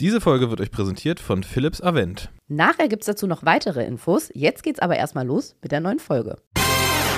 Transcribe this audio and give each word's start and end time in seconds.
Diese 0.00 0.22
Folge 0.22 0.48
wird 0.48 0.62
euch 0.62 0.70
präsentiert 0.70 1.20
von 1.20 1.44
Philips 1.44 1.82
Avent. 1.82 2.30
Nachher 2.48 2.88
gibt 2.88 3.02
es 3.02 3.06
dazu 3.06 3.26
noch 3.26 3.44
weitere 3.44 3.84
Infos. 3.84 4.30
Jetzt 4.34 4.62
geht's 4.62 4.80
aber 4.80 4.96
erstmal 4.96 5.26
los 5.26 5.56
mit 5.60 5.72
der 5.72 5.80
neuen 5.80 5.98
Folge. 5.98 6.38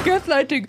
Gaslighting. 0.04 0.66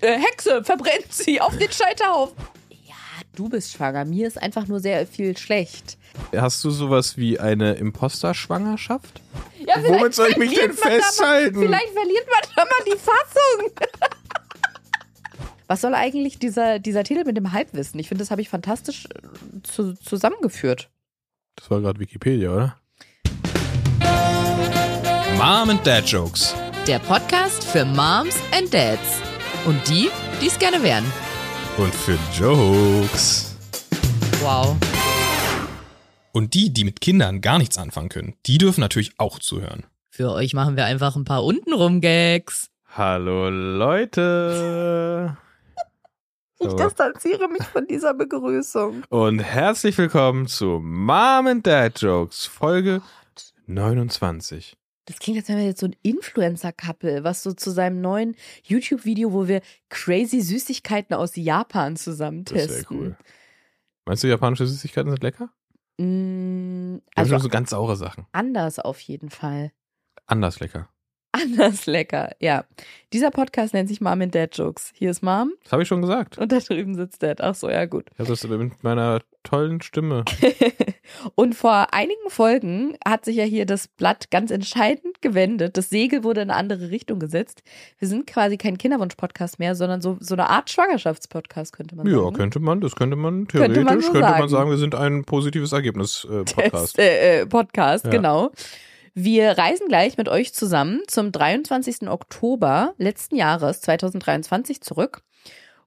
Äh, 0.00 0.18
Hexe, 0.20 0.62
verbrennt 0.62 1.12
sie 1.12 1.40
auf 1.40 1.56
den 1.58 1.70
Scheiterhaufen. 1.72 2.36
Ja, 2.70 2.94
du 3.34 3.48
bist 3.48 3.72
schwanger. 3.72 4.04
Mir 4.04 4.28
ist 4.28 4.40
einfach 4.40 4.68
nur 4.68 4.78
sehr 4.78 5.04
viel 5.04 5.36
schlecht. 5.36 5.98
Hast 6.36 6.62
du 6.62 6.70
sowas 6.70 7.16
wie 7.16 7.40
eine 7.40 7.74
Imposterschwangerschaft? 7.74 9.20
Ja, 9.66 9.82
Womit 9.82 10.14
soll 10.14 10.28
ich 10.30 10.36
mich 10.36 10.54
denn 10.54 10.70
da 10.76 10.88
mal- 10.88 10.92
festhalten? 11.00 11.58
Vielleicht 11.60 11.88
verliert 11.92 12.26
man 12.30 12.50
da 12.54 12.64
mal 12.64 12.84
die 12.86 12.98
Fassung. 12.98 13.88
Was 15.66 15.80
soll 15.80 15.94
eigentlich 15.94 16.38
dieser, 16.38 16.78
dieser 16.78 17.02
Titel 17.02 17.24
mit 17.24 17.36
dem 17.36 17.52
Halbwissen? 17.52 17.98
Ich 17.98 18.06
finde, 18.06 18.22
das 18.22 18.30
habe 18.30 18.40
ich 18.42 18.48
fantastisch 18.48 19.06
äh, 19.06 19.62
zu, 19.64 19.94
zusammengeführt. 19.94 20.88
Das 21.58 21.70
war 21.72 21.80
gerade 21.80 21.98
Wikipedia, 21.98 22.50
oder? 22.50 22.76
Mom 25.36 25.70
and 25.70 25.84
Dad 25.84 26.06
Jokes. 26.06 26.54
Der 26.86 27.00
Podcast 27.00 27.64
für 27.64 27.84
Moms 27.84 28.36
and 28.56 28.72
Dads. 28.72 29.20
Und 29.66 29.76
die, 29.88 30.08
die 30.40 30.46
es 30.46 30.58
gerne 30.58 30.80
wären. 30.82 31.04
Und 31.76 31.92
für 31.92 32.16
Jokes. 32.38 33.56
Wow. 34.40 34.76
Und 36.32 36.54
die, 36.54 36.72
die 36.72 36.84
mit 36.84 37.00
Kindern 37.00 37.40
gar 37.40 37.58
nichts 37.58 37.76
anfangen 37.76 38.08
können, 38.08 38.34
die 38.46 38.58
dürfen 38.58 38.80
natürlich 38.80 39.12
auch 39.18 39.40
zuhören. 39.40 39.84
Für 40.10 40.30
euch 40.30 40.54
machen 40.54 40.76
wir 40.76 40.84
einfach 40.84 41.16
ein 41.16 41.24
paar 41.24 41.44
untenrum 41.44 42.00
Gags. 42.00 42.70
Hallo 42.94 43.50
Leute. 43.50 45.36
Ich 46.60 46.70
So. 46.70 46.76
distanziere 46.76 47.48
mich 47.48 47.62
von 47.64 47.86
dieser 47.86 48.14
Begrüßung. 48.14 49.04
Und 49.10 49.38
herzlich 49.38 49.96
willkommen 49.96 50.46
zu 50.48 50.80
Mom 50.82 51.46
and 51.46 51.66
Dad 51.66 52.00
Jokes, 52.00 52.46
Folge 52.46 53.00
29. 53.66 54.76
Das 55.04 55.18
klingt, 55.20 55.38
als 55.38 55.48
wären 55.48 55.58
wir 55.58 55.66
jetzt 55.66 55.80
so 55.80 55.86
ein 55.86 55.96
Influencer-Couple, 56.02 57.22
was 57.24 57.42
so 57.42 57.52
zu 57.52 57.70
seinem 57.70 58.00
neuen 58.00 58.34
YouTube-Video, 58.64 59.32
wo 59.32 59.46
wir 59.48 59.62
crazy 59.88 60.40
Süßigkeiten 60.40 61.14
aus 61.16 61.36
Japan 61.36 61.96
zusammen 61.96 62.44
Das 62.44 62.66
testen. 62.66 62.86
cool. 62.98 63.16
Meinst 64.04 64.24
du, 64.24 64.28
japanische 64.28 64.66
Süßigkeiten 64.66 65.10
sind 65.10 65.22
lecker? 65.22 65.50
Mm, 65.98 66.96
Also 67.14 67.34
also 67.34 67.44
so 67.44 67.48
ganz 67.48 67.70
saure 67.70 67.96
Sachen. 67.96 68.26
anders 68.32 68.78
auf 68.80 69.00
jeden 69.00 69.30
Fall. 69.30 69.70
Anders 70.26 70.60
lecker. 70.60 70.88
Anders 71.32 71.84
lecker, 71.86 72.30
ja. 72.40 72.64
Dieser 73.12 73.30
Podcast 73.30 73.74
nennt 73.74 73.88
sich 73.88 74.00
Mom 74.00 74.20
and 74.22 74.34
Dad 74.34 74.56
Jokes. 74.56 74.92
Hier 74.94 75.10
ist 75.10 75.22
Mom 75.22 75.52
Das 75.62 75.72
habe 75.72 75.82
ich 75.82 75.88
schon 75.88 76.00
gesagt. 76.00 76.38
und 76.38 76.50
da 76.52 76.58
drüben 76.58 76.94
sitzt 76.94 77.22
Dad. 77.22 77.40
Ach 77.42 77.54
so, 77.54 77.68
ja 77.70 77.84
gut. 77.84 78.06
Ich 78.14 78.18
habe 78.18 78.28
das 78.30 78.44
mit 78.46 78.82
meiner 78.82 79.20
tollen 79.44 79.80
Stimme. 79.82 80.24
und 81.34 81.54
vor 81.54 81.92
einigen 81.92 82.28
Folgen 82.28 82.96
hat 83.06 83.24
sich 83.26 83.36
ja 83.36 83.44
hier 83.44 83.66
das 83.66 83.88
Blatt 83.88 84.30
ganz 84.30 84.50
entscheidend 84.50 85.20
gewendet. 85.22 85.76
Das 85.76 85.90
Segel 85.90 86.24
wurde 86.24 86.40
in 86.42 86.50
eine 86.50 86.58
andere 86.58 86.90
Richtung 86.90 87.18
gesetzt. 87.18 87.62
Wir 87.98 88.08
sind 88.08 88.26
quasi 88.26 88.56
kein 88.56 88.78
Kinderwunsch-Podcast 88.78 89.58
mehr, 89.58 89.74
sondern 89.74 90.00
so, 90.00 90.16
so 90.20 90.34
eine 90.34 90.48
Art 90.48 90.70
Schwangerschaftspodcast, 90.70 91.72
könnte 91.74 91.94
man 91.96 92.06
Ja, 92.06 92.18
sagen. 92.22 92.36
könnte 92.36 92.58
man, 92.60 92.80
das 92.80 92.96
könnte 92.96 93.16
man 93.16 93.46
Könnte 93.46 93.72
theoretisch, 93.72 93.84
man 93.84 94.00
so 94.00 94.12
könnte 94.12 94.20
man 94.28 94.36
sagen. 94.38 94.48
sagen, 94.48 94.70
wir 94.70 94.78
sind 94.78 94.94
ein 94.94 95.24
positives 95.24 95.72
Ergebnis-Podcast. 95.72 96.96
Test, 96.96 96.98
äh, 96.98 97.40
äh, 97.42 97.46
Podcast, 97.46 98.04
Ja. 98.06 98.10
genau. 98.10 98.50
Wir 99.14 99.56
reisen 99.58 99.88
gleich 99.88 100.16
mit 100.16 100.28
euch 100.28 100.54
zusammen 100.54 101.02
zum 101.06 101.32
23. 101.32 102.08
Oktober 102.08 102.94
letzten 102.98 103.36
Jahres 103.36 103.80
2023 103.80 104.80
zurück. 104.80 105.22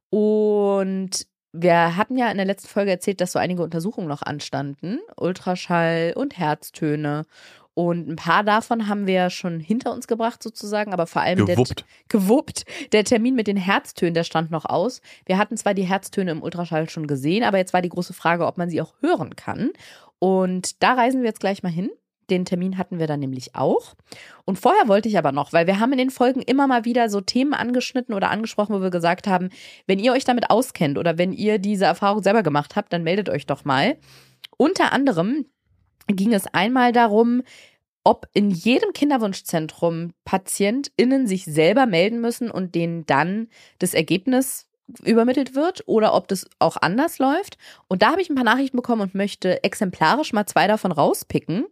Und 0.09 1.28
wir 1.53 1.97
hatten 1.97 2.17
ja 2.17 2.30
in 2.31 2.38
der 2.38 2.45
letzten 2.45 2.69
Folge 2.69 2.91
erzählt, 2.91 3.22
dass 3.22 3.33
so 3.33 3.39
einige 3.39 3.63
Untersuchungen 3.63 4.08
noch 4.08 4.22
anstanden. 4.22 5.00
Ultraschall 5.17 6.13
und 6.16 6.38
Herztöne. 6.38 7.25
Und 7.73 8.09
ein 8.09 8.16
paar 8.17 8.44
davon 8.44 8.88
haben 8.88 9.08
wir 9.08 9.30
schon 9.30 9.59
hinter 9.59 9.94
uns 9.94 10.08
gebracht 10.08 10.44
sozusagen, 10.44 10.91
aber 10.94 11.08
vor 11.08 11.22
allem 11.22 11.45
der, 11.45 11.56
Gewuppt. 11.56 11.85
gewuppt. 12.09 12.66
Der 12.91 13.06
Termin 13.06 13.35
mit 13.35 13.47
den 13.47 13.57
Herztönen, 13.57 14.13
der 14.13 14.25
stand 14.25 14.51
noch 14.51 14.66
aus. 14.66 15.01
Wir 15.25 15.38
hatten 15.38 15.56
zwar 15.56 15.74
die 15.74 15.84
Herztöne 15.84 16.31
im 16.31 16.44
Ultraschall 16.44 16.90
schon 16.90 17.07
gesehen, 17.07 17.44
aber 17.44 17.57
jetzt 17.57 17.74
war 17.74 17.81
die 17.81 17.90
große 17.90 18.13
Frage, 18.13 18.45
ob 18.45 18.57
man 18.57 18.69
sie 18.69 18.81
auch 18.81 18.94
hören 19.01 19.35
kann. 19.38 19.72
Und 20.19 20.84
da 20.84 20.94
reisen 20.94 21.22
wir 21.22 21.29
jetzt 21.29 21.40
gleich 21.40 21.63
mal 21.63 21.72
hin. 21.72 21.90
Den 22.31 22.46
Termin 22.46 22.78
hatten 22.78 22.97
wir 22.97 23.08
dann 23.08 23.19
nämlich 23.19 23.56
auch. 23.56 23.94
Und 24.46 24.58
vorher 24.58 24.88
wollte 24.88 25.09
ich 25.09 25.18
aber 25.18 25.31
noch, 25.31 25.53
weil 25.53 25.68
wir 25.68 25.80
haben 25.80 25.92
in 25.92 25.97
den 25.97 26.09
Folgen 26.09 26.42
immer 26.42 26.66
mal 26.66 26.86
wieder 26.86 27.09
so 27.09 27.22
Themen 27.22 27.53
angeschnitten 27.53 28.16
oder 28.16 28.31
angesprochen, 28.31 28.74
wo 28.74 28.81
wir 28.81 28.90
gesagt 28.90 29.28
haben, 29.28 29.50
wenn 29.86 30.00
ihr 30.00 30.14
euch 30.14 30.24
damit 30.24 30.50
auskennt 30.50 30.97
oder 30.97 31.18
wenn 31.18 31.34
ihr 31.34 31.59
diese 31.59 31.86
Erfahrung 31.86 32.24
selber 32.24 32.42
gemacht 32.42 32.75
habt, 32.75 32.92
dann 32.94 33.03
meldet 33.03 33.30
euch 33.30 33.46
doch 33.46 33.66
mal. 33.66 33.97
Unter 34.58 34.94
anderem 34.94 35.46
ging 36.08 36.34
es 36.34 36.47
einmal 36.47 36.92
darum, 36.92 37.44
ob 38.03 38.28
in 38.34 38.50
jedem 38.50 38.94
Kinderwunschzentrum 38.94 40.13
PatientInnen 40.25 41.28
sich 41.28 41.46
selber 41.46 41.86
melden 41.86 42.22
müssen 42.22 42.50
und 42.50 42.74
denen 42.74 43.06
dann 43.06 43.48
das 43.80 43.94
Ergebnis 43.94 44.68
übermittelt 45.03 45.56
wird 45.56 45.84
oder 45.86 46.13
ob 46.13 46.28
das 46.28 46.48
auch 46.59 46.78
anders 46.78 47.19
läuft. 47.19 47.58
Und 47.88 48.02
da 48.02 48.12
habe 48.12 48.22
ich 48.22 48.30
ein 48.30 48.36
paar 48.36 48.44
Nachrichten 48.44 48.78
bekommen 48.78 49.02
und 49.02 49.16
möchte 49.16 49.63
exemplarisch 49.63 50.34
mal 50.34 50.46
zwei 50.46 50.68
davon 50.68 50.92
rauspicken. 50.92 51.66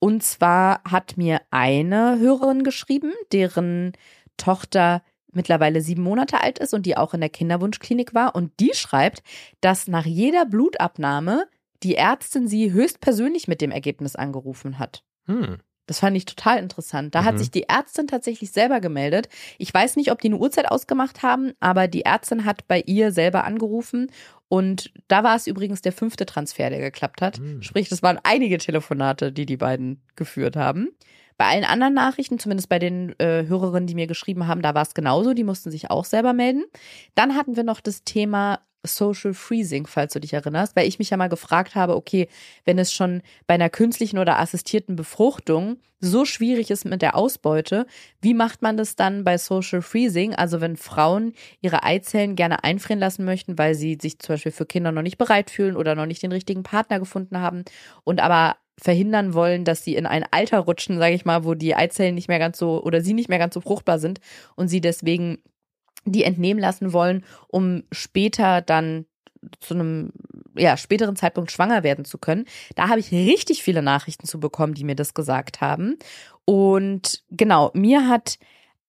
Und 0.00 0.22
zwar 0.22 0.82
hat 0.84 1.16
mir 1.16 1.40
eine 1.50 2.18
Hörerin 2.18 2.62
geschrieben, 2.62 3.12
deren 3.32 3.92
Tochter 4.36 5.02
mittlerweile 5.32 5.80
sieben 5.80 6.02
Monate 6.02 6.40
alt 6.40 6.58
ist 6.58 6.72
und 6.72 6.86
die 6.86 6.96
auch 6.96 7.14
in 7.14 7.20
der 7.20 7.28
Kinderwunschklinik 7.28 8.14
war. 8.14 8.34
Und 8.34 8.52
die 8.60 8.74
schreibt, 8.74 9.22
dass 9.60 9.88
nach 9.88 10.06
jeder 10.06 10.46
Blutabnahme 10.46 11.46
die 11.82 11.96
Ärztin 11.96 12.48
sie 12.48 12.72
höchstpersönlich 12.72 13.48
mit 13.48 13.60
dem 13.60 13.70
Ergebnis 13.70 14.16
angerufen 14.16 14.78
hat. 14.78 15.04
Hm. 15.26 15.58
Das 15.88 15.98
fand 16.00 16.16
ich 16.16 16.24
total 16.26 16.58
interessant. 16.58 17.14
Da 17.14 17.24
hat 17.24 17.34
Mhm. 17.34 17.38
sich 17.38 17.50
die 17.50 17.64
Ärztin 17.64 18.06
tatsächlich 18.06 18.52
selber 18.52 18.80
gemeldet. 18.80 19.28
Ich 19.58 19.74
weiß 19.74 19.96
nicht, 19.96 20.12
ob 20.12 20.20
die 20.20 20.28
eine 20.28 20.36
Uhrzeit 20.38 20.70
ausgemacht 20.70 21.22
haben, 21.22 21.52
aber 21.58 21.88
die 21.88 22.02
Ärztin 22.04 22.44
hat 22.44 22.68
bei 22.68 22.80
ihr 22.86 23.10
selber 23.10 23.44
angerufen. 23.44 24.10
Und 24.48 24.92
da 25.08 25.24
war 25.24 25.34
es 25.36 25.46
übrigens 25.46 25.82
der 25.82 25.92
fünfte 25.92 26.24
Transfer, 26.24 26.70
der 26.70 26.80
geklappt 26.80 27.20
hat. 27.20 27.40
Mhm. 27.40 27.62
Sprich, 27.62 27.88
das 27.88 28.02
waren 28.02 28.18
einige 28.22 28.58
Telefonate, 28.58 29.32
die 29.32 29.44
die 29.46 29.56
beiden 29.56 30.00
geführt 30.16 30.56
haben. 30.56 30.88
Bei 31.36 31.46
allen 31.46 31.64
anderen 31.64 31.94
Nachrichten, 31.94 32.38
zumindest 32.38 32.68
bei 32.68 32.78
den 32.78 33.14
äh, 33.20 33.46
Hörerinnen, 33.46 33.86
die 33.86 33.94
mir 33.94 34.06
geschrieben 34.08 34.46
haben, 34.48 34.60
da 34.62 34.74
war 34.74 34.82
es 34.82 34.94
genauso. 34.94 35.34
Die 35.34 35.44
mussten 35.44 35.70
sich 35.70 35.90
auch 35.90 36.04
selber 36.04 36.32
melden. 36.32 36.64
Dann 37.14 37.34
hatten 37.36 37.56
wir 37.56 37.62
noch 37.62 37.80
das 37.80 38.02
Thema 38.04 38.58
Social 38.84 39.34
Freezing, 39.34 39.86
falls 39.86 40.12
du 40.12 40.20
dich 40.20 40.32
erinnerst, 40.32 40.76
weil 40.76 40.86
ich 40.86 40.98
mich 40.98 41.10
ja 41.10 41.16
mal 41.16 41.28
gefragt 41.28 41.74
habe, 41.74 41.96
okay, 41.96 42.28
wenn 42.64 42.78
es 42.78 42.92
schon 42.92 43.22
bei 43.46 43.54
einer 43.54 43.70
künstlichen 43.70 44.18
oder 44.18 44.38
assistierten 44.38 44.96
Befruchtung 44.96 45.78
so 46.00 46.24
schwierig 46.24 46.70
ist 46.70 46.84
mit 46.84 47.02
der 47.02 47.16
Ausbeute, 47.16 47.86
wie 48.20 48.34
macht 48.34 48.62
man 48.62 48.76
das 48.76 48.94
dann 48.94 49.24
bei 49.24 49.36
Social 49.36 49.82
Freezing? 49.82 50.34
Also 50.34 50.60
wenn 50.60 50.76
Frauen 50.76 51.32
ihre 51.60 51.82
Eizellen 51.82 52.36
gerne 52.36 52.62
einfrieren 52.62 53.00
lassen 53.00 53.24
möchten, 53.24 53.58
weil 53.58 53.74
sie 53.74 53.98
sich 54.00 54.18
zum 54.20 54.34
Beispiel 54.34 54.52
für 54.52 54.66
Kinder 54.66 54.92
noch 54.92 55.02
nicht 55.02 55.18
bereit 55.18 55.50
fühlen 55.50 55.76
oder 55.76 55.94
noch 55.94 56.06
nicht 56.06 56.22
den 56.22 56.32
richtigen 56.32 56.62
Partner 56.62 57.00
gefunden 57.00 57.38
haben 57.38 57.64
und 58.04 58.20
aber 58.20 58.56
verhindern 58.80 59.34
wollen, 59.34 59.64
dass 59.64 59.82
sie 59.82 59.96
in 59.96 60.06
ein 60.06 60.24
Alter 60.30 60.60
rutschen, 60.60 60.98
sage 60.98 61.14
ich 61.14 61.24
mal, 61.24 61.44
wo 61.44 61.54
die 61.54 61.74
Eizellen 61.74 62.14
nicht 62.14 62.28
mehr 62.28 62.38
ganz 62.38 62.58
so 62.58 62.80
oder 62.82 63.00
sie 63.00 63.12
nicht 63.12 63.28
mehr 63.28 63.38
ganz 63.38 63.54
so 63.54 63.60
fruchtbar 63.60 63.98
sind 63.98 64.20
und 64.54 64.68
sie 64.68 64.80
deswegen 64.80 65.38
die 66.04 66.24
entnehmen 66.24 66.60
lassen 66.60 66.92
wollen, 66.92 67.24
um 67.48 67.82
später 67.92 68.60
dann 68.60 69.06
zu 69.60 69.74
einem 69.74 70.12
ja, 70.56 70.76
späteren 70.76 71.16
Zeitpunkt 71.16 71.52
schwanger 71.52 71.82
werden 71.82 72.04
zu 72.04 72.18
können. 72.18 72.44
Da 72.74 72.88
habe 72.88 73.00
ich 73.00 73.12
richtig 73.12 73.62
viele 73.62 73.82
Nachrichten 73.82 74.26
zu 74.26 74.40
bekommen, 74.40 74.74
die 74.74 74.84
mir 74.84 74.96
das 74.96 75.14
gesagt 75.14 75.60
haben. 75.60 75.96
Und 76.44 77.22
genau, 77.30 77.70
mir 77.74 78.08
hat 78.08 78.38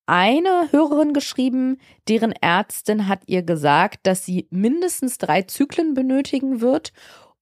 eine 0.06 0.68
Hörerin 0.72 1.12
geschrieben, 1.12 1.78
deren 2.08 2.32
Ärztin 2.32 3.06
hat 3.06 3.22
ihr 3.26 3.42
gesagt, 3.42 4.00
dass 4.02 4.24
sie 4.24 4.48
mindestens 4.50 5.18
drei 5.18 5.42
Zyklen 5.42 5.94
benötigen 5.94 6.60
wird 6.60 6.92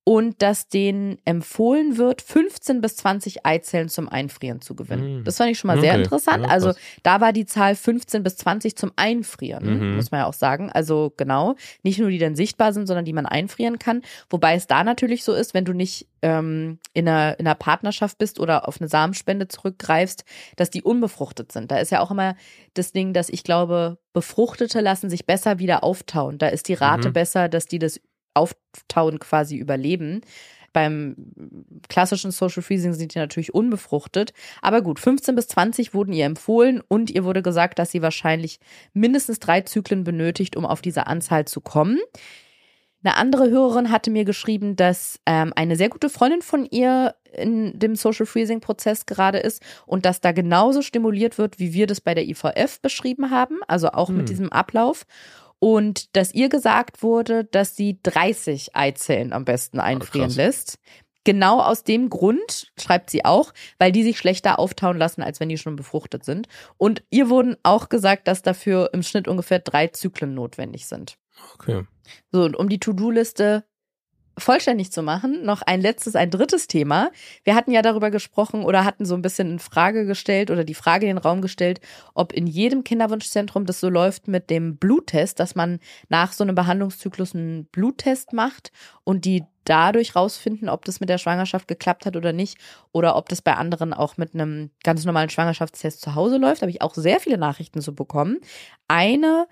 und 0.08 0.41
dass 0.41 0.69
denen 0.69 1.19
empfohlen 1.26 1.98
wird, 1.98 2.22
15 2.22 2.80
bis 2.80 2.96
20 2.96 3.44
Eizellen 3.44 3.91
zum 3.91 4.09
Einfrieren 4.09 4.62
zu 4.62 4.74
gewinnen. 4.74 5.18
Mhm. 5.18 5.24
Das 5.24 5.36
fand 5.36 5.50
ich 5.50 5.59
schon 5.59 5.68
mal 5.68 5.78
sehr 5.80 5.92
Okay. 5.92 6.03
interessant. 6.04 6.44
Ja, 6.44 6.48
also 6.50 6.72
da 7.03 7.21
war 7.21 7.34
die 7.34 7.44
Zahl 7.44 7.74
15 7.77 8.22
bis 8.22 8.38
20 8.38 8.74
zum 8.74 8.91
Einfrieren, 8.97 9.91
Mhm. 9.91 9.97
muss 9.97 10.10
man 10.10 10.21
ja 10.21 10.27
auch 10.27 10.33
sagen. 10.33 10.72
Also 10.72 11.12
genau, 11.18 11.56
nicht 11.83 11.98
nur 11.98 12.09
die 12.09 12.16
dann 12.16 12.36
sichtbar 12.36 12.72
sind, 12.72 12.86
sondern 12.86 13.04
die 13.04 13.12
man 13.12 13.27
einfrieren 13.27 13.78
kann. 13.78 14.00
Wobei 14.30 14.54
es 14.54 14.66
da 14.66 14.83
natürlich 14.83 15.24
so 15.24 15.34
ist, 15.34 15.53
wenn 15.53 15.66
du 15.66 15.74
nicht 15.74 16.06
ähm, 16.22 16.78
in, 16.94 17.06
einer, 17.06 17.38
in 17.38 17.47
einer 17.47 17.54
Partnerschaft 17.54 18.16
bist 18.18 18.41
oder 18.41 18.66
auf 18.66 18.80
eine 18.80 18.88
Samenspende 18.88 19.47
zurückgreifst, 19.47 20.24
dass 20.56 20.71
die 20.71 20.83
unbefruchtet 20.83 21.53
sind. 21.53 21.71
Da 21.71 21.77
ist 21.78 21.92
ja 21.92 22.00
auch 22.00 22.10
immer 22.10 22.34
das 22.74 22.92
Ding, 22.92 23.12
dass 23.12 23.28
ich 23.28 23.44
glaube, 23.44 23.98
Befruchtete 24.15 24.80
lassen 24.80 25.10
sich 25.10 25.27
besser 25.27 25.59
wieder 25.60 25.84
auftauen. 25.84 26.38
Da 26.38 26.48
ist 26.48 26.66
die 26.66 26.74
Rate 26.74 27.10
Mhm. 27.10 27.12
besser, 27.12 27.48
dass 27.48 27.66
die 27.66 27.78
das 27.78 28.00
Auftauen 28.34 29.19
quasi 29.19 29.57
überleben. 29.57 30.21
Beim 30.72 31.16
klassischen 31.89 32.30
Social 32.30 32.63
Freezing 32.63 32.92
sind 32.92 33.15
die 33.15 33.19
natürlich 33.19 33.54
unbefruchtet. 33.54 34.33
Aber 34.60 34.83
gut, 34.83 35.01
15 35.01 35.34
bis 35.34 35.48
20 35.48 35.95
wurden 35.95 36.13
ihr 36.13 36.27
empfohlen 36.27 36.83
und 36.86 37.10
ihr 37.10 37.25
wurde 37.25 37.42
gesagt, 37.42 37.78
dass 37.78 37.91
sie 37.91 38.03
wahrscheinlich 38.03 38.60
mindestens 38.92 39.39
drei 39.41 39.63
Zyklen 39.63 40.04
benötigt, 40.04 40.57
um 40.57 40.66
auf 40.66 40.83
diese 40.83 41.07
Anzahl 41.07 41.47
zu 41.47 41.60
kommen. 41.60 41.98
Eine 43.04 43.16
andere 43.16 43.48
Hörerin 43.48 43.92
hatte 43.92 44.10
mir 44.10 44.25
geschrieben, 44.25 44.74
dass 44.74 45.21
ähm, 45.24 45.53
eine 45.54 45.77
sehr 45.77 45.89
gute 45.89 46.10
Freundin 46.10 46.42
von 46.42 46.66
ihr 46.66 47.15
in 47.33 47.78
dem 47.78 47.95
Social 47.95 48.27
Freezing 48.27 48.60
Prozess 48.60 49.07
gerade 49.07 49.39
ist 49.39 49.63
und 49.86 50.04
dass 50.04 50.21
da 50.21 50.33
genauso 50.33 50.83
stimuliert 50.83 51.39
wird, 51.39 51.60
wie 51.60 51.72
wir 51.72 51.86
das 51.86 52.01
bei 52.01 52.15
der 52.15 52.27
IVF 52.28 52.81
beschrieben 52.83 53.31
haben, 53.31 53.60
also 53.69 53.91
auch 53.92 54.09
Hm. 54.09 54.16
mit 54.16 54.28
diesem 54.28 54.51
Ablauf. 54.53 55.07
Und 55.60 56.15
dass 56.16 56.33
ihr 56.33 56.49
gesagt 56.49 57.03
wurde, 57.03 57.45
dass 57.45 57.77
sie 57.77 57.99
30 58.03 58.77
Eizellen 58.77 59.33
am 59.33 59.45
besten 59.45 59.81
einfrieren 59.81 60.28
krass. 60.28 60.37
lässt. 60.37 60.78
Genau 61.25 61.60
aus 61.60 61.84
dem 61.84 62.09
Grund, 62.09 62.72
schreibt 62.81 63.10
sie 63.10 63.25
auch, 63.25 63.53
weil 63.78 63.93
die 63.93 64.03
sich 64.03 64.19
schlechter 64.19 64.59
auftauen 64.59 64.97
lassen, 64.97 65.22
als 65.22 65.41
wenn 65.41 65.49
die 65.49 65.59
schon 65.59 65.77
befruchtet 65.77 66.25
sind. 66.25 66.49
Und 66.78 67.03
ihr 67.10 67.28
wurden 67.28 67.57
auch 67.63 67.89
gesagt, 67.89 68.28
dass 68.28 68.41
dafür 68.41 68.91
im 68.95 69.03
Schnitt 69.03 69.28
ungefähr 69.28 69.59
drei 69.59 69.89
Zyklen 69.89 70.33
notwendig 70.33 70.87
sind. 70.87 71.19
Okay. 71.55 71.84
So, 72.33 72.45
und 72.45 72.57
um 72.57 72.69
die 72.69 72.81
To-Do-Liste 72.81 73.65
vollständig 74.38 74.92
zu 74.92 75.02
machen, 75.02 75.44
noch 75.44 75.62
ein 75.62 75.80
letztes, 75.80 76.16
ein 76.16 76.30
drittes 76.30 76.66
Thema. 76.66 77.10
Wir 77.44 77.54
hatten 77.54 77.70
ja 77.70 77.82
darüber 77.82 78.10
gesprochen 78.10 78.64
oder 78.64 78.84
hatten 78.84 79.04
so 79.04 79.14
ein 79.14 79.22
bisschen 79.22 79.50
in 79.52 79.58
Frage 79.58 80.06
gestellt 80.06 80.50
oder 80.50 80.64
die 80.64 80.74
Frage 80.74 81.06
in 81.06 81.16
den 81.16 81.22
Raum 81.22 81.42
gestellt, 81.42 81.80
ob 82.14 82.32
in 82.32 82.46
jedem 82.46 82.84
Kinderwunschzentrum 82.84 83.66
das 83.66 83.80
so 83.80 83.88
läuft 83.88 84.28
mit 84.28 84.50
dem 84.50 84.76
Bluttest, 84.76 85.40
dass 85.40 85.54
man 85.54 85.80
nach 86.08 86.32
so 86.32 86.44
einem 86.44 86.54
Behandlungszyklus 86.54 87.34
einen 87.34 87.66
Bluttest 87.66 88.32
macht 88.32 88.72
und 89.04 89.24
die 89.24 89.44
dadurch 89.64 90.16
rausfinden, 90.16 90.68
ob 90.68 90.84
das 90.84 91.00
mit 91.00 91.08
der 91.08 91.18
Schwangerschaft 91.18 91.68
geklappt 91.68 92.06
hat 92.06 92.16
oder 92.16 92.32
nicht 92.32 92.58
oder 92.92 93.16
ob 93.16 93.28
das 93.28 93.42
bei 93.42 93.54
anderen 93.54 93.92
auch 93.92 94.16
mit 94.16 94.34
einem 94.34 94.70
ganz 94.82 95.04
normalen 95.04 95.28
Schwangerschaftstest 95.28 96.00
zu 96.00 96.14
Hause 96.14 96.38
läuft. 96.38 96.62
Da 96.62 96.64
habe 96.64 96.70
ich 96.70 96.82
auch 96.82 96.94
sehr 96.94 97.20
viele 97.20 97.38
Nachrichten 97.38 97.80
so 97.80 97.92
bekommen. 97.92 98.38
Eine 98.88 99.46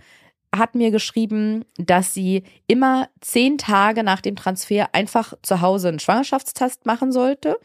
hat 0.58 0.74
mir 0.74 0.90
geschrieben, 0.90 1.64
dass 1.76 2.14
sie 2.14 2.44
immer 2.66 3.08
zehn 3.20 3.58
Tage 3.58 4.02
nach 4.02 4.20
dem 4.20 4.36
Transfer 4.36 4.88
einfach 4.92 5.34
zu 5.42 5.60
Hause 5.60 5.88
einen 5.88 5.98
Schwangerschaftstest 5.98 6.86
machen 6.86 7.12
sollte 7.12 7.58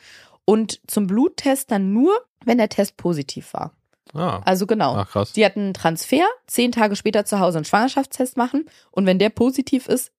und 0.46 0.82
zum 0.88 1.08
Bluttest 1.08 1.72
dann 1.72 1.94
nur, 1.94 2.14
wenn 2.44 2.58
der 2.58 2.70
Test 2.70 2.98
positiv 2.98 3.54
war. 3.54 3.74
Ah, 4.14 4.42
Also 4.46 4.68
genau. 4.68 4.96
Ach, 4.96 5.10
krass. 5.10 5.34
Sie 5.34 5.46
hatten 5.46 5.60
einen 5.62 5.74
Transfer, 5.74 6.26
zehn 6.48 6.72
Tage 6.72 6.96
später 6.96 7.26
zu 7.26 7.40
Hause 7.40 7.60
einen 7.60 7.66
Schwangerschaftstest 7.66 8.38
machen 8.38 8.66
und 8.92 9.06
wenn 9.06 9.20
der 9.20 9.30
positiv 9.30 9.88
ist, 9.88 10.12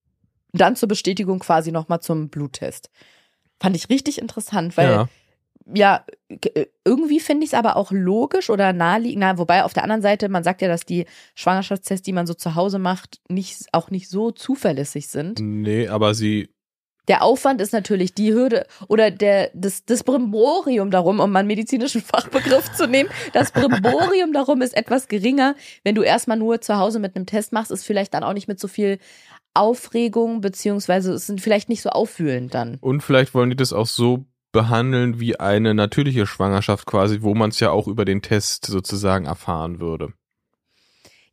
dann 0.53 0.77
zur 0.77 0.89
Bestätigung 0.89 1.39
quasi 1.41 1.73
nochmal 1.73 2.01
zum 2.01 2.29
Bluttest. 2.29 2.91
Fand 3.61 3.77
ich 3.77 3.89
richtig 3.89 4.21
interessant, 4.21 4.77
weil 4.77 4.91
ja. 4.91 5.09
Ja, 5.73 6.05
g- 6.29 6.67
irgendwie 6.85 7.21
finde 7.21 7.45
ich 7.45 7.51
es 7.51 7.55
aber 7.59 7.77
auch 7.77 7.91
logisch 7.93 8.51
oder 8.51 8.73
naheliegend. 8.73 9.21
Na, 9.21 9.39
wobei 9.39 9.65
auf 9.65 9.73
der 9.75 9.83
anderen 9.85 10.03
Seite, 10.03 10.29
man 10.29 10.45
sagt 10.45 10.63
ja, 10.63 10.69
dass 10.69 10.85
die 10.85 11.07
Schwangerschaftstests, 11.35 12.05
die 12.05 12.13
man 12.13 12.27
so 12.27 12.35
zu 12.35 12.55
Hause 12.55 12.79
macht, 12.79 13.21
nicht, 13.29 13.67
auch 13.73 13.91
nicht 13.91 14.09
so 14.09 14.31
zuverlässig 14.31 15.09
sind. 15.09 15.39
Nee, 15.41 15.89
aber 15.89 16.15
sie. 16.15 16.49
Der 17.09 17.23
Aufwand 17.25 17.61
ist 17.61 17.73
natürlich 17.73 18.15
die 18.15 18.33
Hürde 18.33 18.65
oder 18.89 19.11
der, 19.11 19.51
das, 19.55 19.85
das 19.85 20.05
Brimborium 20.05 20.93
darum, 20.93 21.19
um 21.19 21.33
mal 21.33 21.41
einen 21.41 21.49
medizinischen 21.49 22.01
Fachbegriff 22.01 22.71
zu 22.75 22.87
nehmen, 22.87 23.11
das 23.33 23.51
Brimborium 23.51 24.33
darum 24.33 24.63
ist 24.63 24.77
etwas 24.77 25.09
geringer. 25.09 25.57
Wenn 25.83 25.97
du 25.97 26.03
erstmal 26.03 26.37
nur 26.37 26.61
zu 26.61 26.77
Hause 26.79 27.01
mit 27.01 27.17
einem 27.17 27.27
Test 27.27 27.53
machst, 27.53 27.73
ist 27.73 27.85
vielleicht 27.85 28.15
dann 28.15 28.23
auch 28.23 28.35
nicht 28.35 28.47
mit 28.47 28.61
so 28.61 28.69
viel 28.69 28.99
Aufregung, 29.55 30.41
beziehungsweise 30.41 31.13
es 31.13 31.27
sind 31.27 31.41
vielleicht 31.41 31.69
nicht 31.69 31.83
so 31.83 31.91
aufwühlend 31.91 32.55
dann. 32.55 32.79
Und 32.81 33.03
vielleicht 33.03 33.35
wollen 33.35 33.51
die 33.51 33.57
das 33.57 33.73
auch 33.73 33.87
so 33.87 34.25
behandeln 34.53 35.19
wie 35.19 35.41
eine 35.41 35.75
natürliche 35.75 36.27
Schwangerschaft 36.27 36.87
quasi, 36.87 37.23
wo 37.23 37.35
man 37.35 37.51
es 37.51 37.61
ja 37.61 37.71
auch 37.71 37.89
über 37.89 38.05
den 38.05 38.23
Test 38.23 38.67
sozusagen 38.67 39.25
erfahren 39.25 39.81
würde. 39.81 40.13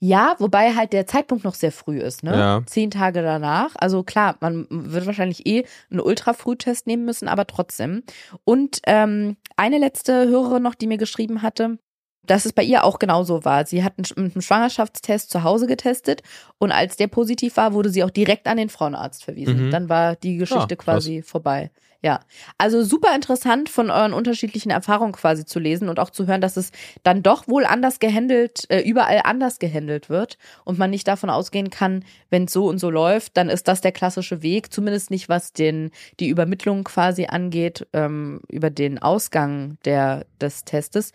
Ja, 0.01 0.35
wobei 0.39 0.75
halt 0.75 0.93
der 0.93 1.07
Zeitpunkt 1.07 1.43
noch 1.43 1.55
sehr 1.55 1.73
früh 1.73 1.99
ist, 1.99 2.23
ne? 2.23 2.31
Ja. 2.31 2.61
Zehn 2.65 2.89
Tage 2.89 3.21
danach. 3.21 3.71
Also 3.77 4.03
klar, 4.03 4.37
man 4.39 4.65
wird 4.69 5.05
wahrscheinlich 5.05 5.45
eh 5.45 5.65
einen 5.91 5.99
Ultrafrühtest 5.99 6.87
nehmen 6.87 7.03
müssen, 7.03 7.27
aber 7.27 7.45
trotzdem. 7.47 8.03
Und 8.45 8.79
ähm, 8.87 9.35
eine 9.57 9.77
letzte 9.77 10.29
Hörerin 10.29 10.63
noch, 10.63 10.75
die 10.75 10.87
mir 10.87 10.97
geschrieben 10.97 11.41
hatte, 11.41 11.79
dass 12.23 12.45
es 12.45 12.53
bei 12.53 12.63
ihr 12.63 12.85
auch 12.85 12.99
genauso 12.99 13.43
war. 13.43 13.65
Sie 13.65 13.83
hat 13.83 13.97
mit 13.97 14.17
einem 14.17 14.39
Schwangerschaftstest 14.39 15.31
zu 15.31 15.43
Hause 15.43 15.67
getestet 15.67 16.21
und 16.59 16.71
als 16.71 16.95
der 16.95 17.07
positiv 17.07 17.57
war, 17.57 17.73
wurde 17.73 17.89
sie 17.89 18.03
auch 18.03 18.09
direkt 18.09 18.47
an 18.47 18.55
den 18.55 18.69
Frauenarzt 18.69 19.25
verwiesen. 19.25 19.65
Mhm. 19.65 19.71
Dann 19.71 19.89
war 19.89 20.15
die 20.15 20.37
Geschichte 20.37 20.77
krass. 20.77 20.85
quasi 20.85 21.21
vorbei. 21.23 21.71
Ja, 22.01 22.21
also 22.57 22.81
super 22.81 23.13
interessant 23.13 23.67
von 23.67 23.91
euren 23.91 24.13
unterschiedlichen 24.13 24.69
Erfahrungen 24.69 25.11
quasi 25.11 25.43
zu 25.43 25.59
lesen 25.59 25.89
und 25.89 25.99
auch 25.99 26.11
zu 26.11 26.27
hören, 26.27 26.39
dass 26.39 26.55
es 26.55 26.71
dann 27.03 27.23
doch 27.23 27.49
wohl 27.49 27.65
anders 27.65 27.99
gehandelt, 27.99 28.63
äh, 28.69 28.79
überall 28.79 29.19
anders 29.25 29.59
gehandelt 29.59 30.09
wird 30.09 30.37
und 30.63 30.79
man 30.79 30.91
nicht 30.91 31.09
davon 31.09 31.29
ausgehen 31.29 31.69
kann, 31.69 32.05
wenn 32.29 32.45
es 32.45 32.53
so 32.53 32.69
und 32.69 32.77
so 32.77 32.89
läuft, 32.89 33.35
dann 33.35 33.49
ist 33.49 33.67
das 33.67 33.81
der 33.81 33.91
klassische 33.91 34.41
Weg, 34.41 34.71
zumindest 34.71 35.11
nicht 35.11 35.27
was 35.27 35.51
den 35.51 35.91
die 36.21 36.29
Übermittlung 36.29 36.85
quasi 36.85 37.25
angeht 37.25 37.85
ähm, 37.91 38.39
über 38.47 38.69
den 38.69 38.99
Ausgang 38.99 39.77
der 39.83 40.25
des 40.39 40.63
Testes 40.63 41.11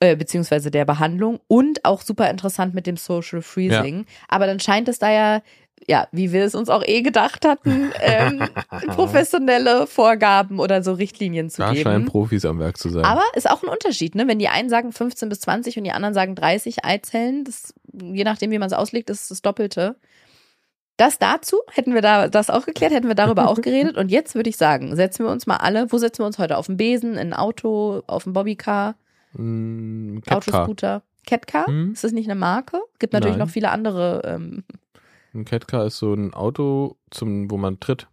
äh, 0.00 0.16
beziehungsweise 0.16 0.70
der 0.70 0.84
Behandlung 0.86 1.40
und 1.46 1.84
auch 1.84 2.02
super 2.02 2.30
interessant 2.30 2.74
mit 2.74 2.86
dem 2.86 2.96
Social 2.96 3.42
Freezing. 3.42 4.06
Aber 4.28 4.46
dann 4.46 4.58
scheint 4.58 4.88
es 4.88 4.98
da 4.98 5.10
ja, 5.12 5.42
ja, 5.86 6.08
wie 6.12 6.32
wir 6.32 6.44
es 6.44 6.54
uns 6.54 6.68
auch 6.68 6.82
eh 6.84 7.02
gedacht 7.02 7.44
hatten, 7.44 7.90
ähm, 8.00 8.48
professionelle 8.88 9.86
Vorgaben 9.86 10.58
oder 10.58 10.82
so 10.82 10.92
Richtlinien 10.92 11.50
zu 11.50 11.62
Da 11.62 11.74
scheinen 11.74 12.02
geben. 12.02 12.04
Profis 12.06 12.44
am 12.44 12.58
Werk 12.58 12.78
zu 12.78 12.90
sein. 12.90 13.04
Aber 13.04 13.22
ist 13.34 13.48
auch 13.48 13.62
ein 13.62 13.68
Unterschied, 13.68 14.14
ne? 14.14 14.26
Wenn 14.28 14.38
die 14.38 14.48
einen 14.48 14.68
sagen 14.68 14.92
15 14.92 15.28
bis 15.28 15.40
20 15.40 15.78
und 15.78 15.84
die 15.84 15.92
anderen 15.92 16.14
sagen 16.14 16.34
30 16.34 16.84
Eizellen, 16.84 17.44
das, 17.44 17.74
je 17.92 18.24
nachdem, 18.24 18.50
wie 18.50 18.58
man 18.58 18.68
es 18.68 18.72
auslegt, 18.72 19.10
ist 19.10 19.30
das 19.30 19.42
Doppelte. 19.42 19.96
Das 20.96 21.18
dazu, 21.18 21.56
hätten 21.72 21.94
wir 21.94 22.02
da 22.02 22.28
das 22.28 22.50
auch 22.50 22.66
geklärt, 22.66 22.92
hätten 22.92 23.08
wir 23.08 23.14
darüber 23.14 23.48
auch 23.48 23.60
geredet. 23.62 23.96
Und 23.96 24.10
jetzt 24.10 24.34
würde 24.34 24.50
ich 24.50 24.56
sagen, 24.56 24.94
setzen 24.96 25.24
wir 25.24 25.32
uns 25.32 25.46
mal 25.46 25.56
alle, 25.56 25.90
wo 25.90 25.98
setzen 25.98 26.22
wir 26.22 26.26
uns 26.26 26.38
heute? 26.38 26.58
Auf 26.58 26.66
dem 26.66 26.76
Besen, 26.76 27.12
in 27.12 27.18
ein 27.18 27.34
Auto, 27.34 28.02
auf 28.06 28.24
dem 28.24 28.34
Bobbycar, 28.34 28.96
Mm. 29.32 30.18
Autoscooter? 30.28 31.02
Catcar? 31.26 31.66
Hm? 31.66 31.92
Ist 31.92 32.04
das 32.04 32.12
nicht 32.12 32.28
eine 32.28 32.38
Marke? 32.38 32.80
Gibt 32.98 33.12
natürlich 33.12 33.36
Nein. 33.36 33.46
noch 33.46 33.52
viele 33.52 33.70
andere. 33.70 34.22
Ähm, 34.24 34.64
Ein 35.34 35.44
Catcar 35.44 35.86
ist 35.86 35.98
so 35.98 36.14
ein 36.14 36.32
Auto, 36.34 36.96
zum, 37.10 37.50
wo 37.50 37.56
man 37.56 37.78
tritt. 37.80 38.08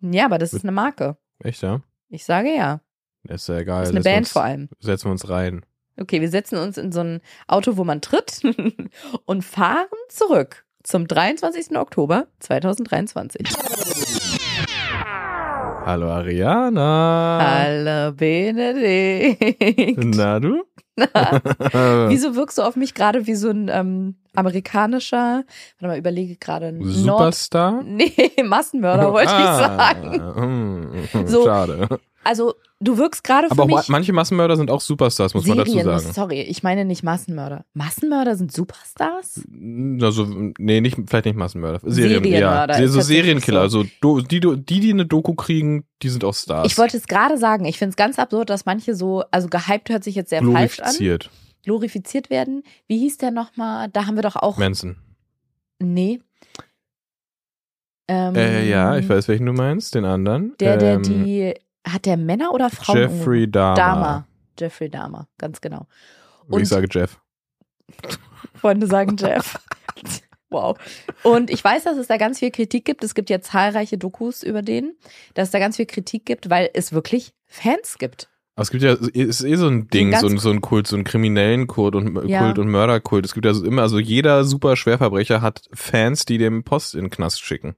ja, 0.00 0.26
aber 0.26 0.38
das 0.38 0.52
ist 0.52 0.64
eine 0.64 0.72
Marke. 0.72 1.16
Echt, 1.38 1.62
ja? 1.62 1.80
Ich 2.08 2.24
sage 2.24 2.54
ja. 2.54 2.80
Das 3.24 3.42
ist 3.42 3.48
ja 3.48 3.58
egal. 3.58 3.80
Das 3.80 3.90
ist 3.90 3.94
eine 3.96 4.02
Setzen 4.02 4.12
Band 4.14 4.26
uns, 4.26 4.32
vor 4.32 4.42
allem. 4.42 4.68
Setzen 4.80 5.04
wir 5.06 5.12
uns 5.12 5.28
rein. 5.28 5.64
Okay, 5.98 6.20
wir 6.20 6.30
setzen 6.30 6.58
uns 6.58 6.78
in 6.78 6.92
so 6.92 7.00
ein 7.00 7.20
Auto, 7.46 7.76
wo 7.76 7.84
man 7.84 8.00
tritt 8.00 8.42
und 9.24 9.44
fahren 9.44 9.86
zurück 10.08 10.64
zum 10.82 11.06
23. 11.06 11.76
Oktober 11.76 12.26
2023. 12.40 13.46
Hallo 15.84 16.10
Ariana. 16.10 17.40
Hallo 17.42 18.12
Benedikt. 18.12 19.98
Na 20.16 20.38
du? 20.38 20.62
Wieso 22.08 22.36
wirkst 22.36 22.58
du 22.58 22.62
auf 22.62 22.76
mich 22.76 22.94
gerade 22.94 23.26
wie 23.26 23.34
so 23.34 23.50
ein 23.50 23.68
ähm, 23.68 24.14
amerikanischer, 24.34 25.44
warte 25.78 25.86
mal, 25.86 25.98
überlege 25.98 26.36
gerade, 26.36 26.66
ein 26.66 26.78
Nord... 26.78 26.94
Superstar? 26.94 27.82
Nee, 27.82 28.14
Massenmörder 28.44 29.12
wollte 29.12 29.32
ich 29.32 29.44
sagen. 29.44 30.18
sagen. 30.18 31.26
So, 31.26 31.44
Schade. 31.44 31.88
Also, 32.24 32.54
du 32.80 32.98
wirkst 32.98 33.24
gerade 33.24 33.48
für 33.48 33.52
Aber 33.52 33.66
mich... 33.66 33.88
manche 33.88 34.12
Massenmörder 34.12 34.56
sind 34.56 34.70
auch 34.70 34.80
Superstars, 34.80 35.34
muss 35.34 35.46
man 35.46 35.58
dazu 35.58 35.72
Serien, 35.72 35.98
sagen. 35.98 36.12
sorry, 36.12 36.40
ich 36.42 36.62
meine 36.62 36.84
nicht 36.84 37.02
Massenmörder. 37.02 37.64
Massenmörder 37.74 38.36
sind 38.36 38.52
Superstars? 38.52 39.40
Also, 40.00 40.26
nee, 40.58 40.80
nicht, 40.80 40.96
vielleicht 41.08 41.24
nicht 41.26 41.36
Massenmörder. 41.36 41.80
Serien, 41.84 42.22
Serienmörder 42.22 42.78
ja. 42.78 42.84
ist 42.84 42.92
So 42.92 43.00
Serienkiller. 43.00 43.68
so. 43.68 43.84
Also, 44.02 44.22
die, 44.22 44.40
die, 44.40 44.80
die 44.80 44.90
eine 44.92 45.06
Doku 45.06 45.34
kriegen, 45.34 45.84
die 46.02 46.08
sind 46.08 46.24
auch 46.24 46.34
Stars. 46.34 46.66
Ich 46.66 46.78
wollte 46.78 46.96
es 46.96 47.06
gerade 47.06 47.38
sagen, 47.38 47.64
ich 47.64 47.78
finde 47.78 47.90
es 47.90 47.96
ganz 47.96 48.18
absurd, 48.18 48.50
dass 48.50 48.66
manche 48.66 48.94
so, 48.94 49.24
also 49.30 49.48
gehypt 49.48 49.90
hört 49.90 50.04
sich 50.04 50.14
jetzt 50.14 50.30
sehr 50.30 50.42
falsch 50.42 50.78
an, 50.80 50.84
glorifiziert. 50.84 51.30
glorifiziert 51.64 52.30
werden. 52.30 52.62
Wie 52.86 52.98
hieß 52.98 53.18
der 53.18 53.30
nochmal? 53.32 53.88
Da 53.92 54.06
haben 54.06 54.16
wir 54.16 54.22
doch 54.22 54.36
auch. 54.36 54.58
Manson. 54.58 54.96
Nee. 55.80 56.20
Ähm, 58.08 58.34
Äh, 58.34 58.68
ja, 58.68 58.96
ich 58.98 59.08
weiß, 59.08 59.28
welchen 59.28 59.46
du 59.46 59.52
meinst. 59.52 59.94
Den 59.94 60.04
anderen. 60.04 60.54
Der, 60.60 60.76
der 60.76 60.94
ähm, 60.94 61.02
die. 61.02 61.54
Hat 61.86 62.06
der 62.06 62.16
Männer 62.16 62.52
oder 62.52 62.70
Frauen? 62.70 62.98
Jeffrey 62.98 63.50
Dahmer. 63.50 63.74
Dahmer. 63.74 64.26
Jeffrey 64.58 64.88
Dahmer, 64.90 65.28
ganz 65.38 65.60
genau. 65.60 65.86
Und 66.48 66.62
ich 66.62 66.68
sage 66.68 66.86
Jeff. 66.90 67.20
Freunde 68.54 68.86
sagen 68.86 69.16
Jeff. 69.16 69.58
Wow. 70.52 70.76
Und 71.22 71.48
ich 71.50 71.64
weiß, 71.64 71.84
dass 71.84 71.96
es 71.96 72.08
da 72.08 72.18
ganz 72.18 72.38
viel 72.38 72.50
Kritik 72.50 72.84
gibt. 72.84 73.02
Es 73.02 73.14
gibt 73.14 73.30
ja 73.30 73.40
zahlreiche 73.40 73.96
Dokus 73.96 74.42
über 74.42 74.60
den, 74.60 74.92
dass 75.32 75.48
es 75.48 75.50
da 75.52 75.58
ganz 75.58 75.76
viel 75.76 75.86
Kritik 75.86 76.26
gibt, 76.26 76.50
weil 76.50 76.68
es 76.74 76.92
wirklich 76.92 77.32
Fans 77.46 77.96
gibt. 77.96 78.28
Aber 78.54 78.64
es 78.64 78.70
gibt 78.70 78.82
ja, 78.82 78.92
es 78.92 79.08
ist 79.08 79.44
eh 79.44 79.56
so 79.56 79.66
ein 79.66 79.88
Ding, 79.88 80.14
so 80.14 80.26
ein, 80.26 80.36
so 80.36 80.50
ein 80.50 80.60
Kult, 80.60 80.86
so 80.86 80.96
ein 80.96 81.04
kriminellen 81.04 81.66
Kult 81.68 81.94
und 81.94 82.28
Ja. 82.28 82.40
Kult 82.44 82.58
und 82.58 82.68
Mörderkult. 82.68 83.24
Es 83.24 83.32
gibt 83.32 83.46
ja 83.46 83.54
so 83.54 83.64
immer, 83.64 83.80
also 83.80 83.98
jeder 83.98 84.44
super 84.44 84.76
Schwerverbrecher 84.76 85.40
hat 85.40 85.62
Fans, 85.72 86.26
die 86.26 86.36
dem 86.36 86.64
Post 86.64 86.94
in 86.94 87.04
den 87.04 87.10
Knast 87.10 87.40
schicken. 87.40 87.74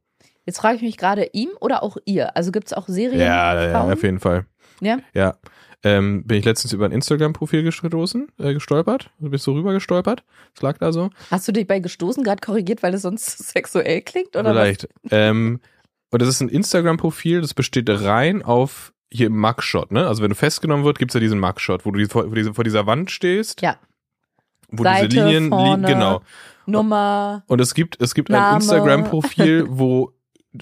Jetzt 0.46 0.58
frage 0.60 0.76
ich 0.76 0.82
mich 0.82 0.96
gerade, 0.96 1.30
ihm 1.32 1.50
oder 1.60 1.82
auch 1.82 1.96
ihr? 2.04 2.36
Also 2.36 2.52
gibt 2.52 2.66
es 2.68 2.72
auch 2.72 2.86
Serien? 2.88 3.20
Ja, 3.20 3.62
ja, 3.70 3.82
auf 3.82 4.02
jeden 4.02 4.20
Fall. 4.20 4.46
Ja? 4.80 4.98
Ja. 5.14 5.36
Ähm, 5.82 6.24
bin 6.26 6.38
ich 6.38 6.44
letztens 6.46 6.72
über 6.72 6.86
ein 6.86 6.92
Instagram-Profil 6.92 7.62
gestoßen, 7.62 8.28
äh, 8.38 8.54
gestolpert. 8.54 9.10
Du 9.20 9.28
bist 9.28 9.44
so 9.44 9.52
rüber 9.52 9.72
gestolpert. 9.74 10.24
Es 10.56 10.62
lag 10.62 10.78
da 10.78 10.92
so. 10.92 11.10
Hast 11.30 11.46
du 11.46 11.52
dich 11.52 11.66
bei 11.66 11.78
gestoßen 11.78 12.24
gerade 12.24 12.40
korrigiert, 12.40 12.82
weil 12.82 12.94
es 12.94 13.02
sonst 13.02 13.26
sexuell 13.52 14.00
klingt? 14.00 14.34
Oder 14.34 14.50
Vielleicht. 14.52 14.88
Ähm, 15.10 15.60
Und 16.10 16.22
das 16.22 16.28
ist 16.28 16.40
ein 16.40 16.48
Instagram-Profil, 16.48 17.42
das 17.42 17.52
besteht 17.52 17.88
rein 17.90 18.42
auf 18.42 18.94
hier 19.12 19.26
im 19.26 19.38
Mugshot, 19.38 19.92
ne? 19.92 20.06
Also 20.08 20.22
wenn 20.22 20.30
du 20.30 20.34
festgenommen 20.36 20.84
wird, 20.86 20.98
gibt's 20.98 21.14
ja 21.14 21.20
diesen 21.20 21.38
Mugshot, 21.38 21.84
wo 21.84 21.90
du 21.90 22.04
vor, 22.08 22.24
vor, 22.54 22.64
dieser- 22.64 22.86
Wand 22.86 23.10
stehst. 23.10 23.60
Ja. 23.60 23.76
Wo 24.70 24.82
Seite, 24.84 25.08
diese 25.08 25.24
Linien, 25.26 25.44
li 25.44 25.50
vorne. 25.50 25.86
genau. 25.86 26.20
Nummer. 26.66 27.44
Und 27.46 27.60
es 27.60 27.74
gibt, 27.74 28.00
es 28.00 28.14
gibt 28.14 28.30
ein 28.30 28.32
Name. 28.40 28.56
Instagram-Profil, 28.56 29.66
wo, 29.68 30.13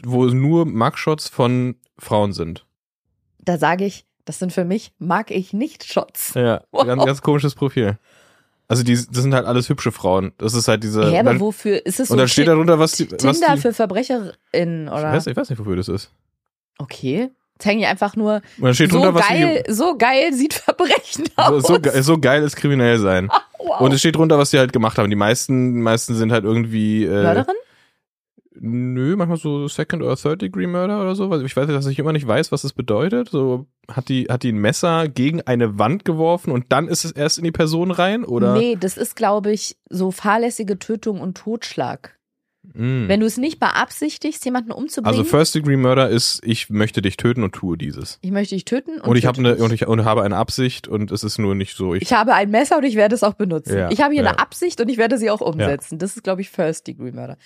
wo 0.05 0.25
nur 0.27 0.65
Mugshots 0.67 1.29
von 1.29 1.77
Frauen 1.99 2.33
sind. 2.33 2.65
Da 3.39 3.59
sage 3.59 3.85
ich, 3.85 4.05
das 4.25 4.39
sind 4.39 4.53
für 4.53 4.65
mich, 4.65 4.93
mag 4.99 5.31
ich 5.31 5.53
nicht 5.53 5.85
Shots. 5.85 6.35
Ja, 6.35 6.63
Wow. 6.73 6.87
ganz, 6.87 7.05
ganz 7.05 7.23
komisches 7.23 7.55
Profil. 7.55 7.99
Also 8.69 8.83
die, 8.85 8.95
das 8.95 9.07
sind 9.23 9.35
halt 9.35 9.45
alles 9.47 9.69
hübsche 9.69 9.93
Frauen. 9.93 10.33
Das 10.39 10.55
ist 10.55 10.67
halt 10.69 10.83
diese. 10.83 11.03
Ja, 11.11 11.21
aber 11.21 11.31
dann- 11.33 11.41
wofür 11.41 11.85
ist 11.85 12.01
es 12.01 12.09
so 12.09 12.15
und 12.15 12.19
dann 12.19 12.29
steht 12.29 12.49
darunter, 12.49 12.79
was 12.79 12.93
die. 12.93 13.11
Was 13.11 13.19
Tinder 13.39 13.55
die 13.57 13.61
für 13.61 13.73
VerbrecherInnen 13.75 14.87
ich, 14.87 14.93
oder? 14.93 15.13
weiß, 15.13 15.27
ich 15.27 15.37
weiß 15.37 15.51
nicht, 15.51 15.59
wofür 15.59 15.77
das 15.77 15.89
ist. 15.89 16.11
Okay. 16.79 17.31
Zeigen 17.59 17.79
die 17.81 17.87
einfach 17.87 18.17
nur, 18.17 18.41
dann 18.59 18.75
steht 18.75 18.91
so 18.91 18.97
drunter, 18.99 19.15
was 19.15 19.29
geil, 19.29 19.63
so 19.69 19.97
geil 19.97 20.33
sieht 20.33 20.55
Verbrechen 20.55 21.25
die. 21.25 21.31
So, 21.37 21.43
aus. 21.43 21.63
so, 21.65 21.79
ge- 21.79 22.01
so 22.03 22.19
geil 22.19 22.43
ist 22.43 22.57
kriminell 22.57 22.99
sein. 22.99 23.29
wow. 23.59 23.81
Und 23.83 23.93
es 23.93 24.01
steht 24.01 24.17
drunter, 24.17 24.37
was 24.39 24.51
die 24.51 24.59
halt 24.59 24.73
gemacht 24.73 24.99
haben. 24.99 25.11
Die 25.11 25.17
meisten, 25.17 25.81
meisten 25.83 26.15
sind 26.15 26.33
halt 26.33 26.45
irgendwie. 26.45 27.05
Äh, 27.05 27.23
Mörderin? 27.23 27.55
Nö, 28.65 29.17
manchmal 29.17 29.39
so 29.39 29.67
Second 29.67 30.05
oder 30.05 30.17
Third 30.17 30.41
Degree 30.41 30.69
Murder 30.69 31.01
oder 31.01 31.17
so. 31.17 31.31
Weil 31.31 31.45
Ich 31.45 31.57
weiß, 31.57 31.67
dass 31.67 31.87
ich 31.89 31.99
immer 31.99 32.13
nicht 32.13 32.29
weiß, 32.29 32.53
was 32.53 32.63
das 32.63 32.73
bedeutet. 32.73 33.29
So 33.29 33.67
hat 33.89 34.09
die, 34.09 34.27
hat 34.27 34.45
die 34.45 34.53
ein 34.53 34.59
Messer 34.59 35.09
gegen 35.09 35.43
eine 35.43 35.81
Wand 35.81 36.05
geworfen 36.05 36.53
und 36.53 36.67
dann 36.71 36.87
ist 36.87 37.05
es 37.05 37.11
erst 37.11 37.39
in 37.39 37.45
die 37.45 37.51
Person 37.51 37.91
rein 37.91 38.25
oder? 38.25 38.55
Nee, 38.55 38.77
das 38.79 38.97
ist, 38.97 39.17
glaube 39.17 39.51
ich, 39.51 39.77
so 39.91 40.13
fahrlässige 40.13 40.79
Tötung 40.79 41.21
und 41.21 41.37
Totschlag. 41.37 42.17
Hm. 42.73 43.09
Wenn 43.09 43.19
du 43.19 43.27
es 43.27 43.37
nicht 43.37 43.59
beabsichtigst, 43.59 44.45
jemanden 44.45 44.71
umzubringen, 44.71 45.09
Also 45.09 45.25
First 45.29 45.57
Degree 45.57 45.77
Murder 45.77 46.09
ist, 46.09 46.41
ich 46.45 46.71
möchte 46.71 47.03
dich 47.03 47.17
töten 47.17 47.43
und 47.43 47.57
tue 47.57 47.77
dieses. 47.77 48.21
ich 48.23 48.31
möchte 48.31 48.55
dich 48.55 48.65
töten 48.65 49.01
und, 49.01 49.09
Und, 49.09 49.17
ich 49.17 49.27
habe 49.27 49.39
eine 49.39 49.57
und 49.57 49.73
ich 49.73 49.89
und 49.89 50.05
habe 50.05 50.23
eine 50.23 50.37
Absicht 50.37 50.87
und 50.87 51.11
es 51.11 51.25
ist 51.25 51.39
nur 51.39 51.57
nicht 51.57 51.77
so. 51.77 51.95
Ich, 51.97 52.03
Ich 52.03 52.13
habe 52.13 52.35
ein 52.35 52.53
Messer 52.53 52.79
und 52.79 52.85
ich 52.85 52.95
werde 52.95 53.17
es 53.17 53.25
auch 53.25 53.35
benutzen. 53.35 53.77
Ja, 53.77 53.91
ich 53.91 54.01
habe 54.01 54.15
hier 54.15 54.23
ja. 54.23 54.31
eine 54.31 54.39
Absicht 54.39 54.81
und 54.81 54.89
ich 54.89 54.99
werde 54.99 55.19
sie 55.19 55.31
auch 55.31 55.41
umsetzen. 55.41 55.99
Das 55.99 56.15
ist, 56.15 56.23
glaube 56.23 56.43
ich, 56.43 56.51
First 56.51 56.87
Degree 56.87 57.11
Murder. 57.11 57.37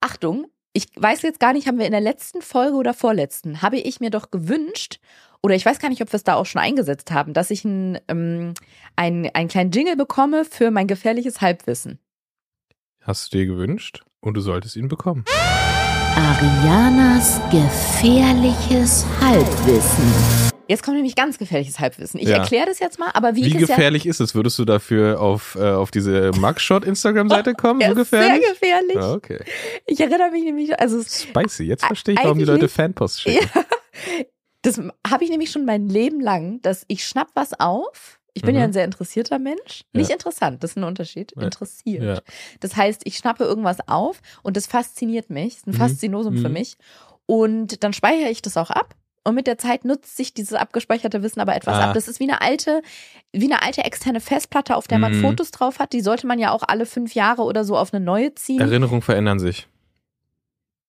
Achtung, 0.00 0.48
ich 0.76 0.88
weiß 0.94 1.22
jetzt 1.22 1.40
gar 1.40 1.54
nicht, 1.54 1.66
haben 1.66 1.78
wir 1.78 1.86
in 1.86 1.92
der 1.92 2.02
letzten 2.02 2.42
Folge 2.42 2.76
oder 2.76 2.92
vorletzten, 2.92 3.62
habe 3.62 3.78
ich 3.78 3.98
mir 3.98 4.10
doch 4.10 4.30
gewünscht, 4.30 5.00
oder 5.42 5.54
ich 5.54 5.64
weiß 5.64 5.78
gar 5.78 5.88
nicht, 5.88 6.02
ob 6.02 6.12
wir 6.12 6.16
es 6.16 6.24
da 6.24 6.34
auch 6.34 6.44
schon 6.44 6.60
eingesetzt 6.60 7.10
haben, 7.10 7.32
dass 7.32 7.50
ich 7.50 7.64
ein, 7.64 7.98
ähm, 8.08 8.52
ein, 8.94 9.30
einen 9.34 9.48
kleinen 9.48 9.70
Jingle 9.70 9.96
bekomme 9.96 10.44
für 10.44 10.70
mein 10.70 10.86
gefährliches 10.86 11.40
Halbwissen. 11.40 11.98
hast 13.00 13.32
du 13.32 13.38
dir 13.38 13.46
gewünscht 13.46 14.04
und 14.20 14.34
du 14.34 14.40
solltest 14.42 14.76
ihn 14.76 14.88
bekommen. 14.88 15.24
Arianas 16.16 17.40
gefährliches 17.50 19.04
Halbwissen. 19.20 20.10
Jetzt 20.66 20.82
kommt 20.82 20.96
nämlich 20.96 21.14
ganz 21.14 21.36
gefährliches 21.38 21.78
Halbwissen. 21.78 22.18
Ich 22.18 22.28
Ja. 22.28 22.38
erkläre 22.38 22.66
das 22.66 22.78
jetzt 22.78 22.98
mal, 22.98 23.10
aber 23.12 23.36
wie, 23.36 23.44
Wie 23.44 23.50
gefährlich 23.52 24.06
ist 24.06 24.20
es? 24.20 24.34
Würdest 24.34 24.58
du 24.58 24.64
dafür 24.64 25.20
auf, 25.20 25.56
äh, 25.60 25.70
auf 25.70 25.90
diese 25.90 26.32
Mugshot 26.32 26.84
Instagram-Seite 26.86 27.52
kommen? 27.60 27.80
ja, 27.82 27.88
so 27.88 27.92
ja, 27.92 27.98
gefährlich? 28.00 28.42
sehr 28.44 28.52
gefährlich. 28.54 28.94
Ja, 28.96 29.12
okay. 29.12 29.40
Ich 29.86 30.00
erinnere 30.00 30.30
mich 30.30 30.42
nämlich, 30.44 30.80
also 30.80 31.02
Spicy. 31.02 31.64
Jetzt 31.64 31.84
verstehe 31.84 32.14
ich, 32.14 32.24
warum 32.24 32.38
die 32.38 32.44
Leute 32.46 32.64
nicht. 32.64 32.74
Fanposts 32.74 33.20
schicken. 33.22 33.48
das 34.62 34.80
habe 35.06 35.22
ich 35.24 35.28
nämlich 35.30 35.50
schon 35.50 35.66
mein 35.66 35.88
Leben 35.88 36.20
lang, 36.20 36.60
dass 36.62 36.84
ich 36.88 37.06
schnapp 37.06 37.28
was 37.34 37.52
auf. 37.60 38.18
Ich 38.36 38.42
bin 38.42 38.54
Mhm. 38.54 38.58
ja 38.60 38.64
ein 38.64 38.72
sehr 38.74 38.84
interessierter 38.84 39.38
Mensch. 39.38 39.82
Ja. 39.94 40.00
Nicht 40.00 40.10
interessant, 40.10 40.62
das 40.62 40.72
ist 40.72 40.76
ein 40.76 40.84
Unterschied. 40.84 41.32
Ja. 41.36 41.42
Interessiert. 41.44 42.02
Ja. 42.04 42.20
Das 42.60 42.76
heißt, 42.76 43.00
ich 43.04 43.16
schnappe 43.16 43.44
irgendwas 43.44 43.78
auf 43.88 44.20
und 44.42 44.56
das 44.58 44.66
fasziniert 44.66 45.30
mich. 45.30 45.56
ist 45.56 45.66
ein 45.66 45.70
Mhm. 45.70 45.76
Faszinosum 45.78 46.36
für 46.36 46.48
Mhm. 46.48 46.52
mich. 46.54 46.76
Und 47.24 47.82
dann 47.82 47.92
speichere 47.94 48.28
ich 48.30 48.42
das 48.42 48.56
auch 48.58 48.70
ab. 48.70 48.94
Und 49.24 49.34
mit 49.34 49.46
der 49.48 49.58
Zeit 49.58 49.84
nutzt 49.84 50.16
sich 50.16 50.34
dieses 50.34 50.52
abgespeicherte 50.52 51.22
Wissen 51.22 51.40
aber 51.40 51.56
etwas 51.56 51.74
Ah. 51.76 51.88
ab. 51.88 51.94
Das 51.94 52.06
ist 52.08 52.20
wie 52.20 52.24
eine 52.28 52.42
alte, 52.42 52.82
wie 53.32 53.46
eine 53.50 53.62
alte 53.62 53.82
externe 53.84 54.20
Festplatte, 54.20 54.76
auf 54.76 54.86
der 54.86 54.98
man 54.98 55.16
Mhm. 55.16 55.22
Fotos 55.22 55.50
drauf 55.50 55.78
hat. 55.80 55.92
Die 55.94 56.00
sollte 56.02 56.26
man 56.28 56.38
ja 56.38 56.52
auch 56.52 56.62
alle 56.64 56.84
fünf 56.86 57.14
Jahre 57.14 57.42
oder 57.42 57.64
so 57.64 57.76
auf 57.76 57.92
eine 57.94 58.04
neue 58.04 58.34
ziehen. 58.34 58.60
Erinnerungen 58.60 59.02
verändern 59.02 59.38
sich. 59.40 59.66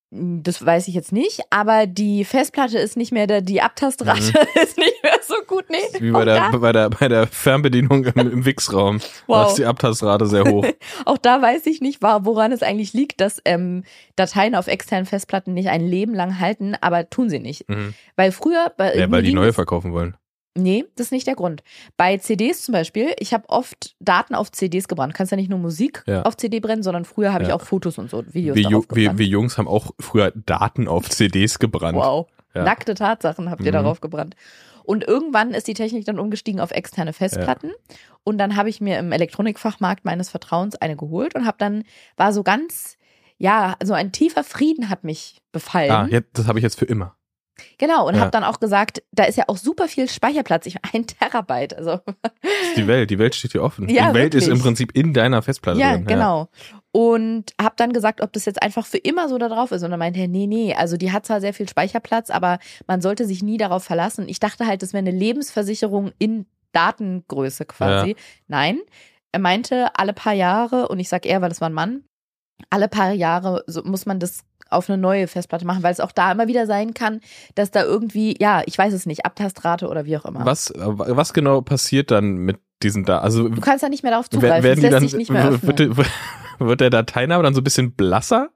Das 0.09 0.65
weiß 0.65 0.87
ich 0.87 0.93
jetzt 0.93 1.11
nicht, 1.11 1.41
aber 1.49 1.85
die 1.85 2.23
Festplatte 2.23 2.77
ist 2.79 2.95
nicht 2.95 3.11
mehr 3.11 3.27
da, 3.27 3.41
die 3.41 3.61
Abtastrate 3.61 4.21
Mhm. 4.21 4.47
ist 4.63 4.77
nicht 4.77 5.03
mehr 5.03 5.16
so 5.39 5.45
gut. 5.45 5.65
Nee, 5.69 5.77
Wie 5.99 6.11
bei 6.11 6.25
der, 6.25 6.51
da, 6.51 6.57
bei 6.57 6.71
der, 6.71 6.89
bei 6.89 7.07
der 7.07 7.27
Fernbedienung 7.27 8.05
im, 8.05 8.31
im 8.31 8.45
Wix-Raum. 8.45 8.99
Da 8.99 9.05
Wow. 9.27 9.47
ist 9.49 9.57
die 9.57 9.65
Abtastrate 9.65 10.25
sehr 10.25 10.43
hoch. 10.45 10.65
auch 11.05 11.17
da 11.17 11.41
weiß 11.41 11.65
ich 11.67 11.81
nicht, 11.81 12.01
woran 12.01 12.51
es 12.51 12.63
eigentlich 12.63 12.93
liegt, 12.93 13.21
dass 13.21 13.41
ähm, 13.45 13.83
Dateien 14.15 14.55
auf 14.55 14.67
externen 14.67 15.05
Festplatten 15.05 15.53
nicht 15.53 15.69
ein 15.69 15.85
Leben 15.85 16.13
lang 16.13 16.39
halten, 16.39 16.75
aber 16.81 17.09
tun 17.09 17.29
sie 17.29 17.39
nicht. 17.39 17.67
Mhm. 17.69 17.93
Weil 18.15 18.31
früher, 18.31 18.71
bei, 18.77 18.95
Ja, 18.95 19.09
weil 19.11 19.23
die 19.23 19.33
neue 19.33 19.53
verkaufen 19.53 19.93
wollen. 19.93 20.15
Nee, 20.59 20.85
das 20.95 21.07
ist 21.07 21.11
nicht 21.11 21.27
der 21.27 21.35
Grund. 21.35 21.61
Bei 21.97 22.17
CDs 22.17 22.63
zum 22.63 22.71
Beispiel, 22.73 23.13
ich 23.19 23.31
habe 23.31 23.47
oft 23.47 23.95
Daten 23.99 24.33
auf 24.33 24.51
CDs 24.51 24.87
gebrannt. 24.87 25.13
Du 25.13 25.17
kannst 25.17 25.29
ja 25.31 25.35
nicht 25.37 25.51
nur 25.51 25.59
Musik 25.59 26.01
Ja. 26.07 26.23
auf 26.23 26.35
CD 26.35 26.59
brennen, 26.59 26.81
sondern 26.81 27.05
früher 27.05 27.31
habe 27.31 27.43
ich 27.43 27.49
Ja. 27.49 27.55
auch 27.55 27.61
Fotos 27.61 27.99
und 27.99 28.09
so, 28.09 28.23
Videos 28.33 28.55
Wir, 28.55 28.63
darauf 28.63 28.85
wir, 28.89 29.03
gebrannt. 29.03 29.19
wir 29.19 29.25
Jungs 29.27 29.59
haben 29.59 29.67
auch 29.67 29.91
früher 29.99 30.31
Daten 30.35 30.87
auf 30.87 31.11
CDs 31.11 31.59
gebrannt. 31.59 31.95
Wow. 31.95 32.25
Ja. 32.55 32.63
Nackte 32.63 32.95
Tatsachen 32.95 33.51
habt 33.51 33.61
ihr 33.61 33.67
Mhm. 33.71 33.73
darauf 33.73 34.01
gebrannt. 34.01 34.35
Und 34.87 35.03
irgendwann 35.03 35.51
ist 35.53 35.67
die 35.67 35.73
Technik 35.73 36.05
dann 36.05 36.17
umgestiegen 36.17 36.61
auf 36.61 36.71
externe 36.71 37.11
Festplatten. 37.11 37.71
Und 38.23 38.37
dann 38.37 38.55
habe 38.55 38.69
ich 38.69 38.79
mir 38.79 38.97
im 38.99 39.11
Elektronikfachmarkt 39.11 40.05
meines 40.05 40.29
Vertrauens 40.29 40.75
eine 40.75 40.95
geholt 40.95 41.35
und 41.35 41.45
habe 41.45 41.57
dann, 41.59 41.83
war 42.15 42.31
so 42.31 42.41
ganz, 42.41 42.97
ja, 43.37 43.75
so 43.83 43.93
ein 43.93 44.13
tiefer 44.13 44.45
Frieden 44.45 44.89
hat 44.89 45.03
mich 45.03 45.41
befallen. 45.51 45.91
Ah, 45.91 46.07
jetzt, 46.09 46.29
das 46.37 46.47
habe 46.47 46.57
ich 46.59 46.63
jetzt 46.63 46.79
für 46.79 46.85
immer. 46.85 47.17
Genau, 47.79 48.07
und 48.07 48.15
Ja. 48.15 48.21
habe 48.21 48.31
dann 48.31 48.45
auch 48.45 48.59
gesagt, 48.61 49.03
da 49.11 49.25
ist 49.25 49.35
ja 49.35 49.43
auch 49.47 49.57
super 49.57 49.89
viel 49.89 50.07
Speicherplatz. 50.07 50.65
Ich 50.67 50.77
ein 50.93 51.05
Terabyte. 51.05 51.75
Also 51.75 51.99
Das 52.21 52.41
ist 52.69 52.77
die 52.77 52.87
Welt. 52.87 53.09
Die 53.09 53.19
Welt 53.19 53.35
steht 53.35 53.51
hier 53.51 53.63
offen. 53.63 53.89
Ja, 53.89 54.09
die 54.09 54.13
Welt 54.13 54.35
ist 54.35 54.43
wirklich. 54.45 54.57
im 54.59 54.63
Prinzip 54.63 54.95
in 54.95 55.13
deiner 55.13 55.41
Festplatte 55.41 55.79
ja, 55.79 55.95
drin. 55.95 56.05
genau. 56.05 56.47
Und 56.97 57.53
habe 57.61 57.75
dann 57.77 57.93
gesagt, 57.93 58.21
ob 58.21 58.33
das 58.33 58.45
jetzt 58.45 58.59
einfach 58.59 58.83
für 58.83 58.97
immer 58.97 59.29
so 59.29 59.37
da 59.37 59.49
drauf 59.49 59.71
ist. 59.71 59.83
Und 59.83 59.91
dann 59.91 59.99
meinte 59.99 60.19
er, 60.19 60.27
nee, 60.27 60.47
nee, 60.47 60.73
also 60.73 60.97
die 60.97 61.11
hat 61.11 61.27
zwar 61.27 61.41
sehr 61.41 61.53
viel 61.53 61.69
Speicherplatz, 61.69 62.31
aber 62.31 62.57
man 62.87 63.01
sollte 63.01 63.25
sich 63.27 63.43
nie 63.43 63.57
darauf 63.57 63.83
verlassen. 63.83 64.27
Ich 64.27 64.39
dachte 64.39 64.65
halt, 64.65 64.81
das 64.81 64.93
wäre 64.93 65.01
eine 65.01 65.11
Lebensversicherung 65.11 66.11
in 66.17 66.47
Datengröße 66.71 67.65
quasi. 67.65 68.15
Nein, 68.47 68.79
er 69.31 69.39
meinte, 69.39 69.91
alle 69.93 70.13
paar 70.13 70.33
Jahre, 70.33 70.87
und 70.87 70.97
ich 70.97 71.07
sag 71.07 71.27
er, 71.27 71.39
weil 71.43 71.49
das 71.49 71.61
war 71.61 71.69
ein 71.69 71.73
Mann, 71.73 72.03
alle 72.71 72.87
paar 72.87 73.11
Jahre 73.11 73.63
so 73.67 73.83
muss 73.83 74.07
man 74.07 74.19
das 74.19 74.39
auf 74.71 74.89
eine 74.89 74.97
neue 74.97 75.27
Festplatte 75.27 75.67
machen, 75.67 75.83
weil 75.83 75.93
es 75.93 75.99
auch 75.99 76.11
da 76.11 76.31
immer 76.31 76.47
wieder 76.47 76.65
sein 76.65 76.95
kann, 76.95 77.21
dass 77.53 77.69
da 77.69 77.83
irgendwie, 77.83 78.35
ja, 78.39 78.63
ich 78.65 78.75
weiß 78.75 78.91
es 78.93 79.05
nicht, 79.05 79.23
Abtastrate 79.23 79.87
oder 79.87 80.05
wie 80.05 80.17
auch 80.17 80.25
immer. 80.25 80.43
Was, 80.47 80.73
was 80.75 81.33
genau 81.33 81.61
passiert 81.61 82.09
dann 82.09 82.37
mit 82.37 82.57
diesen 82.81 83.05
da? 83.05 83.19
Also 83.19 83.49
Du 83.49 83.61
kannst 83.61 83.83
ja 83.83 83.89
nicht 83.89 84.01
mehr 84.01 84.13
darauf 84.13 84.31
zugreifen, 84.31 84.63
werden 84.63 84.81
das 84.81 84.81
die 84.81 84.81
lässt 84.81 84.93
dann, 84.93 85.03
sich 85.03 85.15
nicht 85.15 85.29
mehr 85.29 85.47
öffnen. 85.47 85.95
wird, 85.95 86.07
wird 86.59 86.81
der 86.81 86.89
Dateiname 86.89 87.43
dann 87.43 87.53
so 87.53 87.61
ein 87.61 87.63
bisschen 87.63 87.93
blasser? 87.93 88.49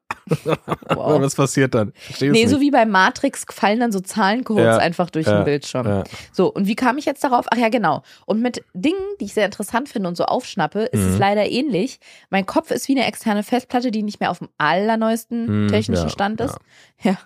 Wow. 0.46 0.58
Was 1.22 1.36
passiert 1.36 1.74
dann? 1.76 1.94
Verstehe 1.96 2.32
Nee, 2.32 2.44
es 2.44 2.50
so 2.52 2.58
nicht. 2.58 2.66
wie 2.68 2.72
bei 2.72 2.86
Matrix 2.86 3.46
fallen 3.50 3.80
dann 3.80 3.92
so 3.92 4.00
Zahlencodes 4.00 4.64
Ja, 4.64 4.78
einfach 4.78 5.10
durch 5.10 5.26
ja, 5.28 5.38
den 5.38 5.46
Bildschirm. 5.46 5.88
Ja. 5.88 6.04
So, 6.32 6.52
und 6.52 6.68
wie 6.68 6.76
kam 6.76 6.98
ich 6.98 7.06
jetzt 7.06 7.24
darauf? 7.24 7.46
Ach 7.52 7.58
ja, 7.58 7.70
genau. 7.70 8.04
Und 8.26 8.42
mit 8.42 8.64
Dingen, 8.74 9.00
die 9.20 9.26
ich 9.26 9.34
sehr 9.34 9.46
interessant 9.46 9.90
finde 9.90 10.10
und 10.10 10.16
so 10.18 10.26
aufschnappe, 10.26 10.82
ist 10.84 11.00
es 11.02 11.14
Mhm. 11.16 11.20
leider 11.20 11.50
ähnlich. 11.50 12.00
Mein 12.30 12.46
Kopf 12.46 12.72
ist 12.72 12.88
wie 12.88 12.96
eine 12.98 13.08
externe 13.08 13.44
Festplatte, 13.44 13.92
die 13.92 14.04
nicht 14.04 14.20
mehr 14.20 14.32
auf 14.32 14.40
dem 14.40 14.50
allerneuesten 14.58 15.66
Mhm, 15.66 15.68
technischen 15.70 16.10
Stand 16.10 16.42
ist. 16.42 16.58
Ja. 17.02 17.18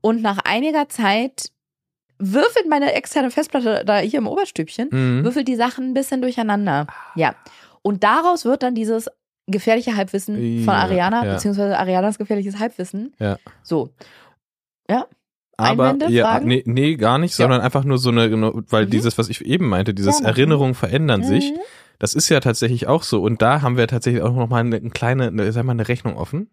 Und 0.00 0.22
nach 0.22 0.38
einiger 0.44 0.88
Zeit 0.88 1.50
würfelt 2.18 2.68
meine 2.68 2.92
externe 2.92 3.30
Festplatte 3.30 3.82
da 3.86 3.98
hier 3.98 4.18
im 4.18 4.26
Oberstübchen, 4.26 4.88
Mhm. 4.90 5.24
würfelt 5.24 5.48
die 5.48 5.56
Sachen 5.56 5.90
ein 5.90 5.94
bisschen 5.94 6.20
durcheinander. 6.22 6.86
Ja. 7.14 7.34
Und 7.82 8.04
daraus 8.04 8.44
wird 8.44 8.62
dann 8.62 8.74
dieses 8.74 9.08
gefährliche 9.46 9.96
Halbwissen 9.96 10.36
von 10.64 10.74
Ja, 10.74 10.80
Ariana, 10.80 11.24
ja. 11.26 11.32
beziehungsweise 11.34 11.78
Arianas 11.78 12.18
gefährliches 12.18 12.58
Halbwissen. 12.58 13.14
Ja. 13.18 13.38
So. 13.62 13.90
Aber 15.56 15.90
Einwände, 15.90 16.10
ja, 16.14 16.24
Fragen? 16.24 16.48
nee, 16.48 16.62
nee, 16.64 16.96
gar 16.96 17.18
nicht, 17.18 17.32
Ja. 17.38 17.44
sondern 17.44 17.60
einfach 17.60 17.84
nur 17.84 17.98
so 17.98 18.08
eine, 18.10 18.30
genau, 18.30 18.62
weil 18.70 18.86
Mhm. 18.86 18.90
dieses, 18.90 19.18
was 19.18 19.28
ich 19.28 19.44
eben 19.44 19.68
meinte, 19.68 19.92
dieses 19.92 20.16
Gerne. 20.16 20.28
Erinnerungen 20.28 20.72
verändern 20.74 21.22
sich, 21.22 21.52
Mhm. 21.52 21.58
das 21.98 22.14
ist 22.14 22.30
ja 22.30 22.40
tatsächlich 22.40 22.86
auch 22.86 23.02
so. 23.02 23.20
Und 23.22 23.42
da 23.42 23.60
haben 23.60 23.76
wir 23.76 23.86
tatsächlich 23.86 24.22
auch 24.22 24.34
noch 24.34 24.48
mal 24.48 24.60
eine, 24.60 24.76
eine 24.76 24.88
kleine, 24.88 25.26
eine, 25.26 25.52
sag 25.52 25.64
mal, 25.66 25.72
eine 25.72 25.86
Rechnung 25.86 26.16
offen. 26.16 26.48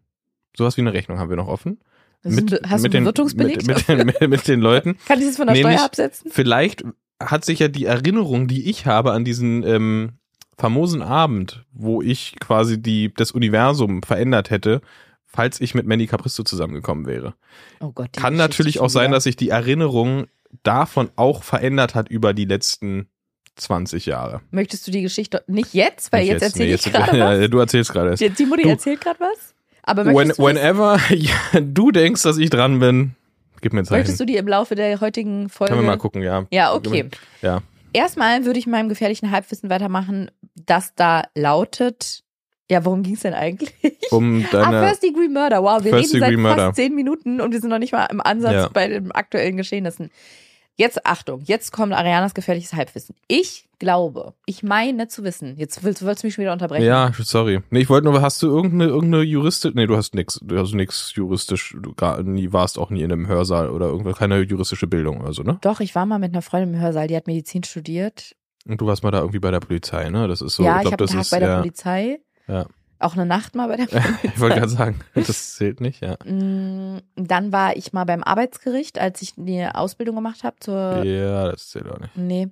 Sowas 0.58 0.75
wie 0.75 0.82
eine 0.82 0.91
Rechnung 0.91 1.20
haben 1.20 1.29
wir 1.29 1.38
noch 1.38 1.48
offen. 1.48 1.79
Das 2.22 2.34
ist 2.34 2.39
ein- 2.53 2.70
hast 2.70 2.84
du 2.84 2.89
einen 2.89 3.03
Bewirtungsbeleg? 3.06 3.65
mit, 3.65 3.67
mit, 3.67 3.88
den, 3.88 4.06
mit, 4.08 4.29
mit 4.29 4.48
den 4.50 4.60
Leuten. 4.60 4.98
Kann 5.08 5.20
ich 5.20 5.25
das 5.27 5.38
von 5.38 5.48
der 5.48 5.56
Nämlich- 5.56 5.75
Steuer 5.77 5.86
absetzen? 5.86 6.29
Vielleicht 6.34 6.84
hat 7.24 7.46
sich 7.46 7.60
ja 7.60 7.70
die 7.70 7.86
Erinnerung, 7.86 8.48
die 8.50 8.70
ich 8.70 8.86
habe 8.86 9.13
an 9.13 9.24
diesen 9.24 9.63
ähm, 9.63 10.16
famosen 10.57 11.01
Abend, 11.01 11.65
wo 11.71 12.01
ich 12.01 12.35
quasi 12.39 12.81
die, 12.81 13.13
das 13.13 13.31
Universum 13.31 14.01
verändert 14.03 14.49
hätte, 14.49 14.81
falls 15.25 15.61
ich 15.61 15.75
mit 15.75 15.85
Manny 15.85 16.07
Capristo 16.07 16.43
zusammengekommen 16.43 17.05
wäre. 17.05 17.35
Oh 17.79 17.91
Gott. 17.91 18.13
Kann 18.13 18.33
Geschichte 18.33 18.37
natürlich 18.37 18.79
auch 18.79 18.89
sein, 18.89 19.11
dass 19.11 19.23
sich 19.23 19.35
die 19.35 19.49
Erinnerung 19.49 20.27
davon 20.63 21.09
auch 21.15 21.43
verändert 21.43 21.95
hat 21.95 22.09
über 22.09 22.33
die 22.33 22.45
letzten 22.45 23.07
20 23.55 24.05
Jahre. 24.05 24.41
Möchtest 24.51 24.87
du 24.87 24.91
die 24.91 25.01
Geschichte 25.01 25.43
nicht 25.47 25.73
jetzt? 25.73 26.11
Weil 26.11 26.21
Nicht 26.21 26.33
jetzt, 26.33 26.43
erzähle 26.43 26.69
nee, 26.69 26.75
ich 26.75 26.83
gerade 26.83 27.17
ja, 27.17 27.41
was. 27.41 27.49
Du 27.49 27.59
erzählst 27.59 27.91
gerade 27.91 28.09
erst. 28.11 28.21
Die, 28.21 28.29
die 28.29 28.69
erzählt 28.69 29.01
gerade 29.01 29.19
was. 29.19 29.55
Aber 29.83 30.05
When, 30.05 30.29
du 30.29 30.37
whenever 30.37 30.99
ja, 31.13 31.61
du 31.61 31.91
denkst, 31.91 32.23
dass 32.23 32.37
ich 32.37 32.49
dran 32.49 32.79
bin, 32.79 33.15
Gib 33.61 33.73
mir 33.73 33.83
Zeichen. 33.83 33.99
Möchtest 33.99 34.19
du 34.19 34.25
die 34.25 34.35
im 34.35 34.47
Laufe 34.47 34.75
der 34.75 34.99
heutigen 35.01 35.49
Folge? 35.49 35.73
Können 35.73 35.85
wir 35.85 35.91
mal 35.91 35.97
gucken, 35.97 36.21
ja. 36.21 36.45
Ja, 36.51 36.73
okay. 36.73 37.09
Ja. 37.41 37.61
Erstmal 37.93 38.45
würde 38.45 38.59
ich 38.59 38.65
in 38.65 38.71
meinem 38.71 38.89
gefährlichen 38.89 39.31
Halbwissen 39.31 39.69
weitermachen, 39.69 40.29
das 40.65 40.93
da 40.95 41.23
lautet. 41.35 42.23
Ja, 42.69 42.83
worum 42.83 43.01
ging 43.03 43.13
es 43.13 43.21
denn 43.21 43.33
eigentlich? 43.33 43.71
Um 44.11 44.43
ah, 44.51 44.51
deine. 44.51 44.87
First 44.87 45.03
Degree 45.03 45.29
Murder. 45.29 45.63
Wow, 45.63 45.83
wir 45.83 45.91
First 45.91 46.13
reden 46.13 46.19
seit 46.21 46.31
Degree 46.31 46.43
fast 46.43 46.57
Murder. 46.57 46.73
zehn 46.73 46.95
Minuten 46.95 47.39
und 47.39 47.51
wir 47.53 47.61
sind 47.61 47.69
noch 47.69 47.79
nicht 47.79 47.93
mal 47.93 48.05
im 48.05 48.19
Ansatz 48.21 48.53
Ja. 48.53 48.67
bei 48.69 48.87
den 48.87 49.11
aktuellen 49.13 49.55
Geschehnissen. 49.57 50.09
Jetzt 50.79 51.07
Achtung, 51.07 51.41
jetzt 51.45 51.71
kommt 51.71 51.93
Arianas 51.93 52.35
gefährliches 52.35 52.73
Halbwissen. 52.73 53.15
Ich 53.27 53.67
glaube, 53.79 54.35
ich 54.45 54.61
meine 54.61 55.07
zu 55.07 55.23
wissen. 55.23 55.55
Jetzt 55.57 55.83
willst, 55.83 56.05
willst 56.05 56.21
du 56.21 56.27
mich 56.27 56.35
schon 56.35 56.43
wieder 56.43 56.53
unterbrechen. 56.53 56.85
ja, 56.85 57.11
sorry. 57.17 57.61
Nee, 57.71 57.79
ich 57.79 57.89
wollte 57.89 58.05
nur, 58.07 58.21
hast 58.21 58.43
du 58.43 58.47
irgendeine, 58.47 58.85
irgendeine 58.85 59.23
Juristin? 59.23 59.71
Nee, 59.73 59.87
du 59.87 59.97
hast 59.97 60.13
nix. 60.13 60.39
Du 60.43 60.55
hast 60.59 60.75
nix 60.75 61.13
juristisch, 61.15 61.75
du 61.81 61.95
gar 61.95 62.21
nie, 62.21 62.53
warst 62.53 62.77
auch 62.77 62.91
nie 62.91 63.01
in 63.01 63.11
einem 63.11 63.27
Hörsaal 63.27 63.69
oder 63.71 63.87
irgendwas, 63.87 64.17
keine 64.17 64.41
juristische 64.41 64.85
Bildung 64.85 65.19
oder 65.21 65.33
so, 65.33 65.41
ne? 65.41 65.57
Doch, 65.61 65.79
ich 65.79 65.95
war 65.95 66.05
mal 66.05 66.19
mit 66.19 66.33
einer 66.33 66.43
Freundin 66.43 66.75
im 66.75 66.79
Hörsaal, 66.79 67.07
die 67.07 67.15
hat 67.15 67.25
Medizin 67.25 67.63
studiert. 67.63 68.35
Und 68.67 68.81
du 68.81 68.86
warst 68.88 69.03
mal 69.03 69.12
da 69.12 69.19
irgendwie 69.19 69.39
bei 69.39 69.51
der 69.51 69.59
Polizei, 69.59 70.09
ne? 70.09 70.27
Das 70.27 70.41
ist 70.41 70.55
so, 70.55 70.63
ja, 70.63 70.77
ich 70.77 70.83
ich, 70.83 70.88
glaube, 70.89 71.03
habe 71.03 71.12
Tag 71.13 71.21
ist 71.21 71.29
bei 71.31 71.39
der 71.39 71.50
ja, 71.50 71.57
Polizei. 71.59 72.19
Ja. 72.47 72.65
Auch 73.00 73.13
eine 73.13 73.25
Nacht 73.27 73.55
mal 73.55 73.67
bei 73.67 73.77
der 73.77 73.86
Polizei. 73.88 74.17
ich 74.24 74.39
wollte 74.39 74.55
gerade 74.55 74.69
sagen, 74.71 75.00
das 75.13 75.55
zählt 75.55 75.81
nicht, 75.81 76.01
ja. 76.01 76.15
Mm, 76.25 77.01
Dann 77.15 77.51
war 77.51 77.77
ich 77.77 77.93
mal 77.93 78.05
beim 78.05 78.24
Arbeitsgericht, 78.24 78.97
als 79.00 79.21
ich 79.21 79.33
die 79.36 79.63
Ausbildung 79.65 80.15
gemacht 80.15 80.43
habe 80.43 80.55
zur. 80.59 81.03
Ja, 81.03 81.51
das 81.51 81.69
zählt 81.69 81.88
auch 81.89 82.00
nicht. 82.00 82.17
Nee. 82.17 82.50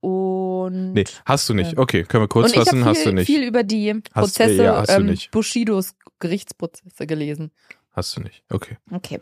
Und. 0.00 0.92
Nee, 0.92 1.04
hast 1.24 1.48
du 1.48 1.54
nicht. 1.54 1.72
Ja. 1.72 1.78
Okay, 1.78 2.04
können 2.04 2.24
wir 2.24 2.28
kurz 2.28 2.50
ich 2.52 2.58
fassen, 2.58 2.80
habe 2.84 2.90
hast 2.90 3.06
du 3.06 3.12
nicht. 3.12 3.26
viel 3.26 3.42
über 3.42 3.62
die 3.62 3.92
Hast- 3.92 4.12
Prozesse, 4.12 4.62
ja, 4.64 4.76
hast 4.76 4.90
du 4.90 4.94
ähm, 5.00 5.06
nicht. 5.06 5.30
Bushidos 5.30 5.94
Gerichtsprozesse 6.18 7.06
gelesen. 7.06 7.50
Hast 7.92 8.16
du 8.16 8.20
nicht. 8.20 8.44
Okay. 8.50 8.76
Okay. 8.92 9.20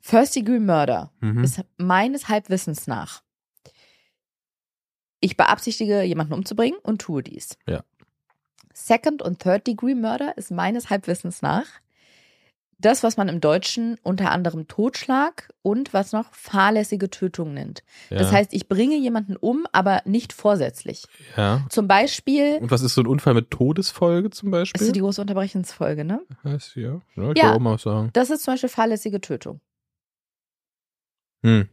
First 0.00 0.36
Degree 0.36 0.60
Murder 0.60 1.10
Mhm. 1.20 1.42
ist 1.44 1.60
meines 1.78 2.28
Halbwissens 2.28 2.86
nach. 2.86 3.22
Ich 5.20 5.36
beabsichtige, 5.36 6.02
jemanden 6.02 6.34
umzubringen 6.34 6.78
und 6.82 7.00
tue 7.00 7.22
dies. 7.22 7.56
Ja. 7.66 7.82
Second 8.72 9.22
und 9.22 9.40
Third 9.40 9.66
Degree 9.66 9.94
Murder 9.94 10.36
ist 10.36 10.50
meines 10.50 10.90
Halbwissens 10.90 11.42
nach 11.42 11.66
das, 12.78 13.02
was 13.02 13.16
man 13.16 13.28
im 13.28 13.40
Deutschen 13.40 13.98
unter 14.02 14.30
anderem 14.30 14.68
Totschlag 14.68 15.48
und 15.62 15.94
was 15.94 16.12
noch 16.12 16.32
fahrlässige 16.34 17.08
Tötung 17.08 17.54
nennt. 17.54 17.82
Ja. 18.10 18.18
Das 18.18 18.32
heißt, 18.32 18.52
ich 18.52 18.68
bringe 18.68 18.96
jemanden 18.96 19.36
um, 19.36 19.66
aber 19.72 20.02
nicht 20.04 20.32
vorsätzlich. 20.32 21.04
ja. 21.36 21.64
Zum 21.70 21.88
Beispiel, 21.88 22.58
Und 22.60 22.70
was 22.70 22.82
ist 22.82 22.94
so 22.94 23.00
ein 23.00 23.06
Unfall 23.06 23.34
mit 23.34 23.50
Todesfolge 23.50 24.30
zum 24.30 24.50
das 24.50 24.62
ist 24.68 24.72
Beispiel? 24.72 24.92
die 24.92 25.00
große 25.00 25.20
Unterbrechensfolge, 25.20 26.04
ne? 26.04 26.20
Heißt 26.44 26.76
ja. 26.76 27.00
ja 27.16 27.32
ich 27.32 27.42
ja. 27.42 27.54
auch 27.54 27.60
mal 27.60 27.78
sagen. 27.78 28.10
Das 28.12 28.30
ist 28.30 28.44
zum 28.44 28.54
Beispiel 28.54 28.68
fahrlässige 28.68 29.20
Tötung. 29.20 29.60
Hm. 31.42 31.68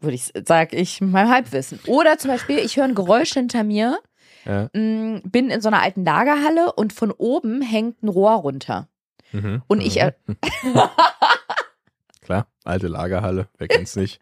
Würde 0.00 0.14
ich, 0.14 0.32
sag 0.46 0.72
ich, 0.72 1.00
mit 1.00 1.10
meinem 1.10 1.30
Halbwissen. 1.30 1.80
Oder 1.86 2.18
zum 2.18 2.30
Beispiel, 2.30 2.58
ich 2.58 2.76
höre 2.76 2.84
ein 2.84 2.94
Geräusch 2.94 3.32
hinter 3.32 3.64
mir, 3.64 3.98
Ja. 4.44 4.68
mh, 4.72 5.20
bin 5.24 5.50
in 5.50 5.60
so 5.60 5.68
einer 5.68 5.82
alten 5.82 6.04
Lagerhalle 6.04 6.72
und 6.72 6.92
von 6.92 7.10
oben 7.12 7.62
hängt 7.62 8.02
ein 8.02 8.08
Rohr 8.08 8.32
runter. 8.32 8.88
Mhm. 9.32 9.62
Und 9.68 9.80
ich, 9.80 10.00
Mhm. 10.26 10.36
Klar, 12.22 12.46
alte 12.64 12.86
Lagerhalle, 12.88 13.48
wer 13.58 13.68
kennt's 13.68 13.96
nicht? 13.96 14.20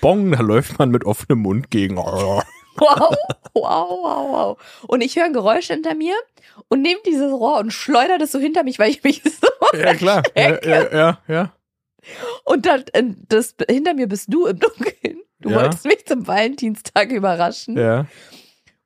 Bong, 0.00 0.30
da 0.32 0.40
läuft 0.40 0.78
man 0.78 0.90
mit 0.90 1.04
offenem 1.04 1.40
Mund 1.40 1.70
gegen. 1.70 1.96
Wow, 2.76 3.14
wow, 3.54 3.88
wow, 4.02 4.32
wow. 4.32 4.58
Und 4.88 5.00
ich 5.00 5.14
höre 5.14 5.26
ein 5.26 5.32
Geräusch 5.32 5.68
hinter 5.68 5.94
mir 5.94 6.16
und 6.66 6.82
nehme 6.82 6.98
dieses 7.06 7.30
Rohr 7.32 7.58
und 7.60 7.70
schleudere 7.72 8.18
das 8.18 8.32
so 8.32 8.40
hinter 8.40 8.64
mich, 8.64 8.80
weil 8.80 8.90
ich 8.90 9.04
mich 9.04 9.22
so. 9.22 9.46
Ja, 9.78 9.94
klar. 9.94 10.24
Ja, 10.36 10.58
ja, 10.60 10.92
ja, 10.92 11.18
ja. 11.28 11.52
Und 12.44 12.66
dann, 12.66 12.84
das, 13.28 13.54
hinter 13.68 13.94
mir 13.94 14.06
bist 14.08 14.32
du 14.32 14.46
im 14.46 14.58
Dunkeln. 14.58 15.18
Du 15.40 15.50
Ja. 15.50 15.56
wolltest 15.62 15.84
mich 15.84 16.04
zum 16.06 16.26
Valentinstag 16.26 17.10
überraschen. 17.10 17.76
Ja, 17.76 18.06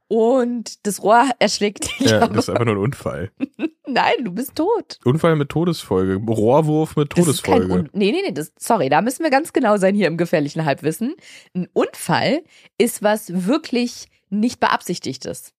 Und 0.09 0.87
das 0.87 1.03
Rohr 1.03 1.29
erschlägt 1.39 1.85
dich. 2.01 2.11
ja, 2.11 2.23
aber 2.23 2.35
das 2.35 2.45
ist 2.49 2.51
einfach 2.51 2.64
nur 2.64 2.75
ein 2.77 2.81
Unfall. 2.81 3.31
nein, 3.87 4.14
du 4.25 4.33
bist 4.33 4.55
tot. 4.57 4.99
Unfall 5.05 5.37
mit 5.37 5.51
Todesfolge. 5.51 6.14
Rohrwurf 6.16 6.97
mit 6.97 7.12
Das 7.12 7.25
Todesfolge. 7.25 7.73
Un 7.73 7.90
nee, 7.92 8.11
nee, 8.11 8.23
nee, 8.25 8.33
das, 8.33 8.53
sorry, 8.59 8.88
da 8.88 9.03
müssen 9.03 9.23
wir 9.23 9.31
ganz 9.31 9.53
genau 9.53 9.77
sein 9.77 9.95
hier 9.95 10.07
im 10.07 10.16
gefährlichen 10.16 10.64
Halbwissen. 10.64 11.14
Ein 11.55 11.69
Unfall 11.75 12.42
ist 12.79 13.03
was 13.03 13.47
wirklich 13.47 14.07
nicht 14.31 14.61
beabsichtigtes. 14.61 15.53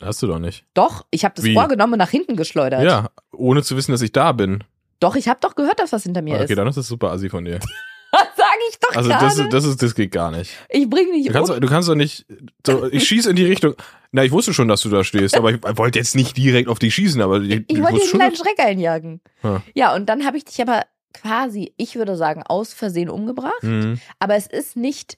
Hast 0.00 0.22
du 0.22 0.26
doch 0.28 0.38
nicht. 0.38 0.64
Doch, 0.72 1.04
ich 1.10 1.24
habe 1.24 1.34
das 1.34 1.44
Wie? 1.44 1.54
Rohr 1.54 1.68
genommen 1.68 1.94
und 1.94 1.98
nach 1.98 2.10
hinten 2.10 2.36
geschleudert. 2.36 2.82
Ja, 2.84 3.10
ohne 3.32 3.62
zu 3.62 3.76
wissen, 3.76 3.92
dass 3.92 4.00
ich 4.02 4.12
da 4.12 4.32
bin. 4.32 4.64
Doch, 5.00 5.16
ich 5.16 5.28
habe 5.28 5.40
doch 5.40 5.54
gehört, 5.54 5.78
dass 5.80 5.92
was 5.92 6.02
hinter 6.04 6.22
mir 6.22 6.34
Okay, 6.36 6.44
ist. 6.44 6.56
dann 6.56 6.66
ist 6.68 6.76
das 6.76 6.86
super 6.86 7.10
assi 7.10 7.28
von 7.28 7.44
dir. 7.44 7.58
Sag 8.12 8.46
ich 8.70 8.78
doch 8.80 8.96
Also 8.96 9.08
gerade. 9.08 9.24
das, 9.24 9.38
ist- 9.38 9.52
das 9.52 9.64
ist, 9.64 9.82
das 9.82 9.94
geht 9.94 10.10
gar 10.12 10.30
nicht. 10.30 10.50
ich 10.68 10.88
bringe 10.90 11.12
dich 11.12 11.26
Du 11.26 11.32
kannst, 11.32 11.50
um. 11.50 11.60
du 11.60 11.68
kannst 11.68 11.88
doch 11.88 11.94
nicht, 11.94 12.26
so, 12.66 12.86
ich 12.90 13.06
schieße 13.06 13.30
in 13.30 13.36
die 13.36 13.44
Richtung. 13.44 13.74
Na, 14.12 14.24
ich 14.24 14.32
wusste 14.32 14.52
schon, 14.52 14.66
dass 14.68 14.80
du 14.82 14.88
da 14.88 15.04
stehst, 15.04 15.36
aber 15.36 15.52
ich 15.52 15.60
wollte 15.62 15.98
jetzt 16.00 16.16
nicht 16.16 16.36
direkt 16.36 16.68
auf 16.68 16.78
dich 16.80 16.92
schießen, 16.94 17.20
aber 17.22 17.40
ich, 17.40 17.64
Ich 17.68 17.80
wollte 17.80 17.96
dir 17.98 18.02
einen 18.02 18.10
kleinen 18.12 18.36
Schreck 18.36 18.58
einjagen. 18.58 19.20
Ja. 19.44 19.62
Ja, 19.74 19.94
und 19.94 20.06
dann 20.06 20.26
habe 20.26 20.36
ich 20.36 20.44
dich 20.44 20.60
aber 20.60 20.82
quasi, 21.14 21.72
ich 21.76 21.94
würde 21.94 22.16
sagen, 22.16 22.42
aus 22.42 22.72
Versehen 22.72 23.08
umgebracht. 23.10 23.62
Mhm. 23.62 24.00
Aber 24.18 24.34
es 24.34 24.48
ist 24.48 24.76
nicht 24.76 25.16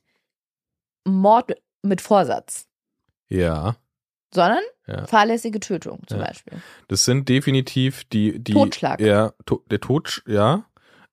Mord 1.05 1.53
mit 1.83 2.01
Vorsatz, 2.03 2.67
Ja, 3.29 3.77
sondern 4.35 4.61
Ja. 4.87 5.07
fahrlässige 5.07 5.61
Tötung 5.61 6.01
zum 6.07 6.19
Ja. 6.21 6.27
Beispiel. 6.27 6.55
das 6.89 7.05
sind 7.05 7.29
definitiv 7.29 8.05
die, 8.13 8.39
die 8.43 8.53
Totschlag. 8.53 9.01
Ja, 9.01 9.33
to, 9.47 9.63
der 9.71 9.81
Tod, 9.81 10.23
ja. 10.27 10.65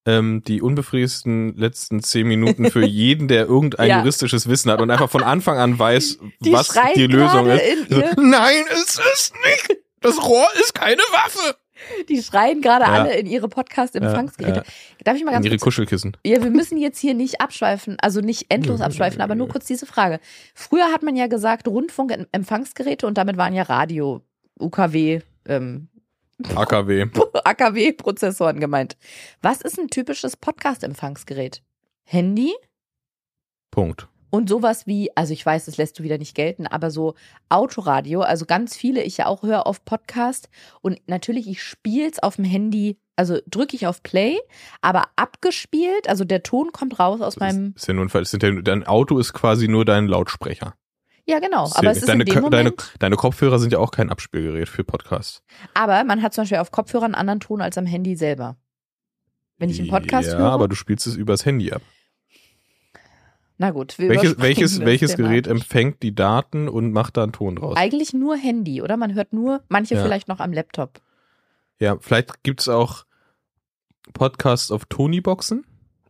Ähm, 0.06 0.42
die 0.48 0.62
unbefriedigsten 0.62 1.56
letzten 1.58 2.02
zehn 2.02 2.26
Minuten 2.26 2.72
für 2.72 2.84
jeden, 2.86 3.28
der 3.28 3.46
irgendein 3.46 3.90
Ja. 3.90 4.00
juristisches 4.00 4.48
Wissen 4.48 4.72
hat 4.72 4.82
und 4.82 4.90
einfach 4.90 5.10
von 5.10 5.24
Anfang 5.24 5.58
an 5.58 5.78
weiß, 5.78 6.18
Die 6.40 6.52
was 6.54 6.70
die 6.96 7.06
Lösung 7.08 7.48
ist. 7.48 7.90
So, 7.90 8.02
Nein, 8.18 8.64
es 8.72 8.98
ist 9.14 9.34
nicht. 9.46 9.78
Das 10.02 10.18
Rohr 10.24 10.48
ist 10.62 10.74
keine 10.74 11.02
Waffe. 11.12 11.56
Die 12.10 12.22
schreien 12.22 12.62
gerade 12.62 12.86
Ja. 12.86 12.92
alle 12.92 13.14
in 13.18 13.26
ihre 13.26 13.48
Podcast-Empfangsgeräte. 13.48 14.64
Darf 15.04 15.16
ich 15.16 15.24
mal 15.24 15.30
In 15.32 15.36
ganz 15.36 15.46
ihre 15.46 15.56
kurz 15.56 15.64
Kuschelkissen. 15.64 16.18
Ja, 16.26 16.44
wir 16.44 16.52
müssen 16.52 16.78
jetzt 16.78 17.00
hier 17.00 17.14
nicht 17.14 17.40
abschweifen, 17.42 17.98
also 18.02 18.20
nicht 18.22 18.52
endlos 18.54 18.82
abschweifen, 18.82 19.22
aber 19.22 19.36
nur 19.36 19.48
kurz 19.48 19.66
diese 19.66 19.86
Frage. 19.86 20.20
Früher 20.54 20.92
hat 20.92 21.04
man 21.04 21.16
ja 21.16 21.28
gesagt 21.28 21.68
Rundfunkempfangsgeräte 21.68 23.08
und 23.08 23.18
damit 23.18 23.38
waren 23.38 23.54
ja 23.54 23.64
Radio, 23.64 24.22
UKW, 24.60 25.22
ähm, 25.48 25.88
AKW. 26.56 27.06
AKW-Prozessoren 27.46 28.60
gemeint. 28.60 28.98
Was 29.42 29.62
ist 29.62 29.80
ein 29.80 29.88
typisches 29.88 30.36
Podcast-Empfangsgerät? 30.38 31.62
Handy 32.04 32.54
Punkt. 33.72 34.08
Und 34.30 34.50
sowas 34.50 34.88
wie, 34.88 35.16
also 35.16 35.34
ich 35.34 35.46
weiß, 35.46 35.66
das 35.66 35.78
lässt 35.78 35.98
du 36.00 36.04
wieder 36.04 36.18
nicht 36.18 36.36
gelten, 36.36 36.68
aber 36.68 36.92
so 36.92 37.16
Autoradio, 37.50 38.22
also 38.22 38.46
ganz 38.46 38.76
viele, 38.76 39.04
ich 39.04 39.18
ja 39.18 39.26
auch 39.26 39.44
höre 39.44 39.66
auf 39.68 39.86
Podcast 39.86 40.50
und 40.82 41.00
natürlich, 41.08 41.48
ich 41.48 41.64
spiel's 41.64 42.20
auf 42.20 42.36
dem 42.36 42.46
Handy, 42.46 42.98
also 43.16 43.40
drücke 43.48 43.76
ich 43.76 43.88
auf 43.88 44.04
Play, 44.04 44.38
aber 44.82 45.06
abgespielt, 45.16 46.08
also 46.08 46.24
der 46.24 46.44
Ton 46.44 46.72
kommt 46.72 47.00
raus 47.00 47.22
aus 47.22 47.38
meinem, 47.38 47.74
Ist 47.76 47.88
ja 47.88 47.94
nur 47.94 48.06
ein 48.06 48.10
Fall. 48.10 48.24
Ja, 48.24 48.62
dein 48.62 48.86
Auto 48.86 49.18
ist 49.18 49.34
quasi 49.34 49.68
nur 49.68 49.86
dein 49.86 50.08
Lautsprecher. 50.08 50.76
ja 51.26 51.40
genau, 51.40 51.64
Das 51.64 51.76
aber 51.76 51.92
es 51.92 51.98
ist 51.98 52.10
deine, 52.10 52.24
in 52.24 52.34
dem 52.34 52.50
deine, 52.50 52.74
deine 53.00 53.16
Kopfhörer 53.16 53.60
sind 53.60 53.74
ja 53.74 53.80
auch 53.80 53.92
kein 53.92 54.10
Abspielgerät 54.10 54.70
für 54.70 54.84
Podcasts. 54.84 55.44
aber 55.74 56.04
man 56.04 56.22
hat 56.22 56.34
zum 56.34 56.44
Beispiel 56.44 56.60
auf 56.60 56.72
Kopfhörern 56.72 57.16
einen 57.16 57.22
anderen 57.22 57.40
Ton 57.40 57.62
als 57.62 57.78
am 57.78 57.86
Handy 57.86 58.16
selber. 58.16 58.58
Wenn 59.58 59.70
ich 59.70 59.80
einen 59.80 59.90
Podcast 59.90 60.32
ja, 60.32 60.38
höre, 60.38 60.52
aber 60.52 60.70
du 60.70 60.76
spielst 60.76 61.06
es 61.06 61.16
übers 61.16 61.46
Handy 61.46 61.74
ab. 61.74 61.82
Na 63.60 63.72
gut, 63.72 64.00
wir 64.00 64.10
Welches, 64.10 64.40
welches, 64.40 64.80
welches. 64.80 65.16
Gerät 65.18 65.46
empfängt 65.46 66.02
die 66.02 66.16
Daten 66.16 66.68
und 66.70 66.92
macht 66.94 67.18
da 67.18 67.24
einen 67.24 67.34
Ton 67.34 67.58
draus? 67.58 67.76
Eigentlich 67.78 68.14
nur 68.14 68.36
Handy, 68.38 68.82
oder? 68.82 68.96
Man 68.98 69.14
hört 69.14 69.34
nur, 69.34 69.62
manche 69.68 69.96
Ja. 69.96 70.02
vielleicht 70.02 70.28
noch 70.30 70.40
am 70.40 70.54
Laptop. 70.54 71.02
Ja, 71.78 71.98
vielleicht 72.00 72.42
gibt's 72.44 72.68
auch 72.70 73.04
Podcasts 74.14 74.72
auf 74.72 74.86
Tony-Boxen. 74.86 75.66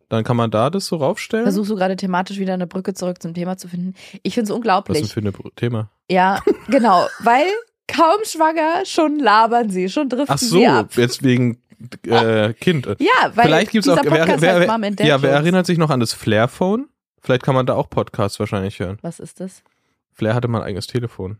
Dann 0.10 0.24
kann 0.24 0.38
man 0.38 0.50
da 0.52 0.70
das 0.70 0.86
so 0.86 0.96
raufstellen. 0.98 1.46
Versuchst 1.46 1.70
du 1.70 1.76
gerade 1.76 1.96
thematisch 1.96 2.40
wieder 2.40 2.54
eine 2.54 2.66
Brücke 2.68 2.94
zurück 2.94 3.22
zum 3.22 3.34
Thema 3.34 3.58
zu 3.58 3.68
finden? 3.68 3.94
Ich 4.24 4.34
finde 4.36 4.46
es 4.46 4.50
Was 4.50 4.56
unglaublich. 4.56 5.02
ist 5.02 5.16
denn 5.16 5.32
für 5.34 5.44
ein 5.44 5.52
Thema? 5.56 5.90
Ja, 6.10 6.42
genau, 6.68 7.06
weil 7.20 7.46
kaum 7.88 8.18
schwanger, 8.24 8.86
schon 8.86 9.20
labern 9.20 9.70
sie, 9.70 9.90
schon 9.90 10.08
driften 10.10 10.34
Ach 10.36 10.40
so, 10.40 10.58
sie 10.58 10.68
ab. 10.68 10.90
jetzt 10.96 11.24
wegen 11.24 11.62
äh, 12.08 12.54
Kind. 12.54 12.88
Ja, 13.00 13.32
weil 13.36 13.46
Vielleicht 13.46 13.72
gibt's 13.72 13.86
dieser 13.88 14.00
auch. 14.00 14.04
Wer, 14.04 14.12
Podcast 14.26 14.42
wer, 14.42 14.60
wer, 14.62 15.06
ja, 15.06 15.22
wer 15.22 15.32
erinnert 15.32 15.66
sich 15.66 15.78
noch 15.78 15.90
an 15.90 16.00
das 16.00 16.14
Flair-Phone? 16.14 16.88
Vielleicht 17.22 17.44
kann 17.44 17.56
man 17.56 17.66
da 17.66 17.76
auch 17.76 17.90
Podcasts 17.90 18.40
wahrscheinlich 18.40 18.80
hören. 18.80 18.98
Was 19.02 19.20
ist 19.20 19.40
das? 19.40 19.64
Flair 20.12 20.36
hatte 20.36 20.48
mal 20.48 20.60
ein 20.62 20.68
eigenes 20.68 20.88
Telefon. 20.88 21.40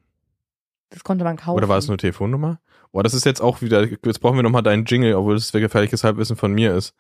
Das 0.90 1.04
konnte 1.04 1.24
man 1.24 1.38
kaufen. 1.38 1.58
Oder 1.58 1.70
war 1.70 1.78
es 1.78 1.88
nur 1.88 1.98
Telefonnummer? 1.98 2.60
Boah, 2.92 3.04
das 3.04 3.14
ist 3.14 3.26
jetzt 3.26 3.42
auch 3.42 3.62
wieder. 3.62 3.86
Jetzt 3.86 4.20
brauchen 4.20 4.38
wir 4.38 4.44
nochmal 4.44 4.64
deinen 4.64 4.86
Jingle, 4.86 5.16
obwohl 5.16 5.36
das 5.36 5.52
gefährliches 5.52 6.04
Halbwissen 6.04 6.36
von 6.36 6.52
mir 6.52 6.74
ist. 6.74 6.96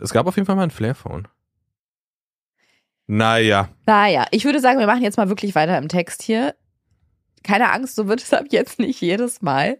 Es 0.00 0.12
gab 0.12 0.26
auf 0.26 0.36
jeden 0.36 0.46
Fall 0.46 0.56
mal 0.56 0.62
ein 0.62 0.70
Flair-Phone. 0.70 1.26
Naja. 3.08 3.68
Naja, 3.86 4.26
ich 4.30 4.44
würde 4.44 4.60
sagen, 4.60 4.78
wir 4.78 4.86
machen 4.86 5.02
jetzt 5.02 5.16
mal 5.16 5.28
wirklich 5.28 5.54
weiter 5.54 5.76
im 5.78 5.88
Text 5.88 6.22
hier. 6.22 6.54
Keine 7.42 7.72
Angst, 7.72 7.96
so 7.96 8.06
wird 8.06 8.22
es 8.22 8.32
ab 8.32 8.46
jetzt 8.50 8.78
nicht 8.78 9.00
jedes 9.00 9.42
Mal. 9.42 9.78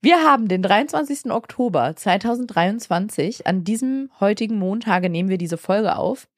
Wir 0.00 0.22
haben 0.22 0.48
den 0.48 0.62
23. 0.62 1.30
Oktober 1.32 1.96
2023. 1.96 3.46
An 3.46 3.64
diesem 3.64 4.10
heutigen 4.20 4.58
Montage 4.58 5.10
nehmen 5.10 5.28
wir 5.28 5.38
diese 5.38 5.58
Folge 5.58 5.96
auf 5.96 6.28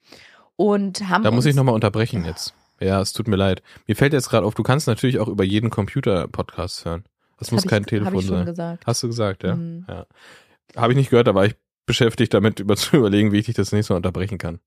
und 0.57 1.09
haben 1.09 1.25
Da 1.25 1.31
muss 1.31 1.47
ich 1.47 1.55
nochmal 1.55 1.75
unterbrechen 1.75 2.25
jetzt. 2.25 2.55
Ja, 2.81 3.01
es 3.01 3.12
tut 3.12 3.29
mir 3.29 3.37
leid. 3.37 3.62
Mir 3.87 3.97
fällt 3.97 4.12
jetzt 4.12 4.29
gerade 4.29 4.47
auf, 4.47 4.55
du 4.55 4.62
kannst 4.62 4.87
natürlich 4.87 5.19
auch 5.19 5.29
über 5.29 5.45
jeden 5.45 5.71
Computer 5.71 6.29
Podcast 6.29 6.85
hören. 6.85 7.05
Das 7.38 7.51
muss 7.51 7.62
Hab 7.62 7.71
kein 7.71 7.83
ich, 7.83 7.88
Telefon 7.88 8.21
sein. 8.21 8.47
gesagt. 8.47 8.87
Hast 8.87 9.03
du 9.03 9.09
gesagt, 9.09 9.45
ja? 9.45 9.57
Mhm. 9.57 9.87
ja. 9.88 10.07
Habe 10.75 10.92
ich 10.92 10.97
nicht 10.97 11.11
gehört, 11.11 11.27
da 11.27 11.35
war 11.35 11.47
ich 11.47 11.55
beschäftigt 11.87 12.35
damit, 12.35 12.61
über 12.61 12.77
zu 12.77 12.97
überlegen, 12.97 13.33
wie 13.33 13.38
ich 13.38 13.47
dich 13.47 13.55
das 13.55 13.73
nächste 13.73 13.92
Mal 13.92 13.99
unterbrechen 13.99 14.38
kann. 14.38 14.61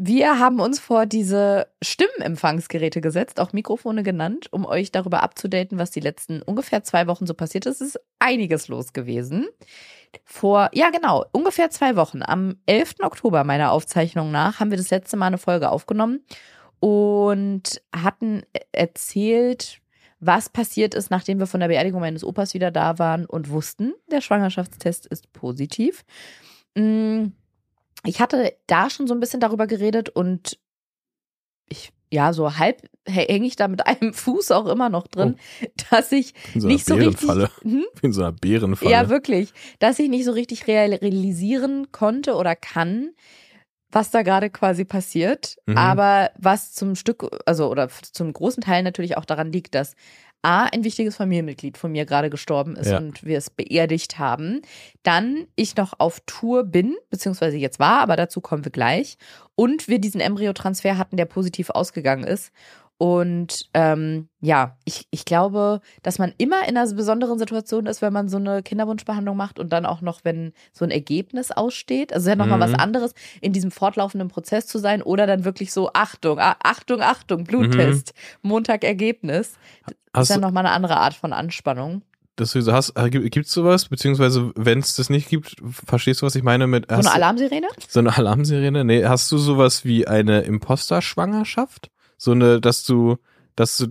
Wir 0.00 0.38
haben 0.38 0.60
uns 0.60 0.78
vor 0.78 1.06
diese 1.06 1.66
Stimmenempfangsgeräte 1.82 3.00
gesetzt, 3.00 3.40
auch 3.40 3.52
Mikrofone 3.52 4.04
genannt, 4.04 4.46
um 4.52 4.64
euch 4.64 4.92
darüber 4.92 5.24
abzudaten, 5.24 5.76
was 5.78 5.90
die 5.90 5.98
letzten 5.98 6.40
ungefähr 6.42 6.84
zwei 6.84 7.08
Wochen 7.08 7.26
so 7.26 7.34
passiert 7.34 7.66
ist. 7.66 7.80
Es 7.80 7.94
ist 7.94 8.00
einiges 8.20 8.68
los 8.68 8.92
gewesen. 8.92 9.48
Vor, 10.24 10.70
ja 10.72 10.90
genau, 10.90 11.24
ungefähr 11.32 11.70
zwei 11.70 11.96
Wochen, 11.96 12.22
am 12.22 12.56
11. 12.66 12.96
Oktober 13.02 13.44
meiner 13.44 13.72
Aufzeichnung 13.72 14.30
nach, 14.30 14.60
haben 14.60 14.70
wir 14.70 14.78
das 14.78 14.90
letzte 14.90 15.16
Mal 15.16 15.26
eine 15.26 15.38
Folge 15.38 15.70
aufgenommen 15.70 16.20
und 16.80 17.80
hatten 17.94 18.42
erzählt, 18.72 19.80
was 20.20 20.48
passiert 20.48 20.94
ist, 20.94 21.10
nachdem 21.10 21.38
wir 21.38 21.46
von 21.46 21.60
der 21.60 21.68
Beerdigung 21.68 22.00
meines 22.00 22.24
Opas 22.24 22.54
wieder 22.54 22.70
da 22.70 22.98
waren 22.98 23.24
und 23.26 23.50
wussten, 23.50 23.94
der 24.10 24.20
Schwangerschaftstest 24.20 25.06
ist 25.06 25.32
positiv. 25.32 26.04
Mm, 26.76 27.26
Ich 28.04 28.20
hatte 28.20 28.54
da 28.66 28.90
schon 28.90 29.06
so 29.08 29.14
ein 29.14 29.20
bisschen 29.20 29.40
darüber 29.40 29.66
geredet 29.66 30.08
und 30.08 30.58
ich, 31.68 31.92
ja, 32.10 32.32
so 32.32 32.56
halb 32.56 32.82
hänge 33.06 33.46
ich 33.46 33.56
da 33.56 33.68
mit 33.68 33.86
einem 33.86 34.12
Fuß 34.12 34.50
auch 34.50 34.66
immer 34.66 34.88
noch 34.88 35.06
drin, 35.06 35.36
dass 35.90 36.12
ich 36.12 36.34
In 36.54 36.60
so 36.60 36.66
einer 36.66 36.74
nicht 36.74 36.86
so 36.86 36.94
richtig. 36.94 37.20
Bärenfalle. 37.20 37.50
Hm? 37.62 37.84
In 38.02 38.12
so 38.12 38.22
einer 38.22 38.32
Bärenfalle. 38.32 38.90
Ja, 38.90 39.08
wirklich. 39.08 39.52
Dass 39.78 39.98
ich 39.98 40.08
nicht 40.08 40.24
so 40.24 40.32
richtig 40.32 40.66
realisieren 40.66 41.92
konnte 41.92 42.34
oder 42.34 42.56
kann, 42.56 43.10
was 43.90 44.10
da 44.10 44.22
gerade 44.22 44.50
quasi 44.50 44.84
passiert. 44.84 45.56
Mhm. 45.66 45.78
Aber 45.78 46.30
was 46.38 46.72
zum 46.74 46.94
Stück, 46.94 47.26
also 47.46 47.70
oder 47.70 47.88
zum 47.88 48.32
großen 48.32 48.62
Teil 48.62 48.82
natürlich 48.82 49.16
auch 49.16 49.24
daran 49.24 49.52
liegt, 49.52 49.74
dass 49.74 49.94
A, 50.42 50.64
ein 50.64 50.84
wichtiges 50.84 51.16
Familienmitglied 51.16 51.76
von 51.76 51.90
mir 51.90 52.06
gerade 52.06 52.30
gestorben 52.30 52.76
ist 52.76 52.90
Ja. 52.90 52.98
und 52.98 53.24
wir 53.24 53.38
es 53.38 53.50
beerdigt 53.50 54.18
haben. 54.18 54.62
Dann 55.02 55.46
ich 55.56 55.76
noch 55.76 55.94
auf 55.98 56.20
Tour 56.26 56.64
bin, 56.64 56.96
beziehungsweise 57.10 57.56
jetzt 57.56 57.80
war, 57.80 58.00
aber 58.00 58.14
dazu 58.16 58.40
kommen 58.40 58.64
wir 58.64 58.72
gleich. 58.72 59.18
Und 59.56 59.88
wir 59.88 59.98
diesen 59.98 60.20
Embryotransfer 60.20 60.96
hatten, 60.96 61.16
der 61.16 61.24
positiv 61.24 61.70
ausgegangen 61.70 62.24
ist. 62.24 62.52
Und 63.00 63.68
ähm, 63.74 64.28
ja, 64.40 64.76
ich, 64.84 65.06
ich 65.12 65.24
glaube, 65.24 65.80
dass 66.02 66.18
man 66.18 66.34
immer 66.36 66.68
in 66.68 66.76
einer 66.76 66.92
besonderen 66.92 67.38
Situation 67.38 67.86
ist, 67.86 68.02
wenn 68.02 68.12
man 68.12 68.28
so 68.28 68.38
eine 68.38 68.62
Kinderwunschbehandlung 68.64 69.36
macht 69.36 69.60
und 69.60 69.72
dann 69.72 69.86
auch 69.86 70.00
noch, 70.00 70.20
wenn 70.24 70.52
so 70.72 70.84
ein 70.84 70.90
Ergebnis 70.90 71.52
aussteht. 71.52 72.12
Also 72.12 72.24
es 72.24 72.26
ist 72.26 72.30
ja 72.30 72.44
nochmal 72.44 72.58
Mhm. 72.58 72.72
was 72.72 72.80
anderes, 72.80 73.14
in 73.40 73.52
diesem 73.52 73.70
fortlaufenden 73.70 74.28
Prozess 74.28 74.66
zu 74.66 74.78
sein 74.78 75.00
oder 75.02 75.28
dann 75.28 75.44
wirklich 75.44 75.72
so, 75.72 75.90
Achtung, 75.94 76.38
Achtung, 76.40 77.00
Achtung, 77.00 77.44
Bluttest, 77.44 78.14
Montag 78.42 78.82
Ergebnis. 78.82 79.54
Das 80.12 80.24
ist 80.24 80.34
ja 80.34 80.40
nochmal 80.40 80.66
eine 80.66 80.74
andere 80.74 80.96
Art 80.96 81.14
von 81.14 81.32
Anspannung. 81.32 82.02
dass 82.34 82.52
du 82.52 82.62
so 82.62 82.72
hast, 82.72 82.96
äh, 82.96 83.10
gibt 83.10 83.46
es 83.46 83.52
sowas? 83.52 83.88
Beziehungsweise, 83.88 84.50
wenn 84.56 84.80
es 84.80 84.96
das 84.96 85.08
nicht 85.08 85.28
gibt, 85.28 85.54
verstehst 85.86 86.22
du, 86.22 86.26
was 86.26 86.34
ich 86.34 86.42
meine 86.42 86.66
mit 86.66 86.86
So 86.88 86.94
eine 86.94 87.02
du- 87.04 87.10
Alarmsirene? 87.10 87.66
so 87.88 88.00
eine 88.00 88.16
Alarmsirene? 88.16 88.84
Nee, 88.84 89.04
hast 89.06 89.30
du 89.30 89.38
sowas 89.38 89.84
wie 89.84 90.06
eine 90.08 90.40
Imposter-Schwangerschaft? 90.40 91.90
So 92.18 92.32
eine, 92.32 92.60
dass 92.60 92.84
du, 92.84 93.16
dass 93.56 93.78
du, 93.78 93.86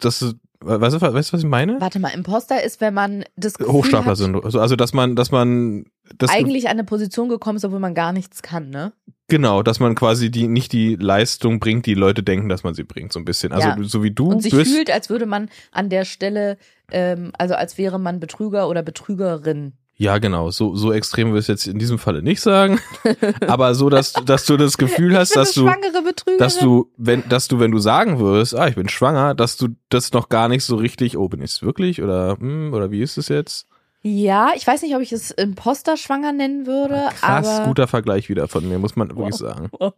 dass 0.00 0.18
du, 0.18 0.32
weißt 0.60 0.96
du, 0.96 1.00
weißt 1.00 1.28
du, 1.28 1.32
was 1.34 1.40
ich 1.40 1.48
meine? 1.48 1.80
Warte 1.80 2.00
mal, 2.00 2.08
Imposter 2.08 2.64
ist, 2.64 2.80
wenn 2.80 2.94
man 2.94 3.24
das 3.36 3.58
Gefühl 3.58 3.72
Hochstapler-Syndrom. 3.72 4.44
Also, 4.44 4.60
also, 4.60 4.74
dass 4.74 4.92
man, 4.92 5.14
dass 5.14 5.30
man, 5.30 5.84
das 6.18 6.30
eigentlich 6.30 6.66
an 6.66 6.72
eine 6.72 6.84
Position 6.84 7.28
gekommen 7.28 7.56
ist, 7.56 7.64
obwohl 7.64 7.78
man 7.80 7.94
gar 7.94 8.12
nichts 8.12 8.42
kann, 8.42 8.70
ne? 8.70 8.92
Genau, 9.28 9.62
dass 9.62 9.80
man 9.80 9.94
quasi 9.94 10.30
die 10.30 10.46
nicht 10.46 10.72
die 10.72 10.94
Leistung 10.94 11.58
bringt, 11.58 11.84
die 11.86 11.94
Leute 11.94 12.22
denken, 12.22 12.48
dass 12.48 12.62
man 12.62 12.74
sie 12.74 12.84
bringt, 12.84 13.12
so 13.12 13.18
ein 13.18 13.24
bisschen. 13.24 13.52
Also 13.52 13.68
Ja. 13.68 13.76
so 13.82 14.02
wie 14.02 14.12
du 14.12 14.28
und 14.30 14.42
sich 14.42 14.52
bist. 14.52 14.72
fühlt, 14.72 14.90
als 14.90 15.10
würde 15.10 15.26
man 15.26 15.50
an 15.72 15.90
der 15.90 16.04
Stelle, 16.04 16.58
ähm, 16.90 17.32
also 17.36 17.54
als 17.54 17.76
wäre 17.76 17.98
man 17.98 18.20
Betrüger 18.20 18.68
oder 18.68 18.82
Betrügerin. 18.82 19.72
Ja, 19.98 20.18
genau. 20.18 20.50
So 20.50 20.74
so 20.76 20.92
extrem 20.92 21.32
will 21.32 21.38
ich 21.38 21.44
es 21.44 21.48
jetzt 21.48 21.66
in 21.66 21.78
diesem 21.78 21.98
Falle 21.98 22.22
nicht 22.22 22.40
sagen, 22.42 22.80
aber 23.46 23.74
so, 23.74 23.88
dass 23.88 24.12
dass 24.12 24.44
du 24.44 24.56
das 24.58 24.76
Gefühl 24.76 25.16
hast, 25.16 25.34
dass 25.36 25.52
du 25.54 25.70
dass 26.38 26.58
du 26.58 26.90
wenn 26.98 27.26
dass 27.28 27.48
du 27.48 27.58
wenn 27.60 27.70
du 27.70 27.78
sagen 27.78 28.18
würdest, 28.18 28.54
ah, 28.54 28.68
ich 28.68 28.74
bin 28.74 28.88
schwanger, 28.90 29.34
dass 29.34 29.56
du 29.56 29.68
das 29.88 30.12
noch 30.12 30.28
gar 30.28 30.48
nicht 30.48 30.64
so 30.64 30.76
richtig, 30.76 31.16
oh, 31.16 31.28
bin 31.28 31.40
ich 31.40 31.52
es 31.52 31.62
wirklich 31.62 32.02
oder 32.02 32.36
hm, 32.38 32.74
oder 32.74 32.90
wie 32.90 33.00
ist 33.00 33.16
es 33.16 33.28
jetzt? 33.28 33.66
ja, 34.02 34.50
ich 34.54 34.64
weiß 34.64 34.82
nicht, 34.82 34.94
ob 34.94 35.00
ich 35.02 35.12
es 35.12 35.32
Imposter-schwanger 35.32 36.30
nennen 36.32 36.66
würde, 36.66 37.08
Krass, 37.18 37.46
aber 37.46 37.66
guter 37.66 37.88
Vergleich 37.88 38.28
wieder 38.28 38.46
von 38.46 38.68
mir, 38.68 38.78
muss 38.78 38.94
man 38.94 39.08
wirklich 39.08 39.32
Wow. 39.32 39.38
sagen. 39.40 39.70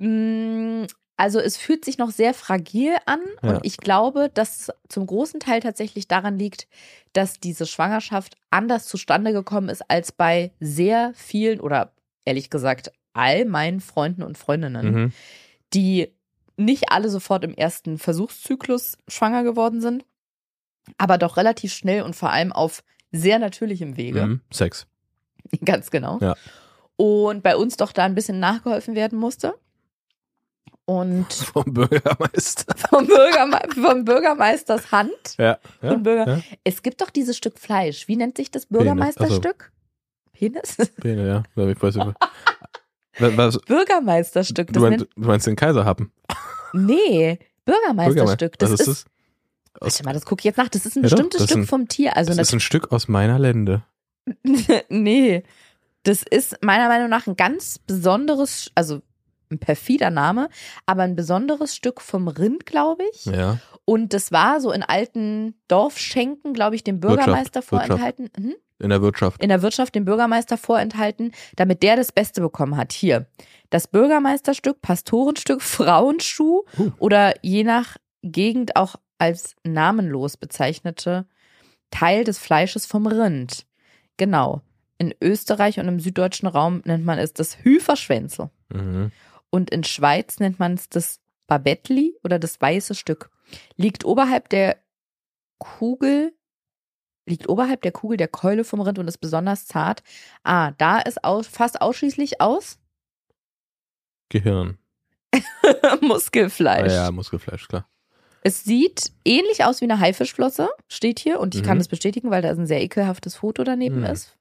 Mm, 0.00 0.86
Also 1.16 1.38
es 1.38 1.56
fühlt 1.56 1.84
sich 1.84 1.96
noch 1.98 2.10
sehr 2.10 2.34
fragil 2.34 2.96
an 3.06 3.20
Ja. 3.42 3.50
und 3.56 3.64
ich 3.66 3.76
glaube, 3.76 4.30
dass 4.34 4.60
es 4.68 4.70
zum 4.88 5.06
großen 5.06 5.38
Teil 5.40 5.60
tatsächlich 5.60 6.08
daran 6.08 6.38
liegt, 6.38 6.66
dass 7.12 7.38
diese 7.38 7.66
Schwangerschaft 7.66 8.36
anders 8.50 8.86
zustande 8.86 9.32
gekommen 9.32 9.68
ist 9.68 9.88
als 9.88 10.10
bei 10.12 10.50
sehr 10.58 11.12
vielen 11.14 11.60
oder 11.60 11.92
ehrlich 12.24 12.50
gesagt 12.50 12.90
all 13.12 13.44
meinen 13.44 13.80
Freunden 13.80 14.22
und 14.24 14.36
Freundinnen, 14.38 14.92
Mhm. 14.92 15.12
die 15.72 16.12
nicht 16.56 16.90
alle 16.90 17.08
sofort 17.08 17.44
im 17.44 17.54
ersten 17.54 17.98
Versuchszyklus 17.98 18.96
schwanger 19.06 19.44
geworden 19.44 19.80
sind, 19.80 20.04
aber 20.98 21.16
doch 21.18 21.36
relativ 21.36 21.72
schnell 21.72 22.02
und 22.02 22.14
vor 22.16 22.30
allem 22.30 22.52
auf 22.52 22.82
sehr 23.12 23.38
natürlichem 23.38 23.96
Wege. 23.96 24.26
Mhm. 24.26 24.40
Sex. 24.52 24.86
Ganz 25.64 25.90
genau. 25.92 26.18
Ja. 26.20 26.34
Und 26.96 27.42
bei 27.44 27.56
uns 27.56 27.76
doch 27.76 27.92
da 27.92 28.04
ein 28.04 28.14
bisschen 28.16 28.40
nachgeholfen 28.40 28.94
werden 28.96 29.18
musste. 29.18 29.54
Und 30.86 31.32
Vom 31.32 31.64
Bürgermeister. 31.64 32.74
vom, 32.90 33.06
Bürgerme 33.06 33.58
vom 33.74 34.04
Bürgermeisters 34.04 34.92
Hand. 34.92 35.12
Ja. 35.38 35.58
ja, 35.80 35.94
Bürger 35.94 36.36
ja. 36.36 36.42
Es 36.62 36.82
gibt 36.82 37.00
doch 37.00 37.10
dieses 37.10 37.36
Stück 37.36 37.58
Fleisch. 37.58 38.06
Wie 38.08 38.16
nennt 38.16 38.36
sich 38.36 38.50
das 38.50 38.66
Bürgermeisterstück? 38.66 39.72
Penis? 40.32 40.76
Bene, 40.96 41.26
ja. 41.56 41.66
Ich 41.70 41.82
weiß 41.82 41.94
nicht. 41.96 42.16
Was, 43.18 43.36
was, 43.36 43.58
Bürgermeisterstück. 43.60 44.72
du, 44.72 44.80
meinst, 44.80 45.06
du 45.16 45.22
meinst 45.26 45.46
den 45.46 45.56
Kaiserhappen? 45.56 46.12
nee, 46.72 47.38
Bürgermeisterstück. 47.64 48.58
Das 48.58 48.72
Was 48.72 48.80
ist, 48.80 48.88
ist 48.88 49.04
das? 49.04 49.80
Warte 49.80 50.04
mal, 50.04 50.12
das 50.12 50.24
gucke 50.24 50.40
ich 50.40 50.44
jetzt 50.44 50.56
nach. 50.56 50.68
Das 50.68 50.84
ist 50.84 50.96
ein 50.96 51.02
Ja 51.02 51.08
bestimmtes 51.08 51.44
Stück 51.44 51.58
ein- 51.58 51.66
vom 51.66 51.88
Tier. 51.88 52.16
Also 52.16 52.32
das 52.34 52.48
ist 52.48 52.52
ein 52.52 52.60
Stück 52.60 52.92
aus 52.92 53.08
meiner 53.08 53.38
Lände. 53.38 53.82
nee, 54.88 55.42
das 56.02 56.22
ist 56.22 56.58
meiner 56.62 56.88
Meinung 56.88 57.08
nach 57.08 57.26
ein 57.26 57.36
ganz 57.36 57.78
besonderes, 57.78 58.70
also 58.74 59.02
ein 59.54 59.58
perfider 59.58 60.10
Name, 60.10 60.48
aber 60.86 61.02
ein 61.02 61.16
besonderes 61.16 61.74
Stück 61.74 62.00
vom 62.00 62.28
Rind, 62.28 62.66
glaube 62.66 63.02
ich. 63.12 63.26
Ja. 63.26 63.58
Und 63.84 64.12
das 64.14 64.32
war 64.32 64.60
so 64.60 64.72
in 64.72 64.82
alten 64.82 65.54
Dorfschenken, 65.68 66.52
glaube 66.54 66.76
ich, 66.76 66.84
dem 66.84 67.00
Bürgermeister 67.00 67.60
Wirtschaft, 67.60 67.72
Wirtschaft. 67.72 67.86
vorenthalten. 67.88 68.30
Mhm. 68.38 68.54
In 68.80 68.88
der 68.90 69.02
Wirtschaft. 69.02 69.42
In 69.42 69.48
der 69.50 69.62
Wirtschaft 69.62 69.94
dem 69.94 70.04
Bürgermeister 70.04 70.58
vorenthalten, 70.58 71.32
damit 71.56 71.82
der 71.82 71.96
das 71.96 72.12
Beste 72.12 72.40
bekommen 72.40 72.76
hat. 72.76 72.92
Hier. 72.92 73.26
Das 73.70 73.86
Bürgermeisterstück, 73.86 74.82
Pastorenstück, 74.82 75.62
Frauenschuh 75.62 76.62
Uh. 76.78 76.90
oder 76.98 77.34
je 77.42 77.62
nach 77.64 77.96
Gegend 78.22 78.74
auch 78.76 78.96
als 79.18 79.54
namenlos 79.64 80.36
bezeichnete 80.36 81.26
Teil 81.90 82.24
des 82.24 82.38
Fleisches 82.38 82.86
vom 82.86 83.06
Rind. 83.06 83.64
Genau. 84.16 84.62
In 84.98 85.14
Österreich 85.20 85.78
und 85.78 85.86
im 85.88 86.00
süddeutschen 86.00 86.48
Raum 86.48 86.80
nennt 86.84 87.04
man 87.04 87.18
es 87.18 87.32
das 87.32 87.58
Hüferschwänzel. 87.62 88.50
Mhm. 88.72 89.12
Und 89.54 89.70
in 89.70 89.84
Schweiz 89.84 90.40
nennt 90.40 90.58
man 90.58 90.74
es 90.74 90.88
das 90.88 91.20
Babettli 91.46 92.18
oder 92.24 92.40
das 92.40 92.60
weiße 92.60 92.96
Stück. 92.96 93.30
Liegt 93.76 94.04
oberhalb 94.04 94.48
der 94.48 94.78
Kugel, 95.58 96.34
liegt 97.26 97.48
oberhalb 97.48 97.80
der 97.82 97.92
Kugel 97.92 98.16
der 98.16 98.26
Keule 98.26 98.64
vom 98.64 98.80
Rind 98.80 98.98
und 98.98 99.06
ist 99.06 99.18
besonders 99.18 99.66
zart. 99.66 100.02
Ah, 100.42 100.72
da 100.72 100.98
ist 100.98 101.22
aus, 101.22 101.46
fast 101.46 101.80
ausschließlich 101.80 102.40
aus 102.40 102.78
Gehirn. 104.28 104.78
Muskelfleisch. 106.00 106.92
Ah, 106.92 107.04
ja, 107.04 107.10
Muskelfleisch, 107.12 107.68
klar. 107.68 107.88
Es 108.42 108.64
sieht 108.64 109.12
ähnlich 109.24 109.64
aus 109.64 109.80
wie 109.80 109.84
eine 109.84 110.00
Haifischflosse, 110.00 110.68
steht 110.88 111.20
hier. 111.20 111.38
Und 111.38 111.54
ich 111.54 111.62
kann 111.62 111.76
Mhm. 111.76 111.80
das 111.80 111.88
bestätigen, 111.88 112.30
weil 112.30 112.42
da 112.42 112.50
ein 112.50 112.66
sehr 112.66 112.82
ekelhaftes 112.82 113.36
Foto 113.36 113.62
daneben 113.62 114.00
Mhm. 114.00 114.06
ist. 114.06 114.36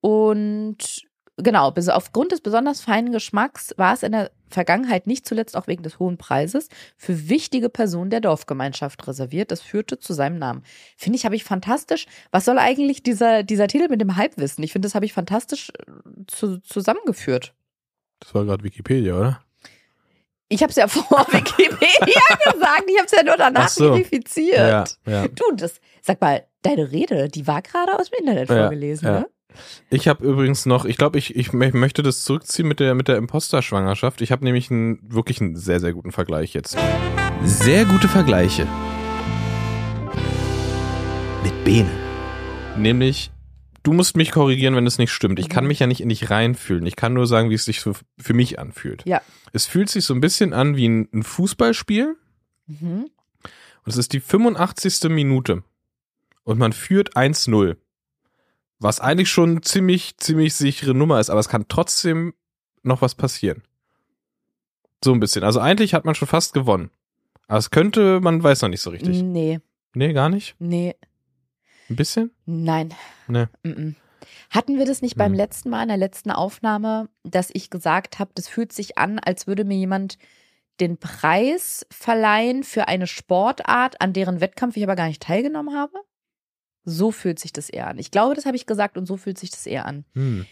Und 0.00 1.06
genau, 1.36 1.72
aufgrund 1.90 2.32
des 2.32 2.40
besonders 2.40 2.80
feinen 2.80 3.12
Geschmacks 3.12 3.74
war 3.76 3.94
es 3.94 4.02
in 4.02 4.12
der 4.12 4.30
Vergangenheit 4.48 5.06
nicht 5.06 5.26
zuletzt 5.26 5.56
auch 5.56 5.66
wegen 5.66 5.82
des 5.82 5.98
hohen 5.98 6.18
Preises 6.18 6.68
für 6.96 7.28
wichtige 7.28 7.68
Personen 7.68 8.10
der 8.10 8.20
Dorfgemeinschaft 8.20 9.06
reserviert. 9.06 9.50
Das 9.50 9.62
führte 9.62 9.98
zu 9.98 10.12
seinem 10.12 10.38
Namen. 10.38 10.62
Finde 10.96 11.16
ich, 11.16 11.24
habe 11.24 11.36
ich 11.36 11.44
fantastisch. 11.44 12.06
Was 12.30 12.44
soll 12.44 12.58
eigentlich 12.58 13.02
dieser, 13.02 13.42
dieser 13.42 13.66
Titel 13.68 13.88
mit 13.88 14.00
dem 14.00 14.16
Halbwissen? 14.16 14.62
Ich 14.62 14.72
finde, 14.72 14.86
das 14.86 14.94
habe 14.94 15.06
ich 15.06 15.12
fantastisch 15.12 15.70
äh, 15.70 16.24
zu, 16.26 16.58
zusammengeführt. 16.58 17.54
Das 18.20 18.34
war 18.34 18.44
gerade 18.44 18.62
Wikipedia, 18.62 19.14
oder? 19.14 19.42
Ich 20.48 20.62
habe 20.62 20.70
es 20.70 20.76
ja 20.76 20.86
vor 20.88 21.26
Wikipedia 21.30 21.78
gesagt, 22.52 22.84
ich 22.86 22.98
habe 22.98 23.06
es 23.06 23.12
ja 23.12 23.22
nur 23.22 23.36
danach 23.36 23.64
Ach 23.64 23.68
so. 23.68 23.94
verifiziert. 23.94 24.98
Ja, 25.06 25.12
ja. 25.22 25.28
Du, 25.28 25.44
das 25.56 25.80
Sag 26.04 26.20
mal, 26.20 26.44
deine 26.62 26.90
Rede, 26.90 27.28
die 27.28 27.46
war 27.46 27.62
gerade 27.62 27.96
aus 27.98 28.10
dem 28.10 28.18
Internet 28.18 28.48
Ja, 28.48 28.62
vorgelesen, 28.62 29.08
ne? 29.08 29.28
Ich 29.90 30.08
habe 30.08 30.24
übrigens 30.24 30.66
noch, 30.66 30.84
ich 30.84 30.96
glaube, 30.96 31.18
ich, 31.18 31.36
ich 31.36 31.48
mö- 31.50 31.76
möchte 31.76 32.02
das 32.02 32.24
zurückziehen 32.24 32.66
mit 32.68 32.80
der, 32.80 32.94
mit 32.94 33.08
der 33.08 33.16
Imposter-Schwangerschaft. 33.16 34.20
Ich 34.20 34.32
habe 34.32 34.44
nämlich 34.44 34.70
einen, 34.70 34.98
wirklich 35.02 35.40
einen 35.40 35.56
sehr, 35.56 35.80
sehr 35.80 35.92
guten 35.92 36.12
Vergleich 36.12 36.54
jetzt. 36.54 36.76
Sehr 37.44 37.84
gute 37.84 38.08
Vergleiche. 38.08 38.66
Mit 41.42 41.64
Bene. 41.64 41.90
Nämlich, 42.76 43.30
du 43.82 43.92
musst 43.92 44.16
mich 44.16 44.30
korrigieren, 44.30 44.76
wenn 44.76 44.86
es 44.86 44.98
nicht 44.98 45.10
stimmt. 45.12 45.38
Ich 45.38 45.48
kann 45.48 45.64
Mhm. 45.64 45.68
mich 45.68 45.78
ja 45.80 45.86
nicht 45.86 46.00
in 46.00 46.08
dich 46.08 46.30
reinfühlen. 46.30 46.86
Ich 46.86 46.96
kann 46.96 47.12
nur 47.14 47.26
sagen, 47.26 47.50
wie 47.50 47.54
es 47.54 47.64
sich 47.64 47.80
so 47.80 47.92
für 48.18 48.34
mich 48.34 48.58
anfühlt. 48.58 49.02
Ja. 49.06 49.20
Es 49.52 49.66
fühlt 49.66 49.88
sich 49.88 50.04
so 50.04 50.14
ein 50.14 50.20
bisschen 50.20 50.52
an 50.52 50.76
wie 50.76 50.88
ein, 50.88 51.08
ein 51.12 51.22
Fußballspiel. 51.22 52.16
Mhm. 52.66 53.08
Und 53.84 53.88
es 53.90 53.96
ist 53.96 54.12
die 54.12 54.20
85. 54.20 55.10
Minute. 55.10 55.64
Und 56.44 56.58
man 56.58 56.72
führt 56.72 57.16
1-0. 57.16 57.76
Was 58.82 59.00
eigentlich 59.00 59.30
schon 59.30 59.62
ziemlich, 59.62 60.16
ziemlich 60.18 60.54
sichere 60.54 60.94
Nummer 60.94 61.20
ist, 61.20 61.30
aber 61.30 61.40
es 61.40 61.48
kann 61.48 61.66
trotzdem 61.68 62.34
noch 62.82 63.00
was 63.02 63.14
passieren. 63.14 63.62
So 65.04 65.12
ein 65.12 65.20
bisschen. 65.20 65.44
Also 65.44 65.60
eigentlich 65.60 65.94
hat 65.94 66.04
man 66.04 66.14
schon 66.14 66.28
fast 66.28 66.52
gewonnen. 66.52 66.90
Aber 67.48 67.58
es 67.58 67.70
könnte, 67.70 68.20
man 68.20 68.42
weiß 68.42 68.62
noch 68.62 68.68
nicht 68.68 68.80
so 68.80 68.90
richtig. 68.90 69.22
Nee, 69.22 69.60
Nee, 69.94 70.12
gar 70.14 70.28
nicht? 70.30 70.54
nee, 70.58 70.94
Ein 71.90 71.96
bisschen? 71.96 72.30
nein. 72.46 72.94
Nee. 73.28 73.46
Mhm. 73.62 73.94
Hatten 74.50 74.78
wir 74.78 74.86
das 74.86 75.02
nicht 75.02 75.16
beim 75.16 75.32
Mhm. 75.32 75.36
letzten 75.38 75.70
Mal, 75.70 75.82
in 75.82 75.88
der 75.88 75.96
letzten 75.96 76.30
Aufnahme, 76.30 77.08
dass 77.24 77.50
ich 77.52 77.68
gesagt 77.70 78.18
habe, 78.18 78.30
das 78.34 78.48
fühlt 78.48 78.72
sich 78.72 78.96
an, 78.98 79.18
als 79.18 79.46
würde 79.46 79.64
mir 79.64 79.76
jemand 79.76 80.18
den 80.80 80.96
Preis 80.98 81.86
verleihen 81.90 82.64
für 82.64 82.88
eine 82.88 83.06
Sportart, 83.06 84.00
an 84.00 84.12
deren 84.12 84.40
Wettkampf 84.40 84.76
ich 84.76 84.82
aber 84.82 84.96
gar 84.96 85.06
nicht 85.08 85.22
teilgenommen 85.22 85.76
habe? 85.76 85.92
So 86.84 87.10
fühlt 87.12 87.38
sich 87.38 87.52
das 87.52 87.68
eher 87.70 87.86
an. 87.88 87.98
Ich 87.98 88.10
glaube, 88.10 88.34
das 88.34 88.44
habe 88.46 88.56
ich 88.56 88.66
gesagt 88.66 88.96
und 88.98 89.06
so 89.06 89.16
fühlt 89.16 89.38
sich 89.38 89.50
das 89.50 89.66
eher 89.66 89.86
an. 89.86 90.04
Hm. 90.14 90.46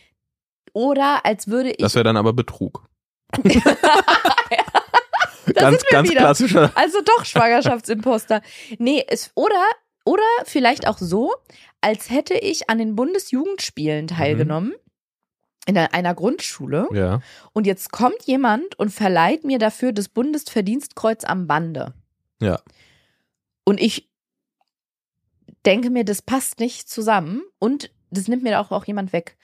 Oder 0.73 1.25
als 1.27 1.49
würde 1.49 1.71
ich. 1.71 1.79
Das 1.79 1.95
wäre 1.95 2.05
dann 2.05 2.17
aber 2.17 2.33
Betrug. 2.33 2.89
Ganz, 5.55 5.83
ganz 5.91 6.09
wieder. 6.11 6.21
klassischer. 6.21 6.71
Also 6.77 6.99
doch 7.05 7.25
Schwangerschaftsimposter. 7.25 8.41
Nee, 8.79 9.05
es, 9.09 9.33
oder, 9.35 9.61
oder 10.05 10.23
vielleicht 10.45 10.87
auch 10.87 10.99
so, 10.99 11.35
als 11.81 12.09
hätte 12.11 12.35
ich 12.35 12.71
an 12.71 12.79
den 12.79 12.95
Bundesjugendspielen 12.95 14.07
teilgenommen. 14.07 14.75
In 15.67 15.77
einer- 15.77 15.93
einer 15.93 16.15
Grundschule. 16.15 16.89
Ja. 16.93 17.21
Und 17.53 17.67
jetzt 17.67 17.91
kommt 17.91 18.23
jemand 18.25 18.79
und 18.79 18.91
verleiht 18.91 19.45
mir 19.45 19.59
dafür 19.59 19.93
das 19.93 20.09
Bundesverdienstkreuz 20.09 21.25
am 21.25 21.47
Bande. 21.49 21.95
Ja. 22.41 22.61
Und 23.65 23.81
ich 23.81 24.09
denke 25.67 25.91
mir, 25.91 26.05
das 26.05 26.23
passt 26.23 26.61
nicht 26.61 26.89
zusammen. 26.89 27.43
Und 27.59 27.91
das 28.11 28.29
nimmt 28.29 28.43
mir 28.43 28.61
auch, 28.61 28.71
auch 28.71 28.85
jemand 28.87 29.13
weg. 29.13 29.37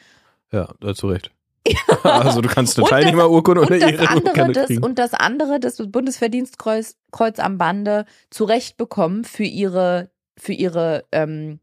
Ja, 0.52 0.72
dazu 0.81 1.09
recht. 1.09 1.31
also 2.05 2.40
du 2.40 2.48
kannst 2.48 2.79
eine 2.79 2.88
Teilnehmerurkunde 2.88 3.61
Und 3.62 3.66
oder 3.68 3.79
das, 3.81 3.90
ihre 3.90 4.09
andere, 4.09 4.52
das, 4.52 4.66
kriegen. 4.66 4.85
und 4.85 4.98
das 5.00 5.14
andere, 5.14 5.59
das 5.59 5.76
Bundesverdienstkreuz 5.88 6.96
Kreuz 7.11 7.38
am 7.40 7.59
Bande 7.59 8.05
zurechtbekommen 8.31 9.24
für 9.24 9.42
ihre, 9.44 10.11
für 10.38 10.52
ihre, 10.52 11.05
ähm, 11.11 11.59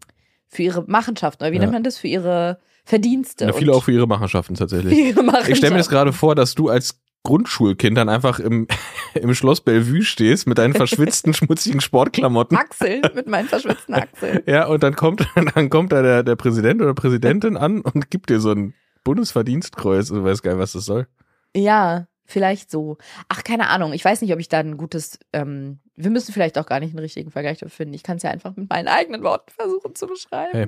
für 0.49 0.63
ihre 0.63 0.83
Machenschaften. 0.83 1.43
Oder 1.43 1.51
wie 1.51 1.55
Ja. 1.55 1.61
nennt 1.61 1.73
man 1.73 1.83
das? 1.83 1.97
Für 1.97 2.07
ihre 2.07 2.59
Verdienste. 2.83 3.45
Ja, 3.45 3.53
viele 3.53 3.73
auch 3.73 3.83
für 3.85 3.93
ihre 3.93 4.07
Machenschaften 4.07 4.55
für 4.57 4.63
tatsächlich. 4.63 4.93
ihre 4.97 5.07
Ich 5.07 5.13
stelle 5.13 5.21
mir 5.23 5.37
das 5.45 5.53
Machenschaften. 5.87 5.89
gerade 5.89 6.11
vor, 6.13 6.35
dass 6.35 6.53
du 6.53 6.67
als 6.67 6.99
Grundschulkind 7.23 7.97
dann 7.97 8.09
einfach 8.09 8.39
im, 8.39 8.67
im 9.13 9.33
Schloss 9.33 9.62
Bellevue 9.62 10.03
stehst 10.03 10.47
mit 10.47 10.57
deinen 10.57 10.73
verschwitzten, 10.73 11.33
schmutzigen 11.33 11.81
Sportklamotten. 11.81 12.57
Achseln 12.57 13.01
mit 13.15 13.27
meinen 13.27 13.47
verschwitzten 13.47 13.95
Achseln. 13.95 14.41
Ja, 14.47 14.67
und 14.67 14.83
dann 14.83 14.95
kommt, 14.95 15.25
dann 15.55 15.69
kommt 15.69 15.91
da 15.91 16.01
der, 16.01 16.23
der 16.23 16.36
Präsident 16.36 16.81
oder 16.81 16.93
Präsidentin 16.93 17.57
an 17.57 17.81
und 17.81 18.12
gibt 18.12 18.29
dir 18.29 18.39
so 18.39 18.51
ein 18.51 18.73
Bundesverdienstkreuz. 19.03 20.12
Ich 20.12 20.23
weiß 20.23 20.41
gar 20.41 20.51
nicht, 20.51 20.62
was 20.62 20.73
das 20.73 20.86
soll. 20.86 21.07
Ja, 21.55 22.07
vielleicht 22.25 22.69
so. 22.69 22.97
Ach, 23.29 23.43
keine 23.43 23.69
Ahnung. 23.69 23.93
Ich 23.93 24.03
weiß 24.03 24.21
nicht, 24.21 24.33
ob 24.33 24.39
ich 24.39 24.49
da 24.49 24.59
ein 24.59 24.77
gutes. 24.77 25.19
Ähm, 25.31 25.79
wir 25.95 26.09
müssen 26.09 26.33
vielleicht 26.33 26.57
auch 26.57 26.65
gar 26.65 26.79
nicht 26.79 26.91
einen 26.91 26.99
richtigen 26.99 27.31
Vergleich 27.31 27.59
dafür 27.59 27.69
finden. 27.69 27.93
Ich 27.93 28.03
kann 28.03 28.17
es 28.17 28.23
ja 28.23 28.31
einfach 28.31 28.55
mit 28.55 28.69
meinen 28.69 28.88
eigenen 28.88 29.23
Worten 29.23 29.51
versuchen 29.51 29.95
zu 29.95 30.07
beschreiben. 30.07 30.51
Hey. 30.51 30.67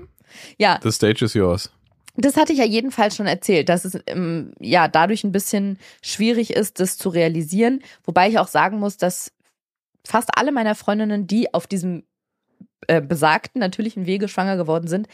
Ja, 0.57 0.79
The 0.81 0.91
stage 0.91 1.25
is 1.25 1.33
yours. 1.33 1.71
Das 2.17 2.38
hatte 2.38 2.54
ich 2.54 2.60
ja 2.60 2.65
jedenfalls 2.65 3.15
schon 3.15 3.28
erzählt, 3.28 3.69
dass 3.69 3.86
es 3.86 3.99
ähm, 4.08 4.54
ja 4.60 4.88
dadurch 4.88 5.23
ein 5.23 5.32
bisschen 5.32 5.78
schwierig 6.01 6.51
ist, 6.54 6.80
das 6.80 6.97
zu 6.97 7.10
realisieren. 7.10 7.82
Wobei 8.04 8.30
ich 8.30 8.39
auch 8.39 8.47
sagen 8.47 8.80
muss, 8.80 8.97
dass 8.97 9.32
fast 10.06 10.30
alle 10.38 10.51
meiner 10.51 10.75
Freundinnen, 10.75 11.28
die 11.28 11.54
auf 11.54 11.67
diesem 11.67 12.04
äh, 12.88 13.01
besagten 13.01 13.60
natürlichen 13.60 14.06
Wege 14.06 14.28
schwanger 14.28 14.58
geworden 14.58 14.88
sind, 14.88 15.08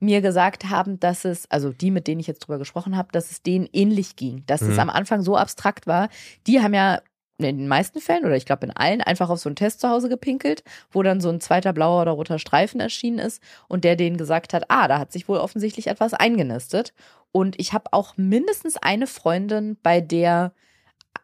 mir 0.00 0.22
gesagt 0.22 0.70
haben, 0.70 0.98
dass 0.98 1.26
es, 1.26 1.50
also 1.50 1.72
die, 1.72 1.90
mit 1.90 2.06
denen 2.06 2.20
ich 2.20 2.26
jetzt 2.26 2.40
drüber 2.40 2.58
gesprochen 2.58 2.96
habe, 2.96 3.10
dass 3.12 3.30
es 3.30 3.42
denen 3.42 3.68
ähnlich 3.72 4.16
ging. 4.16 4.44
Dass 4.46 4.62
es 4.62 4.74
Mhm. 4.74 4.80
am 4.80 4.90
Anfang 4.90 5.22
so 5.22 5.36
abstrakt 5.36 5.86
war. 5.86 6.08
Die 6.46 6.60
haben 6.60 6.72
ja 6.72 7.02
in 7.44 7.58
den 7.58 7.68
meisten 7.68 8.00
Fällen 8.00 8.24
oder 8.24 8.36
ich 8.36 8.46
glaube 8.46 8.66
in 8.66 8.72
allen 8.72 9.00
einfach 9.00 9.30
auf 9.30 9.38
so 9.40 9.48
einen 9.48 9.56
Test 9.56 9.80
zu 9.80 9.88
Hause 9.88 10.08
gepinkelt, 10.08 10.62
wo 10.90 11.02
dann 11.02 11.20
so 11.20 11.28
ein 11.28 11.40
zweiter 11.40 11.72
blauer 11.72 12.02
oder 12.02 12.12
roter 12.12 12.38
Streifen 12.38 12.80
erschienen 12.80 13.18
ist 13.18 13.42
und 13.68 13.84
der 13.84 13.96
denen 13.96 14.16
gesagt 14.16 14.52
hat, 14.54 14.64
ah, 14.68 14.88
da 14.88 14.98
hat 14.98 15.12
sich 15.12 15.28
wohl 15.28 15.38
offensichtlich 15.38 15.86
etwas 15.86 16.14
eingenistet. 16.14 16.92
Und 17.32 17.58
ich 17.60 17.72
habe 17.72 17.92
auch 17.92 18.16
mindestens 18.16 18.76
eine 18.76 19.06
Freundin, 19.06 19.76
bei 19.82 20.00
der 20.00 20.52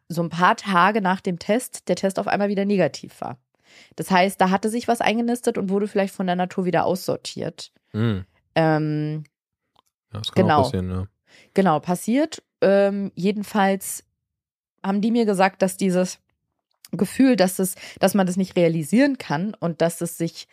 so 0.08 0.22
ein 0.22 0.28
paar 0.30 0.56
Tage 0.56 1.00
nach 1.00 1.20
dem 1.20 1.38
Test 1.38 1.88
der 1.88 1.96
Test 1.96 2.18
auf 2.18 2.28
einmal 2.28 2.48
wieder 2.48 2.64
negativ 2.64 3.20
war. 3.20 3.38
Das 3.96 4.10
heißt, 4.10 4.40
da 4.40 4.50
hatte 4.50 4.68
sich 4.70 4.86
was 4.88 5.00
eingenistet 5.00 5.58
und 5.58 5.68
wurde 5.68 5.88
vielleicht 5.88 6.14
von 6.14 6.26
der 6.26 6.36
Natur 6.36 6.64
wieder 6.64 6.84
aussortiert. 6.86 7.72
Hm. 7.90 8.24
Ähm, 8.54 9.24
Ja, 10.12 10.20
das 10.20 10.32
kann 10.32 10.44
Genau. 10.44 10.58
auch 10.60 10.62
passieren, 10.64 10.90
ja. 10.90 11.06
genau, 11.54 11.80
passiert. 11.80 12.42
Ähm, 12.62 13.12
jedenfalls 13.16 14.04
haben 14.86 15.00
die 15.00 15.10
mir 15.10 15.24
gesagt, 15.26 15.62
dass 15.62 15.76
dieses 15.76 16.18
Gefühl, 16.92 17.36
dass 17.36 17.58
es, 17.58 17.74
dass 17.98 18.14
man 18.14 18.26
das 18.26 18.36
nicht 18.36 18.56
realisieren 18.56 19.18
kann 19.18 19.54
und 19.58 19.80
dass 19.82 20.00
es 20.00 20.16
sich 20.18 20.46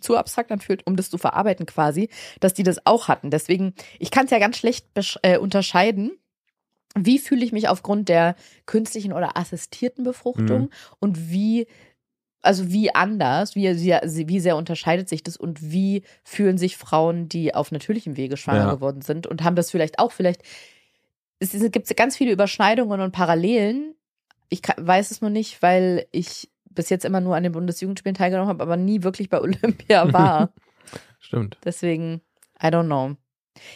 zu 0.00 0.16
abstrakt 0.16 0.52
anfühlt, 0.52 0.86
um 0.86 0.96
das 0.96 1.10
zu 1.10 1.18
verarbeiten 1.18 1.66
quasi, 1.66 2.08
dass 2.40 2.54
die 2.54 2.62
das 2.62 2.84
auch 2.86 3.08
hatten. 3.08 3.30
Deswegen, 3.30 3.74
ich 3.98 4.10
kann 4.10 4.26
es 4.26 4.30
ja 4.30 4.38
ganz 4.38 4.58
schlecht 4.58 4.86
äh, 5.22 5.38
unterscheiden. 5.38 6.12
Wie 6.96 7.18
fühle 7.18 7.44
ich 7.44 7.52
mich 7.52 7.68
aufgrund 7.68 8.08
der 8.08 8.36
künstlichen 8.66 9.12
oder 9.12 9.36
assistierten 9.36 10.04
Befruchtung 10.04 10.62
Mhm. 10.62 10.70
und 11.00 11.30
wie, 11.30 11.66
also 12.42 12.70
wie 12.70 12.94
anders, 12.94 13.54
wie 13.54 13.72
sehr, 13.74 14.02
wie 14.04 14.40
sehr 14.40 14.56
unterscheidet 14.56 15.08
sich 15.08 15.22
das 15.22 15.36
und 15.36 15.70
wie 15.72 16.02
fühlen 16.24 16.58
sich 16.58 16.76
Frauen, 16.76 17.28
die 17.28 17.54
auf 17.54 17.72
natürlichem 17.72 18.16
Wege 18.16 18.36
schwanger 18.36 18.66
Ja. 18.66 18.74
geworden 18.74 19.02
sind 19.02 19.26
und 19.26 19.42
haben 19.42 19.56
das 19.56 19.70
vielleicht 19.70 19.98
auch, 19.98 20.12
vielleicht 20.12 20.42
es 21.40 21.52
gibt 21.70 21.96
ganz 21.96 22.16
viele 22.16 22.32
Überschneidungen 22.32 23.00
und 23.00 23.12
Parallelen. 23.12 23.94
Ich 24.48 24.62
kann, 24.62 24.86
weiß 24.86 25.10
es 25.10 25.20
nur 25.20 25.30
nicht, 25.30 25.62
weil 25.62 26.06
ich 26.10 26.50
bis 26.70 26.90
jetzt 26.90 27.04
immer 27.04 27.20
nur 27.20 27.36
an 27.36 27.42
den 27.42 27.52
Bundesjugendspielen 27.52 28.14
teilgenommen 28.14 28.48
habe, 28.48 28.62
aber 28.62 28.76
nie 28.76 29.02
wirklich 29.02 29.28
bei 29.28 29.40
Olympia 29.40 30.12
war. 30.12 30.52
Stimmt. 31.20 31.58
Deswegen, 31.64 32.20
I 32.62 32.66
don't 32.66 32.86
know. 32.86 33.16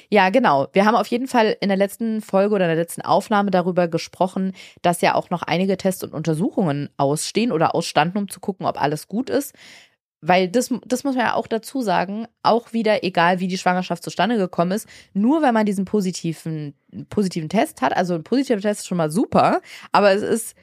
Ja, 0.08 0.30
genau. 0.30 0.68
Wir 0.72 0.84
haben 0.84 0.94
auf 0.94 1.08
jeden 1.08 1.26
Fall 1.26 1.56
in 1.60 1.68
der 1.68 1.76
letzten 1.76 2.20
Folge 2.20 2.54
oder 2.54 2.66
in 2.66 2.70
der 2.70 2.76
letzten 2.76 3.02
Aufnahme 3.02 3.50
darüber 3.50 3.88
gesprochen, 3.88 4.52
dass 4.80 5.00
ja 5.00 5.14
auch 5.16 5.30
noch 5.30 5.42
einige 5.42 5.76
Tests 5.76 6.04
und 6.04 6.14
Untersuchungen 6.14 6.88
ausstehen 6.96 7.50
oder 7.50 7.74
ausstanden, 7.74 8.18
um 8.18 8.28
zu 8.28 8.38
gucken, 8.38 8.66
ob 8.66 8.80
alles 8.80 9.08
gut 9.08 9.28
ist. 9.28 9.54
Weil 10.24 10.48
das, 10.48 10.72
das 10.86 11.02
muss 11.02 11.16
man 11.16 11.26
ja 11.26 11.34
auch 11.34 11.48
dazu 11.48 11.82
sagen, 11.82 12.26
auch 12.44 12.72
wieder, 12.72 13.02
egal 13.02 13.40
wie 13.40 13.48
die 13.48 13.58
Schwangerschaft 13.58 14.04
zustande 14.04 14.38
gekommen 14.38 14.70
ist, 14.70 14.88
nur 15.14 15.42
wenn 15.42 15.52
man 15.52 15.66
diesen 15.66 15.84
positiven, 15.84 16.74
positiven 17.10 17.48
Test 17.48 17.82
hat, 17.82 17.96
also 17.96 18.14
ein 18.14 18.22
positiver 18.22 18.60
Test 18.60 18.82
ist 18.82 18.86
schon 18.86 18.98
mal 18.98 19.10
super, 19.10 19.60
aber 19.90 20.12
es 20.12 20.22
ist 20.22 20.54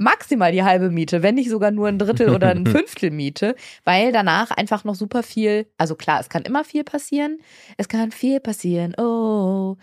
maximal 0.00 0.50
die 0.50 0.64
halbe 0.64 0.90
Miete, 0.90 1.22
wenn 1.22 1.34
nicht 1.34 1.50
sogar 1.50 1.70
nur 1.70 1.86
ein 1.86 1.98
Drittel 1.98 2.30
oder 2.30 2.48
ein 2.48 2.66
Fünftel 2.66 3.10
Miete, 3.10 3.54
weil 3.84 4.12
danach 4.12 4.50
einfach 4.50 4.82
noch 4.84 4.94
super 4.94 5.22
viel, 5.22 5.66
also 5.76 5.94
klar, 5.94 6.20
es 6.20 6.28
kann 6.28 6.42
immer 6.42 6.64
viel 6.64 6.84
passieren, 6.84 7.38
es 7.76 7.88
kann 7.88 8.10
viel 8.10 8.40
passieren, 8.40 8.94
oh, 8.96 9.76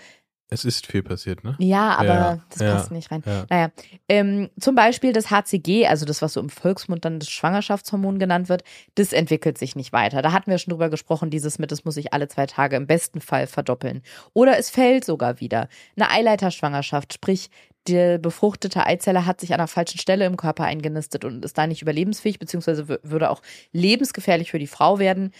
Es 0.50 0.64
ist 0.64 0.88
viel 0.88 1.04
passiert, 1.04 1.44
ne? 1.44 1.56
ja, 1.60 1.96
aber 1.96 2.06
Ja, 2.06 2.40
das 2.50 2.62
ja, 2.62 2.74
passt 2.74 2.92
nicht 2.92 3.12
rein. 3.12 3.22
ja. 3.26 3.46
Naja, 3.50 3.70
ähm, 4.08 4.50
zum 4.58 4.76
Beispiel 4.76 5.12
das 5.12 5.30
HCG, 5.30 5.88
also 5.88 6.06
das, 6.06 6.22
was 6.22 6.34
so 6.34 6.40
im 6.40 6.50
Volksmund 6.50 7.04
dann 7.04 7.20
das 7.20 7.30
Schwangerschaftshormon 7.30 8.18
genannt 8.18 8.48
wird, 8.48 8.64
das 8.96 9.12
entwickelt 9.12 9.58
sich 9.58 9.76
nicht 9.76 9.92
weiter. 9.92 10.22
Da 10.22 10.32
hatten 10.32 10.50
wir 10.50 10.58
schon 10.58 10.72
drüber 10.72 10.90
gesprochen, 10.90 11.30
dieses 11.30 11.60
mit, 11.60 11.72
das 11.72 11.84
muss 11.84 11.96
sich 11.96 12.14
alle 12.14 12.30
zwei 12.30 12.46
Tage 12.46 12.78
im 12.78 12.88
besten 12.88 13.20
Fall 13.20 13.46
verdoppeln. 13.48 14.04
Oder 14.34 14.58
es 14.58 14.70
fällt 14.70 15.04
sogar 15.04 15.42
wieder. 15.42 15.68
Eine 15.98 16.12
Eileiterschwangerschaft, 16.12 17.14
sprich, 17.14 17.50
die 17.90 18.18
befruchtete 18.18 18.86
Eizelle 18.86 19.26
hat 19.26 19.42
sich 19.42 19.54
an 19.54 19.60
der 19.60 19.68
falschen 19.68 19.98
Stelle 20.00 20.26
im 20.26 20.38
Körper 20.38 20.64
eingenistet 20.64 21.26
und 21.26 21.44
ist 21.44 21.58
da 21.58 21.68
nicht 21.68 21.82
überlebensfähig, 21.82 22.40
beziehungsweise 22.40 22.88
würde 23.04 23.30
auch 23.30 23.42
lebensgefährlich 23.72 24.52
für 24.52 24.60
die 24.60 24.68
Frau 24.68 25.00
werden. 25.00 25.32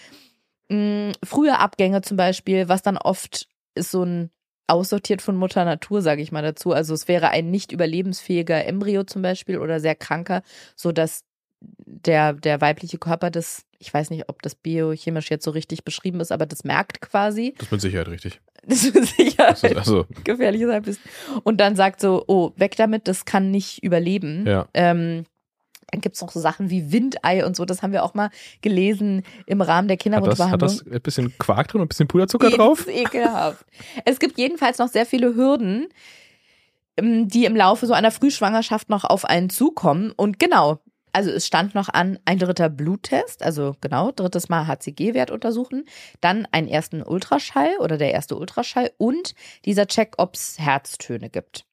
Mm, 0.68 1.12
Frühe 1.24 1.58
Abgänge 1.58 2.02
zum 2.02 2.16
Beispiel, 2.16 2.68
was 2.68 2.82
dann 2.82 2.98
oft 2.98 3.48
ist 3.74 3.90
so 3.90 4.02
ein 4.02 4.30
aussortiert 4.68 5.22
von 5.22 5.36
Mutter 5.36 5.64
Natur, 5.64 6.02
sage 6.02 6.22
ich 6.22 6.30
mal 6.30 6.42
dazu. 6.42 6.72
Also 6.72 6.94
es 6.94 7.08
wäre 7.08 7.30
ein 7.30 7.50
nicht 7.50 7.72
überlebensfähiger 7.72 8.64
Embryo 8.64 9.04
zum 9.04 9.22
Beispiel 9.22 9.58
oder 9.58 9.80
sehr 9.80 9.94
kranker, 9.94 10.42
so 10.76 10.92
dass 10.92 11.24
der, 11.60 12.34
der 12.34 12.60
weibliche 12.60 12.98
Körper 12.98 13.30
das, 13.30 13.64
ich 13.78 13.92
weiß 13.92 14.10
nicht, 14.10 14.28
ob 14.28 14.42
das 14.42 14.54
biochemisch 14.54 15.30
jetzt 15.30 15.44
so 15.44 15.50
richtig 15.50 15.84
beschrieben 15.84 16.20
ist, 16.20 16.30
aber 16.30 16.46
das 16.46 16.64
merkt 16.64 17.00
quasi. 17.00 17.54
Das 17.56 17.66
ist 17.66 17.72
mit 17.72 17.80
Sicherheit 17.80 18.08
richtig. 18.08 18.40
Das 18.66 18.84
ist 18.84 19.16
sicher 19.16 19.48
Also, 19.48 19.66
also 19.68 20.06
gefährliches 20.24 20.70
Halbwissen. 20.70 21.02
Und 21.44 21.58
dann 21.58 21.74
sagt 21.74 22.00
so, 22.00 22.24
oh, 22.26 22.52
weg 22.56 22.76
damit, 22.76 23.08
das 23.08 23.24
kann 23.24 23.50
nicht 23.50 23.82
überleben. 23.82 24.46
ja. 24.46 24.68
Ähm, 24.74 25.24
dann 25.90 26.00
gibt's 26.00 26.20
noch 26.20 26.30
so 26.30 26.40
Sachen 26.40 26.70
wie 26.70 26.92
Windei 26.92 27.44
und 27.44 27.56
so, 27.56 27.64
das 27.64 27.82
haben 27.82 27.92
wir 27.92 28.04
auch 28.04 28.14
mal 28.14 28.30
gelesen 28.60 29.22
im 29.46 29.60
Rahmen 29.60 29.88
der 29.88 29.94
Hat 29.94 30.04
das, 30.06 30.12
hat 30.12 30.22
Kinderwunschbehandlung. 30.22 30.70
das 30.70 30.86
ein 30.86 31.00
bisschen 31.00 31.38
Quark 31.38 31.68
drin 31.68 31.80
und 31.80 31.86
ein 31.86 31.88
bisschen 31.88 32.08
Puderzucker 32.08 32.50
drauf? 32.50 32.84
Das 32.84 32.94
ist 32.94 33.00
ekelhaft. 33.00 33.64
Es 34.04 34.18
gibt 34.18 34.38
jedenfalls 34.38 34.78
noch 34.78 34.88
sehr 34.88 35.06
viele 35.06 35.34
Hürden, 35.34 35.88
ähm, 36.96 37.28
die 37.28 37.46
im 37.46 37.56
Laufe 37.56 37.86
so 37.86 37.94
einer 37.94 38.10
Frühschwangerschaft 38.10 38.90
noch 38.90 39.04
auf 39.04 39.24
einen 39.24 39.50
zukommen. 39.50 40.12
Und 40.12 40.38
genau, 40.38 40.78
also 41.12 41.30
es 41.30 41.46
stand 41.46 41.74
noch 41.74 41.88
an 41.88 42.18
ein 42.24 42.38
dritter 42.38 42.68
Bluttest, 42.68 43.42
also 43.42 43.74
genau, 43.80 44.12
drittes 44.12 44.48
Mal 44.48 44.66
HCG-Wert 44.66 45.30
untersuchen, 45.30 45.84
dann 46.20 46.46
einen 46.52 46.68
ersten 46.68 47.02
Ultraschall 47.02 47.70
oder 47.80 47.96
der 47.96 48.12
erste 48.12 48.36
Ultraschall 48.36 48.92
und 48.98 49.34
dieser 49.64 49.86
Check, 49.86 50.14
ob 50.18 50.34
es 50.34 50.58
Herztöne 50.58 51.30
gibt. 51.30 51.64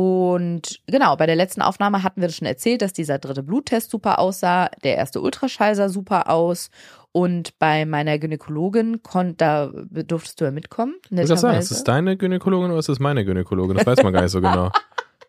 Und 0.00 0.82
genau, 0.86 1.16
bei 1.16 1.24
der 1.24 1.36
letzten 1.36 1.62
Aufnahme 1.62 2.02
hatten 2.02 2.20
wir 2.20 2.28
das 2.28 2.36
schon 2.36 2.46
erzählt, 2.46 2.82
dass 2.82 2.92
dieser 2.92 3.18
dritte 3.18 3.42
Bluttest 3.42 3.90
super 3.90 4.18
aussah, 4.18 4.68
der 4.84 4.94
erste 4.98 5.22
Ultraschall 5.22 5.74
sah 5.74 5.88
super 5.88 6.28
aus 6.28 6.68
und 7.12 7.58
bei 7.58 7.86
meiner 7.86 8.18
Gynäkologin 8.18 9.02
kon, 9.02 9.38
da 9.38 9.68
durftest 9.68 10.38
du 10.38 10.44
ja 10.44 10.50
mitkommen. 10.50 10.96
Ich 11.10 11.26
das 11.26 11.40
sagen, 11.40 11.58
ist 11.58 11.70
das 11.70 11.82
deine 11.82 12.18
Gynäkologin 12.18 12.72
oder 12.72 12.80
ist 12.80 12.90
das 12.90 12.98
meine 13.00 13.24
Gynäkologin? 13.24 13.78
Das 13.78 13.86
weiß 13.86 14.02
man 14.02 14.12
gar 14.12 14.20
nicht 14.20 14.32
so 14.32 14.42
genau. 14.42 14.70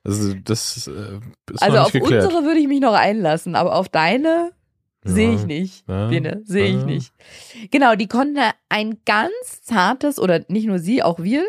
Also 0.03 0.33
das 0.43 0.87
äh, 0.87 1.19
ist 1.53 1.61
Also 1.61 1.77
auf 1.79 1.91
geklärt. 1.93 2.25
unsere 2.25 2.43
würde 2.43 2.59
ich 2.59 2.67
mich 2.67 2.79
noch 2.81 2.93
einlassen, 2.93 3.55
aber 3.55 3.73
auf 3.75 3.87
deine 3.89 4.51
sehe 5.05 5.33
ich 5.33 5.41
Ja. 5.41 5.47
nicht. 5.47 5.87
Ja. 5.87 6.07
Bene, 6.07 6.41
sehe 6.45 6.67
ich 6.67 6.79
Ja. 6.81 6.85
nicht. 6.85 7.13
Genau, 7.71 7.95
die 7.95 8.07
konnte 8.07 8.41
ein 8.69 8.99
ganz 9.05 9.61
zartes, 9.63 10.19
oder 10.19 10.41
nicht 10.49 10.67
nur 10.67 10.79
sie, 10.79 11.03
auch 11.03 11.19
wir, 11.19 11.43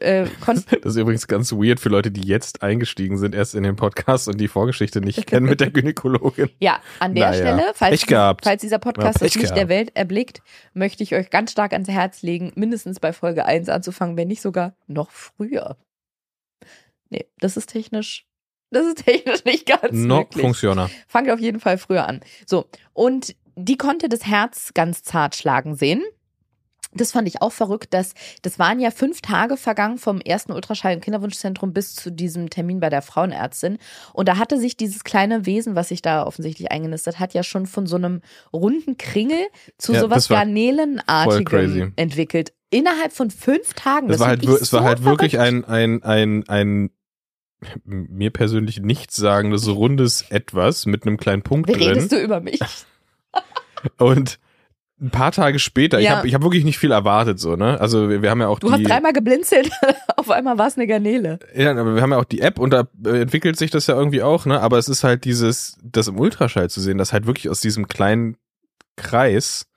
äh, 0.00 0.26
konnten 0.40 0.64
Das 0.82 0.94
ist 0.94 1.00
übrigens 1.00 1.26
ganz 1.26 1.52
weird 1.52 1.80
für 1.80 1.88
Leute, 1.88 2.10
die 2.10 2.26
jetzt 2.26 2.62
eingestiegen 2.62 3.18
sind, 3.18 3.34
erst 3.34 3.54
in 3.54 3.62
den 3.62 3.76
Podcast 3.76 4.28
und 4.28 4.38
die 4.38 4.48
Vorgeschichte 4.48 5.00
nicht 5.00 5.26
kennen 5.26 5.46
mit 5.46 5.60
der 5.60 5.70
Gynäkologin. 5.70 6.50
Ja, 6.60 6.80
an 6.98 7.14
der 7.14 7.30
Naja, 7.30 7.40
Stelle, 7.56 7.72
falls, 7.74 8.04
falls 8.42 8.60
dieser 8.60 8.78
Podcast 8.78 9.20
Ja, 9.20 9.26
das 9.26 9.34
Licht 9.34 9.56
der. 9.56 9.68
Welt 9.68 9.90
erblickt, 9.94 10.40
möchte 10.74 11.02
ich 11.02 11.14
euch 11.14 11.30
ganz 11.30 11.52
stark 11.52 11.72
ans 11.72 11.88
Herz 11.88 12.22
legen, 12.22 12.52
mindestens 12.54 13.00
bei 13.00 13.12
Folge 13.12 13.44
1 13.44 13.68
anzufangen, 13.68 14.16
wenn 14.16 14.28
nicht 14.28 14.42
sogar 14.42 14.74
noch 14.86 15.10
früher. 15.10 15.76
Nee, 17.10 17.26
das 17.38 17.56
ist 17.56 17.70
technisch, 17.70 18.26
das 18.70 18.86
ist 18.86 19.04
technisch 19.04 19.44
nicht 19.44 19.66
ganz 19.66 19.92
No 19.92 20.18
möglich. 20.18 20.42
funciona. 20.44 20.90
Fangt 21.06 21.30
auf 21.30 21.40
jeden 21.40 21.60
Fall 21.60 21.78
früher 21.78 22.06
an. 22.06 22.20
So, 22.46 22.66
und 22.92 23.34
die 23.56 23.76
konnte 23.76 24.08
das 24.08 24.26
Herz 24.26 24.72
ganz 24.74 25.02
zart 25.02 25.34
schlagen 25.34 25.74
sehen. 25.74 26.02
Das 26.98 27.12
fand 27.12 27.26
ich 27.28 27.42
auch 27.42 27.52
verrückt, 27.52 27.94
dass 27.94 28.14
das 28.42 28.58
waren 28.58 28.80
ja 28.80 28.90
fünf 28.90 29.20
Tage 29.20 29.56
vergangen 29.56 29.98
vom 29.98 30.20
ersten 30.20 30.52
Ultraschall 30.52 30.94
im 30.94 31.00
Kinderwunschzentrum 31.00 31.72
bis 31.72 31.94
zu 31.94 32.10
diesem 32.10 32.50
Termin 32.50 32.80
bei 32.80 32.90
der 32.90 33.02
Frauenärztin. 33.02 33.78
Und 34.12 34.28
da 34.28 34.38
hatte 34.38 34.58
sich 34.58 34.76
dieses 34.76 35.04
kleine 35.04 35.46
Wesen, 35.46 35.74
was 35.74 35.88
sich 35.88 36.02
da 36.02 36.24
offensichtlich 36.24 36.70
eingenistet 36.70 37.18
hat, 37.18 37.34
ja 37.34 37.42
schon 37.42 37.66
von 37.66 37.86
so 37.86 37.96
einem 37.96 38.20
runden 38.52 38.96
Kringel 38.98 39.46
zu 39.78 39.92
Ja, 39.92 40.00
sowas 40.00 40.24
das 40.24 40.30
war 40.30 40.38
Garnelenartigem 40.38 41.92
entwickelt. 41.96 42.52
Innerhalb 42.70 43.12
von 43.12 43.30
fünf 43.30 43.72
Tagen. 43.72 44.08
Das, 44.08 44.20
war 44.20 44.28
halt, 44.28 44.44
es 44.44 44.72
war 44.72 44.82
so 44.82 44.86
halt 44.86 45.04
wirklich 45.04 45.38
ein, 45.38 45.64
ein, 45.64 46.02
ein, 46.02 46.44
ein 46.48 46.90
mir 47.84 48.30
persönlich 48.30 48.80
nichtssagendes 48.80 49.66
rundes 49.68 50.22
Etwas 50.30 50.86
mit 50.86 51.06
einem 51.06 51.16
kleinen 51.16 51.42
Punkt 51.42 51.68
Wie 51.68 51.72
drin. 51.72 51.88
redest 51.88 52.12
du 52.12 52.22
über 52.22 52.40
mich? 52.40 52.60
Und 53.98 54.38
ein 55.00 55.10
paar 55.10 55.30
Tage 55.30 55.58
später, 55.60 56.00
ich 56.00 56.06
Ja. 56.06 56.16
habe 56.16 56.26
ich 56.26 56.34
hab 56.34 56.42
wirklich 56.42 56.64
nicht 56.64 56.78
viel 56.78 56.90
erwartet, 56.90 57.38
so, 57.38 57.54
ne? 57.54 57.80
Also 57.80 58.08
wir, 58.08 58.20
wir 58.22 58.30
haben 58.30 58.40
ja 58.40 58.48
auch 58.48 58.58
Du 58.58 58.66
die. 58.66 58.72
hast 58.72 58.82
dreimal 58.82 59.12
geblinzelt, 59.12 59.70
auf 60.16 60.28
einmal 60.30 60.58
war 60.58 60.66
es 60.66 60.76
eine 60.76 60.88
Garnele. 60.88 61.38
Ja, 61.54 61.70
aber 61.70 61.94
wir 61.94 62.02
haben 62.02 62.10
ja 62.10 62.18
auch 62.18 62.24
die 62.24 62.40
App 62.40 62.58
und 62.58 62.70
da 62.70 62.88
äh, 63.06 63.20
entwickelt 63.22 63.56
sich 63.56 63.70
das 63.70 63.86
ja 63.86 63.94
irgendwie 63.96 64.22
auch, 64.22 64.44
ne? 64.44 64.60
Aber 64.60 64.76
es 64.78 64.88
ist 64.88 65.04
halt 65.04 65.24
dieses, 65.24 65.78
das 65.84 66.08
im 66.08 66.18
Ultraschall 66.18 66.68
zu 66.68 66.80
sehen, 66.80 66.98
dass 66.98 67.12
halt 67.12 67.26
wirklich 67.26 67.48
aus 67.48 67.60
diesem 67.60 67.86
kleinen 67.86 68.36
Kreis 68.96 69.67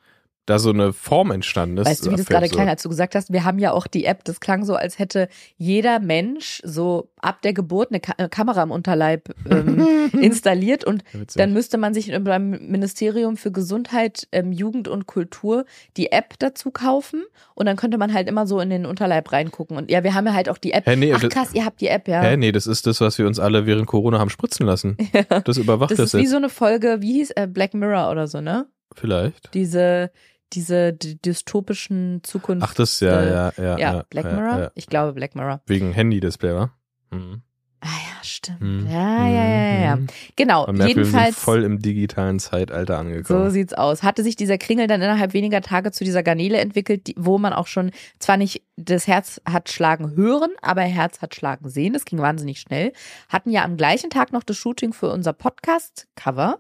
da 0.52 0.60
so 0.60 0.70
eine 0.70 0.92
Form 0.92 1.32
entstanden 1.32 1.78
ist. 1.78 1.88
Weißt 1.88 2.06
du, 2.06 2.12
wie 2.12 2.16
das 2.16 2.26
gerade 2.26 2.48
so. 2.48 2.60
als 2.60 2.84
du 2.84 2.90
gesagt 2.90 3.16
hast, 3.16 3.32
wir 3.32 3.46
haben 3.46 3.58
ja 3.58 3.72
auch 3.72 3.88
die 3.88 4.06
App, 4.06 4.24
das 4.26 4.40
klang 4.42 4.66
so, 4.66 4.76
als 4.76 5.00
hätte 5.00 5.30
jeder 5.58 6.00
Mensch 6.00 6.62
so 6.66 7.10
ab 7.22 7.42
der 7.42 7.54
Geburt 7.54 7.90
eine 7.92 8.02
Ka 8.02 8.14
äh, 8.18 8.28
Kamera 8.28 8.64
im 8.64 8.72
Unterleib 8.72 9.30
ähm, 9.50 10.10
installiert 10.20 10.84
und 10.84 11.04
Witzig. 11.14 11.38
dann 11.38 11.54
müsste 11.54 11.78
man 11.78 11.94
sich 11.94 12.12
beim 12.24 12.50
Ministerium 12.50 13.38
für 13.38 13.52
Gesundheit, 13.52 14.28
ähm, 14.32 14.52
Jugend 14.52 14.88
und 14.88 15.08
Kultur 15.08 15.66
die 15.96 16.12
App 16.12 16.34
dazu 16.40 16.72
kaufen 16.72 17.24
und 17.56 17.66
dann 17.66 17.78
könnte 17.78 17.98
man 17.98 18.14
halt 18.14 18.28
immer 18.28 18.46
so 18.46 18.60
in 18.60 18.70
den 18.70 18.86
Unterleib 18.86 19.32
reingucken. 19.32 19.78
Und 19.78 19.90
ja, 19.90 20.04
wir 20.04 20.14
haben 20.14 20.26
ja 20.26 20.34
halt 20.34 20.50
auch 20.50 20.58
die 20.58 20.74
App. 20.74 20.86
Hä, 20.86 20.98
nee, 20.98 21.14
Ach 21.14 21.22
krass, 21.30 21.54
ihr 21.54 21.64
habt 21.64 21.80
die 21.80 21.88
App, 21.88 22.08
ja. 22.08 22.22
Hä, 22.22 22.36
nee, 22.36 22.52
das 22.52 22.68
ist 22.68 22.86
das, 22.88 23.00
was 23.00 23.18
wir 23.18 23.26
uns 23.26 23.40
alle 23.40 23.66
während 23.66 23.88
Corona 23.88 24.20
haben 24.20 24.30
spritzen 24.30 24.66
lassen. 24.66 24.98
Das 25.46 25.58
überwacht 25.58 25.92
das 25.92 25.98
das, 25.98 26.08
ist 26.08 26.14
wie 26.16 26.24
jetzt. 26.24 26.32
so 26.32 26.38
eine 26.38 26.50
Folge, 26.50 26.98
wie 27.00 27.14
hieß 27.14 27.32
äh, 27.32 27.48
Black 27.48 27.74
Mirror 27.74 28.12
oder 28.12 28.28
so, 28.28 28.42
ne? 28.42 28.68
Vielleicht. 28.96 29.54
Diese, 29.54 30.12
diese 30.54 30.94
dy- 30.94 31.16
dystopischen 31.22 32.22
Zukunft. 32.24 32.66
Ach, 32.68 32.74
das, 32.74 33.00
ja, 33.00 33.22
äh, 33.22 33.30
ja, 33.32 33.54
ja. 33.58 33.78
ja, 33.78 34.04
Black 34.10 34.26
ja, 34.26 34.32
Mirror? 34.34 34.60
Ja. 34.60 34.72
Ich 34.76 34.88
glaube 34.88 35.14
Black 35.14 35.36
Mirror. 35.36 35.62
Wegen 35.66 35.92
Handy-Display, 35.92 36.54
wa? 36.54 36.72
Mhm. 37.12 37.42
Ah 37.84 37.88
ja, 37.88 38.24
stimmt. 38.24 38.62
Mhm. 38.62 38.86
Ja, 38.92 39.28
ja, 39.28 39.44
ja, 39.44 39.74
ja, 39.74 39.82
ja. 39.82 39.96
Mhm. 39.96 40.08
Genau, 40.36 40.68
Man 40.68 40.76
merkt, 40.78 40.96
wir 40.98 41.04
sind 41.06 41.14
jedenfalls 41.14 41.36
voll 41.36 41.64
im 41.64 41.80
digitalen 41.80 42.38
Zeitalter 42.38 42.94
so 42.94 43.00
angekommen. 43.00 43.50
sieht's 43.50 43.74
aus. 43.74 44.04
Hatte 44.04 44.22
sich 44.22 44.36
dieser 44.36 44.60
Kringel 44.60 44.86
dann 44.86 45.02
innerhalb 45.02 45.34
weniger 45.34 45.62
Tage 45.62 45.92
zu 45.92 46.04
dieser 46.04 46.22
Garnele 46.22 46.60
entwickelt, 46.60 47.08
die, 47.08 47.16
wo 47.18 47.40
man 47.40 47.54
auch 47.54 47.66
schon 47.66 47.90
zwar 48.20 48.38
nicht 48.38 48.62
das 48.78 49.08
Herz 49.08 49.42
hat 49.50 49.70
schlagen 49.72 50.16
hören, 50.16 50.52
aber 50.62 50.82
Herz 50.84 51.24
hat 51.24 51.34
schlagen 51.34 51.70
sehen. 51.70 51.94
Das 51.94 52.06
ging 52.06 52.20
wahnsinnig 52.20 52.60
schnell. 52.60 52.94
Hatten 53.30 53.50
ja 53.50 53.64
am 53.64 53.78
gleichen 53.78 54.12
Tag 54.12 54.32
noch 54.32 54.44
das 54.44 54.58
Shooting 54.58 54.94
für 54.94 55.10
unser 55.10 55.34
Podcast-Cover. 55.34 56.60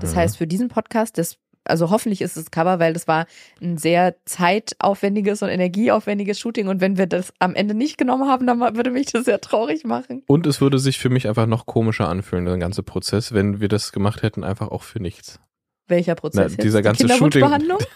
Das 0.00 0.12
Mhm. 0.12 0.16
heißt, 0.16 0.36
für 0.36 0.46
diesen 0.46 0.68
Podcast, 0.68 1.18
das, 1.18 1.36
also 1.64 1.90
hoffentlich 1.90 2.20
ist 2.20 2.36
es 2.36 2.50
Cover, 2.50 2.78
weil 2.78 2.92
das 2.92 3.06
war 3.06 3.26
ein 3.60 3.78
sehr 3.78 4.16
zeitaufwendiges 4.24 5.42
und 5.42 5.48
energieaufwendiges 5.48 6.38
Shooting. 6.38 6.68
Und 6.68 6.80
wenn 6.80 6.98
wir 6.98 7.06
das 7.06 7.32
am 7.38 7.54
Ende 7.54 7.74
nicht 7.74 7.98
genommen 7.98 8.28
haben, 8.28 8.46
dann 8.46 8.60
würde 8.60 8.90
mich 8.90 9.06
das 9.06 9.24
sehr 9.24 9.40
traurig 9.40 9.84
machen. 9.84 10.22
Und 10.26 10.46
es 10.46 10.60
würde 10.60 10.78
sich 10.78 10.98
für 10.98 11.10
mich 11.10 11.28
einfach 11.28 11.46
noch 11.46 11.66
komischer 11.66 12.08
anfühlen, 12.08 12.44
der 12.44 12.58
ganze 12.58 12.82
Prozess, 12.82 13.32
wenn 13.32 13.60
wir 13.60 13.68
das 13.68 13.92
gemacht 13.92 14.22
hätten, 14.22 14.44
einfach 14.44 14.68
auch 14.68 14.82
für 14.82 15.00
nichts. 15.00 15.40
Welcher 15.86 16.14
Prozess? 16.14 16.54
Na, 16.56 16.62
dieser 16.62 16.82
ganze 16.82 17.04
Die 17.04 17.08
Kinderwunschbehandlung? 17.08 17.78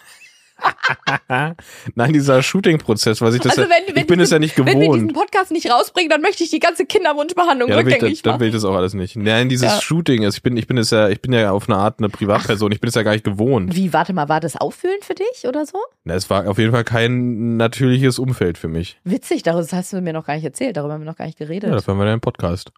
Nein, 1.94 2.12
dieser 2.12 2.42
Shooting-Prozess, 2.42 3.20
weil 3.20 3.34
ich 3.34 3.40
das 3.40 3.58
Also 3.58 3.62
ja, 3.62 3.68
wenn- 3.68 3.94
wenn 3.94 4.02
ich 4.02 4.06
bin 4.06 4.18
die- 4.18 4.24
es 4.24 4.30
ja 4.30 4.38
nicht 4.38 4.56
Wenn 4.56 4.66
wir 4.66 4.74
diesen 4.74 5.08
gewohnt. 5.08 5.12
Podcast 5.14 5.50
nicht 5.50 5.70
rausbringen, 5.70 6.08
dann 6.10 6.20
möchte 6.22 6.44
ich 6.44 6.50
die 6.50 6.60
ganze 6.60 6.86
Kinderwunschbehandlung 6.86 7.68
Ja, 7.68 7.76
dann 7.76 7.86
will, 7.86 7.92
ich, 7.92 7.96
rückgängig 7.96 8.18
das- 8.18 8.22
dann 8.22 8.32
machen. 8.34 8.40
will 8.40 8.48
ich 8.48 8.54
das 8.54 8.64
auch 8.64 8.74
alles 8.74 8.94
nicht. 8.94 9.16
Nein, 9.16 9.48
dieses 9.48 9.72
Ja. 9.72 9.80
Shooting, 9.80 10.22
ist, 10.22 10.36
ich 10.36 10.42
bin, 10.42 10.56
ich 10.56 10.66
bin 10.66 10.78
es 10.78 10.90
ja, 10.90 11.08
ich 11.08 11.20
bin 11.20 11.32
ja 11.32 11.50
auf 11.50 11.68
eine 11.68 11.76
Art 11.78 11.98
eine 11.98 12.08
Privatperson, 12.08 12.72
ich 12.72 12.80
bin 12.80 12.88
es 12.88 12.94
ja 12.94 13.02
gar 13.02 13.12
nicht 13.12 13.24
gewohnt. 13.24 13.74
Wie, 13.74 13.92
warte 13.92 14.12
mal, 14.12 14.28
war 14.28 14.40
das 14.40 14.56
auffüllend 14.56 15.04
für 15.04 15.14
dich 15.14 15.46
oder 15.48 15.66
so? 15.66 15.78
Na, 16.04 16.14
es 16.14 16.30
war 16.30 16.48
auf 16.48 16.58
jeden 16.58 16.72
Fall 16.72 16.84
kein 16.84 17.56
natürliches 17.56 18.18
Umfeld 18.18 18.56
für 18.58 18.68
mich. 18.68 18.98
Witzig, 19.04 19.42
das 19.42 19.72
hast 19.72 19.92
du 19.92 20.00
mir 20.00 20.12
noch 20.12 20.26
gar 20.26 20.34
nicht 20.36 20.44
erzählt, 20.44 20.76
darüber 20.76 20.94
haben 20.94 21.02
wir 21.02 21.10
noch 21.10 21.16
gar 21.16 21.26
nicht 21.26 21.40
Ja, 21.40 21.46
geredet. 21.46 21.72
das 21.72 21.86
waren 21.88 21.98
wir 21.98 22.06
ja 22.06 22.14
im 22.14 22.20
Podcast. 22.20 22.72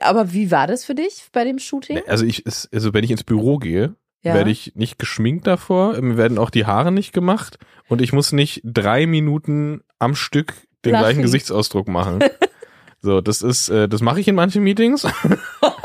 Aber 0.00 0.32
wie 0.32 0.50
war 0.50 0.66
das 0.66 0.84
für 0.84 0.94
dich 0.94 1.24
bei 1.32 1.44
dem 1.44 1.58
Shooting? 1.58 2.00
Also 2.08 2.24
ich, 2.24 2.44
also 2.46 2.92
wenn 2.94 3.04
ich 3.04 3.10
ins 3.10 3.22
Büro 3.24 3.58
gehe, 3.58 3.94
Ja. 4.24 4.34
werde 4.34 4.50
ich 4.50 4.72
nicht 4.74 4.98
geschminkt 4.98 5.46
davor, 5.46 6.00
mir 6.00 6.16
werden 6.16 6.38
auch 6.38 6.50
die 6.50 6.66
Haare 6.66 6.90
nicht 6.90 7.12
gemacht 7.12 7.58
und 7.88 8.00
ich 8.00 8.12
muss 8.12 8.32
nicht 8.32 8.62
drei 8.64 9.06
Minuten 9.06 9.82
am 9.98 10.14
Stück 10.14 10.54
den 10.84 10.92
Lachen. 10.92 11.04
gleichen 11.04 11.22
Gesichtsausdruck 11.22 11.88
machen. 11.88 12.20
so, 13.00 13.20
das 13.20 13.42
ist, 13.42 13.68
äh, 13.68 13.88
das 13.88 14.00
mache 14.00 14.20
ich 14.20 14.28
in 14.28 14.34
manchen 14.34 14.64
Meetings, 14.64 15.06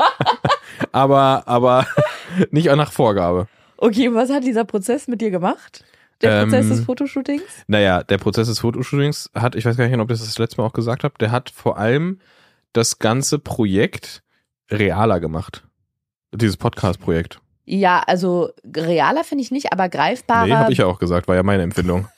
aber, 0.92 1.42
aber 1.46 1.86
nicht 2.50 2.70
auch 2.70 2.76
nach 2.76 2.92
Vorgabe. 2.92 3.46
Okay, 3.76 4.08
und 4.08 4.14
was 4.14 4.30
hat 4.30 4.44
dieser 4.44 4.64
Prozess 4.64 5.08
mit 5.08 5.20
dir 5.20 5.30
gemacht? 5.30 5.84
Der 6.20 6.32
Ähm, 6.42 6.48
Prozess 6.50 6.68
des 6.68 6.80
Fotoshootings? 6.80 7.42
Naja, 7.66 8.02
der 8.02 8.18
Prozess 8.18 8.48
des 8.48 8.58
Fotoshootings 8.58 9.30
hat, 9.34 9.54
ich 9.54 9.64
weiß 9.64 9.76
gar 9.76 9.86
nicht, 9.86 9.98
ob 9.98 10.10
ich 10.10 10.18
das 10.18 10.26
das 10.26 10.38
letzte 10.38 10.60
Mal 10.60 10.66
auch 10.66 10.72
gesagt 10.74 11.02
habe, 11.04 11.14
der 11.18 11.30
hat 11.30 11.48
vor 11.50 11.78
allem 11.78 12.20
das 12.72 12.98
ganze 12.98 13.38
Projekt 13.38 14.22
realer 14.70 15.18
gemacht. 15.18 15.64
Dieses 16.32 16.56
Podcast-Projekt. 16.56 17.40
Ja, 17.72 18.02
also 18.04 18.50
realer 18.76 19.22
finde 19.22 19.44
ich 19.44 19.52
nicht, 19.52 19.72
aber 19.72 19.88
greifbarer. 19.88 20.46
Nee, 20.46 20.54
habe 20.54 20.72
ich 20.72 20.78
ja 20.78 20.86
auch 20.86 20.98
gesagt, 20.98 21.28
war 21.28 21.36
ja 21.36 21.44
meine 21.44 21.62
Empfindung. 21.62 22.08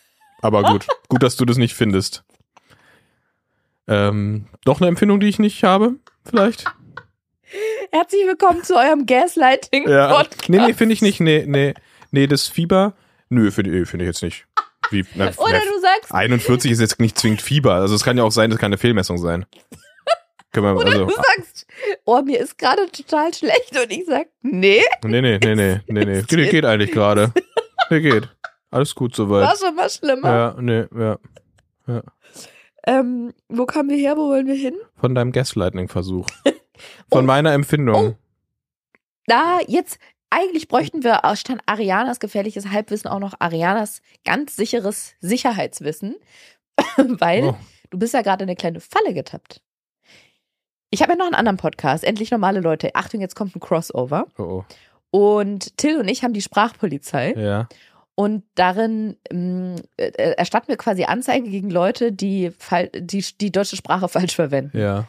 Aber 0.40 0.62
gut, 0.62 0.86
gut, 1.10 1.22
dass 1.22 1.36
du 1.36 1.44
das 1.44 1.58
nicht 1.58 1.74
findest. 1.74 2.24
Ähm, 3.86 4.46
doch 4.64 4.80
eine 4.80 4.88
Empfindung, 4.88 5.20
die 5.20 5.28
ich 5.28 5.38
nicht 5.38 5.62
habe, 5.62 5.96
vielleicht? 6.24 6.64
Herzlich 7.92 8.26
willkommen 8.26 8.64
zu 8.64 8.76
eurem 8.76 9.04
Gaslighting 9.04 9.90
Ja. 9.90 10.14
Podcast. 10.14 10.48
Nee, 10.48 10.56
nee, 10.56 10.72
finde 10.72 10.94
ich 10.94 11.02
nicht. 11.02 11.20
Nee, 11.20 11.44
nee, 11.46 11.74
nee, 12.12 12.26
das 12.26 12.48
Fieber, 12.48 12.94
nö, 13.28 13.50
finde 13.50 13.84
find 13.84 14.02
ich 14.02 14.06
jetzt 14.06 14.22
nicht. 14.22 14.46
Wie, 14.90 15.04
na, 15.14 15.26
Oder 15.36 15.52
na, 15.52 15.58
du 15.58 15.80
sagst, 15.82 16.14
41 16.14 16.70
ist 16.70 16.80
jetzt 16.80 16.98
nicht 16.98 17.18
zwingend 17.18 17.42
Fieber. 17.42 17.74
Also 17.74 17.94
es 17.94 18.04
kann 18.04 18.16
ja 18.16 18.24
auch 18.24 18.32
sein, 18.32 18.48
das 18.48 18.58
kann 18.58 18.70
eine 18.70 18.78
Fehlmessung 18.78 19.18
sein. 19.18 19.44
Können 20.52 20.66
wir, 20.66 20.76
Oder 20.76 20.92
also, 20.92 21.06
du 21.06 21.12
sagst, 21.14 21.66
oh, 22.04 22.20
mir 22.22 22.38
ist 22.40 22.58
gerade 22.58 22.90
total 22.90 23.32
schlecht 23.32 23.74
und 23.76 23.90
ich 23.90 24.04
sag, 24.06 24.28
nee, 24.42 24.82
nee, 25.04 25.20
nee, 25.22 25.38
nee, 25.38 25.54
nee, 25.54 25.80
nee, 25.88 26.04
nee. 26.04 26.22
Geht, 26.22 26.50
geht 26.50 26.64
eigentlich 26.64 26.92
gerade. 26.92 27.32
Nee, 27.90 28.00
geht. 28.00 28.28
Alles 28.70 28.94
gut 28.94 29.14
soweit. 29.16 29.42
war 29.44 29.56
schon 29.56 29.74
mal 29.74 29.88
schlimmer. 29.90 30.28
Ja, 30.30 30.56
nee, 30.60 30.84
ja. 30.94 31.18
Ähm, 32.86 33.32
wo 33.48 33.64
kamen 33.66 33.90
wir 33.90 33.96
her, 33.96 34.16
wo 34.16 34.28
wollen 34.28 34.46
wir 34.46 34.54
hin? 34.54 34.74
Von 34.96 35.14
deinem 35.14 35.32
Gaslighting-Versuch. 35.32 36.26
Von 37.12 37.26
meiner 37.26 37.52
Empfindung. 37.52 38.16
Da, 39.26 39.60
jetzt, 39.68 39.98
eigentlich 40.30 40.66
bräuchten 40.68 41.04
wir 41.04 41.24
anstatt 41.24 41.60
Arianas 41.66 42.18
gefährliches 42.18 42.70
Halbwissen 42.70 43.08
auch 43.08 43.20
noch 43.20 43.34
Arianas 43.38 44.02
ganz 44.24 44.56
sicheres 44.56 45.14
Sicherheitswissen, 45.20 46.16
weil 46.96 47.44
Oh. 47.44 47.56
du 47.90 47.98
bist 47.98 48.14
ja 48.14 48.22
gerade 48.22 48.42
in 48.44 48.48
eine 48.50 48.56
kleine 48.56 48.80
Falle 48.80 49.14
getappt. 49.14 49.60
Ich 50.94 51.00
habe 51.00 51.12
ja 51.12 51.16
noch 51.16 51.24
einen 51.24 51.34
anderen 51.34 51.56
Podcast, 51.56 52.04
endlich 52.04 52.30
normale 52.30 52.60
Leute. 52.60 52.94
Achtung, 52.94 53.22
jetzt 53.22 53.34
kommt 53.34 53.56
ein 53.56 53.60
Crossover. 53.60 54.26
Oh, 54.36 54.62
Und 55.10 55.78
Till 55.78 55.98
und 55.98 56.06
ich 56.06 56.22
haben 56.22 56.34
die 56.34 56.42
Sprachpolizei. 56.42 57.32
oh. 57.34 57.40
Ja. 57.40 57.68
Und 58.14 58.44
darin 58.56 59.16
ähm, 59.30 59.76
äh, 59.96 60.34
erstatten 60.34 60.68
wir 60.68 60.76
quasi 60.76 61.04
Anzeige 61.04 61.48
gegen 61.48 61.70
Leute, 61.70 62.12
die, 62.12 62.52
die 62.94 63.24
die 63.40 63.50
deutsche 63.50 63.76
Sprache 63.76 64.06
falsch 64.10 64.34
verwenden. 64.36 64.78
Ja. 64.78 65.08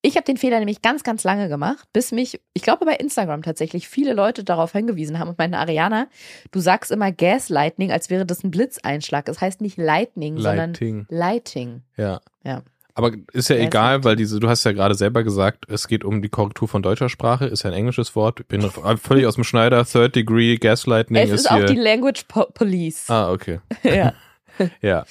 Ich 0.00 0.16
habe 0.16 0.24
den 0.24 0.38
Fehler 0.38 0.58
nämlich 0.58 0.80
ganz, 0.80 1.04
ganz 1.04 1.24
lange 1.24 1.50
gemacht, 1.50 1.86
bis 1.92 2.10
mich, 2.10 2.40
ich 2.54 2.62
glaube 2.62 2.86
bei 2.86 2.94
Instagram 2.94 3.42
tatsächlich, 3.42 3.86
viele 3.86 4.14
Leute 4.14 4.44
darauf 4.44 4.72
hingewiesen 4.72 5.18
haben 5.18 5.28
und 5.28 5.38
meinten, 5.38 5.54
Ariana, 5.54 6.08
du 6.52 6.58
sagst 6.60 6.90
immer 6.90 7.12
Gaslightning, 7.12 7.92
als 7.92 8.08
wäre 8.08 8.24
das 8.24 8.42
ein 8.42 8.50
Blitzeinschlag. 8.50 9.28
Es 9.28 9.40
heißt 9.42 9.60
nicht 9.60 9.76
Lightning, 9.76 10.38
sondern 10.38 10.70
Lighting. 10.70 11.06
Lighting. 11.10 11.82
Ja. 11.98 12.20
Ja. 12.44 12.62
Aber 12.94 13.12
ist 13.32 13.48
ja 13.48 13.56
egal, 13.56 14.04
weil 14.04 14.16
diese, 14.16 14.38
du 14.38 14.48
hast 14.48 14.64
ja 14.64 14.72
gerade 14.72 14.94
selber 14.94 15.22
gesagt, 15.24 15.64
es 15.68 15.88
geht 15.88 16.04
um 16.04 16.20
die 16.20 16.28
Korrektur 16.28 16.68
von 16.68 16.82
deutscher 16.82 17.08
Sprache, 17.08 17.46
ist 17.46 17.62
ja 17.62 17.70
ein 17.70 17.76
englisches 17.76 18.14
Wort. 18.14 18.40
Ich 18.40 18.46
bin 18.46 18.60
völlig 18.98 19.26
aus 19.26 19.36
dem 19.36 19.44
Schneider. 19.44 19.84
Third 19.86 20.14
Degree 20.14 20.56
Gaslighting 20.56 21.16
Es 21.16 21.30
ist, 21.30 21.40
ist 21.42 21.50
auch 21.50 21.56
hier. 21.56 21.66
die 21.66 21.76
Language 21.76 22.24
po 22.28 22.44
Police. 22.52 23.08
ah, 23.08 23.30
okay. 23.32 23.60
Ja. 23.82 24.12
Ja. 24.82 25.06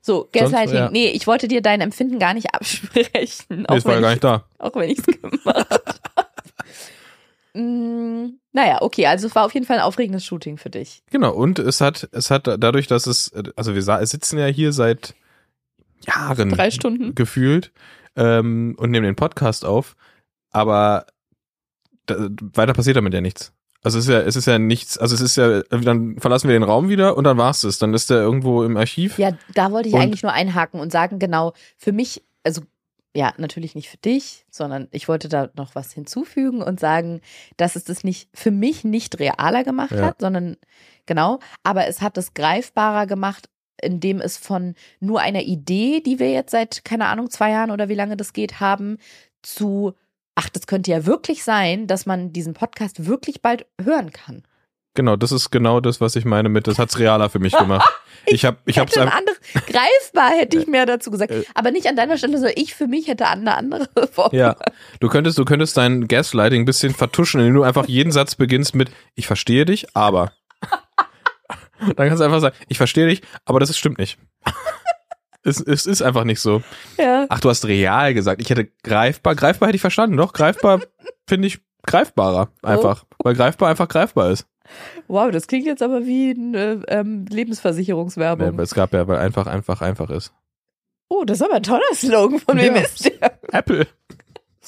So, 0.00 0.28
Gaslighting. 0.32 0.74
ja. 0.76 0.90
Nee, 0.90 1.08
ich 1.08 1.26
wollte 1.26 1.48
dir 1.48 1.62
dein 1.62 1.80
Empfinden 1.80 2.18
gar 2.18 2.34
nicht 2.34 2.46
absprechen. 2.54 3.46
Nee, 3.48 3.64
das 3.66 3.84
war 3.84 3.94
ja 3.94 4.00
gar 4.00 4.10
ich- 4.10 4.14
nicht 4.16 4.24
da. 4.24 4.44
Auch 4.58 4.76
wenn 4.76 4.90
ich 4.90 4.98
es 4.98 5.04
gemacht 5.06 5.44
habe. 5.46 5.84
Mm, 7.54 8.38
naja, 8.52 8.82
okay, 8.82 9.06
also 9.06 9.26
es 9.28 9.34
war 9.34 9.44
auf 9.44 9.54
jeden 9.54 9.64
Fall 9.66 9.78
ein 9.78 9.82
aufregendes 9.84 10.24
Shooting 10.24 10.58
für 10.58 10.70
dich. 10.70 11.02
Genau, 11.10 11.32
und 11.32 11.58
es 11.58 11.80
hat, 11.80 12.08
es 12.12 12.30
hat 12.30 12.46
dadurch, 12.46 12.86
dass 12.88 13.06
es, 13.06 13.32
also 13.56 13.74
wir 13.74 13.82
sitzen 14.06 14.38
ja 14.38 14.46
hier 14.46 14.72
seit 14.72 15.14
Jahren 16.06 16.50
Drei 16.50 16.70
Stunden. 16.70 17.14
gefühlt 17.14 17.72
ähm, 18.16 18.74
und 18.78 18.90
nehmen 18.90 19.04
den 19.04 19.16
Podcast 19.16 19.64
auf, 19.64 19.96
aber 20.50 21.06
da, 22.06 22.28
weiter 22.54 22.72
passiert 22.74 22.96
damit 22.96 23.14
ja 23.14 23.20
nichts. 23.20 23.52
Also 23.82 23.98
es 23.98 24.06
ist 24.06 24.10
ja, 24.10 24.20
es 24.20 24.36
ist 24.36 24.46
ja 24.46 24.58
nichts, 24.58 24.96
also 24.96 25.14
es 25.14 25.20
ist 25.20 25.36
ja, 25.36 25.60
dann 25.62 26.18
verlassen 26.18 26.48
wir 26.48 26.54
den 26.58 26.62
Raum 26.62 26.88
wieder 26.88 27.18
und 27.18 27.24
dann 27.24 27.36
war's 27.36 27.64
es. 27.64 27.78
Dann 27.78 27.92
ist 27.92 28.08
der 28.08 28.16
irgendwo 28.16 28.62
im 28.64 28.78
Archiv. 28.78 29.18
Ja, 29.18 29.32
da 29.54 29.72
wollte 29.72 29.90
ich 29.90 29.94
eigentlich 29.94 30.22
nur 30.22 30.32
einhaken 30.32 30.80
und 30.80 30.90
sagen, 30.90 31.18
genau, 31.18 31.52
für 31.76 31.92
mich, 31.92 32.22
also 32.44 32.62
ja, 33.14 33.34
natürlich 33.36 33.74
nicht 33.74 33.90
für 33.90 33.98
dich, 33.98 34.46
sondern 34.50 34.88
ich 34.90 35.06
wollte 35.06 35.28
da 35.28 35.50
noch 35.54 35.74
was 35.74 35.92
hinzufügen 35.92 36.62
und 36.62 36.80
sagen, 36.80 37.20
dass 37.58 37.76
es 37.76 37.84
das 37.84 38.04
nicht 38.04 38.28
für 38.32 38.50
mich 38.50 38.84
nicht 38.84 39.18
realer 39.20 39.64
gemacht 39.64 39.92
Ja. 39.92 40.00
hat, 40.06 40.20
sondern 40.20 40.56
genau, 41.04 41.38
aber 41.62 41.86
es 41.86 42.00
hat 42.00 42.16
es 42.16 42.32
greifbarer 42.32 43.06
gemacht, 43.06 43.50
indem 43.80 44.20
es 44.20 44.36
von 44.36 44.74
nur 45.00 45.20
einer 45.20 45.42
Idee, 45.42 46.00
die 46.00 46.18
wir 46.18 46.30
jetzt 46.30 46.50
seit, 46.50 46.84
keine 46.84 47.06
Ahnung, 47.06 47.30
zwei 47.30 47.50
Jahren 47.50 47.70
oder 47.70 47.88
wie 47.88 47.94
lange 47.94 48.16
das 48.16 48.32
geht, 48.32 48.60
haben, 48.60 48.98
zu, 49.42 49.94
ach, 50.34 50.48
das 50.48 50.66
könnte 50.66 50.90
ja 50.90 51.06
wirklich 51.06 51.44
sein, 51.44 51.86
dass 51.86 52.06
man 52.06 52.32
diesen 52.32 52.54
Podcast 52.54 53.06
wirklich 53.06 53.42
bald 53.42 53.66
hören 53.80 54.12
kann. 54.12 54.42
Genau, 54.96 55.16
das 55.16 55.32
ist 55.32 55.50
genau 55.50 55.80
das, 55.80 56.00
was 56.00 56.14
ich 56.14 56.24
meine 56.24 56.48
mit, 56.48 56.68
das 56.68 56.78
hat's 56.78 57.00
realer 57.00 57.28
für 57.28 57.40
mich 57.40 57.56
gemacht. 57.56 57.88
Ich 58.26 58.46
hab, 58.46 58.66
ich 58.66 58.78
hab's 58.78 58.96
ein 58.96 59.08
anderes, 59.08 59.38
greifbar 59.66 60.30
hätte 60.30 60.58
ich 60.58 60.66
mehr 60.66 60.86
dazu 60.86 61.10
gesagt. 61.10 61.30
Äh. 61.30 61.44
Aber 61.54 61.70
nicht 61.70 61.86
an 61.88 61.96
deiner 61.96 62.16
Stelle, 62.16 62.38
sondern 62.38 62.54
ich 62.56 62.74
für 62.74 62.86
mich 62.86 63.06
hätte 63.06 63.26
eine 63.26 63.54
andere 63.54 63.86
Form. 64.12 64.34
ja. 64.34 64.56
Du 64.98 65.08
könntest, 65.08 65.36
du 65.36 65.44
könntest 65.44 65.76
dein 65.76 66.08
Gaslighting 66.08 66.62
ein 66.62 66.64
bisschen 66.64 66.94
vertuschen, 66.94 67.40
indem 67.40 67.54
du 67.56 67.62
einfach 67.64 67.86
jeden 67.86 68.12
Satz 68.12 68.34
beginnst 68.34 68.74
mit, 68.74 68.90
ich 69.14 69.26
verstehe 69.26 69.66
dich, 69.66 69.94
aber. 69.94 70.32
Dann 71.96 72.08
kannst 72.08 72.20
du 72.20 72.24
einfach 72.24 72.40
sagen, 72.40 72.56
ich 72.68 72.78
verstehe 72.78 73.06
dich, 73.08 73.22
aber 73.44 73.60
das 73.60 73.76
stimmt 73.76 73.98
nicht. 73.98 74.18
es, 75.42 75.60
es 75.60 75.86
ist 75.86 76.02
einfach 76.02 76.24
nicht 76.24 76.40
so. 76.40 76.62
Ja. 76.98 77.26
Ach, 77.28 77.40
du 77.40 77.48
hast 77.50 77.66
real 77.66 78.14
gesagt. 78.14 78.40
Ich 78.40 78.50
hätte 78.50 78.68
greifbar, 78.82 79.34
greifbar 79.34 79.68
hätte 79.68 79.76
ich 79.76 79.80
verstanden, 79.82 80.16
doch. 80.16 80.32
Greifbar 80.32 80.80
finde 81.28 81.48
ich 81.48 81.60
greifbarer 81.86 82.48
einfach. 82.62 83.04
Weil 83.18 83.34
greifbar 83.34 83.68
einfach 83.68 83.88
greifbar 83.88 84.30
ist. 84.30 84.46
Wow, 85.08 85.30
das 85.30 85.46
klingt 85.46 85.66
jetzt 85.66 85.82
aber 85.82 86.06
wie 86.06 86.30
eine 86.30 86.82
ähm, 86.88 87.26
Lebensversicherungswerbung. 87.28 88.56
Ja, 88.56 88.62
es 88.62 88.74
gab 88.74 88.94
ja, 88.94 89.06
weil 89.06 89.18
einfach, 89.18 89.46
einfach, 89.46 89.82
einfach 89.82 90.08
ist. 90.08 90.32
oh, 91.08 91.24
das 91.24 91.38
ist 91.38 91.42
aber 91.42 91.56
ein 91.56 91.62
toller 91.62 91.82
Slogan. 91.92 92.38
Von 92.40 92.56
wem 92.56 92.74
Ja. 92.74 92.80
ist 92.80 93.04
der? 93.04 93.38
Apple. 93.52 93.86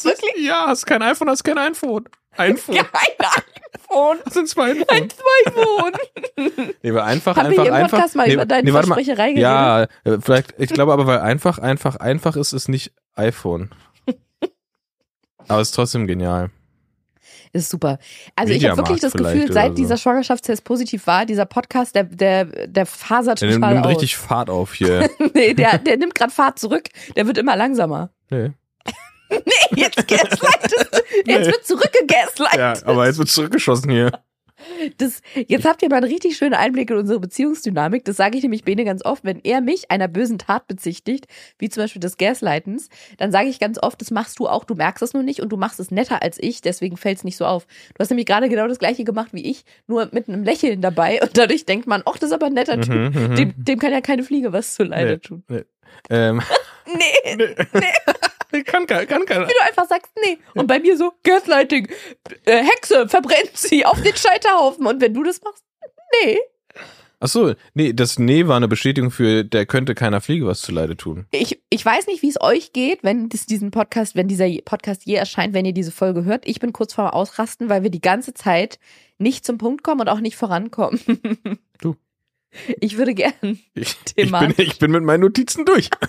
Wirklich? 0.05 0.47
Ja, 0.47 0.67
hast 0.67 0.87
kein 0.87 1.03
iPhone, 1.03 1.29
hast 1.29 1.45
kein 1.45 1.59
iPhone. 1.59 2.05
iPhone. 2.37 2.77
Kein 2.77 2.85
iPhone. 3.75 4.19
Das 4.25 4.35
sind 4.35 4.49
zwei 4.49 4.71
Ein 4.73 4.83
iPhone. 4.83 5.09
Smartphone. 5.11 5.93
Nee, 6.83 6.93
weil 6.93 7.01
einfach, 7.03 7.37
Haben 7.37 7.51
wir 7.51 7.61
einfach, 7.61 7.63
hier 7.63 7.69
im 7.71 7.75
einfach. 7.75 7.91
Podcast 7.99 8.17
mal 8.17 8.27
nee, 8.29 8.35
über 8.35 8.47
deine 8.47 8.65
nee. 8.65 8.73
Versprecherei 8.73 9.29
geredet? 9.33 9.43
Ja, 9.43 9.83
äh, 10.05 10.19
vielleicht, 10.21 10.55
ich 10.59 10.71
glaube 10.71 10.93
aber, 10.93 11.07
weil 11.07 11.21
einfach, 11.21 11.59
einfach, 11.59 11.97
einfach 11.97 12.37
ist, 12.37 12.53
ist 12.53 12.69
nicht 12.69 12.93
iPhone. 13.15 13.71
Aber 15.49 15.61
es 15.61 15.69
ist 15.69 15.75
trotzdem 15.75 16.07
genial. 16.07 16.51
Ist 17.53 17.71
super. 17.71 17.99
Also 18.35 18.53
ich 18.53 18.69
habe 18.69 18.77
wirklich 18.77 19.01
das 19.01 19.13
Gefühl, 19.13 19.51
seit 19.51 19.69
so. 19.69 19.75
dieser 19.75 19.97
Schwangerschaftstest 19.97 20.65
positiv 20.65 21.07
war, 21.07 21.25
dieser 21.25 21.47
Podcast, 21.47 21.95
der, 21.95 22.05
der, 22.05 22.45
der 22.45 22.85
fasert 22.85 23.41
Der 23.41 23.49
nimmt, 23.49 23.63
total 23.63 23.75
nimmt 23.75 23.87
richtig 23.87 24.17
Fahrt 24.17 24.51
auf 24.51 24.75
hier. 24.75 25.09
nee, 25.35 25.55
der, 25.55 25.79
der 25.79 25.97
nimmt 25.97 26.15
gerade 26.15 26.33
Fahrt 26.33 26.59
zurück. 26.59 26.89
Der 27.15 27.27
wird 27.27 27.39
immer 27.39 27.57
langsamer. 27.57 28.11
nee. 28.31 28.51
Nee, 29.31 29.81
jetzt 29.83 30.07
gaslightest 30.09 30.73
du. 30.93 30.99
Jetzt 31.27 31.27
Nee. 31.27 31.47
wird 31.47 31.67
zurückgegaslightet. 31.67 32.59
Ja, 32.59 32.75
aber 32.85 33.07
jetzt 33.07 33.19
wird 33.19 33.29
zurückgeschossen 33.29 33.91
hier. 33.91 34.11
Das, 34.97 35.21
jetzt 35.47 35.65
habt 35.67 35.83
ihr 35.83 35.89
mal 35.91 35.97
einen 35.97 36.11
richtig 36.11 36.37
schönen 36.37 36.55
Einblick 36.55 36.91
in 36.91 36.97
unsere 36.97 37.21
Beziehungsdynamik. 37.21 38.05
Das 38.05 38.17
sage 38.17 38.37
ich 38.39 38.43
nämlich 38.43 38.65
Bene 38.65 38.85
ganz 38.85 39.05
oft. 39.05 39.23
Wenn 39.23 39.41
er 39.45 39.61
mich 39.61 39.91
einer 39.91 40.09
bösen 40.09 40.39
Tat 40.39 40.67
bezichtigt, 40.67 41.27
wie 41.59 41.69
zum 41.69 41.83
Beispiel 41.85 42.01
des 42.01 42.17
Gaslightens, 42.17 42.89
dann 43.19 43.31
sage 43.33 43.49
ich 43.49 43.61
ganz 43.61 43.79
oft, 43.81 44.01
das 44.01 44.11
machst 44.11 44.39
du 44.39 44.49
auch, 44.49 44.65
du 44.65 44.75
merkst 44.75 45.03
es 45.03 45.13
nur 45.13 45.23
nicht 45.23 45.41
und 45.41 45.51
du 45.51 45.57
machst 45.57 45.79
es 45.79 45.91
netter 45.91 46.23
als 46.23 46.39
ich, 46.41 46.63
deswegen 46.63 46.97
fällt 46.97 47.19
es 47.19 47.25
nicht 47.25 47.37
so 47.37 47.45
auf. 47.45 47.67
Du 47.95 48.01
hast 48.01 48.09
nämlich 48.11 48.27
gerade 48.27 48.49
genau 48.49 48.67
das 48.67 48.79
gleiche 48.79 49.05
gemacht 49.05 49.29
wie 49.33 49.49
ich, 49.49 49.65
nur 49.87 50.09
mit 50.13 50.29
einem 50.29 50.43
Lächeln 50.43 50.81
dabei 50.81 51.21
und 51.23 51.37
dadurch 51.37 51.67
denkt 51.67 51.87
man, 51.87 52.03
ach, 52.07 52.17
das 52.17 52.31
ist 52.31 52.35
aber 52.35 52.47
ein 52.47 52.55
netter 52.55 52.81
Typ. 52.81 52.95
Mhm, 53.15 53.23
mhm. 53.31 53.35
Dem, 53.37 53.55
dem 53.57 53.79
kann 53.79 53.93
ja 53.93 54.01
keine 54.01 54.23
Fliege 54.25 54.53
was 54.53 54.75
zu 54.75 54.85
Leide 54.85 55.13
Nee. 55.13 55.19
tun. 55.19 55.45
Ähm, 56.11 56.43
Nee, 56.87 57.37
nee. 57.37 57.55
Kann, 58.65 58.87
kann, 58.87 59.07
kann 59.07 59.25
keiner. 59.27 59.49
wie 59.49 59.53
du 59.53 59.67
einfach 59.67 59.89
sagst, 59.89 60.13
nee. 60.25 60.39
Und 60.55 60.67
bei 60.67 60.79
mir 60.79 60.97
so, 60.97 61.13
Gaslighting, 61.23 61.89
äh, 62.45 62.63
Hexe, 62.63 63.09
verbrennt 63.09 63.57
sie 63.57 63.85
auf 63.85 64.01
den 64.03 64.17
Scheiterhaufen. 64.17 64.87
Und 64.87 65.01
wenn 65.01 65.15
du 65.15 65.23
das 65.23 65.41
machst, 65.43 65.65
nee. 66.23 66.39
Ach 67.19 67.29
so, 67.29 67.55
nee, 67.73 67.95
das 67.95 68.19
Nee 68.19 68.47
war 68.47 68.57
eine 68.57 68.69
Bestätigung 68.69 69.11
für, 69.11 69.43
der 69.43 69.65
könnte 69.65 69.95
keiner 69.95 70.21
Fliege 70.21 70.47
was 70.47 70.61
zuleide 70.61 70.97
tun. 70.97 71.27
Ich, 71.31 71.63
ich 71.71 71.85
weiß 71.85 72.09
nicht, 72.09 72.23
wie 72.23 72.29
es 72.29 72.41
euch 72.41 72.73
geht, 72.75 73.03
wenn 73.03 73.31
das 73.31 73.47
diesen 73.47 73.71
Podcast, 73.71 74.17
wenn 74.17 74.29
dieser 74.29 74.49
Podcast 74.65 75.07
je 75.07 75.15
erscheint, 75.15 75.55
wenn 75.55 75.65
ihr 75.65 75.73
diese 75.73 75.93
Folge 75.93 76.25
hört. 76.25 76.47
Ich 76.47 76.61
bin 76.61 76.75
kurz 76.75 76.93
vorm 76.93 77.09
Ausrasten, 77.09 77.71
weil 77.71 77.83
wir 77.83 77.91
die 77.91 78.03
ganze 78.03 78.35
Zeit 78.35 78.79
nicht 79.19 79.47
zum 79.47 79.57
Punkt 79.57 79.83
kommen 79.83 80.03
und 80.03 80.09
auch 80.09 80.21
nicht 80.21 80.37
vorankommen. 80.37 81.01
Du. 81.81 81.97
Ich 82.81 82.97
würde 82.97 83.15
gern. 83.15 83.35
Ich, 83.43 83.61
ich, 83.75 83.97
Thema. 84.15 84.41
bin, 84.41 84.55
ich 84.57 84.79
bin 84.79 84.91
mit 84.91 85.03
meinen 85.03 85.21
Notizen 85.21 85.65
durch. 85.67 85.91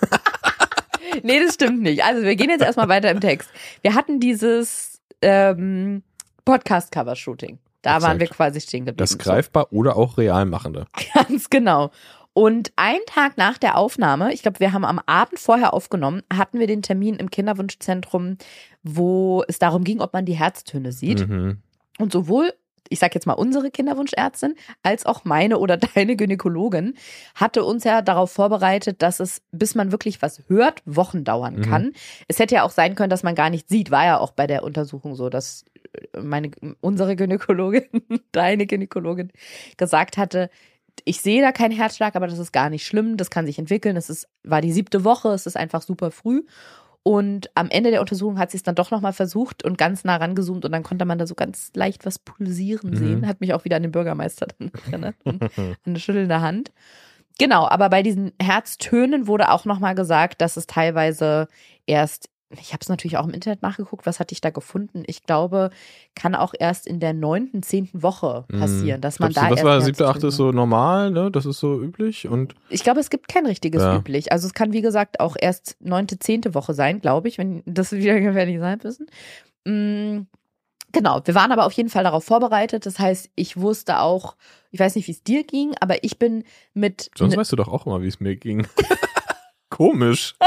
Nee, 1.23 1.39
das 1.39 1.55
stimmt 1.55 1.81
nicht. 1.81 2.03
Also 2.03 2.23
wir 2.23 2.35
gehen 2.35 2.49
jetzt 2.49 2.63
erstmal 2.63 2.89
weiter 2.89 3.11
im 3.11 3.19
Text. 3.19 3.49
Wir 3.81 3.95
hatten 3.95 4.19
dieses 4.19 5.01
ähm, 5.21 6.03
Podcast-Cover-Shooting. 6.45 7.59
Da 7.81 7.95
Exakt. 7.95 8.09
waren 8.09 8.19
wir 8.19 8.27
quasi 8.27 8.61
stehen 8.61 8.85
geblieben. 8.85 8.97
Das 8.97 9.17
greifbar 9.17 9.71
oder 9.71 9.95
auch 9.95 10.17
real 10.17 10.45
machende. 10.45 10.87
Ganz 11.13 11.49
genau. 11.49 11.91
Und 12.33 12.71
einen 12.75 13.05
Tag 13.07 13.37
nach 13.37 13.57
der 13.57 13.77
Aufnahme, 13.77 14.31
ich 14.31 14.43
glaube, 14.43 14.59
wir 14.59 14.71
haben 14.71 14.85
am 14.85 15.01
Abend 15.07 15.39
vorher 15.39 15.73
aufgenommen, 15.73 16.21
hatten 16.31 16.59
wir 16.59 16.67
den 16.67 16.83
Termin 16.83 17.15
im 17.15 17.31
Kinderwunschzentrum, 17.31 18.37
wo 18.83 19.43
es 19.47 19.57
darum 19.57 19.83
ging, 19.83 20.01
ob 20.01 20.13
man 20.13 20.25
die 20.25 20.35
Herztöne 20.37 20.91
sieht. 20.91 21.27
Mhm. 21.27 21.61
Und 21.97 22.11
sowohl, 22.11 22.53
ich 22.89 22.99
sag 22.99 23.13
jetzt 23.15 23.27
mal 23.27 23.33
unsere 23.33 23.71
Kinderwunschärztin, 23.71 24.55
als 24.83 25.05
auch 25.05 25.25
meine 25.25 25.57
oder 25.59 25.77
deine 25.95 26.15
Gynäkologin 26.15 26.95
hatte 27.35 27.63
uns 27.63 27.83
ja 27.83 28.01
darauf 28.01 28.31
vorbereitet, 28.31 29.01
dass 29.01 29.19
es, 29.19 29.41
bis 29.51 29.75
man 29.75 29.91
wirklich 29.91 30.21
was 30.21 30.43
hört, 30.47 30.81
Wochen 30.85 31.23
dauern 31.23 31.57
Mhm. 31.57 31.61
kann. 31.61 31.91
Es 32.27 32.39
hätte 32.39 32.55
ja 32.55 32.63
auch 32.63 32.71
sein 32.71 32.95
können, 32.95 33.09
dass 33.09 33.23
man 33.23 33.35
gar 33.35 33.49
nicht 33.49 33.69
sieht. 33.69 33.91
War 33.91 34.05
ja 34.05 34.19
auch 34.19 34.31
bei 34.31 34.47
der 34.47 34.63
Untersuchung 34.63 35.15
so, 35.15 35.29
dass 35.29 35.65
meine, 36.19 36.51
unsere 36.81 37.15
Gynäkologin, 37.15 37.88
deine 38.31 38.67
Gynäkologin 38.67 39.31
gesagt 39.77 40.17
hatte, 40.17 40.49
ich 41.05 41.21
sehe 41.21 41.41
da 41.41 41.51
keinen 41.51 41.71
Herzschlag, 41.71 42.15
aber 42.15 42.27
das 42.27 42.39
ist 42.39 42.51
gar 42.51 42.69
nicht 42.69 42.85
schlimm, 42.85 43.17
das 43.17 43.29
kann 43.29 43.45
sich 43.45 43.59
entwickeln. 43.59 43.95
Es 43.95 44.09
ist, 44.09 44.27
war 44.43 44.61
die 44.61 44.71
siebte 44.71 45.03
Woche, 45.03 45.29
es 45.29 45.45
ist 45.45 45.55
einfach 45.55 45.81
super 45.81 46.11
früh. 46.11 46.43
Und 47.07 47.49
am 47.55 47.69
Ende 47.69 47.89
der 47.89 48.01
Untersuchung 48.01 48.37
hat 48.37 48.51
sie 48.51 48.57
es 48.57 48.63
dann 48.63 48.75
doch 48.75 48.91
nochmal 48.91 49.13
versucht 49.13 49.63
und 49.63 49.77
ganz 49.77 50.03
nah 50.03 50.17
rangezoomt 50.17 50.65
und 50.65 50.73
dann 50.73 50.83
konnte 50.83 51.05
man 51.05 51.17
da 51.17 51.25
so 51.25 51.35
ganz 51.35 51.71
leicht 51.73 52.05
was 52.05 52.19
pulsieren 52.19 52.89
Mhm. 52.89 52.95
sehen. 52.97 53.27
Hat 53.27 53.39
mich 53.39 53.53
auch 53.53 53.63
wieder 53.63 53.77
an 53.77 53.83
den 53.83 53.93
Bürgermeister 53.93 54.47
dann 54.59 54.71
erinnert 54.91 55.15
eine 55.85 55.99
schüttelnde 55.99 56.41
Hand. 56.41 56.73
Genau, 57.39 57.65
aber 57.65 57.89
bei 57.89 58.03
diesen 58.03 58.33
Herztönen 58.41 59.25
wurde 59.25 59.51
auch 59.51 59.63
nochmal 59.63 59.95
gesagt, 59.95 60.41
dass 60.41 60.57
es 60.57 60.67
teilweise 60.67 61.47
erst, 61.85 62.29
ich 62.49 62.71
habe 62.73 62.79
es 62.81 62.87
natürlich 62.89 63.17
auch 63.17 63.25
im 63.27 63.33
Internet 63.33 63.61
nachgeguckt, 63.61 64.05
was 64.05 64.19
hatte 64.19 64.33
ich 64.33 64.39
da 64.41 64.49
gefunden? 64.51 65.03
Ich 65.07 65.23
glaube, 65.23 65.69
kann 66.15 66.33
auch 66.33 66.53
erst 66.57 66.87
in 66.87 66.99
der 66.99 67.13
neunten, 67.13 67.61
zehnten 67.61 68.01
Woche 68.03 68.45
passieren, 68.57 69.01
dass 69.01 69.19
man 69.19 69.29
Mhm. 69.29 69.33
Glaubst 69.33 69.45
da 69.45 69.49
du, 69.49 69.55
das 69.55 69.63
war 69.65 69.81
siebte, 69.81 70.07
achte 70.07 70.27
ist 70.27 70.37
so 70.37 70.51
normal, 70.51 71.11
ne? 71.11 71.29
Das 71.29 71.45
ist 71.45 71.59
so 71.59 71.81
üblich 71.81 72.27
und 72.27 72.55
ich 72.69 72.83
glaube, 72.83 72.99
es 73.01 73.09
gibt 73.09 73.27
kein 73.27 73.45
richtiges 73.45 73.81
Ja. 73.83 73.97
üblich. 73.97 74.31
Also 74.31 74.47
es 74.47 74.53
kann, 74.53 74.71
wie 74.71 74.81
gesagt, 74.81 75.19
auch 75.19 75.35
erst 75.39 75.75
neunte, 75.81 76.19
zehnte 76.19 76.53
Woche 76.55 76.73
sein, 76.73 77.01
glaube 77.01 77.27
ich, 77.27 77.37
wenn 77.37 77.63
das 77.65 77.91
wieder 77.91 78.19
gefährlich 78.19 78.59
sein 78.59 78.79
müssen. 78.83 79.07
Mm, 79.65 80.27
Genau, 80.93 81.19
wir 81.25 81.35
waren 81.35 81.51
aber 81.51 81.65
auf 81.65 81.73
jeden 81.73 81.89
Fall 81.89 82.05
darauf 82.05 82.23
vorbereitet. 82.23 82.85
Das 82.85 82.97
heißt, 82.97 83.29
ich 83.35 83.57
wusste 83.57 83.99
auch, 83.99 84.37
ich 84.71 84.79
weiß 84.79 84.95
nicht, 84.95 85.05
wie 85.07 85.11
es 85.11 85.21
dir 85.21 85.43
ging, 85.43 85.75
aber 85.81 86.01
ich 86.05 86.17
bin 86.17 86.45
mit 86.73 87.11
sonst 87.17 87.33
ne- 87.33 87.37
weißt 87.39 87.51
du 87.51 87.57
doch 87.57 87.67
auch 87.67 87.85
immer, 87.85 88.01
wie 88.01 88.07
es 88.07 88.21
mir 88.21 88.37
ging. 88.37 88.65
Komisch. 89.69 90.35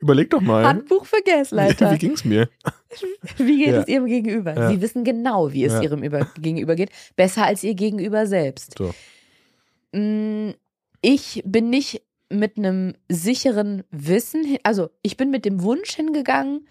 Überleg 0.00 0.30
doch 0.30 0.40
mal. 0.40 0.64
Handbuch 0.64 1.04
für 1.06 1.16
Wie, 1.24 1.30
Gasleiter. 1.30 1.92
wie 1.92 1.98
ging's 1.98 2.24
mir? 2.24 2.48
Wie 3.36 3.58
geht 3.58 3.74
Ja. 3.74 3.80
es 3.82 3.88
ihrem 3.88 4.06
Gegenüber? 4.06 4.54
Ja. 4.54 4.70
Sie 4.70 4.80
wissen 4.80 5.04
genau, 5.04 5.52
wie 5.52 5.64
es 5.64 5.74
Ja. 5.74 5.82
ihrem 5.82 6.02
über 6.02 6.20
Gegenüber 6.40 6.74
geht. 6.74 6.90
Besser 7.16 7.44
als 7.44 7.62
ihr 7.64 7.74
Gegenüber 7.74 8.26
selbst. 8.26 8.76
So. 8.78 8.94
Mm, 9.92 10.52
Ich 11.00 11.42
bin 11.46 11.70
nicht 11.70 12.02
mit 12.30 12.56
einem 12.58 12.94
sicheren 13.08 13.84
Wissen, 13.90 14.58
also 14.62 14.90
ich 15.02 15.16
bin 15.16 15.30
mit 15.30 15.44
dem 15.44 15.62
Wunsch 15.62 15.94
hingegangen, 15.94 16.66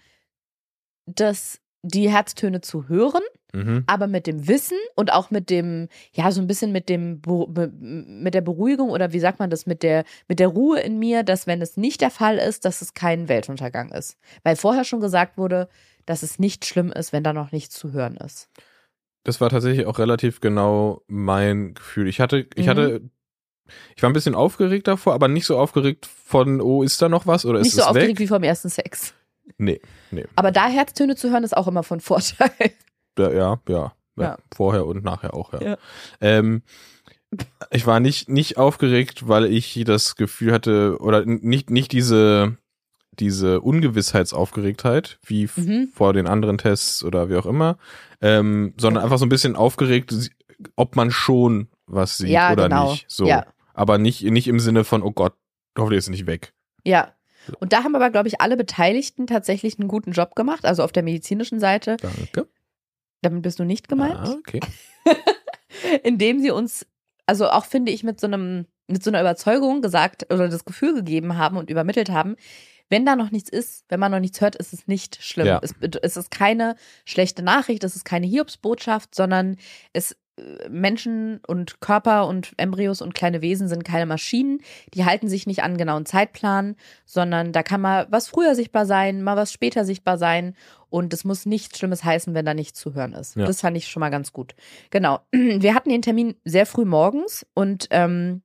dass 1.06 1.60
die 1.82 2.10
Herztöne 2.10 2.60
zu 2.60 2.88
hören, 2.88 3.22
Mhm. 3.54 3.84
aber 3.86 4.08
mit 4.08 4.26
dem 4.26 4.46
Wissen 4.46 4.76
und 4.94 5.10
auch 5.12 5.30
mit 5.30 5.48
dem, 5.48 5.88
ja, 6.12 6.30
so 6.32 6.40
ein 6.42 6.46
bisschen 6.46 6.70
mit 6.70 6.88
dem, 6.90 7.22
mit 8.20 8.34
der 8.34 8.40
Beruhigung 8.42 8.90
oder 8.90 9.12
wie 9.12 9.20
sagt 9.20 9.38
man 9.38 9.48
das, 9.48 9.64
mit 9.64 9.82
der, 9.82 10.04
mit 10.28 10.38
der 10.38 10.48
Ruhe 10.48 10.80
in 10.80 10.98
mir, 10.98 11.22
dass 11.22 11.46
wenn 11.46 11.62
es 11.62 11.76
nicht 11.78 12.00
der 12.02 12.10
Fall 12.10 12.36
ist, 12.36 12.64
dass 12.66 12.82
es 12.82 12.92
kein 12.92 13.28
Weltuntergang 13.28 13.90
ist. 13.92 14.18
Weil 14.42 14.56
vorher 14.56 14.84
schon 14.84 15.00
gesagt 15.00 15.38
wurde, 15.38 15.68
dass 16.04 16.22
es 16.22 16.38
nicht 16.38 16.66
schlimm 16.66 16.92
ist, 16.92 17.12
wenn 17.14 17.24
da 17.24 17.32
noch 17.32 17.52
nichts 17.52 17.74
zu 17.76 17.92
hören 17.92 18.16
ist. 18.18 18.48
Das 19.24 19.40
war 19.40 19.48
tatsächlich 19.48 19.86
auch 19.86 19.98
relativ 19.98 20.40
genau 20.40 21.02
mein 21.06 21.74
Gefühl. 21.74 22.08
Ich 22.08 22.20
hatte, 22.20 22.46
ich 22.54 22.66
Mhm. 22.66 22.70
hatte, 22.70 23.00
ich 23.96 24.02
war 24.02 24.10
ein 24.10 24.14
bisschen 24.14 24.34
aufgeregt 24.34 24.88
davor, 24.88 25.14
aber 25.14 25.28
nicht 25.28 25.46
so 25.46 25.58
aufgeregt 25.58 26.06
von, 26.06 26.60
oh, 26.60 26.82
ist 26.82 27.00
da 27.00 27.08
noch 27.08 27.26
was 27.26 27.46
oder 27.46 27.58
nicht 27.60 27.68
ist 27.68 27.74
so 27.76 27.80
es 27.82 27.86
aufgeregt 27.86 28.10
weg? 28.10 28.18
wie 28.20 28.26
vom 28.26 28.42
ersten 28.42 28.68
Sex. 28.68 29.14
Nee, 29.56 29.80
nee. 30.10 30.24
Aber 30.36 30.50
da 30.52 30.66
Herztöne 30.68 31.16
zu 31.16 31.30
hören, 31.30 31.44
ist 31.44 31.56
auch 31.56 31.66
immer 31.68 31.82
von 31.82 32.00
Vorteil. 32.00 32.50
Ja, 33.18 33.30
ja, 33.32 33.60
ja. 33.68 33.92
ja. 34.16 34.38
Vorher 34.54 34.86
und 34.86 35.02
nachher 35.04 35.34
auch, 35.34 35.52
ja. 35.54 35.60
Ja. 35.62 35.76
Ähm, 36.20 36.62
ich 37.70 37.86
war 37.86 38.00
nicht, 38.00 38.28
nicht 38.28 38.56
aufgeregt, 38.56 39.28
weil 39.28 39.46
ich 39.46 39.82
das 39.84 40.16
Gefühl 40.16 40.52
hatte, 40.52 40.96
oder 41.00 41.24
nicht, 41.26 41.68
nicht 41.70 41.92
diese, 41.92 42.56
diese 43.18 43.60
Ungewissheitsaufgeregtheit, 44.22 45.18
wie 45.24 45.48
Mhm. 45.56 45.88
vor 45.92 46.12
den 46.12 46.26
anderen 46.26 46.58
Tests 46.58 47.04
oder 47.04 47.28
wie 47.28 47.36
auch 47.36 47.46
immer, 47.46 47.76
ähm, 48.20 48.74
sondern 48.78 49.02
einfach 49.04 49.18
so 49.18 49.26
ein 49.26 49.30
bisschen 49.30 49.56
aufgeregt, 49.56 50.14
ob 50.76 50.96
man 50.96 51.10
schon 51.10 51.68
was 51.86 52.18
sieht 52.18 52.28
Ja, 52.30 52.52
oder 52.52 52.68
genau. 52.68 52.90
nicht. 52.92 53.06
So. 53.08 53.26
Ja. 53.26 53.46
Aber 53.74 53.98
nicht, 53.98 54.22
nicht 54.22 54.48
im 54.48 54.60
Sinne 54.60 54.84
von, 54.84 55.02
oh 55.02 55.12
Gott, 55.12 55.34
hoffentlich 55.78 55.98
ist 55.98 56.04
es 56.04 56.10
nicht 56.10 56.26
weg. 56.26 56.52
Ja. 56.84 57.12
Und 57.60 57.72
da 57.72 57.84
haben 57.84 57.94
aber, 57.94 58.10
glaube 58.10 58.28
ich, 58.28 58.40
alle 58.40 58.56
Beteiligten 58.56 59.26
tatsächlich 59.26 59.78
einen 59.78 59.88
guten 59.88 60.12
Job 60.12 60.34
gemacht, 60.34 60.64
also 60.64 60.82
auf 60.82 60.92
der 60.92 61.02
medizinischen 61.02 61.60
Seite. 61.60 61.96
Danke. 62.00 62.48
Damit 63.22 63.42
bist 63.42 63.58
du 63.58 63.64
nicht 63.64 63.88
gemeint. 63.88 64.16
Ah, 64.16 64.36
okay. 64.38 64.60
indem 66.02 66.40
sie 66.40 66.50
uns, 66.50 66.86
also 67.26 67.48
auch 67.48 67.64
finde 67.64 67.92
ich, 67.92 68.04
mit 68.04 68.20
so 68.20 68.26
einem, 68.26 68.66
mit 68.86 69.02
so 69.02 69.10
einer 69.10 69.20
Überzeugung 69.20 69.82
gesagt 69.82 70.32
oder 70.32 70.48
das 70.48 70.64
Gefühl 70.64 70.94
gegeben 70.94 71.36
haben 71.36 71.56
und 71.56 71.70
übermittelt 71.70 72.10
haben, 72.10 72.36
wenn 72.90 73.04
da 73.04 73.16
noch 73.16 73.30
nichts 73.30 73.50
ist, 73.50 73.84
wenn 73.88 74.00
man 74.00 74.10
noch 74.10 74.20
nichts 74.20 74.40
hört, 74.40 74.56
ist 74.56 74.72
es 74.72 74.86
nicht 74.86 75.22
schlimm. 75.22 75.46
Ja. 75.46 75.60
Es, 75.62 75.74
es 76.02 76.16
ist 76.16 76.30
keine 76.30 76.74
schlechte 77.04 77.42
Nachricht, 77.42 77.84
es 77.84 77.96
ist 77.96 78.04
keine 78.04 78.26
Hiobsbotschaft, 78.26 79.14
sondern 79.14 79.56
es 79.92 80.16
Menschen 80.68 81.40
und 81.46 81.80
Körper 81.80 82.26
und 82.26 82.52
Embryos 82.56 83.02
und 83.02 83.14
kleine 83.14 83.42
Wesen 83.42 83.68
sind 83.68 83.84
keine 83.84 84.06
Maschinen. 84.06 84.60
Die 84.94 85.04
halten 85.04 85.28
sich 85.28 85.46
nicht 85.46 85.60
an 85.62 85.72
einen 85.72 85.78
genauen 85.78 86.06
Zeitplan, 86.06 86.76
sondern 87.04 87.52
da 87.52 87.62
kann 87.62 87.80
mal 87.80 88.06
was 88.10 88.28
früher 88.28 88.54
sichtbar 88.54 88.86
sein, 88.86 89.22
mal 89.22 89.36
was 89.36 89.52
später 89.52 89.84
sichtbar 89.84 90.18
sein. 90.18 90.54
Und 90.90 91.12
es 91.12 91.24
muss 91.24 91.46
nichts 91.46 91.78
Schlimmes 91.78 92.04
heißen, 92.04 92.34
wenn 92.34 92.46
da 92.46 92.54
nichts 92.54 92.78
zu 92.78 92.94
hören 92.94 93.12
ist. 93.12 93.36
Ja. 93.36 93.44
Das 93.44 93.60
fand 93.60 93.76
ich 93.76 93.88
schon 93.88 94.00
mal 94.00 94.10
ganz 94.10 94.32
gut. 94.32 94.54
Genau. 94.90 95.20
Wir 95.32 95.74
hatten 95.74 95.90
den 95.90 96.02
Termin 96.02 96.34
sehr 96.44 96.66
früh 96.66 96.84
morgens 96.84 97.46
und 97.54 97.88
ähm, 97.90 98.42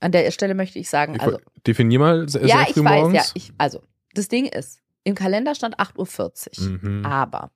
an 0.00 0.12
der 0.12 0.30
Stelle 0.30 0.54
möchte 0.54 0.78
ich 0.78 0.88
sagen, 0.88 1.18
also 1.18 1.38
Definier 1.66 1.98
mal 1.98 2.28
sehr, 2.28 2.46
ja, 2.46 2.58
sehr 2.58 2.68
ich 2.68 2.74
früh 2.74 2.84
weiß, 2.84 3.00
morgens. 3.00 3.14
ja. 3.16 3.24
Ich, 3.34 3.52
also, 3.58 3.82
das 4.14 4.28
Ding 4.28 4.46
ist, 4.46 4.80
im 5.04 5.14
Kalender 5.14 5.54
stand 5.54 5.78
8.40 5.78 6.60
Uhr. 6.60 6.78
Mhm. 6.82 7.06
Aber 7.06 7.50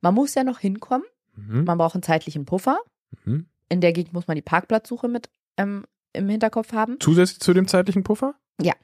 man 0.00 0.14
muss 0.14 0.34
ja 0.34 0.44
noch 0.44 0.58
hinkommen. 0.58 1.06
Mhm. 1.36 1.64
Man 1.64 1.78
braucht 1.78 1.94
einen 1.94 2.02
zeitlichen 2.02 2.44
Puffer. 2.44 2.78
Mhm. 3.24 3.46
In 3.68 3.80
der 3.80 3.92
Gegend 3.92 4.12
muss 4.12 4.26
man 4.26 4.34
die 4.36 4.42
Parkplatzsuche 4.42 5.08
mit 5.08 5.30
ähm, 5.56 5.84
im 6.12 6.28
Hinterkopf 6.28 6.72
haben. 6.72 6.98
Zusätzlich 7.00 7.40
zu 7.40 7.52
dem 7.52 7.68
zeitlichen 7.68 8.02
Puffer? 8.02 8.34
Ja. 8.60 8.74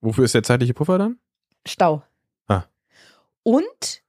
Wofür 0.00 0.24
ist 0.24 0.34
der 0.34 0.42
zeitliche 0.42 0.74
Puffer 0.74 0.98
dann? 0.98 1.18
Stau. 1.66 2.02
Ah. 2.48 2.64
Und 3.42 4.02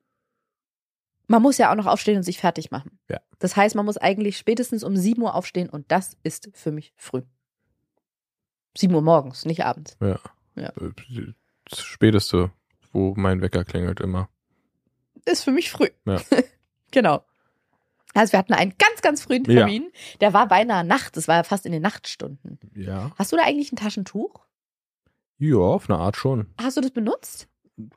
man 1.28 1.42
muss 1.42 1.58
ja 1.58 1.72
auch 1.72 1.76
noch 1.76 1.86
aufstehen 1.86 2.18
und 2.18 2.24
sich 2.24 2.40
fertig 2.40 2.72
machen. 2.72 3.00
Ja. 3.10 3.20
Das 3.40 3.56
heißt, 3.56 3.76
man 3.76 3.86
muss 3.86 3.98
eigentlich 3.98 4.38
spätestens 4.38 4.84
um 4.84 4.96
7 4.98 5.22
Uhr 5.22 5.36
aufstehen 5.36 5.70
und 5.70 5.92
das 5.92 6.18
ist 6.24 6.50
für 6.54 6.72
mich 6.72 6.94
früh. 6.96 7.22
7 8.78 8.94
Uhr 8.94 9.02
morgens, 9.02 9.46
nicht 9.46 9.64
abends. 9.66 9.98
Ja. 10.02 10.20
Ja. 10.56 10.70
Äh, 10.70 11.34
Das 11.70 11.82
späteste, 11.82 12.52
wo 12.92 13.14
mein 13.16 13.42
Wecker 13.42 13.64
klingelt 13.66 14.00
immer. 14.00 14.30
Ist 15.26 15.44
für 15.44 15.52
mich 15.52 15.70
früh. 15.70 15.90
Ja. 16.06 16.22
genau. 16.92 17.24
Also 18.18 18.34
wir 18.34 18.40
hatten 18.40 18.54
einen 18.54 18.74
ganz, 18.78 19.02
ganz 19.02 19.22
frühen 19.24 19.44
Ja. 19.46 19.54
Termin. 19.66 19.92
Der 20.22 20.34
war 20.34 20.48
beinahe 20.48 20.84
Nacht. 20.84 21.16
Das 21.18 21.28
war 21.28 21.36
ja 21.38 21.44
fast 21.44 21.66
in 21.66 21.72
den 21.72 21.82
Nachtstunden. 21.82 22.60
Ja. 22.76 23.12
Hast 23.18 23.32
du 23.32 23.36
da 23.38 23.44
eigentlich 23.44 23.72
ein 23.72 23.76
Taschentuch? 23.78 24.46
Ja, 25.38 25.58
auf 25.58 25.90
eine 25.90 26.00
Art 26.00 26.18
schon. 26.18 26.48
Hast 26.60 26.78
du 26.78 26.82
das 26.82 26.92
benutzt? 26.92 27.48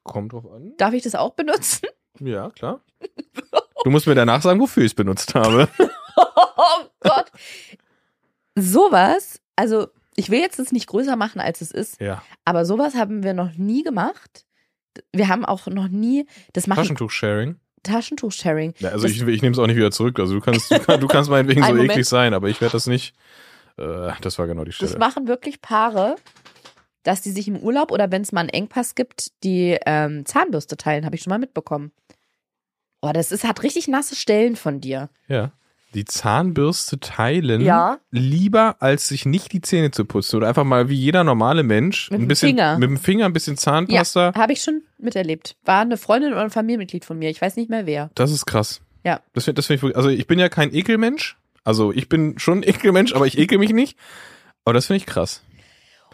Kommt 0.02 0.32
drauf 0.34 0.44
an. 0.50 0.74
Darf 0.76 0.92
ich 0.94 1.02
das 1.02 1.14
auch 1.14 1.34
benutzen? 1.34 1.86
Ja, 2.22 2.50
klar. 2.50 2.82
Du 3.82 3.88
musst 3.90 4.06
mir 4.06 4.14
danach 4.14 4.42
sagen, 4.42 4.60
wofür 4.60 4.82
ich 4.82 4.90
es 4.90 4.94
benutzt 4.94 5.34
habe. 5.34 5.68
Oh 6.16 6.86
Gott. 7.00 7.30
Sowas, 8.56 9.40
also 9.56 9.88
ich 10.16 10.28
will 10.30 10.40
jetzt 10.40 10.58
das 10.58 10.72
nicht 10.72 10.86
größer 10.86 11.16
machen, 11.16 11.40
als 11.40 11.60
es 11.60 11.70
ist, 11.70 12.00
Ja. 12.00 12.22
aber 12.44 12.64
sowas 12.66 12.94
haben 12.94 13.22
wir 13.22 13.32
noch 13.32 13.52
nie 13.54 13.82
gemacht. 13.82 14.44
Wir 15.12 15.28
haben 15.28 15.44
auch 15.46 15.66
noch 15.68 15.88
nie, 15.88 16.26
das 16.52 16.66
machen 16.66 16.80
Taschentuch-Sharing. 16.82 17.56
Taschentuch-Sharing. 17.82 18.74
Ja, 18.78 18.90
also 18.90 19.06
Das- 19.06 19.16
ich, 19.16 19.22
ich 19.22 19.42
nehme 19.42 19.52
es 19.52 19.58
auch 19.58 19.66
nicht 19.66 19.76
wieder 19.76 19.90
zurück. 19.90 20.18
Also 20.18 20.34
du 20.34 20.40
kannst, 20.40 20.70
du, 20.70 20.78
kann, 20.78 21.00
du 21.00 21.06
kannst 21.08 21.30
meinetwegen 21.30 21.62
so 21.62 21.68
Moment. 21.68 21.90
eklig 21.90 22.06
sein, 22.06 22.34
aber 22.34 22.48
ich 22.48 22.60
werde 22.60 22.72
das 22.72 22.86
nicht. 22.86 23.14
Äh, 23.78 24.12
das 24.20 24.38
war 24.38 24.46
genau 24.46 24.64
die 24.64 24.70
Das 24.70 24.76
Stelle. 24.76 24.98
machen 24.98 25.26
wirklich 25.28 25.60
Paare, 25.60 26.16
dass 27.02 27.22
die 27.22 27.30
sich 27.30 27.48
im 27.48 27.56
Urlaub 27.56 27.92
oder 27.92 28.10
wenn 28.12 28.22
es 28.22 28.32
mal 28.32 28.40
einen 28.40 28.50
Engpass 28.50 28.94
gibt, 28.94 29.32
die 29.44 29.78
ähm, 29.86 30.26
Zahnbürste 30.26 30.76
teilen, 30.76 31.04
habe 31.06 31.16
ich 31.16 31.22
schon 31.22 31.30
mal 31.30 31.38
mitbekommen. 31.38 31.92
Oh, 33.02 33.10
das 33.14 33.32
ist, 33.32 33.44
hat 33.44 33.62
richtig 33.62 33.88
nasse 33.88 34.14
Stellen 34.14 34.56
von 34.56 34.80
dir. 34.80 35.08
Ja. 35.28 35.52
Die 35.95 36.05
Zahnbürste 36.05 37.01
teilen. 37.01 37.62
Ja. 37.62 37.99
Lieber, 38.11 38.76
als 38.80 39.09
sich 39.09 39.26
nicht 39.26 39.53
die 39.53 39.61
Zähne 39.61 39.91
zu 39.91 40.05
putzen. 40.05 40.36
Oder 40.36 40.49
einfach 40.49 40.64
mal 40.64 40.88
wie 40.88 40.95
jeder 40.95 41.24
normale 41.24 41.62
Mensch. 41.62 42.11
Mit 42.11 42.18
ein 42.18 42.22
dem 42.22 42.28
bisschen, 42.28 42.49
Finger. 42.51 42.78
Mit 42.78 42.88
dem 42.88 42.97
Finger 42.97 43.26
ein 43.26 43.32
bisschen 43.32 43.57
Zahnpasta. 43.57 44.32
Habe 44.34 44.53
ich 44.53 44.62
schon 44.62 44.82
miterlebt. 44.99 45.57
War 45.64 45.80
eine 45.80 45.97
Freundin 45.97 46.32
oder 46.32 46.43
ein 46.43 46.51
Familienmitglied 46.51 47.05
von 47.05 47.18
mir. 47.18 47.30
Ich 47.30 47.41
weiß 47.41 47.57
nicht 47.57 47.70
mehr 47.70 47.86
wer. 47.86 48.11
Das 48.14 48.30
ist 48.30 48.47
krass. 48.47 48.80
Ja. 49.05 49.20
Das 49.32 49.45
finde 49.45 49.62
find 49.62 49.82
ich 49.82 49.97
also 49.97 50.09
ich 50.09 50.26
bin 50.26 50.38
ja 50.38 50.49
kein 50.49 50.72
Ekelmensch. 50.72 51.36
Also 51.64 51.93
ich 51.93 52.09
bin 52.09 52.38
schon 52.38 52.59
ein 52.59 52.62
Ekelmensch, 52.62 53.14
aber 53.14 53.26
ich 53.26 53.38
ekel 53.38 53.59
mich 53.59 53.72
nicht. 53.72 53.97
Aber 54.64 54.74
das 54.74 54.86
finde 54.86 54.99
ich 54.99 55.07
krass. 55.07 55.43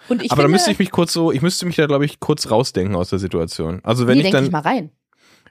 Aber 0.08 0.16
da 0.16 0.34
finde, 0.34 0.48
müsste 0.48 0.70
ich 0.70 0.78
mich 0.78 0.90
kurz 0.90 1.12
so, 1.12 1.32
ich 1.32 1.42
müsste 1.42 1.66
mich 1.66 1.76
da, 1.76 1.86
glaube 1.86 2.04
ich, 2.04 2.20
kurz 2.20 2.50
rausdenken 2.50 2.94
aus 2.94 3.10
der 3.10 3.18
Situation. 3.18 3.80
Also 3.82 4.06
wenn 4.06 4.18
nee, 4.18 4.24
ich 4.24 4.30
dann. 4.30 4.44
ich 4.44 4.50
mal 4.50 4.60
rein. 4.60 4.90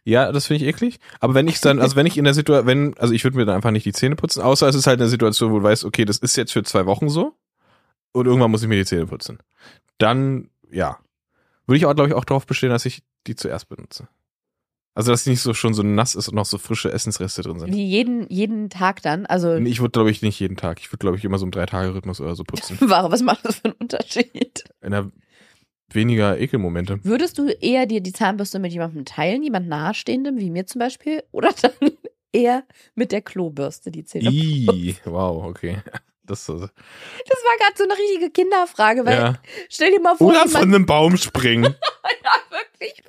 Ja, 0.06 0.32
das 0.32 0.46
finde 0.46 0.64
ich 0.64 0.70
eklig. 0.70 1.00
Aber 1.20 1.34
wenn 1.34 1.48
ich 1.48 1.60
dann, 1.62 1.80
also 1.80 1.96
wenn 1.96 2.06
ich 2.06 2.18
in 2.18 2.26
der 2.26 2.36
Situation, 2.36 2.68
wenn, 2.68 2.98
also 3.00 3.12
ich 3.12 3.24
würde 3.24 3.38
mir 3.38 3.46
dann 3.46 3.56
einfach 3.56 3.72
nicht 3.72 3.86
die 3.86 3.92
Zähne 3.92 4.16
putzen, 4.16 4.42
außer 4.42 4.68
es 4.68 4.76
ist 4.76 4.86
halt 4.86 5.02
eine 5.02 5.10
Situation, 5.10 5.52
wo 5.52 5.58
du 5.58 5.64
weißt, 5.64 5.84
okay, 5.84 6.06
das 6.06 6.20
ist 6.20 6.38
jetzt 6.38 6.54
für 6.54 6.64
zwei 6.64 6.86
Wochen 6.86 7.10
so 7.10 7.34
und 8.12 8.28
irgendwann 8.28 8.52
muss 8.52 8.62
ich 8.62 8.70
mir 8.70 8.76
die 8.76 8.86
Zähne 8.86 9.08
putzen. 9.08 9.40
Dann, 9.98 10.50
ja. 10.72 11.00
Würde 11.66 11.78
ich 11.78 11.86
auch, 11.88 11.96
glaube 11.96 12.10
ich, 12.10 12.14
auch 12.14 12.26
darauf 12.26 12.46
bestehen, 12.46 12.70
dass 12.70 12.86
ich 12.86 13.02
die 13.26 13.36
zuerst 13.36 13.68
benutze. 13.68 14.08
Also, 14.94 15.12
dass 15.12 15.24
die 15.24 15.32
nicht 15.32 15.42
so 15.42 15.54
schon 15.54 15.74
so 15.74 15.82
nass 15.84 16.16
ist 16.16 16.30
und 16.30 16.36
noch 16.36 16.46
so 16.46 16.58
frische 16.58 16.92
Essensreste 16.92 17.42
drin 17.42 17.60
sind. 17.60 17.74
Wie 17.74 17.86
jeden, 17.86 18.30
jeden 18.30 18.70
Tag 18.70 19.02
dann. 19.02 19.26
Also, 19.26 19.60
Nee, 19.60 19.70
Ich 19.70 19.82
würde, 19.82 19.92
glaube 19.92 20.12
ich, 20.12 20.22
nicht 20.22 20.40
jeden 20.40 20.56
Tag. 20.56 20.80
Ich 20.80 20.90
würde, 20.90 21.00
glaube 21.00 21.18
ich, 21.18 21.26
immer 21.26 21.38
so 21.38 21.46
im 21.46 21.52
Drei-Tage-Rhythmus 21.52 22.22
oder 22.22 22.36
so 22.36 22.44
putzen. 22.44 22.78
warum, 22.82 23.12
was 23.12 23.22
macht 23.22 23.44
das 23.44 23.56
für 23.56 23.66
einen 23.66 23.74
Unterschied? 23.74 24.64
In 24.82 24.92
der, 24.92 25.12
weniger 25.92 26.40
Ekelmomente. 26.40 27.00
Würdest 27.04 27.38
du 27.38 27.48
eher 27.48 27.86
dir 27.86 28.02
die 28.02 28.14
Zahnbürste 28.14 28.60
mit 28.60 28.72
jemandem 28.74 29.06
teilen, 29.06 29.44
jemand 29.44 29.68
nahestehendem, 29.68 30.38
wie 30.38 30.50
mir 30.50 30.66
zum 30.66 30.80
Beispiel, 30.80 31.24
oder 31.32 31.52
dann 31.62 31.92
eher 32.32 32.64
mit 32.96 33.12
der 33.12 33.22
Klobürste 33.22 33.92
die 33.92 34.04
Zähne? 34.04 34.30
I, 34.30 34.96
wow, 35.06 35.44
okay. 35.46 35.78
Das, 36.28 36.50
äh, 36.50 36.54
Das 36.54 36.60
war 36.64 37.58
gerade 37.60 37.78
so 37.78 37.84
eine 37.84 37.94
richtige 37.94 38.32
Kinderfrage, 38.32 39.06
weil 39.06 39.16
ja. 39.16 39.40
stell 39.70 39.92
dir 39.92 40.00
mal 40.02 40.16
vor, 40.18 40.30
Oder 40.30 40.40
von 40.48 40.50
jemand, 40.62 40.66
einem 40.74 40.86
Baum 40.88 41.18
springen. 41.18 41.64
ja, 42.24 42.32
wirklich, 42.50 43.04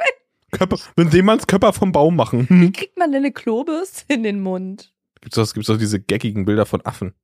Körper, 0.51 0.77
dem 1.03 1.25
man's 1.25 1.47
Körper 1.47 1.73
vom 1.73 1.93
Baum 1.93 2.15
machen. 2.15 2.47
wie 2.51 2.71
kriegt 2.73 2.99
man 2.99 3.13
denn 3.13 3.23
eine 3.25 3.33
Klobürste 3.33 4.13
in 4.13 4.23
den 4.23 4.43
Mund? 4.43 4.93
Gibt's 5.23 5.37
doch, 5.37 5.51
gibt's 5.55 5.69
doch 5.69 5.79
diese 5.79 5.99
geckigen 5.99 6.45
Bilder 6.45 6.67
von 6.67 6.85
Affen. 6.85 7.15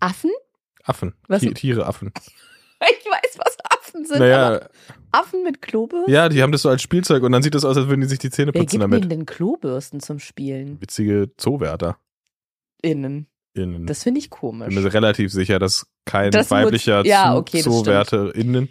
Affen? 0.00 0.30
Affen. 0.84 1.14
Was- 1.28 1.40
Ti- 1.40 1.54
Tiere, 1.54 1.86
Affen. 1.86 2.12
Ich 2.80 3.06
Affen 3.96 4.04
sind, 4.06 4.16
aber 4.16 4.26
Naja, 4.26 4.60
Affen 5.12 5.42
mit 5.44 5.62
Klobürsten? 5.62 6.12
ja, 6.12 6.28
die 6.28 6.42
haben 6.42 6.52
das 6.52 6.62
so 6.62 6.68
als 6.68 6.82
Spielzeug 6.82 7.22
und 7.22 7.32
dann 7.32 7.42
sieht 7.42 7.54
das 7.54 7.64
aus, 7.64 7.76
als 7.76 7.88
würden 7.88 8.00
die 8.02 8.06
sich 8.06 8.18
die 8.18 8.30
Zähne 8.30 8.52
Wer 8.54 8.60
putzen 8.62 8.72
gibt 8.80 8.82
damit. 8.82 9.00
denen 9.04 9.10
denn 9.10 9.26
Klorbürsten 9.26 10.00
zum 10.00 10.18
Spielen? 10.18 10.80
Witzige 10.80 11.30
Zoowärter. 11.36 11.96
Innen. 12.82 13.26
Innen. 13.54 13.86
Das 13.86 14.02
finde 14.02 14.18
ich 14.18 14.26
Ich 14.26 14.30
komisch. 14.30 14.68
bin 14.74 14.82
mir 14.82 14.92
relativ 14.92 15.32
sicher, 15.32 15.58
dass 15.58 15.86
kein 16.04 16.30
Das 16.30 16.50
weiblicher 16.50 17.04
ja, 17.06 17.34
okay, 17.36 17.62
Zoowärter 17.62 18.34
innen. 18.34 18.68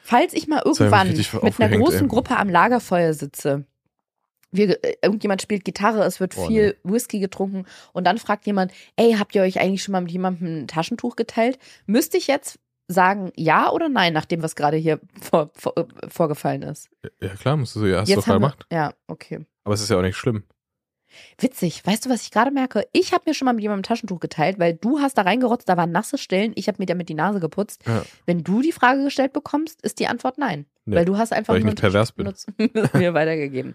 Falls 0.00 0.32
ich 0.34 0.48
mal 0.48 0.62
ich 0.64 0.78
irgendwann 0.80 1.08
mit 1.08 1.60
einer 1.60 1.76
großen 1.78 2.02
ey. 2.02 2.08
Gruppe 2.08 2.36
am 2.36 2.48
Lagerfeuer 2.48 3.12
sitze, 3.14 3.64
wir, 4.50 4.82
äh, 4.84 4.94
irgendjemand 5.02 5.42
spielt 5.42 5.64
Gitarre, 5.64 6.04
es 6.04 6.20
wird 6.20 6.34
Oh, 6.36 6.46
viel 6.46 6.76
Whisky 6.84 7.18
getrunken 7.20 7.64
und 7.92 8.06
dann 8.06 8.18
fragt 8.18 8.46
jemand, 8.46 8.72
ey, 8.96 9.14
habt 9.18 9.34
ihr 9.34 9.42
euch 9.42 9.60
eigentlich 9.60 9.82
schon 9.82 9.92
mal 9.92 10.00
mit 10.02 10.12
jemandem 10.12 10.62
ein 10.62 10.68
Taschentuch 10.68 11.16
geteilt? 11.16 11.58
Müsste 11.86 12.16
ich 12.18 12.26
jetzt 12.28 12.58
sagen 12.94 13.32
ja 13.36 13.70
oder 13.70 13.90
nein, 13.90 14.14
nachdem 14.14 14.42
was 14.42 14.56
gerade 14.56 14.78
hier 14.78 15.00
vor, 15.20 15.50
vor, 15.54 15.74
vorgefallen 16.08 16.62
ist? 16.62 16.88
Ja, 17.20 17.28
klar, 17.28 17.56
musst 17.58 17.76
du 17.76 17.84
ja, 17.84 18.00
hast 18.00 18.10
du 18.10 18.14
doch 18.14 18.26
wir, 18.26 18.34
gemacht. 18.34 18.66
ja, 18.72 18.94
okay. 19.06 19.44
Aber 19.64 19.74
es 19.74 19.82
ist 19.82 19.90
ja 19.90 19.98
auch 19.98 20.02
nicht 20.02 20.16
schlimm. 20.16 20.44
Witzig, 21.38 21.84
weißt 21.86 22.06
du, 22.06 22.10
was 22.10 22.22
ich 22.22 22.30
gerade 22.30 22.50
merke? 22.50 22.86
Ich 22.92 23.12
habe 23.12 23.24
mir 23.26 23.34
schon 23.34 23.46
mal 23.46 23.52
mit 23.52 23.62
jemandem 23.62 23.80
ein 23.80 23.84
Taschentuch 23.84 24.20
geteilt, 24.20 24.58
weil 24.58 24.74
du 24.74 24.98
hast 25.00 25.18
da 25.18 25.22
reingerotzt, 25.22 25.68
da 25.68 25.76
waren 25.76 25.92
nasse 25.92 26.18
Stellen, 26.18 26.52
ich 26.56 26.68
habe 26.68 26.78
mir 26.80 26.86
damit 26.86 27.08
die 27.08 27.14
Nase 27.14 27.40
geputzt. 27.40 27.84
Ja. 27.86 28.04
Wenn 28.26 28.42
du 28.42 28.62
die 28.62 28.72
Frage 28.72 29.04
gestellt 29.04 29.32
bekommst, 29.32 29.82
ist 29.82 30.00
die 30.00 30.06
Antwort 30.06 30.38
nein. 30.38 30.66
Nee, 30.84 30.96
weil 30.96 31.04
du 31.04 31.16
hast 31.16 31.32
einfach 31.32 31.52
weil 31.52 31.58
ich 31.58 31.64
nur 31.64 31.72
nicht 31.72 31.80
pervers 31.80 32.12
bin. 32.12 32.32
mir 32.94 33.14
weitergegeben. 33.14 33.74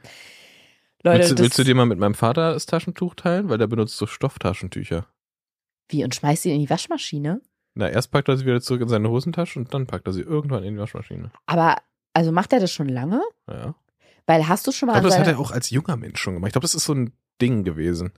Leute, 1.04 1.20
willst, 1.20 1.40
willst 1.40 1.60
du 1.60 1.64
dir 1.64 1.76
mal 1.76 1.86
mit 1.86 1.98
meinem 1.98 2.14
Vater 2.14 2.54
das 2.54 2.66
Taschentuch 2.66 3.16
teilen? 3.16 3.50
Weil 3.50 3.58
der 3.58 3.68
benutzt 3.68 3.98
so 3.98 4.06
Stofftaschentücher. 4.06 5.08
wie 5.88 6.04
und 6.04 6.14
schmeißt 6.14 6.44
sie 6.44 6.52
in 6.54 6.60
die 6.60 6.70
Waschmaschine? 6.70 7.42
Na, 7.80 7.88
erst 7.90 8.12
packt 8.12 8.28
er 8.28 8.36
sie 8.36 8.46
wieder 8.46 8.60
zurück 8.60 8.82
in 8.82 8.90
seine 8.90 9.10
Hosentasche 9.10 9.58
und 9.58 9.74
dann 9.74 9.88
packt 9.88 10.06
er 10.06 10.12
sie 10.12 10.20
irgendwann 10.20 10.66
in 10.66 10.74
die 10.74 10.82
Waschmaschine. 10.82 11.32
Aber 11.46 11.78
also 12.14 12.34
macht 12.34 12.52
er 12.52 12.60
das 12.60 12.74
schon 12.74 12.90
lange? 12.90 13.22
Ja. 13.48 13.74
Weil 14.26 14.50
hast 14.50 14.68
du 14.68 14.74
schon 14.74 14.90
Ich 14.90 14.96
mal 14.96 15.00
glaube, 15.00 15.16
an 15.16 15.22
das 15.22 15.28
hat 15.30 15.34
er 15.34 15.40
auch 15.40 15.52
als 15.52 15.70
junger 15.70 15.96
Mensch 15.96 16.20
schon 16.20 16.34
gemacht. 16.34 16.50
Ich 16.50 16.54
glaube, 16.54 16.66
das 16.66 16.76
ist 16.76 16.84
so 16.84 16.94
ein 16.94 17.14
Ding 17.42 17.64
gewesen. 17.64 18.12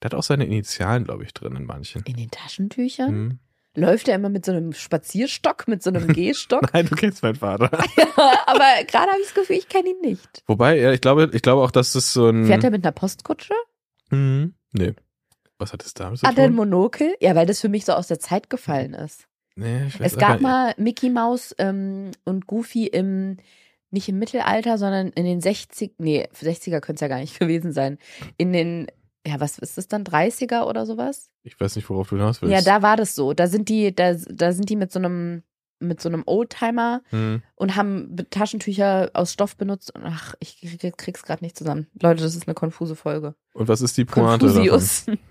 Der 0.00 0.10
hat 0.10 0.14
auch 0.14 0.22
seine 0.22 0.44
Initialen, 0.46 1.02
glaube 1.02 1.24
ich, 1.24 1.34
drin 1.34 1.56
in 1.56 1.64
manchen. 1.64 2.04
in 2.04 2.14
den 2.14 2.30
Taschentüchern? 2.30 3.08
Hm. 3.08 3.38
Läuft 3.74 4.06
er 4.06 4.14
immer 4.14 4.28
mit 4.28 4.44
so 4.44 4.52
einem 4.52 4.72
Spazierstock, 4.72 5.66
mit 5.66 5.82
so 5.82 5.90
einem 5.90 6.06
Gehstock? 6.14 6.72
Nein, 6.72 6.86
du 6.86 6.94
kennst 6.94 7.24
meinen 7.24 7.34
Vater. 7.34 7.72
Aber 8.46 8.84
gerade 8.86 9.10
habe 9.10 9.18
ich 9.20 9.26
das 9.26 9.34
Gefühl, 9.34 9.56
ich 9.56 9.68
kenne 9.68 9.88
ihn 9.90 10.00
nicht. 10.02 10.44
Wobei, 10.46 10.78
ja, 10.78 10.92
ich 10.92 11.00
glaube, 11.00 11.30
ich 11.32 11.42
glaube 11.42 11.62
auch, 11.62 11.72
dass 11.72 11.94
das 11.94 12.12
so 12.12 12.28
ein. 12.28 12.46
Fährt 12.46 12.62
er 12.62 12.70
mit 12.70 12.84
einer 12.84 12.92
Postkutsche? 12.92 13.54
Hm. 14.10 14.54
Nee. 14.70 14.94
Was 15.58 15.72
hat 15.72 15.84
das 15.84 15.94
damit 15.94 16.18
zu 16.18 16.26
Hat 16.26 16.36
er 16.38 16.44
ein 16.44 16.50
tun? 16.50 16.56
Monokel? 16.56 17.14
Ja, 17.20 17.34
weil 17.34 17.46
das 17.46 17.60
für 17.60 17.68
mich 17.68 17.84
so 17.84 17.92
aus 17.92 18.08
der 18.08 18.18
Zeit 18.18 18.50
gefallen 18.50 18.94
ist. 18.94 19.26
Nee, 19.56 19.86
ich 19.86 20.00
weiß 20.00 20.12
Es 20.14 20.18
gab 20.18 20.40
mal. 20.40 20.74
Mickey 20.78 21.10
Mouse 21.10 21.54
ähm, 21.58 22.10
und 22.24 22.46
Goofy 22.48 22.86
im, 22.86 23.36
nicht 23.90 24.08
im 24.08 24.18
Mittelalter, 24.18 24.78
sondern 24.78 25.08
in 25.10 25.24
den 25.24 25.40
60, 25.40 25.94
nee, 25.98 26.26
60er 26.34 26.80
könnte 26.80 26.94
es 26.94 27.00
ja 27.02 27.08
gar 27.08 27.20
nicht 27.20 27.38
gewesen 27.38 27.72
sein. 27.72 27.98
In 28.36 28.52
den, 28.52 28.88
ja, 29.26 29.38
was 29.38 29.58
ist 29.58 29.78
das 29.78 29.86
dann, 29.86 30.02
30er 30.04 30.64
oder 30.64 30.86
sowas? 30.86 31.30
Ich 31.44 31.58
weiß 31.60 31.76
nicht, 31.76 31.88
worauf 31.88 32.08
du 32.08 32.16
hinaus 32.16 32.42
willst. 32.42 32.52
Ja, 32.52 32.60
da 32.62 32.82
war 32.82 32.96
das 32.96 33.14
so. 33.14 33.32
Da 33.32 33.46
sind 33.46 33.68
die, 33.68 33.94
da, 33.94 34.14
da 34.14 34.52
sind 34.52 34.68
die 34.70 34.76
mit 34.76 34.90
so 34.90 34.98
einem, 34.98 35.44
mit 35.78 36.00
so 36.00 36.08
einem 36.08 36.24
Oldtimer 36.26 37.02
Hm. 37.10 37.42
und 37.54 37.76
haben 37.76 38.16
Be- 38.16 38.28
Taschentücher 38.28 39.10
aus 39.14 39.32
Stoff 39.32 39.56
benutzt. 39.56 39.94
Und 39.94 40.02
ach, 40.04 40.34
ich 40.40 40.60
krieg- 40.80 40.96
krieg's 40.96 41.22
gerade 41.22 41.44
nicht 41.44 41.56
zusammen. 41.56 41.86
Leute, 42.02 42.24
das 42.24 42.34
ist 42.34 42.48
eine 42.48 42.54
konfuse 42.54 42.96
Folge. 42.96 43.34
Und 43.52 43.68
was 43.68 43.82
ist 43.82 43.96
die 43.96 44.04
Pointe 44.04 44.46
davon? 44.46 45.18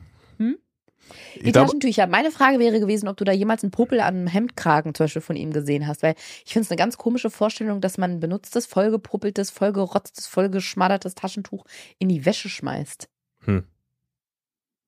Die 1.36 1.48
Ich 1.48 1.54
Taschentücher. 1.54 2.08
Meine 2.08 2.32
Frage 2.32 2.60
wäre 2.60 2.80
gewesen, 2.80 3.08
ob 3.08 3.18
du 3.18 3.24
da 3.24 3.32
jemals 3.32 3.64
einen 3.64 3.72
Popel 3.72 4.00
an 4.00 4.16
einem 4.16 4.28
Hemdkragen 4.28 4.94
zum 4.94 5.06
Beispiel 5.06 5.22
von 5.22 5.36
ihm 5.36 5.52
gesehen 5.52 5.88
hast, 5.88 6.04
weil 6.04 6.16
ich 6.46 6.54
finde 6.54 6.66
es 6.66 6.72
eine 6.72 6.78
ganz 6.78 6.98
komische 6.98 7.30
Vorstellung, 7.30 7.82
dass 7.82 7.98
man 7.98 8.12
ein 8.12 8.20
benutztes, 8.20 8.66
vollgepuppeltes, 8.66 9.50
vollgerotztes, 9.50 10.28
vollgeschmaddertes 10.28 11.16
Taschentuch 11.16 11.66
in 12.00 12.10
die 12.10 12.26
Wäsche 12.26 12.50
schmeißt. 12.50 13.10
Hm. 13.46 13.64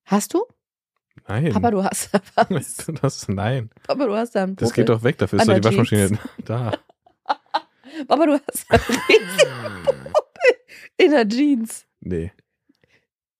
Hast 0.05 0.33
du? 0.33 0.45
nein. 1.27 1.51
Papa, 1.51 1.71
du 1.71 1.83
hast 1.83 2.09
da 2.13 2.19
was. 2.49 2.85
das, 3.01 3.27
nein. 3.27 3.69
Papa, 3.87 4.05
du 4.05 4.15
hast 4.15 4.35
da 4.35 4.43
einen 4.43 4.55
Popel. 4.55 4.67
Das 4.67 4.73
geht 4.73 4.89
doch 4.89 5.03
weg, 5.03 5.17
dafür 5.17 5.39
ist 5.39 5.47
doch 5.47 5.55
die 5.55 5.63
Waschmaschine 5.63 6.19
da. 6.45 6.77
Papa, 8.07 8.25
du 8.25 8.33
hast 8.33 8.65
da 8.69 8.75
einen 8.75 9.01
riesigen 9.09 9.83
Popel 9.83 10.55
in 10.97 11.11
der 11.11 11.27
Jeans. 11.27 11.85
Nee. 12.01 12.31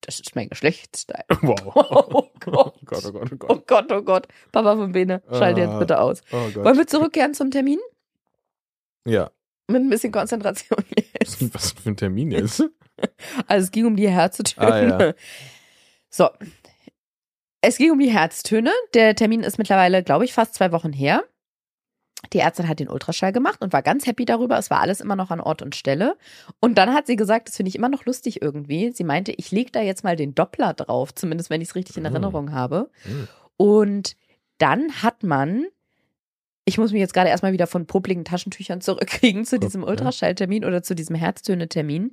Das 0.06 0.20
ist 0.20 0.36
mein 0.36 0.50
Geschlechtsteil. 0.50 1.24
Wow. 1.42 1.72
Oh 1.76 2.30
Gott. 2.40 2.74
Oh 2.76 2.86
Gott, 2.86 3.06
oh 3.06 3.12
Gott, 3.12 3.32
oh 3.32 3.46
Oh 3.50 3.60
Gott. 3.66 3.92
Oh 3.92 4.02
Gott. 4.02 4.28
Papa 4.52 4.76
von 4.76 4.92
Bene, 4.92 5.24
schalte 5.30 5.62
jetzt 5.62 5.72
Ah. 5.72 5.80
bitte 5.80 6.00
aus. 6.00 6.22
Oh. 6.32 6.36
Wollen 6.64 6.78
wir 6.78 6.86
zurückkehren 6.88 7.34
zum 7.34 7.50
Termin? 7.52 7.80
Ja. 9.08 9.32
Mit 9.68 9.82
ein 9.82 9.90
bisschen 9.90 10.12
Konzentration 10.12 10.78
jetzt. 11.20 11.54
was 11.54 11.72
für 11.72 11.90
ein 11.90 11.98
Termin 11.98 12.32
jetzt? 12.32 12.64
Also 13.48 13.66
es 13.66 13.72
ging 13.72 13.86
um 13.88 13.98
die 13.98 14.08
Herztöne. 14.10 14.96
Ah, 14.96 15.06
ja. 15.08 15.14
So. 16.10 16.30
Es 17.60 17.78
ging 17.78 17.92
um 17.92 18.00
die 18.00 18.10
Herztöne. 18.10 18.72
Der 18.94 19.16
Termin 19.16 19.44
ist 19.44 19.58
mittlerweile, 19.58 20.02
glaube 20.02 20.24
ich, 20.24 20.32
fast 20.34 20.54
zwei 20.56 20.72
Wochen 20.72 20.94
her. 20.94 21.26
Die 22.34 22.40
Ärztin 22.40 22.68
hat 22.68 22.80
den 22.80 22.90
Ultraschall 22.90 23.32
gemacht 23.32 23.62
und 23.62 23.74
war 23.74 23.82
ganz 23.82 24.06
happy 24.08 24.26
darüber. 24.26 24.58
Es 24.58 24.70
war 24.70 24.80
alles 24.82 25.00
immer 25.02 25.16
noch 25.16 25.32
an 25.32 25.40
Ort 25.40 25.62
und 25.62 25.76
Stelle. 25.76 26.18
Und 26.60 26.78
dann 26.78 26.94
hat 26.94 27.08
sie 27.08 27.16
gesagt, 27.16 27.48
das 27.48 27.56
finde 27.58 27.70
ich 27.70 27.76
immer 27.76 27.90
noch 27.90 28.06
lustig 28.06 28.42
irgendwie. 28.42 28.92
Sie 28.92 29.04
meinte, 29.04 29.32
ich 29.32 29.52
lege 29.52 29.72
da 29.72 29.82
jetzt 29.82 30.04
mal 30.04 30.16
den 30.16 30.36
Doppler 30.36 30.74
drauf, 30.74 31.14
zumindest 31.14 31.50
wenn 31.50 31.62
ich 31.62 31.70
es 31.70 31.76
richtig 31.76 31.98
in 31.98 32.04
Mm. 32.04 32.08
Erinnerung 32.08 32.52
habe. 32.52 32.90
Hm. 33.04 33.28
Und 33.58 34.16
dann 34.58 35.02
hat 35.04 35.24
man, 35.24 35.66
ich 36.66 36.78
muss 36.78 36.92
mich 36.92 37.00
jetzt 37.02 37.14
gerade 37.14 37.30
erstmal 37.30 37.52
wieder 37.54 37.68
von 37.68 37.86
publiken 37.86 38.26
Taschentüchern 38.26 38.82
zurückkriegen 38.82 39.46
zu 39.46 39.60
diesem. 39.60 39.84
Ultraschalltermin 39.84 40.66
oder 40.66 40.82
zu 40.84 40.96
diesem 40.96 41.16
Herztöne-Termin. 41.16 42.12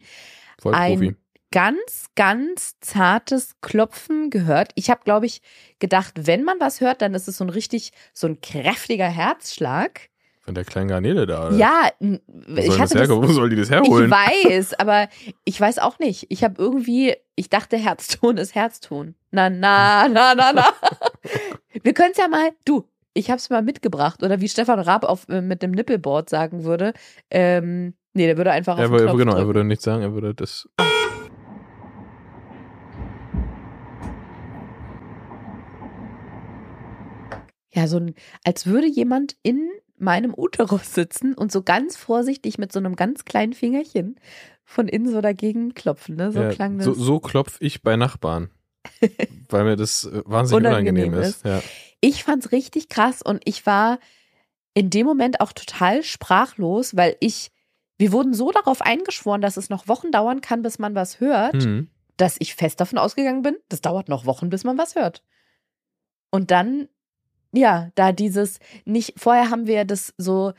Voll 0.59 0.75
Ein- 0.75 0.99
Profi. 0.99 1.17
Ganz, 1.53 2.07
ganz 2.17 2.75
zartes 2.81 3.55
Klopfen 3.61 4.31
gehört. 4.31 4.73
Ich 4.75 4.91
habe, 4.91 5.03
glaube 5.05 5.27
ich, 5.27 5.41
gedacht, 5.79 6.15
wenn 6.27 6.43
man 6.45 6.59
was 6.59 6.81
hört, 6.81 7.01
dann 7.03 7.15
ist 7.15 7.29
es 7.29 7.37
so 7.37 7.45
ein 7.45 7.51
richtig, 7.51 7.93
so 8.13 8.27
ein 8.27 8.41
kräftiger 8.41 9.07
Herzschlag. 9.07 10.09
Von 10.45 10.57
der 10.57 10.65
kleinen 10.65 10.89
Garnele 10.89 11.25
da. 11.27 11.47
Oder? 11.49 11.57
Ja, 11.57 11.91
Wo 12.01 12.19
ich 12.57 12.77
hatte 12.81 12.97
das? 12.99 13.09
Wo 13.09 13.25
soll 13.27 13.51
die 13.51 13.55
das 13.57 13.69
ich 13.69 13.75
herholen? 13.75 14.11
weiß, 14.11 14.75
aber 14.75 15.09
ich 15.45 15.61
weiß 15.61 15.79
auch 15.79 16.01
nicht. 16.01 16.27
Ich 16.31 16.43
habe 16.43 16.55
irgendwie, 16.61 17.15
ich 17.37 17.49
dachte, 17.49 17.77
Herzton 17.77 18.39
ist 18.39 18.57
Herzton. 18.57 19.15
Na, 19.31 19.49
na, 19.51 20.09
na, 20.09 20.35
na, 20.35 20.53
na. 20.53 20.67
Wir 21.85 21.95
können 21.95 22.11
es 22.11 22.19
ja 22.19 22.27
mal, 22.27 22.51
du, 22.65 22.89
ich 23.15 23.31
habe 23.31 23.39
es 23.39 23.51
mal 23.51 23.63
mitgebracht. 23.63 24.23
Oder 24.25 24.41
wie 24.41 24.49
Stefan 24.49 24.81
Raab 24.81 25.05
auf, 25.05 25.29
äh, 25.29 25.41
mit 25.43 25.63
dem 25.63 25.71
Nippelboard 25.71 26.29
sagen 26.29 26.65
würde. 26.65 26.93
Ähm, 27.31 27.95
nee, 28.13 28.27
der 28.27 28.37
würde 28.37 28.51
einfach 28.51 28.75
auf 28.75 28.81
er, 28.81 28.87
den 28.89 28.93
würde- 28.93 29.05
Knopf 29.05 29.19
genau, 29.19 29.33
er 29.33 29.37
drücken. 29.37 29.47
würde 29.47 29.65
nicht 29.65 29.83
sagen, 29.83 30.03
er 30.03 30.13
würde 30.13 30.35
das. 30.35 30.69
Ja, 37.75 37.87
so 37.87 37.99
ein, 37.99 38.15
als 38.45 38.67
würde 38.67 38.87
jemand 38.87 39.37
in 39.43 39.69
meinem 39.97 40.35
Uterus 40.37 40.95
sitzen 40.95 41.35
und 41.35 41.53
so 41.53 41.63
ganz 41.63 41.97
vorsichtig 41.97 42.59
mit 42.59 42.73
so 42.73 42.79
einem 42.79 42.97
ganz 42.97 43.25
kleinen 43.25 43.53
Fingerchen 43.53 44.19
von 44.65 44.89
innen 44.89 45.11
so 45.11 45.21
dagegen 45.21 45.75
klopfen, 45.75 46.17
ne? 46.17 46.33
So 46.33 46.41
ja, 46.43 46.49
klang 46.51 46.79
das. 46.79 46.87
so, 46.87 46.95
so 46.95 47.21
klopfe 47.21 47.65
ich 47.65 47.83
bei 47.83 47.97
Nachbarn. 47.97 48.51
weil 49.49 49.65
mir 49.65 49.77
das 49.77 50.05
äh, 50.05 50.23
wahnsinnig 50.25 50.67
Unangenehm 50.67 51.13
unangenehm, 51.13 51.23
ist. 51.23 51.37
ist. 51.37 51.45
Ja. 51.45 51.63
Ich 52.01 52.25
fand's 52.25 52.51
richtig 52.53 52.89
krass 52.89 53.23
und 53.23 53.41
ich 53.45 53.65
war 53.65 53.99
in 54.75 54.91
dem 54.91 55.07
Moment 55.07 55.41
auch 55.41 55.53
total 55.53 56.03
sprachlos, 56.03 56.97
weil 56.97 57.17
ich, 57.21 57.53
wir 57.99 58.11
wurden 58.11 58.35
so 58.35 58.51
darauf 58.51 58.83
eingeschworen, 58.83 59.41
dass 59.41 59.57
es 59.57 59.71
noch 59.71 59.87
Wochen 59.87 60.11
dauern 60.11 60.41
kann, 60.41 60.63
bis 60.63 60.79
man 60.79 60.95
was 60.95 61.21
hört, 61.21 61.63
Hm. 61.63 61.89
dass 62.17 62.37
ich 62.41 62.55
fest 62.55 62.81
davon 62.81 62.99
ausgegangen 62.99 63.43
bin, 63.43 63.57
das 63.69 63.83
dauert 63.83 64.09
noch 64.09 64.27
Wochen, 64.27 64.51
bis 64.51 64.65
man 64.65 64.79
was 64.79 64.97
hört. 64.97 65.23
Und 66.31 66.51
dann, 66.51 66.89
ja, 67.53 67.91
da 67.95 68.13
dieses, 68.13 68.59
nicht, 68.85 69.15
vorher 69.19 69.51
haben 69.51 69.67
wir 69.67 69.85
das 69.85 70.13
so 70.19 70.53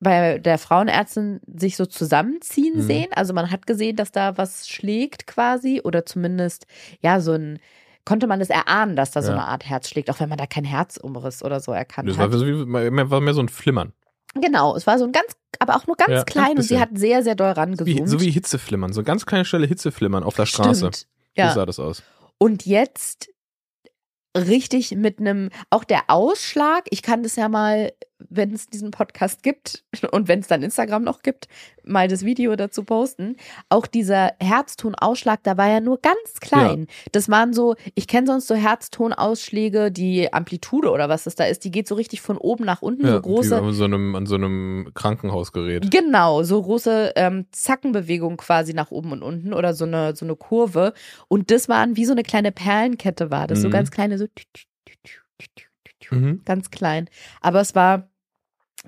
bei 0.00 0.38
der 0.38 0.58
Frauenärztin 0.58 1.40
sich 1.46 1.76
so 1.76 1.86
zusammenziehen 1.86 2.76
Mhm. 2.78 2.82
sehen. 2.82 3.06
Also 3.14 3.32
man 3.32 3.50
hat 3.50 3.66
gesehen, 3.66 3.96
dass 3.96 4.12
da 4.12 4.36
was 4.36 4.68
schlägt 4.68 5.26
quasi 5.26 5.80
oder 5.82 6.04
zumindest, 6.04 6.66
ja, 7.00 7.20
so 7.20 7.32
ein, 7.32 7.58
konnte 8.04 8.26
man 8.26 8.38
das 8.38 8.50
erahnen, 8.50 8.94
dass 8.94 9.10
da 9.12 9.22
so 9.22 9.28
Ja. 9.32 9.38
eine 9.38 9.46
Art 9.46 9.64
Herz 9.64 9.88
schlägt, 9.88 10.10
auch 10.10 10.20
wenn 10.20 10.28
man 10.28 10.38
da 10.38 10.46
kein 10.46 10.64
Herzumriss 10.64 11.42
oder 11.42 11.60
so 11.60 11.72
erkannt 11.72 12.08
Das 12.10 12.18
hat. 12.18 12.30
war, 12.30 12.38
so 12.38 12.46
wie, 12.46 12.66
mehr- 12.66 13.10
war 13.10 13.20
mehr 13.22 13.34
so 13.34 13.40
ein 13.40 13.48
Flimmern. 13.48 13.92
Genau, 14.34 14.76
es 14.76 14.86
war 14.86 14.98
so 14.98 15.06
ein 15.06 15.12
ganz, 15.12 15.32
aber 15.60 15.76
auch 15.76 15.86
nur 15.86 15.96
ganz 15.96 16.10
Ja, 16.10 16.16
ganz 16.16 16.26
klein 16.26 16.56
und 16.58 16.62
sie 16.62 16.78
hat 16.78 16.90
sehr, 16.92 17.22
sehr 17.22 17.34
doll 17.34 17.52
rangezoomt. 17.52 18.08
so 18.08 18.20
wie 18.20 18.30
Hitzeflimmern, 18.30 18.92
so 18.92 19.02
ganz 19.02 19.24
kleine 19.24 19.46
Stelle 19.46 19.66
Hitzeflimmern 19.66 20.22
auf 20.24 20.36
der 20.36 20.44
Straße. 20.44 20.78
Stimmt. 20.80 20.96
So 20.96 21.06
Ja. 21.42 21.52
sah 21.54 21.64
das 21.64 21.78
aus. 21.80 22.02
Und 22.36 22.66
jetzt 22.66 23.30
richtig 24.36 24.92
mit 24.92 25.18
einem, 25.18 25.50
auch 25.70 25.84
der 25.84 26.04
Ausschlag, 26.08 26.84
ich 26.90 27.02
kann 27.02 27.22
das 27.22 27.36
ja 27.36 27.48
mal, 27.48 27.92
wenn 28.30 28.52
es 28.54 28.66
diesen 28.68 28.90
Podcast 28.90 29.42
gibt 29.42 29.84
und 30.12 30.28
wenn 30.28 30.40
es 30.40 30.46
dann 30.48 30.62
Instagram 30.62 31.04
noch 31.04 31.22
gibt, 31.22 31.48
mal 31.84 32.08
das 32.08 32.24
Video 32.24 32.56
dazu 32.56 32.82
posten. 32.82 33.36
Auch 33.68 33.86
dieser 33.86 34.32
Herztonausschlag, 34.40 35.42
da 35.42 35.56
war 35.56 35.68
ja 35.68 35.80
nur 35.80 36.00
ganz 36.00 36.40
klein. 36.40 36.86
Das 37.12 37.28
waren 37.28 37.52
so, 37.52 37.76
ich 37.94 38.08
kenne 38.08 38.26
sonst 38.26 38.48
so 38.48 38.54
Herztonausschläge, 38.54 39.90
die 39.92 40.32
Amplitude 40.32 40.90
oder 40.90 41.08
was 41.08 41.24
das 41.24 41.34
da 41.34 41.44
ist, 41.44 41.64
die 41.64 41.70
geht 41.70 41.86
so 41.88 41.94
richtig 41.94 42.20
von 42.20 42.38
oben 42.38 42.64
nach 42.64 42.82
unten, 42.82 43.06
Ja, 43.06 43.14
so 43.16 43.20
große. 43.22 43.50
wie 43.62 43.66
an 43.66 43.72
so 43.74 43.84
einem, 43.84 44.14
an 44.16 44.26
so 44.26 44.34
einem 44.34 44.90
Krankenhausgerät. 44.94 45.90
Genau, 45.90 46.42
so 46.42 46.60
große 46.62 47.12
ähm, 47.16 47.46
Zackenbewegung 47.52 48.36
quasi 48.36 48.74
nach 48.74 48.90
oben 48.90 49.12
und 49.12 49.22
unten 49.22 49.52
oder 49.52 49.74
so 49.74 49.84
eine, 49.84 50.16
so 50.16 50.24
eine 50.24 50.36
Kurve. 50.36 50.92
Und 51.28 51.50
das 51.50 51.68
waren 51.68 51.96
wie 51.96 52.04
so 52.04 52.12
eine 52.12 52.22
kleine 52.22 52.52
Perlenkette 52.52 53.30
war 53.30 53.46
das, 53.46 53.60
so 53.60 53.68
Mhm. 53.68 53.72
ganz 53.72 53.90
kleine, 53.90 54.18
so 54.18 54.24
tü- 54.24 54.46
tü- 54.56 54.64
tü- 55.40 55.65
Mhm. 56.10 56.42
ganz 56.44 56.70
klein. 56.70 57.08
Aber 57.40 57.60
es 57.60 57.74
war 57.74 58.08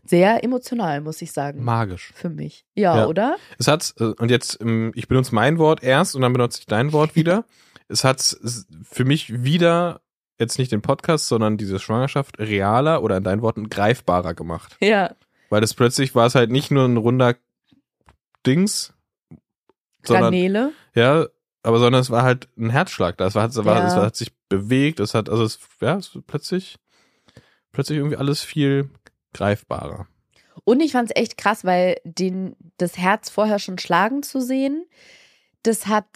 sehr 0.04 0.44
emotional, 0.44 1.00
muss 1.00 1.20
ich 1.22 1.32
sagen. 1.32 1.64
Magisch. 1.64 2.12
für 2.14 2.28
mich. 2.30 2.64
Ja, 2.74 2.96
Ja. 2.98 3.06
oder? 3.06 3.36
Es 3.58 3.66
hat, 3.68 3.94
äh, 3.98 4.04
und 4.04 4.30
jetzt, 4.30 4.60
ähm, 4.60 4.92
ich 4.94 5.08
benutze 5.08 5.34
mein 5.34 5.58
Wort 5.58 5.82
erst 5.82 6.14
und 6.14 6.22
dann 6.22 6.32
benutze 6.32 6.60
ich 6.60 6.66
dein 6.66 6.92
Wort 6.92 7.16
wieder. 7.16 7.44
es 7.88 8.04
hat 8.04 8.36
für 8.84 9.04
mich 9.04 9.42
wieder, 9.42 10.00
jetzt 10.38 10.58
nicht 10.58 10.70
den 10.70 10.82
Podcast, 10.82 11.26
sondern 11.28 11.56
diese 11.56 11.78
Schwangerschaft 11.80 12.38
realer 12.38 13.02
oder 13.02 13.16
in 13.16 13.24
deinen 13.24 13.42
Worten 13.42 13.68
greifbarer 13.70 14.34
gemacht. 14.34 14.76
Ja. 14.80 15.14
Weil 15.50 15.62
das 15.62 15.74
plötzlich 15.74 16.14
war 16.14 16.26
es 16.26 16.34
halt 16.36 16.50
nicht 16.50 16.70
nur 16.70 16.84
ein 16.84 16.96
runder 16.96 17.34
Dings, 18.46 18.92
Garnele. 20.02 20.72
ja, 20.94 21.26
aber 21.62 21.78
sondern 21.80 22.00
es 22.00 22.10
war 22.10 22.22
halt 22.22 22.48
ein 22.56 22.70
Herzschlag 22.70 23.16
da. 23.18 23.26
Es, 23.26 23.34
war, 23.34 23.46
es, 23.48 23.56
war, 23.64 23.78
Ja. 23.78 23.86
es 23.88 23.94
hat 23.94 24.16
sich 24.16 24.32
bewegt, 24.48 25.00
es 25.00 25.14
hat, 25.14 25.28
also 25.28 25.42
es, 25.44 25.58
ja, 25.80 25.96
es 25.96 26.16
plötzlich, 26.26 26.78
plötzlich 27.72 27.98
irgendwie 27.98 28.16
alles 28.16 28.42
viel 28.42 28.90
greifbarer. 29.32 30.06
Und 30.64 30.80
ich 30.80 30.92
fand 30.92 31.10
es 31.10 31.16
echt 31.16 31.36
krass, 31.38 31.64
weil 31.64 31.96
den, 32.04 32.56
das 32.78 32.98
Herz 32.98 33.30
vorher 33.30 33.58
schon 33.58 33.78
schlagen 33.78 34.22
zu 34.22 34.40
sehen, 34.40 34.84
das 35.62 35.86
hat 35.86 36.06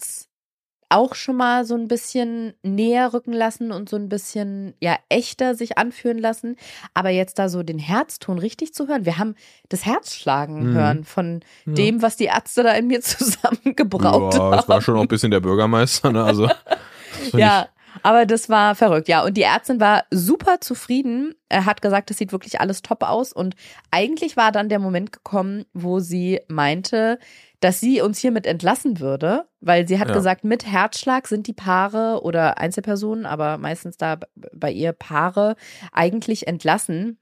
auch 0.89 1.15
schon 1.15 1.37
mal 1.37 1.65
so 1.65 1.73
ein 1.75 1.87
bisschen 1.87 2.53
näher 2.61 3.13
rücken 3.13 3.33
lassen 3.33 3.71
und 3.71 3.89
so 3.89 3.95
ein 3.95 4.09
bisschen 4.09 4.75
ja 4.79 4.95
echter 5.09 5.55
sich 5.55 5.77
anfühlen 5.79 6.19
lassen. 6.19 6.55
Aber 6.93 7.09
jetzt 7.09 7.39
da 7.39 7.49
so 7.49 7.63
den 7.63 7.79
Herzton 7.79 8.37
richtig 8.37 8.75
zu 8.75 8.87
hören, 8.87 9.05
wir 9.05 9.17
haben 9.17 9.33
das 9.69 9.85
Herz 9.85 10.13
schlagen 10.15 10.69
Mhm. 10.69 10.73
hören 10.75 11.03
von 11.03 11.39
dem, 11.65 12.03
was 12.03 12.15
die 12.17 12.25
Ärzte 12.25 12.61
da 12.61 12.73
in 12.73 12.87
mir 12.87 13.01
zusammengebraut 13.01 14.35
ja, 14.35 14.39
haben. 14.39 14.59
es 14.59 14.67
war 14.67 14.81
schon 14.81 14.95
auch 14.97 15.01
ein 15.01 15.07
bisschen 15.07 15.31
der 15.31 15.39
Bürgermeister, 15.39 16.11
ne? 16.11 16.23
Also, 16.23 16.45
das 17.31 17.33
Ja, 17.33 17.67
aber 18.03 18.25
das 18.25 18.49
war 18.49 18.75
verrückt. 18.75 19.07
Ja, 19.07 19.23
und 19.23 19.35
die 19.35 19.41
Ärztin 19.43 19.79
war 19.79 20.03
super 20.11 20.59
zufrieden. 20.61 21.33
Er 21.49 21.65
hat 21.65 21.81
gesagt, 21.81 22.09
das 22.09 22.17
sieht 22.17 22.31
wirklich 22.31 22.59
alles 22.59 22.81
top 22.81 23.01
aus. 23.03 23.33
Und 23.33 23.55
eigentlich 23.91 24.37
war 24.37 24.51
dann 24.51 24.69
der 24.69 24.79
Moment 24.79 25.11
gekommen, 25.11 25.65
wo 25.73 25.99
sie 25.99 26.41
meinte, 26.47 27.17
dass 27.61 27.79
sie 27.79 28.01
uns 28.01 28.19
hiermit 28.19 28.45
entlassen 28.45 28.99
würde, 28.99 29.45
weil 29.61 29.87
sie 29.87 29.99
hat 29.99 30.09
Ja. 30.09 30.13
gesagt, 30.15 30.43
mit 30.43 30.65
Herzschlag 30.65 31.27
sind 31.27 31.47
die 31.47 31.53
Paare 31.53 32.21
oder 32.23 32.57
Einzelpersonen, 32.57 33.25
aber 33.25 33.57
meistens 33.57 33.95
da 33.97 34.17
bei 34.53 34.71
ihr 34.71 34.91
Paare 34.91 35.55
eigentlich 35.93 36.45
entlassen. 36.45 37.17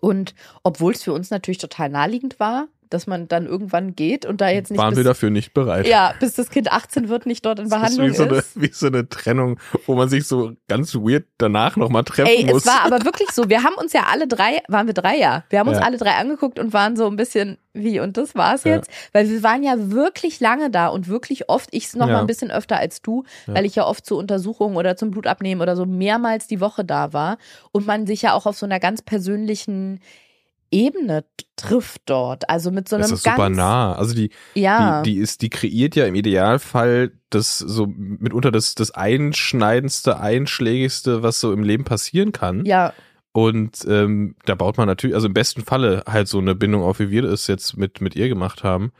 Und 0.00 0.34
obwohl 0.62 0.92
es 0.92 1.02
für 1.02 1.12
uns 1.12 1.30
natürlich 1.30 1.58
total 1.58 1.90
naheliegend 1.90 2.40
war, 2.40 2.68
dass 2.90 3.06
man 3.06 3.28
dann 3.28 3.46
irgendwann 3.46 3.96
geht 3.96 4.26
und 4.26 4.40
da 4.40 4.48
jetzt 4.50 4.70
nicht 4.70 4.78
waren 4.78 4.90
bis, 4.90 4.98
wir 4.98 5.04
dafür 5.04 5.30
nicht 5.30 5.54
bereit. 5.54 5.86
ja, 5.86 6.12
bis 6.20 6.34
das 6.34 6.50
Kind 6.50 6.70
18 6.70 7.08
wird, 7.08 7.24
nicht 7.24 7.46
dort 7.46 7.58
in 7.60 7.68
Das 7.68 7.78
ist 7.90 7.96
Behandlung 7.96 8.08
wie 8.08 8.14
so, 8.14 8.22
eine, 8.24 8.34
ist. 8.36 8.60
wie 8.60 8.70
so 8.72 8.86
eine 8.88 9.08
Trennung, 9.08 9.58
wo 9.86 9.94
man 9.94 10.08
sich 10.08 10.26
so 10.26 10.52
ganz 10.68 10.94
weird 10.94 11.24
danach 11.38 11.76
nochmal 11.76 12.04
treffen 12.04 12.28
Ey, 12.30 12.44
muss. 12.46 12.62
es 12.62 12.66
war 12.66 12.82
aber 12.84 13.04
wirklich 13.04 13.30
so. 13.30 13.48
Wir 13.48 13.62
haben 13.62 13.74
uns 13.76 13.92
ja 13.92 14.04
alle 14.10 14.26
drei, 14.28 14.60
waren 14.68 14.86
wir 14.86 14.94
drei 14.94 15.16
ja. 15.16 15.44
Wir 15.50 15.60
haben 15.60 15.68
uns 15.68 15.78
Ja. 15.78 15.84
alle 15.84 15.96
drei 15.96 16.12
angeguckt 16.16 16.58
und 16.58 16.72
waren 16.72 16.96
so 16.96 17.06
ein 17.06 17.16
bisschen 17.16 17.56
wie 17.72 18.00
und 18.00 18.16
das 18.16 18.34
war's 18.34 18.64
Ja. 18.64 18.74
jetzt, 18.74 18.90
weil 19.12 19.28
wir 19.30 19.42
waren 19.44 19.62
ja 19.62 19.74
wirklich 19.92 20.40
lange 20.40 20.70
da 20.70 20.88
und 20.88 21.06
wirklich 21.06 21.48
oft. 21.48 21.68
Ich 21.72 21.94
noch 21.94 22.08
Ja. 22.08 22.14
mal 22.14 22.20
ein 22.20 22.26
bisschen 22.26 22.50
öfter 22.50 22.76
als 22.78 23.00
du, 23.02 23.22
Ja. 23.46 23.54
weil 23.54 23.64
ich 23.64 23.76
ja 23.76 23.86
oft 23.86 24.04
zu 24.04 24.16
Untersuchungen 24.18 24.76
oder 24.76 24.96
zum 24.96 25.12
Blutabnehmen 25.12 25.62
oder 25.62 25.76
so 25.76 25.86
mehrmals 25.86 26.48
die 26.48 26.60
Woche 26.60 26.84
da 26.84 27.12
war 27.12 27.38
und 27.70 27.86
man 27.86 28.08
sich 28.08 28.22
ja 28.22 28.32
auch 28.34 28.46
auf 28.46 28.56
so 28.58 28.66
einer 28.66 28.80
ganz 28.80 29.00
persönlichen 29.02 30.00
Ebene 30.70 31.24
trifft 31.56 32.02
dort. 32.06 32.48
Also 32.48 32.70
mit 32.70 32.88
so 32.88 32.96
einem 32.96 33.02
das 33.02 33.12
ist 33.12 33.24
ganz 33.24 33.36
super 33.36 33.48
nah. 33.50 33.94
Also 33.94 34.14
die, 34.14 34.30
ja 34.54 35.02
die, 35.02 35.12
die 35.14 35.18
ist, 35.18 35.42
die 35.42 35.50
kreiert 35.50 35.96
ja 35.96 36.06
im 36.06 36.14
Idealfall 36.14 37.12
das 37.30 37.58
so 37.58 37.86
mitunter 37.86 38.50
das, 38.50 38.74
das 38.74 38.90
einschneidendste, 38.90 40.18
einschlägigste, 40.18 41.22
was 41.22 41.40
so 41.40 41.52
im 41.52 41.62
Leben 41.62 41.84
passieren 41.84 42.32
kann. 42.32 42.64
ja 42.64 42.92
Und 43.32 43.84
ähm, 43.88 44.36
da 44.44 44.54
baut 44.54 44.78
man 44.78 44.86
natürlich, 44.86 45.14
also 45.14 45.28
im 45.28 45.34
besten 45.34 45.62
Falle 45.62 46.04
halt 46.06 46.28
so 46.28 46.38
eine 46.38 46.54
Bindung 46.54 46.82
auf, 46.82 46.98
wie 46.98 47.10
wir 47.10 47.24
es 47.24 47.46
jetzt 47.46 47.76
mit, 47.76 48.00
mit 48.00 48.16
ihr 48.16 48.28
gemacht 48.28 48.64
haben. 48.64 48.92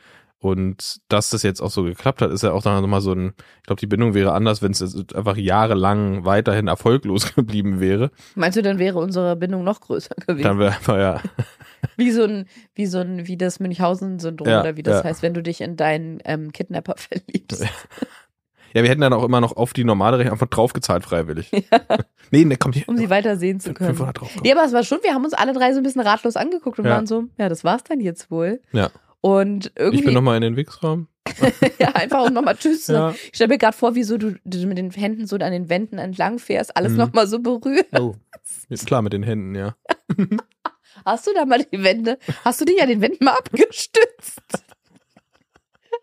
Und 0.42 1.02
dass 1.08 1.28
das 1.28 1.42
jetzt 1.42 1.60
auch 1.60 1.70
so 1.70 1.82
geklappt 1.82 2.22
hat, 2.22 2.30
ist 2.30 2.42
ja 2.42 2.52
auch 2.52 2.62
dann 2.62 2.80
nochmal 2.80 3.02
so 3.02 3.12
ein, 3.12 3.34
ich 3.58 3.62
glaube, 3.64 3.78
die 3.78 3.86
Bindung 3.86 4.14
wäre 4.14 4.32
anders, 4.32 4.62
wenn 4.62 4.72
es 4.72 4.82
einfach 5.14 5.36
jahrelang 5.36 6.24
weiterhin 6.24 6.66
erfolglos 6.66 7.34
geblieben 7.34 7.78
wäre. 7.78 8.10
meinst 8.36 8.56
du, 8.56 8.62
dann 8.62 8.78
wäre 8.78 8.98
unsere 8.98 9.36
Bindung 9.36 9.64
noch 9.64 9.80
größer 9.80 10.14
gewesen? 10.14 10.44
Dann 10.44 10.58
wäre 10.58 10.70
einfach 10.72 10.96
ja, 10.98 11.20
Wie 11.96 12.10
so 12.10 12.24
ein, 12.24 12.46
wie 12.74 12.86
so 12.86 12.98
ein, 12.98 13.26
wie 13.26 13.36
das 13.36 13.60
Münchhausen-Syndrom 13.60 14.48
Ja, 14.48 14.60
oder 14.60 14.76
wie 14.76 14.82
das 14.82 14.98
ja. 14.98 15.04
heißt, 15.04 15.22
wenn 15.22 15.34
du 15.34 15.42
dich 15.42 15.60
in 15.60 15.76
deinen 15.76 16.20
ähm, 16.24 16.52
Kidnapper 16.52 16.94
verliebst. 16.98 17.62
Ja, 18.72 18.82
wir 18.82 18.88
hätten 18.90 19.00
dann 19.00 19.12
auch 19.12 19.24
immer 19.24 19.40
noch 19.40 19.56
auf 19.56 19.72
die 19.72 19.82
normale 19.84 20.18
Rechnung 20.18 20.34
einfach 20.34 20.46
draufgezahlt, 20.46 21.04
freiwillig. 21.04 21.50
Nee, 22.32 22.44
ne, 22.44 22.56
kommt 22.56 22.76
hier. 22.76 22.88
Um 22.88 22.96
sie 22.96 23.10
weiter 23.10 23.36
sehen 23.36 23.58
zu 23.58 23.74
können. 23.74 23.88
500 23.96 24.20
drauf. 24.20 24.30
Nee, 24.44 24.52
aber 24.52 24.64
es 24.64 24.72
war 24.72 24.84
schon, 24.84 25.00
wir 25.02 25.14
haben 25.14 25.24
uns 25.24 25.32
alle 25.34 25.52
drei 25.52 25.72
so 25.72 25.78
ein 25.80 25.82
bisschen 25.82 26.00
ratlos 26.02 26.36
angeguckt 26.36 26.78
und 26.78 26.84
Ja. 26.84 26.92
waren 26.92 27.06
so, 27.08 27.24
ja, 27.38 27.48
das 27.48 27.64
war's 27.64 27.82
dann 27.82 27.98
jetzt 27.98 28.30
wohl. 28.30 28.60
Ja. 28.70 28.90
Und 29.20 29.72
irgendwie, 29.74 29.98
Ich 29.98 30.04
bin 30.04 30.14
nochmal 30.14 30.36
in 30.36 30.42
den 30.42 30.54
Wichsraum. 30.56 31.08
ja, 31.80 31.88
einfach 31.88 32.24
um 32.24 32.32
nochmal 32.32 32.54
Tschüss. 32.56 32.86
Ja. 32.86 33.10
Ich 33.10 33.30
stelle 33.34 33.48
mir 33.48 33.58
gerade 33.58 33.76
vor, 33.76 33.96
wie 33.96 34.04
so 34.04 34.16
du, 34.16 34.36
du 34.44 34.66
mit 34.68 34.78
den 34.78 34.92
Händen 34.92 35.26
so 35.26 35.34
an 35.36 35.50
den 35.50 35.68
Wänden 35.68 35.98
entlang 35.98 36.38
fährst, 36.38 36.76
alles 36.76 36.92
Mhm. 36.92 36.98
nochmal 36.98 37.26
so 37.26 37.40
berührst. 37.40 37.98
Oh. 37.98 38.14
Ist 38.68 38.86
klar 38.86 39.02
mit 39.02 39.12
den 39.12 39.24
Händen, 39.24 39.56
ja. 39.56 39.74
Hast 41.04 41.26
du 41.26 41.34
da 41.34 41.44
mal 41.44 41.64
die 41.64 41.82
Wände, 41.82 42.18
hast 42.44 42.60
du 42.60 42.64
dich 42.64 42.80
an 42.82 42.88
den 42.88 43.00
Wänden 43.00 43.24
mal 43.24 43.36
abgestützt? 43.36 44.40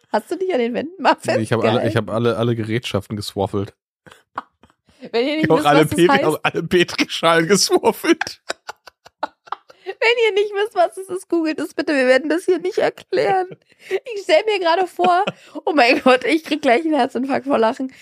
Hast 0.10 0.32
du 0.32 0.38
dich 0.38 0.54
an 0.54 0.60
den 0.60 0.74
Wänden 0.74 1.02
mal 1.02 1.16
festgehalten? 1.16 1.44
Ich 1.44 1.52
habe 1.52 1.70
alle, 1.70 1.88
ich 1.88 1.96
habe 1.96 2.14
alle, 2.14 2.38
alle 2.38 2.56
Gerätschaften 2.56 3.16
geswaffelt. 3.16 3.76
Wenn 5.12 5.28
ihr 5.28 5.36
Ich 5.36 5.42
nicht 5.44 5.50
habe 5.50 5.62
auch 5.62 5.66
alle, 5.66 5.82
was 5.82 5.90
das 5.90 5.98
Petri, 5.98 6.18
heißt, 6.18 6.26
auch 6.26 6.40
alle 6.44 6.64
Petrischalen 6.64 7.48
geswaffelt. 7.48 8.42
Wenn 9.86 10.18
ihr 10.26 10.34
nicht 10.34 10.54
wisst, 10.54 10.76
was 10.76 10.98
es 10.98 11.10
ist, 11.10 11.30
googelt 11.30 11.60
es 11.60 11.74
bitte. 11.74 11.94
Wir 11.96 12.08
werden 12.08 12.30
das 12.30 12.46
hier 12.46 12.60
nicht 12.60 12.78
erklären. 12.78 13.48
Ich 14.16 14.24
stelle 14.24 14.44
mir 14.46 14.60
gerade 14.60 14.86
vor, 14.88 15.24
oh 15.66 15.74
mein 15.74 16.02
Gott, 16.02 16.26
ich 16.26 16.44
krieg 16.44 16.62
gleich 16.62 16.84
einen 16.84 16.96
Herzinfarkt 16.96 17.46
vor 17.46 17.58
Lachen. 17.58 17.94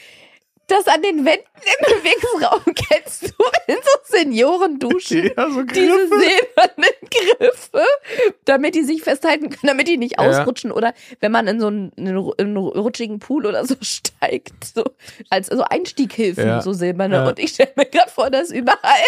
Das 0.67 0.87
an 0.87 1.01
den 1.03 1.25
Wänden 1.25 1.45
im 1.55 1.85
Bewegungsraum 2.01 2.61
kennst 2.73 3.23
du 3.23 3.43
in 3.67 3.75
so 3.75 3.99
Seniorenduschen. 4.17 5.31
Ja, 5.37 5.49
so 5.49 5.61
Diese 5.61 5.87
Griffe. 5.87 6.07
silbernen 6.19 6.95
Griffe, 7.11 7.85
damit 8.45 8.73
die 8.75 8.83
sich 8.83 9.03
festhalten 9.03 9.49
können, 9.49 9.67
damit 9.67 9.87
die 9.87 9.97
nicht 9.97 10.19
Ja. 10.19 10.27
ausrutschen. 10.41 10.71
Oder 10.71 10.93
wenn 11.19 11.31
man 11.31 11.47
in 11.47 11.59
so 11.59 11.67
einen, 11.67 11.91
ru- 11.97 12.33
einen 12.39 12.57
rutschigen 12.57 13.19
Pool 13.19 13.45
oder 13.45 13.63
so 13.65 13.75
steigt, 13.81 14.63
so 14.75 14.83
als 15.29 15.47
so 15.47 15.61
Einstieghilfen, 15.63 16.47
Ja. 16.47 16.61
so 16.61 16.73
silberne. 16.73 17.15
Ja. 17.17 17.27
Und 17.27 17.37
ich 17.37 17.51
stelle 17.51 17.71
mir 17.75 17.85
gerade 17.85 18.09
vor, 18.09 18.29
dass 18.31 18.49
überall 18.51 19.03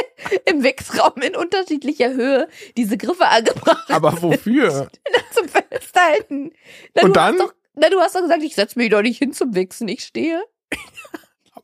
im 0.45 0.63
Wichsraum 0.63 1.19
in 1.21 1.35
unterschiedlicher 1.35 2.13
Höhe 2.13 2.47
diese 2.77 2.97
Griffe 2.97 3.25
angebracht 3.27 3.89
Aber 3.89 4.21
wofür? 4.21 4.89
zum 5.33 5.47
Festhalten. 5.49 6.51
Na, 6.93 7.03
Und 7.03 7.15
dann? 7.15 7.33
Hast 7.33 7.41
doch, 7.41 7.53
na, 7.75 7.89
du 7.89 7.99
hast 7.99 8.15
doch 8.15 8.21
gesagt, 8.21 8.43
ich 8.43 8.53
setze 8.55 8.77
mich 8.77 8.89
doch 8.91 9.01
nicht 9.01 9.17
hin 9.17 9.33
zum 9.33 9.55
Wichsen, 9.55 9.87
ich 9.87 10.03
stehe. 10.03 10.43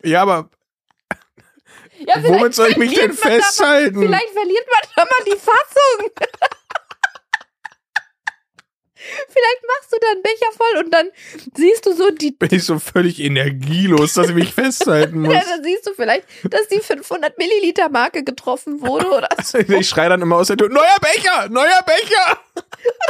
Ja, 0.03 0.21
aber 0.23 0.49
Ja, 1.99 2.15
womit 2.23 2.53
soll 2.53 2.69
ich 2.71 2.77
mich 2.77 2.93
denn 2.93 3.15
da 3.15 3.29
mal- 3.29 3.31
festhalten? 3.41 3.99
Vielleicht 4.01 4.29
verliert 4.29 4.67
man 4.67 4.89
da 4.95 5.03
mal 5.05 5.23
die 5.25 5.39
Fassung. 5.39 6.11
Vielleicht 9.05 9.63
machst 9.67 9.91
du 9.91 9.97
da 9.99 10.07
einen 10.11 10.21
Becher 10.21 10.51
voll 10.55 10.83
und 10.85 10.91
dann 10.93 11.09
siehst 11.55 11.85
du 11.85 11.93
so 11.93 12.09
die. 12.11 12.31
Bin 12.31 12.53
ich 12.53 12.63
so 12.63 12.79
völlig 12.79 13.19
energielos, 13.19 14.13
dass 14.13 14.29
ich 14.29 14.35
mich 14.35 14.53
festhalten 14.53 15.21
muss. 15.21 15.33
Ja, 15.33 15.41
dann 15.45 15.61
siehst 15.61 15.85
du 15.85 15.93
vielleicht, 15.93 16.25
dass 16.49 16.67
die 16.69 16.79
500 16.79 17.37
Milliliter 17.37 17.89
Marke 17.89 18.23
getroffen 18.23 18.79
wurde 18.79 19.07
oder 19.09 19.27
so. 19.43 19.57
Ich 19.57 19.89
schreie 19.89 20.07
dann 20.07 20.21
immer 20.21 20.37
aus 20.37 20.47
der 20.47 20.55
Tür, 20.55 20.69
neuer 20.69 20.95
Becher, 21.01 21.49
neuer 21.49 21.81
Becher! 21.85 22.39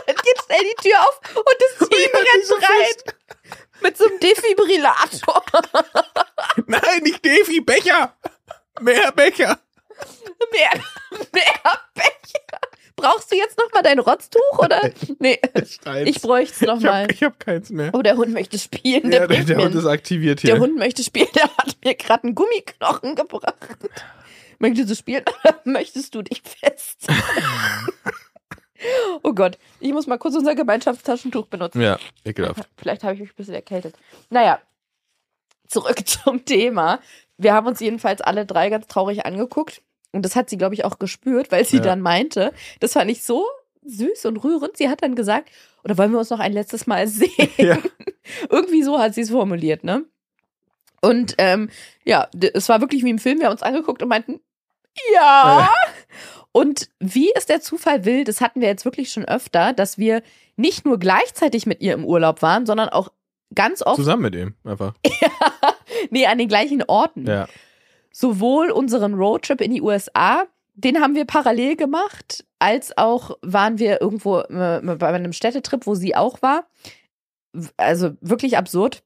Dann 0.07 0.15
geht 0.15 0.43
schnell 0.45 0.63
die 0.63 0.89
Tür 0.89 0.99
auf 0.99 1.19
und 1.35 1.55
das 1.59 1.87
Team 1.89 2.09
rennt 2.11 2.45
so 2.45 2.55
rein. 2.55 3.13
Mit 3.83 3.97
so 3.97 4.05
einem 4.05 4.19
Defibrillator. 4.19 5.43
Nein, 6.67 7.03
nicht 7.03 7.23
Defi, 7.23 7.59
Becher! 7.61 8.15
Mehr 8.81 9.11
Becher! 9.11 9.59
Mehr, 10.51 10.71
mehr 11.33 11.79
Becher. 11.93 12.59
Brauchst 12.95 13.31
du 13.31 13.35
jetzt 13.35 13.57
noch 13.57 13.71
mal 13.73 13.81
dein 13.81 13.99
Rotztuch 13.99 14.57
oder? 14.59 14.89
Nee, 15.19 15.39
Steins. 15.67 16.09
ich 16.09 16.21
bräuchte 16.21 16.53
es 16.53 16.61
noch 16.61 16.77
ich 16.77 16.83
mal. 16.83 17.07
hab, 17.07 17.39
keins 17.39 17.69
mehr. 17.69 17.91
Oh, 17.93 18.01
der 18.01 18.15
Hund 18.15 18.33
möchte 18.33 18.57
spielen. 18.57 19.11
Der, 19.11 19.21
ja, 19.21 19.27
der, 19.27 19.43
der 19.43 19.57
Hund 19.57 19.75
ist 19.75 19.85
aktiviert 19.85 20.41
hier. 20.41 20.51
Der 20.51 20.59
Hund 20.61 20.77
möchte 20.77 21.03
spielen, 21.03 21.29
der 21.35 21.43
hat 21.43 21.75
mir 21.83 21.95
gerade 21.95 22.23
einen 22.23 22.35
Gummiknochen 22.35 23.15
gebracht. 23.15 23.55
Möchtest 24.59 24.89
du 24.89 24.95
spielen 24.95 25.25
oder 25.43 25.59
möchtest 25.65 26.15
du 26.15 26.21
dich 26.21 26.41
fest? 26.41 27.07
oh 29.23 29.33
Gott, 29.33 29.57
ich 29.79 29.91
muss 29.93 30.07
mal 30.07 30.17
kurz 30.17 30.35
unser 30.35 30.55
Gemeinschaftstaschentuch 30.55 31.47
benutzen. 31.47 31.81
ja, 31.81 31.97
ekelhaft. 32.25 32.67
Vielleicht 32.77 33.03
habe 33.03 33.13
ich 33.15 33.19
mich 33.21 33.29
ein 33.31 33.35
bisschen 33.35 33.53
erkältet. 33.55 33.95
Naja, 34.29 34.59
zurück 35.67 35.97
zum 36.07 36.45
Thema. 36.45 36.99
Wir 37.37 37.53
haben 37.53 37.67
uns 37.67 37.79
jedenfalls 37.79 38.21
alle 38.21 38.45
drei 38.45 38.69
ganz 38.69 38.87
traurig 38.87 39.25
angeguckt. 39.25 39.81
Und 40.11 40.23
das 40.23 40.35
hat 40.35 40.49
sie, 40.49 40.57
glaube 40.57 40.75
ich, 40.75 40.85
auch 40.85 40.99
gespürt, 40.99 41.51
weil 41.51 41.65
sie 41.65 41.77
Ja. 41.77 41.83
dann 41.83 42.01
meinte, 42.01 42.53
das 42.79 42.93
fand 42.93 43.09
ich 43.09 43.23
so 43.23 43.45
süß 43.85 44.25
und 44.25 44.37
rührend. 44.43 44.77
Sie 44.77 44.87
hat 44.87 45.01
dann 45.01 45.15
gesagt, 45.15 45.49
oder 45.83 45.97
wollen 45.97 46.11
wir 46.11 46.19
uns 46.19 46.29
noch 46.29 46.39
ein 46.39 46.53
letztes 46.53 46.85
Mal 46.87 47.07
sehen? 47.09 47.49
Ja. 47.57 47.79
Irgendwie 48.49 48.83
so 48.83 48.99
hat 48.99 49.15
sie 49.15 49.21
es 49.21 49.31
formuliert, 49.31 49.83
ne? 49.83 50.05
Und 51.01 51.35
ähm, 51.39 51.69
ja, 52.05 52.29
es 52.53 52.69
war 52.69 52.79
wirklich 52.79 53.03
wie 53.03 53.09
im 53.09 53.17
Film. 53.19 53.39
Wir 53.39 53.47
haben 53.47 53.53
uns 53.53 53.63
angeguckt 53.63 54.01
und 54.01 54.07
meinten, 54.07 54.39
ja. 55.13 55.69
Und 56.51 56.89
wie 56.99 57.31
es 57.35 57.45
der 57.45 57.61
Zufall 57.61 58.05
will, 58.05 58.23
das 58.23 58.41
hatten 58.41 58.61
wir 58.61 58.67
jetzt 58.67 58.85
wirklich 58.85 59.11
schon 59.11 59.25
öfter, 59.25 59.73
dass 59.73 59.97
wir 59.97 60.21
nicht 60.55 60.85
nur 60.85 60.99
gleichzeitig 60.99 61.65
mit 61.65 61.81
ihr 61.81 61.93
im 61.93 62.05
Urlaub 62.05 62.41
waren, 62.41 62.65
sondern 62.65 62.89
auch 62.89 63.09
ganz 63.55 63.81
oft, 63.81 63.95
Zusammen 63.95 64.23
mit 64.23 64.35
ihm, 64.35 64.55
einfach. 64.63 64.93
nee, 66.09 66.25
an 66.25 66.37
den 66.37 66.47
gleichen 66.47 66.83
Orten. 66.83 67.25
Ja. 67.25 67.47
Sowohl 68.11 68.71
unseren 68.71 69.15
Roadtrip 69.15 69.61
in 69.61 69.73
die 69.73 69.81
USA, 69.81 70.45
den 70.75 70.99
haben 71.01 71.15
wir 71.15 71.25
parallel 71.25 71.75
gemacht, 71.75 72.45
als 72.59 72.97
auch 72.97 73.37
waren 73.41 73.79
wir 73.79 74.01
irgendwo 74.01 74.39
äh, 74.39 74.81
bei 74.97 75.07
einem 75.07 75.33
Städtetrip, 75.33 75.85
wo 75.85 75.95
sie 75.95 76.15
auch 76.15 76.41
war. 76.41 76.67
Also 77.77 78.11
wirklich 78.21 78.57
absurd. 78.57 79.03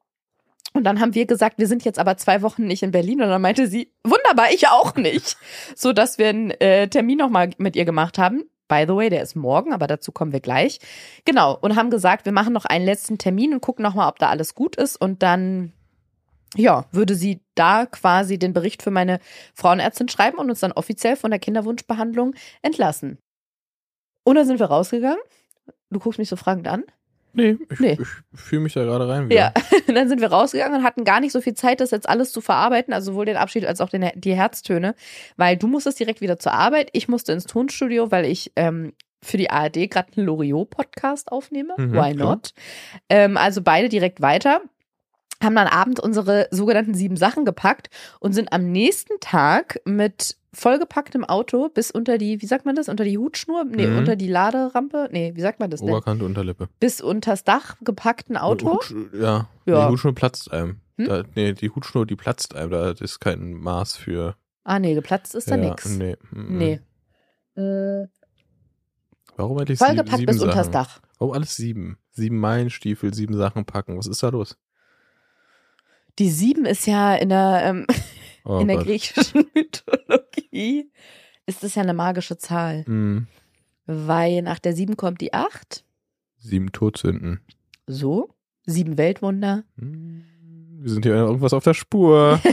Und 0.78 0.84
dann 0.84 1.02
haben 1.02 1.16
wir 1.16 1.26
gesagt, 1.26 1.58
wir 1.58 1.68
sind 1.68 1.84
jetzt 1.86 1.98
aber 1.98 2.18
zwei 2.18 2.44
Wochen 2.44 2.68
nicht 2.68 2.84
in 2.84 2.92
Berlin. 2.92 3.20
Und 3.20 3.30
dann 3.30 3.42
meinte 3.42 3.68
sie, 3.68 3.92
wunderbar, 4.04 4.52
ich 4.54 4.68
auch 4.68 4.96
nicht. 4.96 5.36
So 5.76 5.92
dass 5.92 6.18
wir 6.20 6.30
einen 6.30 6.52
äh, 6.52 6.88
Termin 6.88 7.18
nochmal 7.18 7.50
mit 7.58 7.76
ihr 7.76 7.86
gemacht 7.86 8.20
haben. 8.20 8.44
By 8.68 8.86
the 8.88 8.96
way, 8.96 9.10
der 9.10 9.24
ist 9.24 9.36
morgen, 9.36 9.74
aber 9.74 9.88
dazu 9.88 10.12
kommen 10.12 10.34
wir 10.34 10.40
gleich. 10.40 10.80
Genau. 11.26 11.58
Und 11.58 11.76
haben 11.76 11.90
gesagt, 11.90 12.26
wir 12.26 12.32
machen 12.32 12.54
noch 12.54 12.66
einen 12.66 12.86
letzten 12.86 13.18
Termin 13.18 13.54
und 13.54 13.62
gucken 13.62 13.82
nochmal, 13.82 14.08
ob 14.08 14.20
da 14.20 14.30
alles 14.30 14.54
gut 14.54 14.76
ist. 14.76 15.02
Und 15.02 15.24
dann, 15.24 15.74
ja, 16.56 16.86
würde 16.92 17.16
sie 17.16 17.42
da 17.56 17.88
quasi 17.88 18.38
den 18.38 18.54
Bericht 18.54 18.84
für 18.84 18.92
meine 18.92 19.20
Frauenärztin 19.56 20.10
schreiben 20.10 20.38
und 20.38 20.50
uns 20.50 20.60
dann 20.60 20.72
offiziell 20.74 21.16
von 21.16 21.32
der 21.32 21.40
Kinderwunschbehandlung 21.40 22.36
entlassen. 22.62 23.18
Und 24.24 24.36
dann 24.36 24.46
sind 24.46 24.60
wir 24.60 24.68
rausgegangen. 24.68 25.22
Du 25.90 26.00
guckst 26.00 26.20
mich 26.20 26.30
so 26.30 26.36
fragend 26.36 26.68
an. 26.68 26.84
Nee, 27.34 27.58
ich, 27.70 27.80
Nee. 27.80 27.98
ich 28.34 28.40
fühle 28.40 28.62
mich 28.64 28.74
da 28.74 28.84
gerade 28.84 29.08
rein. 29.08 29.30
wieder. 29.30 29.36
Ja, 29.36 29.54
und 29.88 29.96
dann 29.96 30.10
sind 30.10 30.22
wir 30.22 30.30
rausgegangen 30.30 30.80
und 30.80 30.84
hatten 30.86 31.04
gar 31.04 31.20
nicht 31.20 31.32
so 31.32 31.42
viel 31.42 31.54
Zeit, 31.54 31.82
das 31.82 31.92
jetzt 31.92 32.10
alles 32.10 32.32
zu 32.32 32.42
verarbeiten, 32.42 32.94
also 32.94 33.12
sowohl 33.12 33.26
den 33.26 33.38
Abschied 33.38 33.66
als 33.66 33.82
auch 33.82 33.90
den, 33.90 34.10
die 34.16 34.36
Herztöne, 34.36 34.96
weil 35.36 35.58
du 35.58 35.68
musstest 35.68 36.00
direkt 36.00 36.22
wieder 36.22 36.40
zur 36.40 36.54
Arbeit, 36.54 36.90
ich 36.94 37.08
musste 37.08 37.34
ins 37.34 37.46
Tonstudio, 37.46 38.12
weil 38.12 38.26
ich 38.26 38.52
ähm, 38.56 38.94
für 39.24 39.38
die 39.38 39.50
ARD 39.50 39.90
gerade 39.90 40.10
einen 40.16 40.26
Loriot-Podcast 40.26 41.32
aufnehme. 41.32 41.74
Mhm, 41.78 41.94
Why 41.94 42.14
not? 42.14 42.54
Ähm, 43.10 43.36
also 43.38 43.62
beide 43.62 43.90
direkt 43.90 44.22
weiter. 44.22 44.62
Haben 45.44 45.56
dann 45.56 45.68
abends 45.68 46.00
unsere 46.00 46.48
sogenannten 46.50 46.96
sieben 46.96 47.18
Sachen 47.18 47.46
gepackt 47.46 47.90
und 48.20 48.34
sind 48.34 48.54
am 48.54 48.72
nächsten 48.72 49.20
Tag 49.20 49.80
mit 49.86 50.37
vollgepacktem 50.54 51.24
Auto 51.26 51.70
bis 51.70 51.92
unter 51.92 52.18
die, 52.18 52.42
wie 52.42 52.46
sagt 52.46 52.66
man 52.66 52.76
das, 52.76 52.90
unter 52.90 53.04
die 53.04 53.18
Hutschnur? 53.18 53.66
Nee, 53.66 53.88
Mhm. 53.88 53.98
unter 53.98 54.16
die 54.16 54.28
Laderampe? 54.30 55.10
Nee, 55.12 55.34
wie 55.36 55.42
sagt 55.42 55.60
man 55.60 55.70
das 55.70 55.82
denn? 55.82 55.90
Oberkante, 55.90 56.26
Unterlippe. 56.26 56.70
Bis 56.80 57.02
unters 57.02 57.44
Dach 57.44 57.76
gepackten 57.82 58.38
Auto. 58.38 58.74
Hutsch, 58.76 58.94
ja, 59.14 59.50
Ja. 59.66 59.86
die 59.88 59.92
Hutschnur 59.94 60.16
platzt 60.16 60.52
einem. 60.52 60.82
Hm? 60.98 61.06
Da, 61.08 61.24
nee, 61.36 61.54
die 61.54 61.70
Hutschnur, 61.70 62.06
die 62.06 62.16
platzt 62.16 62.56
einem. 62.56 62.72
Da 62.72 62.92
ist 62.92 63.20
kein 63.20 63.54
Maß 63.54 63.98
für. 63.98 64.36
Ah, 64.64 64.80
nee, 64.80 64.96
geplatzt 64.96 65.36
ist 65.36 65.50
da 65.52 65.56
ja, 65.58 65.70
nix. 65.70 65.86
Nee. 65.90 66.18
Nee. 66.32 66.80
Äh, 67.56 68.08
Warum 69.36 69.58
eigentlich 69.60 69.78
vollgepackt 69.78 70.18
sieben 70.18 70.26
bis 70.32 70.42
unters 70.42 70.56
Sachen? 70.68 70.72
Dach. 70.72 71.00
Warum 71.20 71.34
alles 71.34 71.56
sieben? 71.56 71.98
Sieben 72.12 72.40
Meilenstiefel, 72.40 73.14
sieben 73.14 73.36
Sachen 73.36 73.66
packen. 73.66 73.98
Was 73.98 74.08
ist 74.08 74.24
da 74.24 74.30
los? 74.30 74.58
Die 76.20 76.30
sieben 76.32 76.66
ist 76.66 76.88
ja 76.88 77.14
in 77.16 77.30
der, 77.30 77.62
ähm, 77.64 77.86
Oh 78.44 78.60
in 78.60 78.68
der 78.70 78.78
griechischen 78.78 79.46
Mythologie, 79.56 80.27
ist 81.46 81.64
das 81.64 81.76
ja 81.76 81.84
eine 81.84 81.94
magische 81.94 82.38
Zahl. 82.38 82.86
Hm, 82.86 83.28
Weil 83.86 84.42
nach 84.42 84.60
der 84.60 84.74
sieben 84.74 84.98
kommt 84.98 85.22
die 85.22 85.34
acht. 85.34 85.84
sieben 86.38 86.72
Todsünden. 86.72 87.42
So. 87.88 88.30
Sieben 88.66 88.98
Weltwunder. 88.98 89.64
Hm, 89.78 90.26
Wir 90.82 90.90
sind 90.90 91.06
hier 91.06 91.16
irgendwas 91.16 91.54
auf 91.54 91.64
der 91.64 91.74
Spur. 91.74 92.40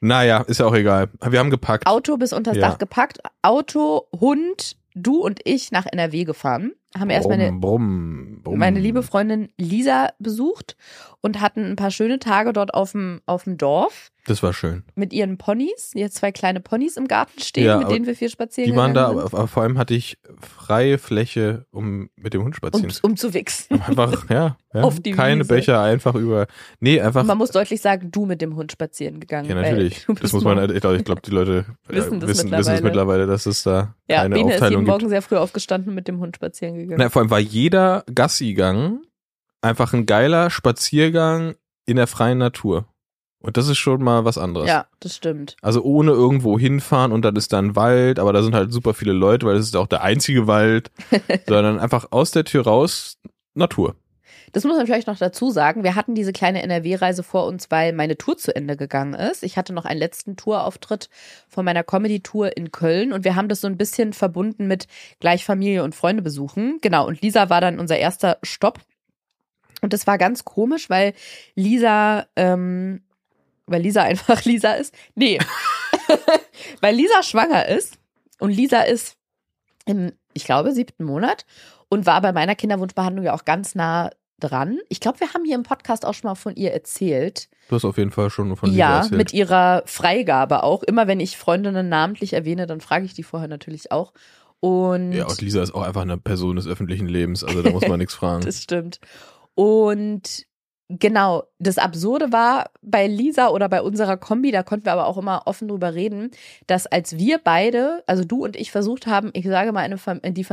naja, 0.00 0.42
ist 0.42 0.60
ja 0.60 0.66
auch 0.66 0.74
egal. 0.74 1.08
Wir 1.28 1.38
haben 1.38 1.50
gepackt. 1.50 1.86
Auto 1.86 2.16
bis 2.16 2.32
unters 2.32 2.56
Ja. 2.56 2.70
Dach 2.70 2.78
gepackt. 2.78 3.18
Auto, 3.42 4.08
Hund, 4.18 4.76
du 4.94 5.20
und 5.22 5.40
ich 5.44 5.70
nach 5.72 5.86
NRW 5.86 6.24
gefahren. 6.24 6.72
Haben 6.98 7.10
erst 7.10 7.28
meine, 7.28 7.52
brumm, 7.52 8.40
brumm, 8.42 8.58
meine 8.58 8.78
liebe 8.78 9.02
Freundin 9.02 9.48
Lisa 9.58 10.10
besucht 10.18 10.76
und 11.22 11.40
hatten 11.40 11.64
ein 11.64 11.76
paar 11.76 11.90
schöne 11.90 12.18
Tage 12.18 12.52
dort 12.52 12.74
auf 12.74 12.92
dem, 12.92 13.20
auf 13.26 13.44
dem 13.44 13.56
Dorf. 13.56 14.10
Das 14.24 14.40
war 14.42 14.52
schön. 14.52 14.84
mit 14.94 15.12
ihren 15.12 15.36
Ponys, 15.36 15.90
die 15.94 15.98
jetzt 15.98 16.16
zwei 16.16 16.30
kleine 16.30 16.60
Ponys 16.60 16.96
im 16.96 17.08
Garten 17.08 17.40
stehen, 17.40 17.64
Ja, 17.64 17.78
mit 17.78 17.90
denen 17.90 18.06
wir 18.06 18.14
viel 18.14 18.28
spazieren 18.28 18.70
Die 18.70 18.76
waren 18.76 18.94
da, 18.94 19.08
gegangen 19.08 19.26
aber, 19.34 19.48
vor 19.48 19.64
allem 19.64 19.78
hatte 19.78 19.94
ich 19.94 20.16
freie 20.40 20.98
Fläche, 20.98 21.66
um 21.72 22.08
mit 22.14 22.32
dem 22.32 22.44
Hund 22.44 22.54
spazieren 22.54 22.90
sind, 22.90 23.00
zu 23.00 23.04
um, 23.04 23.10
um 23.12 23.16
zu 23.16 23.34
wichsen. 23.34 23.82
Einfach, 23.82 24.24
ja, 24.30 24.56
ja 24.72 24.82
Auf 24.82 25.00
die 25.00 25.10
keine 25.10 25.40
Wiese. 25.40 25.54
Becher, 25.54 25.82
einfach 25.82 26.14
über. 26.14 26.46
Nee, 26.78 27.00
einfach. 27.00 27.24
Man 27.24 27.36
muss 27.36 27.50
deutlich 27.50 27.80
sagen, 27.80 28.12
du 28.12 28.24
mit 28.26 28.40
dem 28.42 28.54
Hund 28.54 28.70
spazieren 28.70 29.18
gegangen. 29.18 29.48
ja, 29.48 29.56
weil 29.56 29.62
natürlich. 29.62 30.04
Das 30.06 30.20
bist 30.20 30.34
muss 30.34 30.44
man, 30.44 30.70
ich 30.70 30.80
glaube, 30.80 31.02
glaub, 31.02 31.22
die 31.22 31.30
Leute 31.32 31.64
äh, 31.88 31.96
Wissen 31.96 32.20
das 32.20 32.30
wissen, 32.30 32.50
wissen 32.52 32.74
es 32.74 32.82
mittlerweile. 32.82 32.82
mittlerweile, 32.82 33.26
dass 33.26 33.46
es 33.46 33.64
da 33.64 33.96
Ja, 34.08 34.18
keine 34.22 34.36
Bene 34.36 34.40
ist 34.40 34.52
jeden 34.52 34.52
Aufteilung 34.62 34.84
gibt. 34.84 34.88
Morgen 34.88 35.08
sehr 35.08 35.22
früh 35.22 35.36
aufgestanden 35.36 35.88
und 35.88 35.94
mit 35.96 36.06
dem 36.06 36.20
Hund 36.20 36.36
spazieren 36.36 36.74
gegangen. 36.74 36.81
Na, 36.88 37.08
vor 37.08 37.22
allem 37.22 37.30
war 37.30 37.38
jeder 37.38 38.04
Gassi-Gang 38.14 39.00
einfach 39.60 39.92
ein 39.92 40.06
geiler 40.06 40.50
Spaziergang 40.50 41.54
in 41.86 41.96
der 41.96 42.06
freien 42.06 42.38
Natur. 42.38 42.86
Und 43.40 43.56
das 43.56 43.68
ist 43.68 43.78
schon 43.78 44.02
mal 44.02 44.24
was 44.24 44.38
anderes. 44.38 44.68
ja, 44.68 44.86
das 45.00 45.16
stimmt. 45.16 45.56
Also 45.62 45.82
ohne 45.82 46.12
irgendwo 46.12 46.58
hinfahren 46.58 47.10
und 47.10 47.22
dann 47.24 47.34
ist 47.34 47.52
da 47.52 47.58
ein 47.58 47.74
Wald, 47.74 48.20
aber 48.20 48.32
da 48.32 48.42
sind 48.42 48.54
halt 48.54 48.72
super 48.72 48.94
viele 48.94 49.12
Leute, 49.12 49.46
weil 49.46 49.56
das 49.56 49.66
ist 49.66 49.76
auch 49.76 49.88
der 49.88 50.02
einzige 50.02 50.46
Wald, 50.46 50.92
sondern 51.48 51.80
einfach 51.80 52.06
aus 52.12 52.30
der 52.30 52.44
Tür 52.44 52.64
raus 52.64 53.18
Natur. 53.54 53.96
Das 54.52 54.64
muss 54.64 54.76
man 54.76 54.86
vielleicht 54.86 55.06
noch 55.06 55.18
dazu 55.18 55.50
sagen. 55.50 55.82
Wir 55.82 55.94
hatten 55.94 56.14
diese 56.14 56.32
kleine 56.32 56.62
NRW-Reise 56.62 57.22
vor 57.22 57.46
uns, 57.46 57.70
weil 57.70 57.94
meine 57.94 58.18
Tour 58.18 58.36
zu 58.36 58.54
Ende 58.54 58.76
gegangen 58.76 59.14
ist. 59.14 59.42
Ich 59.42 59.56
hatte 59.56 59.72
noch 59.72 59.86
einen 59.86 59.98
letzten 59.98 60.36
Tourauftritt 60.36 61.08
von 61.48 61.64
meiner 61.64 61.82
Comedy-Tour 61.82 62.56
in 62.56 62.70
Köln 62.70 63.14
und 63.14 63.24
wir 63.24 63.34
haben 63.34 63.48
das 63.48 63.62
so 63.62 63.66
ein 63.66 63.78
bisschen 63.78 64.12
verbunden 64.12 64.66
mit 64.66 64.86
gleich 65.20 65.44
Familie 65.46 65.82
und 65.82 65.94
Freunde 65.94 66.22
besuchen. 66.22 66.78
Genau. 66.82 67.06
Und 67.06 67.22
Lisa 67.22 67.48
war 67.48 67.62
dann 67.62 67.78
unser 67.78 67.96
erster 67.96 68.38
Stopp. 68.42 68.80
Und 69.80 69.94
das 69.94 70.06
war 70.06 70.18
ganz 70.18 70.44
komisch, 70.44 70.90
weil 70.90 71.14
Lisa, 71.54 72.26
ähm, 72.36 73.02
weil 73.66 73.80
Lisa 73.80 74.02
einfach 74.04 74.44
Lisa 74.44 74.74
ist. 74.74 74.94
Nee. 75.14 75.38
weil 76.80 76.94
Lisa 76.94 77.22
schwanger 77.22 77.68
ist 77.68 77.98
und 78.38 78.50
Lisa 78.50 78.82
ist 78.82 79.16
im, 79.86 80.12
ich 80.34 80.44
glaube, 80.44 80.72
siebten 80.72 81.04
Monat 81.04 81.46
und 81.88 82.06
war 82.06 82.20
bei 82.20 82.32
meiner 82.32 82.54
Kinderwunschbehandlung 82.54 83.24
ja 83.24 83.34
auch 83.34 83.44
ganz 83.44 83.74
nah 83.74 84.10
dran. 84.42 84.78
Ich 84.88 85.00
glaube, 85.00 85.20
wir 85.20 85.32
haben 85.34 85.44
hier 85.44 85.54
im 85.54 85.62
Podcast 85.62 86.04
auch 86.04 86.14
schon 86.14 86.28
mal 86.28 86.34
von 86.34 86.56
ihr 86.56 86.72
erzählt. 86.72 87.48
Du 87.68 87.76
hast 87.76 87.84
auf 87.84 87.98
jeden 87.98 88.10
Fall 88.10 88.30
schon 88.30 88.56
von 88.56 88.70
Lisa 88.70 88.78
ja, 88.78 88.96
erzählt. 88.98 89.18
mit 89.18 89.32
ihrer 89.32 89.82
Freigabe 89.86 90.62
auch. 90.62 90.82
Immer 90.82 91.06
wenn 91.06 91.20
ich 91.20 91.36
Freundinnen 91.36 91.88
namentlich 91.88 92.32
erwähne, 92.32 92.66
dann 92.66 92.80
frage 92.80 93.04
ich 93.04 93.14
die 93.14 93.22
vorher 93.22 93.48
natürlich 93.48 93.92
auch. 93.92 94.12
Und 94.60 95.12
ja, 95.12 95.26
und 95.26 95.40
Lisa 95.40 95.60
ist 95.60 95.74
auch 95.74 95.82
einfach 95.82 96.02
eine 96.02 96.18
Person 96.18 96.54
des 96.54 96.68
öffentlichen 96.68 97.08
Lebens, 97.08 97.42
also 97.42 97.62
da 97.62 97.70
muss 97.70 97.88
man 97.88 97.98
nichts 97.98 98.14
fragen. 98.14 98.44
das 98.44 98.62
stimmt. 98.62 99.00
Und 99.54 100.46
genau, 100.88 101.44
das 101.58 101.78
Absurde 101.78 102.32
war 102.32 102.70
bei 102.80 103.06
Lisa 103.06 103.48
oder 103.48 103.68
bei 103.68 103.82
unserer 103.82 104.16
Kombi, 104.16 104.50
da 104.52 104.62
konnten 104.62 104.86
wir 104.86 104.92
aber 104.92 105.06
auch 105.06 105.18
immer 105.18 105.42
offen 105.46 105.68
drüber 105.68 105.94
reden, 105.94 106.30
dass 106.66 106.86
als 106.86 107.18
wir 107.18 107.38
beide, 107.38 108.04
also 108.06 108.24
du 108.24 108.44
und 108.44 108.56
ich 108.56 108.70
versucht 108.70 109.06
haben, 109.06 109.30
ich 109.32 109.46
sage 109.46 109.72
mal, 109.72 109.80
eine 109.80 109.98
Fam 109.98 110.20
die 110.22 110.44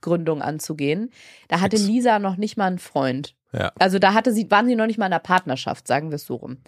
Familiengründung 0.00 0.42
anzugehen, 0.42 1.10
da 1.48 1.60
hatte 1.60 1.76
Fix. 1.76 1.88
Lisa 1.88 2.18
noch 2.18 2.36
nicht 2.36 2.56
mal 2.56 2.66
einen 2.66 2.78
Freund. 2.78 3.34
Ja. 3.52 3.72
Also 3.78 3.98
da 3.98 4.14
hatte 4.14 4.32
sie, 4.32 4.50
waren 4.50 4.66
sie 4.66 4.76
noch 4.76 4.86
nicht 4.86 4.98
mal 4.98 5.06
in 5.06 5.12
einer 5.12 5.20
Partnerschaft, 5.20 5.86
sagen 5.86 6.10
wir 6.10 6.16
es 6.16 6.26
so 6.26 6.36
rum. 6.36 6.58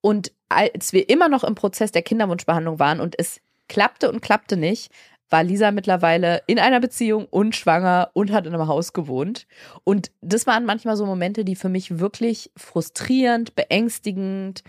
Und 0.00 0.32
als 0.48 0.92
wir 0.92 1.08
immer 1.08 1.28
noch 1.28 1.44
im 1.44 1.54
Prozess 1.54 1.92
der 1.92 2.02
Kinderwunschbehandlung 2.02 2.78
waren 2.78 3.00
und 3.00 3.18
es 3.18 3.40
klappte 3.68 4.10
und 4.10 4.20
klappte 4.20 4.56
nicht, 4.56 4.90
war 5.28 5.44
Lisa 5.44 5.70
mittlerweile 5.70 6.42
in 6.46 6.58
einer 6.58 6.80
Beziehung 6.80 7.26
und 7.26 7.54
schwanger 7.54 8.10
und 8.14 8.32
hat 8.32 8.46
in 8.46 8.54
einem 8.54 8.66
Haus 8.66 8.92
gewohnt. 8.92 9.46
Und 9.84 10.10
das 10.20 10.46
waren 10.46 10.64
manchmal 10.66 10.96
so 10.96 11.06
Momente, 11.06 11.44
die 11.44 11.54
für 11.54 11.68
mich 11.68 12.00
wirklich 12.00 12.50
frustrierend, 12.56 13.54
beängstigend. 13.54 14.64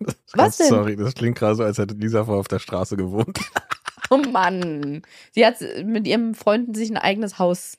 Was 0.34 0.56
denn? 0.56 0.68
Sorry, 0.68 0.96
das 0.96 1.14
klingt 1.14 1.38
gerade 1.38 1.54
so, 1.54 1.62
als 1.62 1.78
hätte 1.78 1.94
Lisa 1.94 2.24
vorher 2.24 2.40
auf 2.40 2.48
der 2.48 2.58
Straße 2.58 2.96
gewohnt. 2.96 3.38
Oh 4.10 4.18
Mann. 4.18 5.02
Sie 5.32 5.44
hat 5.46 5.56
mit 5.84 6.06
ihrem 6.06 6.34
Freund 6.34 6.76
sich 6.76 6.90
ein 6.90 6.96
eigenes 6.96 7.38
Haus 7.38 7.78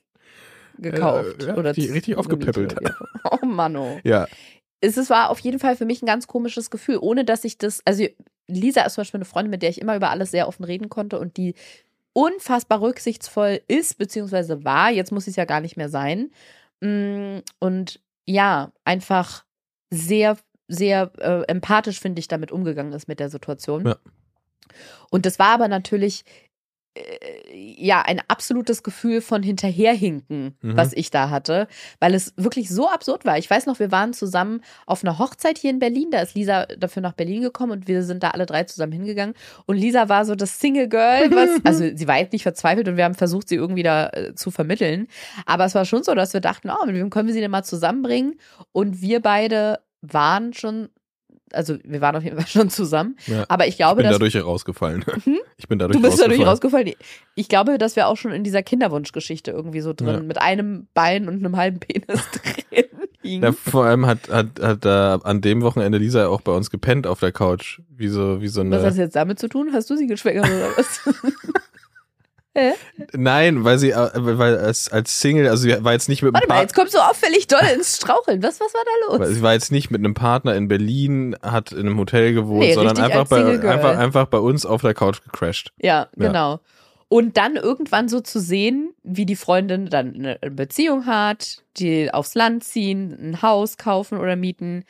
gekauft. 0.78 1.42
Äh, 1.42 1.46
ja, 1.48 1.56
oder 1.56 1.70
richtig- 1.70 1.92
richtig 1.92 2.16
aufgepäppelt. 2.16 2.74
Oh 3.30 3.44
Mann, 3.46 3.76
oh. 3.76 3.98
Ja. 4.04 4.26
Es 4.80 4.96
es 4.96 5.10
war 5.10 5.30
auf 5.30 5.40
jeden 5.40 5.58
Fall 5.58 5.76
für 5.76 5.84
mich 5.84 6.02
ein 6.02 6.06
ganz 6.06 6.26
komisches 6.26 6.70
Gefühl, 6.70 6.98
ohne 7.00 7.24
dass 7.24 7.44
ich 7.44 7.58
das, 7.58 7.82
also 7.84 8.04
Lisa 8.46 8.82
ist 8.82 8.94
zum 8.94 9.02
Beispiel 9.02 9.18
eine 9.18 9.24
Freundin, 9.24 9.50
mit 9.50 9.62
der 9.62 9.70
ich 9.70 9.80
immer 9.80 9.96
über 9.96 10.10
alles 10.10 10.30
sehr 10.30 10.46
offen 10.48 10.64
reden 10.64 10.88
konnte 10.88 11.18
und 11.18 11.36
die 11.36 11.54
unfassbar 12.12 12.80
rücksichtsvoll 12.80 13.60
ist, 13.68 13.98
beziehungsweise 13.98 14.64
war, 14.64 14.90
jetzt 14.90 15.12
muss 15.12 15.24
sie 15.24 15.30
es 15.30 15.36
ja 15.36 15.44
gar 15.44 15.60
nicht 15.60 15.76
mehr 15.76 15.88
sein. 15.88 16.30
Mm, 16.80 17.38
Und 17.58 18.00
ja, 18.24 18.72
einfach 18.84 19.44
sehr, 19.90 20.36
sehr 20.68 21.10
äh, 21.18 21.42
empathisch, 21.48 22.00
finde 22.00 22.20
ich, 22.20 22.28
damit 22.28 22.50
umgegangen 22.52 22.92
ist 22.92 23.08
mit 23.08 23.20
der 23.20 23.28
Situation. 23.30 23.86
Ja. 23.86 23.96
Und 25.10 25.26
das 25.26 25.38
war 25.38 25.48
aber 25.48 25.68
natürlich 25.68 26.24
äh, 26.94 27.74
ja 27.78 28.02
ein 28.02 28.20
absolutes 28.28 28.82
Gefühl 28.82 29.20
von 29.20 29.42
hinterherhinken, 29.42 30.56
Mhm. 30.60 30.76
was 30.76 30.92
ich 30.94 31.10
da 31.10 31.30
hatte, 31.30 31.68
weil 32.00 32.14
es 32.14 32.32
wirklich 32.36 32.68
so 32.70 32.88
absurd 32.88 33.24
war. 33.24 33.38
Ich 33.38 33.48
weiß 33.48 33.66
noch, 33.66 33.78
wir 33.78 33.92
waren 33.92 34.12
zusammen 34.12 34.62
auf 34.86 35.04
einer 35.04 35.18
Hochzeit 35.18 35.58
hier 35.58 35.70
in 35.70 35.78
Berlin, 35.78 36.10
da 36.10 36.20
ist 36.20 36.34
Lisa 36.34 36.66
dafür 36.66 37.02
nach 37.02 37.12
Berlin 37.12 37.42
gekommen 37.42 37.72
und 37.72 37.88
wir 37.88 38.02
sind 38.02 38.22
da 38.22 38.30
alle 38.30 38.46
drei 38.46 38.64
zusammen 38.64 38.92
hingegangen 38.92 39.34
und 39.66 39.76
Lisa 39.76 40.08
war 40.08 40.24
so 40.24 40.34
das 40.34 40.58
Single 40.58 40.88
Girl, 40.88 41.30
was 41.30 41.50
also 41.64 41.84
sie 41.94 42.08
war 42.08 42.18
jetzt 42.18 42.32
nicht 42.32 42.42
verzweifelt 42.42 42.88
und 42.88 42.96
wir 42.96 43.04
haben 43.04 43.14
versucht, 43.14 43.48
sie 43.48 43.56
irgendwie 43.56 43.82
da 43.84 44.08
äh, 44.08 44.34
zu 44.34 44.50
vermitteln, 44.50 45.06
aber 45.46 45.66
es 45.66 45.74
war 45.74 45.84
schon 45.84 46.02
so, 46.02 46.14
dass 46.14 46.32
wir 46.32 46.40
dachten, 46.40 46.70
oh, 46.70 46.86
mit 46.86 46.96
wem 46.96 47.10
können 47.10 47.28
wir 47.28 47.34
sie 47.34 47.40
denn 47.40 47.50
mal 47.50 47.64
zusammenbringen 47.64 48.40
und 48.72 49.00
wir 49.02 49.20
beide 49.20 49.80
waren 50.00 50.52
schon 50.52 50.88
also 51.52 51.76
wir 51.84 52.00
waren 52.00 52.16
auf 52.16 52.24
jeden 52.24 52.36
Fall 52.36 52.46
schon 52.48 52.70
zusammen, 52.70 53.16
Ja. 53.26 53.44
aber 53.48 53.64
ich 53.66 53.70
Ich 53.70 53.76
glaube, 53.78 53.96
bin 53.96 54.04
dass 54.06 54.14
dadurch 54.16 54.34
herausgefallen. 54.34 55.04
Hm? 55.24 55.38
Ich 55.56 55.68
bin 55.68 55.78
dadurch 55.78 55.96
Du 55.96 56.02
bist 56.02 56.20
dadurch 56.20 56.40
rausgefallen. 56.46 56.88
rausgefallen. 56.88 56.94
Ich 57.34 57.48
glaube, 57.48 57.78
dass 57.78 57.96
wir 57.96 58.06
auch 58.08 58.16
schon 58.16 58.32
in 58.32 58.44
dieser 58.44 58.62
Kinderwunschgeschichte 58.62 59.50
irgendwie 59.50 59.80
so 59.80 59.92
drin 59.92 60.08
Ja. 60.08 60.20
mit 60.20 60.40
einem 60.40 60.88
Bein 60.94 61.28
und 61.28 61.36
einem 61.36 61.56
halben 61.56 61.78
Penis 61.80 62.20
drin 62.32 62.84
liegen. 63.22 63.42
Ja, 63.44 63.52
vor 63.52 63.84
allem 63.84 64.06
hat, 64.06 64.28
hat, 64.30 64.60
hat 64.60 64.84
da 64.84 65.16
an 65.16 65.40
dem 65.40 65.62
Wochenende 65.62 65.98
Lisa 65.98 66.26
auch 66.28 66.40
bei 66.40 66.52
uns 66.52 66.70
gepennt 66.70 67.06
auf 67.06 67.20
der 67.20 67.32
Couch. 67.32 67.80
Wie 67.96 68.08
so, 68.08 68.40
wie 68.40 68.48
so 68.48 68.62
was 68.70 68.78
hat 68.78 68.84
das 68.86 68.94
eine. 68.94 69.02
jetzt 69.04 69.16
damit 69.16 69.38
zu 69.38 69.48
tun? 69.48 69.70
Hast 69.72 69.90
du 69.90 69.96
sie 69.96 70.06
geschwängert 70.06 70.46
oder 70.46 70.68
was? 70.76 71.00
Hä? 72.54 72.72
Nein, 73.12 73.62
weil 73.64 73.78
sie, 73.78 73.90
äh, 73.90 74.08
weil 74.14 74.56
als, 74.58 74.90
als 74.90 75.20
Single, 75.20 75.48
also 75.48 75.62
sie 75.62 75.84
war 75.84 75.92
jetzt 75.92 76.08
nicht 76.08 76.22
mit 76.22 76.28
einem 76.30 76.34
Warte 76.34 76.48
mal, 76.48 76.54
Partner. 76.54 76.62
jetzt 76.62 76.74
kommst 76.74 76.94
du 76.94 76.98
auffällig 76.98 77.46
doll 77.46 77.60
ins 77.74 77.96
Straucheln. 77.96 78.42
Was, 78.42 78.58
was 78.58 78.72
war 78.74 78.80
da 78.84 79.18
Weil 79.18 79.28
los? 79.28 79.36
Sie 79.36 79.42
war 79.42 79.52
jetzt 79.52 79.70
nicht 79.70 79.90
mit 79.90 80.00
einem 80.00 80.14
Partner 80.14 80.54
in 80.54 80.66
Berlin, 80.66 81.36
hat 81.42 81.72
in 81.72 81.80
einem 81.80 81.98
Hotel 81.98 82.32
gewohnt, 82.34 82.60
Nee, 82.60 82.74
sondern 82.74 82.96
richtig 82.96 83.04
einfach 83.04 83.20
als 83.20 83.28
bei, 83.28 83.36
Single 83.38 83.60
Girl. 83.60 83.72
einfach, 83.72 83.98
einfach 83.98 84.26
bei 84.26 84.38
uns 84.38 84.66
auf 84.66 84.80
der 84.82 84.94
Couch 84.94 85.22
gecrashed. 85.22 85.72
Ja, 85.80 86.08
genau. 86.16 86.60
Und 87.10 87.36
dann 87.36 87.56
irgendwann 87.56 88.08
so 88.08 88.20
zu 88.20 88.40
sehen, 88.40 88.92
wie 89.02 89.24
die 89.24 89.36
Freundin 89.36 89.86
dann 89.86 90.14
eine 90.14 90.50
Beziehung 90.50 91.06
hat, 91.06 91.62
die 91.76 92.12
aufs 92.12 92.34
Land 92.34 92.64
ziehen, 92.64 93.16
ein 93.20 93.40
Haus 93.40 93.76
kaufen 93.78 94.18
oder 94.18 94.34
mieten, 94.36 94.84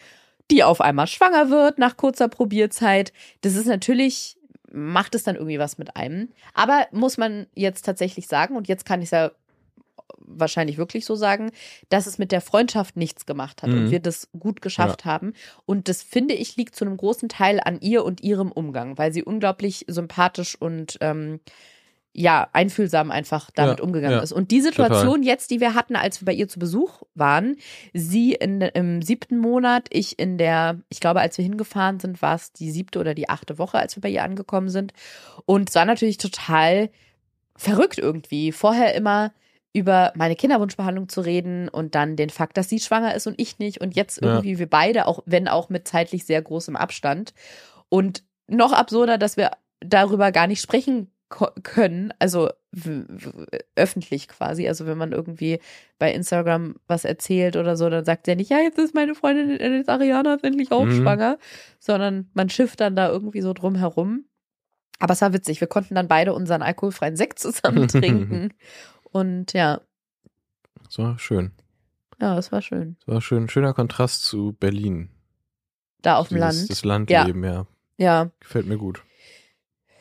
die 0.51 0.65
auf 0.65 0.81
einmal 0.81 1.07
schwanger 1.07 1.51
wird 1.51 1.79
nach 1.79 1.97
kurzer 1.99 2.29
Probierzeit. 2.29 3.13
Das 3.43 3.55
ist 3.55 3.67
natürlich, 3.67 4.38
macht 4.73 5.14
es 5.14 5.23
dann 5.23 5.37
irgendwie 5.37 5.59
was 5.59 5.79
mit 5.79 5.97
einem. 5.97 6.29
Aber 6.55 6.87
muss 6.93 7.16
man 7.16 7.47
jetzt 7.55 7.85
tatsächlich 7.85 8.27
sagen, 8.29 8.57
und 8.57 8.69
jetzt 8.69 8.85
kann 8.85 9.01
ich 9.01 9.07
es 9.07 9.11
ja 9.12 9.31
wahrscheinlich 10.21 10.77
wirklich 10.79 11.05
so 11.07 11.14
sagen, 11.14 11.51
dass 11.89 12.07
es 12.07 12.19
mit 12.19 12.33
der 12.33 12.41
Freundschaft 12.41 12.97
nichts 12.97 13.25
gemacht 13.27 13.62
hat 13.62 13.71
und 13.71 13.85
Mhm. 13.85 13.91
wir 13.91 14.01
das 14.01 14.29
gut 14.39 14.61
geschafft 14.61 15.05
haben. 15.05 15.33
Und 15.64 15.89
das 15.89 16.03
finde 16.03 16.35
ich 16.35 16.57
liegt 16.57 16.77
zu 16.77 16.85
einem 16.85 16.97
großen 16.97 17.29
Teil 17.29 17.61
an 17.64 17.81
ihr 17.81 18.05
und 18.05 18.23
ihrem 18.23 18.53
Umgang, 18.53 18.99
weil 18.99 19.12
sie 19.12 19.23
unglaublich 19.25 19.85
sympathisch 19.89 20.55
und 20.61 20.99
ähm, 21.01 21.41
ja, 22.19 22.49
einfühlsam 22.53 23.12
einfach 23.12 23.53
damit 23.55 23.79
Ja, 23.79 23.85
umgegangen 23.85 24.16
ja, 24.16 24.23
ist. 24.23 24.33
Und 24.33 24.51
die 24.51 24.61
Situation 24.61 25.23
jetzt, 25.23 25.53
die 25.53 25.61
wir 25.61 25.75
hatten, 25.75 25.95
als 25.95 26.21
wir 26.21 26.27
bei 26.27 26.33
ihr 26.33 26.49
zu 26.49 26.59
Besuch 26.59 27.03
waren, 27.14 27.57
sie 27.93 28.33
in, 28.33 28.61
im 28.61 29.03
siebten 29.03 29.39
Monat, 29.39 29.87
ich 29.91 30.19
in 30.19 30.37
der, 30.37 30.81
ich 30.89 30.99
glaube, 30.99 31.21
als 31.21 31.39
wir 31.39 31.45
hingefahren 31.45 32.01
sind, 32.01 32.21
war 32.21 32.35
es 32.35 32.53
die 32.53 32.73
siebte 32.73 32.99
oder 32.99 33.14
die 33.14 33.29
achte 33.29 33.57
Woche, 33.57 33.79
als 33.79 33.95
wir 33.97 34.01
bei 34.01 34.09
ihr 34.09 34.25
angekommen 34.25 34.69
sind. 34.69 34.95
Und 35.47 35.69
es 35.69 35.77
war 35.77 35.85
natürlich 35.85 36.19
total 36.19 36.91
verrückt 37.57 37.99
irgendwie. 37.99 38.51
Vorher 38.51 38.97
immer 38.97 39.33
über 39.73 40.12
meine 40.16 40.35
Kinderwunschbehandlung 40.35 41.09
zu 41.09 41.21
reden 41.21 41.69
und 41.69 41.95
dann 41.95 42.16
den 42.16 42.31
Fakt, 42.31 42.57
dass 42.57 42.69
sie 42.69 42.81
schwanger 42.81 43.14
ist 43.14 43.29
und 43.29 43.41
ich 43.41 43.61
nicht 43.61 43.81
und 43.81 43.95
jetzt 43.95 44.21
Ja. 44.21 44.27
irgendwie 44.27 44.59
wir 44.59 44.69
beide, 44.69 45.07
auch 45.07 45.21
wenn 45.25 45.47
auch 45.47 45.69
mit 45.69 45.87
zeitlich 45.87 46.25
sehr 46.25 46.43
großem 46.43 46.75
Abstand. 46.75 47.33
Und 47.89 48.25
noch 48.49 48.73
absurder, 48.73 49.19
dass 49.19 49.37
wir 49.37 49.53
darüber 49.79 50.33
gar 50.33 50.49
nicht 50.49 50.61
sprechen 50.61 51.12
können, 51.29 52.12
also 52.18 52.49
öffentlich 53.76 54.29
quasi. 54.29 54.66
Also 54.68 54.87
wenn 54.87 54.99
man 54.99 55.12
irgendwie 55.12 55.61
bei 55.99 56.12
Instagram 56.12 56.76
was 56.87 57.05
erzählt 57.05 57.57
oder 57.57 57.76
so, 57.76 57.89
dann 57.91 58.05
sagt 58.05 58.29
er 58.29 58.37
nicht, 58.37 58.51
ja, 58.51 58.59
jetzt 58.59 58.79
ist 58.79 58.95
meine 58.95 59.14
Freundin 59.14 59.51
äh, 59.59 59.76
jetzt 59.76 59.89
Ariana 59.89 60.35
ist 60.35 60.45
endlich 60.45 60.72
auch 60.72 60.85
Mhm. 60.87 61.03
schwanger, 61.03 61.39
sondern 61.79 62.31
man 62.35 62.49
schifft 62.51 62.81
dann 62.81 62.97
da 62.97 63.09
irgendwie 63.09 63.41
so 63.43 63.53
drum 63.53 63.74
herum. 63.74 64.24
Aber 65.01 65.12
es 65.12 65.20
war 65.20 65.33
witzig, 65.33 65.61
wir 65.61 65.68
konnten 65.68 65.95
dann 65.95 66.09
beide 66.09 66.33
unseren 66.35 66.62
alkoholfreien 66.62 67.16
Sekt 67.16 67.39
zusammen 67.39 67.89
trinken. 67.89 68.55
Und 69.05 69.53
ja, 69.53 69.81
Das 70.85 70.99
war 70.99 71.18
schön. 71.18 71.53
ja, 72.20 72.35
das 72.37 72.53
war 72.53 72.62
schön. 72.62 72.97
Das 73.07 73.14
war 73.14 73.20
schön. 73.22 73.49
Schöner 73.49 73.74
Kontrast 73.74 74.24
zu 74.24 74.53
Berlin. 74.59 75.11
Da 76.03 76.16
auf 76.16 76.29
dem 76.29 76.39
Land. 76.39 76.68
Das 76.70 76.85
Landleben, 76.85 77.43
ja. 77.45 77.66
Ja. 77.97 78.31
Gefällt 78.41 78.66
mir 78.66 78.79
gut. 78.79 79.03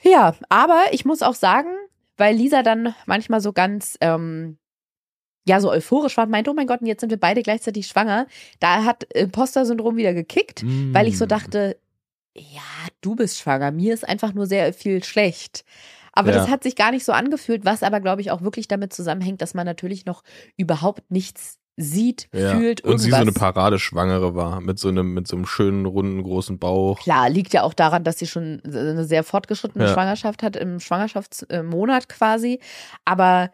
Ja, 0.10 0.36
aber 0.50 0.86
ich 0.92 1.06
muss 1.06 1.22
auch 1.22 1.36
sagen, 1.36 1.70
weil 2.18 2.36
Lisa 2.36 2.64
dann 2.64 2.96
manchmal 3.06 3.42
so 3.42 3.52
ganz, 3.54 3.98
ähm, 4.02 4.58
ja, 5.48 5.60
so 5.62 5.70
euphorisch 5.72 6.18
war 6.18 6.26
und 6.26 6.32
meinte, 6.32 6.50
oh 6.52 6.54
mein 6.54 6.68
Gott, 6.68 6.82
und 6.82 6.88
jetzt 6.88 7.02
sind 7.02 7.10
wir 7.10 7.20
beide 7.20 7.42
gleichzeitig 7.42 7.88
schwanger. 7.88 8.28
Da 8.60 8.84
hat 8.84 9.04
Imposter-Syndrom 9.14 9.96
wieder 9.96 10.14
gekickt, 10.14 10.66
weil 10.94 11.08
ich 11.08 11.18
so 11.18 11.26
Mm. 11.26 11.30
dachte, 11.30 11.78
ja, 12.36 12.62
du 13.02 13.16
bist 13.16 13.38
schwanger, 13.40 13.72
mir 13.72 13.94
ist 13.94 14.08
einfach 14.08 14.34
nur 14.34 14.46
sehr 14.46 14.74
viel 14.74 15.04
schlecht. 15.04 15.64
Aber 16.14 16.32
Ja. 16.32 16.38
das 16.40 16.48
hat 16.50 16.64
sich 16.64 16.76
gar 16.76 16.92
nicht 16.92 17.06
so 17.06 17.12
angefühlt, 17.14 17.64
was 17.66 17.84
aber, 17.84 18.00
glaube 18.02 18.22
ich, 18.22 18.32
auch 18.32 18.42
wirklich 18.42 18.68
damit 18.68 18.94
zusammenhängt, 18.94 19.42
dass 19.42 19.54
man 19.54 19.66
natürlich 19.66 20.06
noch 20.06 20.24
überhaupt 20.58 21.10
nichts 21.12 21.60
sieht, 21.80 22.28
ja. 22.34 22.56
fühlt, 22.56 22.82
Und 22.82 22.90
irgendwas. 22.90 23.04
sie 23.04 23.10
so 23.12 23.16
eine 23.18 23.32
Paradeschwangere 23.32 24.34
war, 24.36 24.62
mit 24.62 24.80
so 24.80 24.88
einem, 24.90 25.14
mit 25.14 25.28
so 25.28 25.36
einem 25.36 25.46
schönen, 25.46 25.86
runden, 25.86 26.24
großen 26.24 26.58
Bauch. 26.58 27.00
Klar, 27.00 27.30
liegt 27.30 27.54
ja 27.54 27.62
auch 27.64 27.76
daran, 27.76 28.04
dass 28.04 28.18
sie 28.18 28.26
schon 28.28 28.62
eine 28.66 29.06
sehr 29.06 29.24
fortgeschrittene 29.24 29.86
Ja. 29.86 29.94
Schwangerschaft 29.94 30.42
hat, 30.42 30.56
im 30.56 30.80
Schwangerschaftsmonat 30.80 32.10
quasi. 32.10 32.60
Aber 33.06 33.52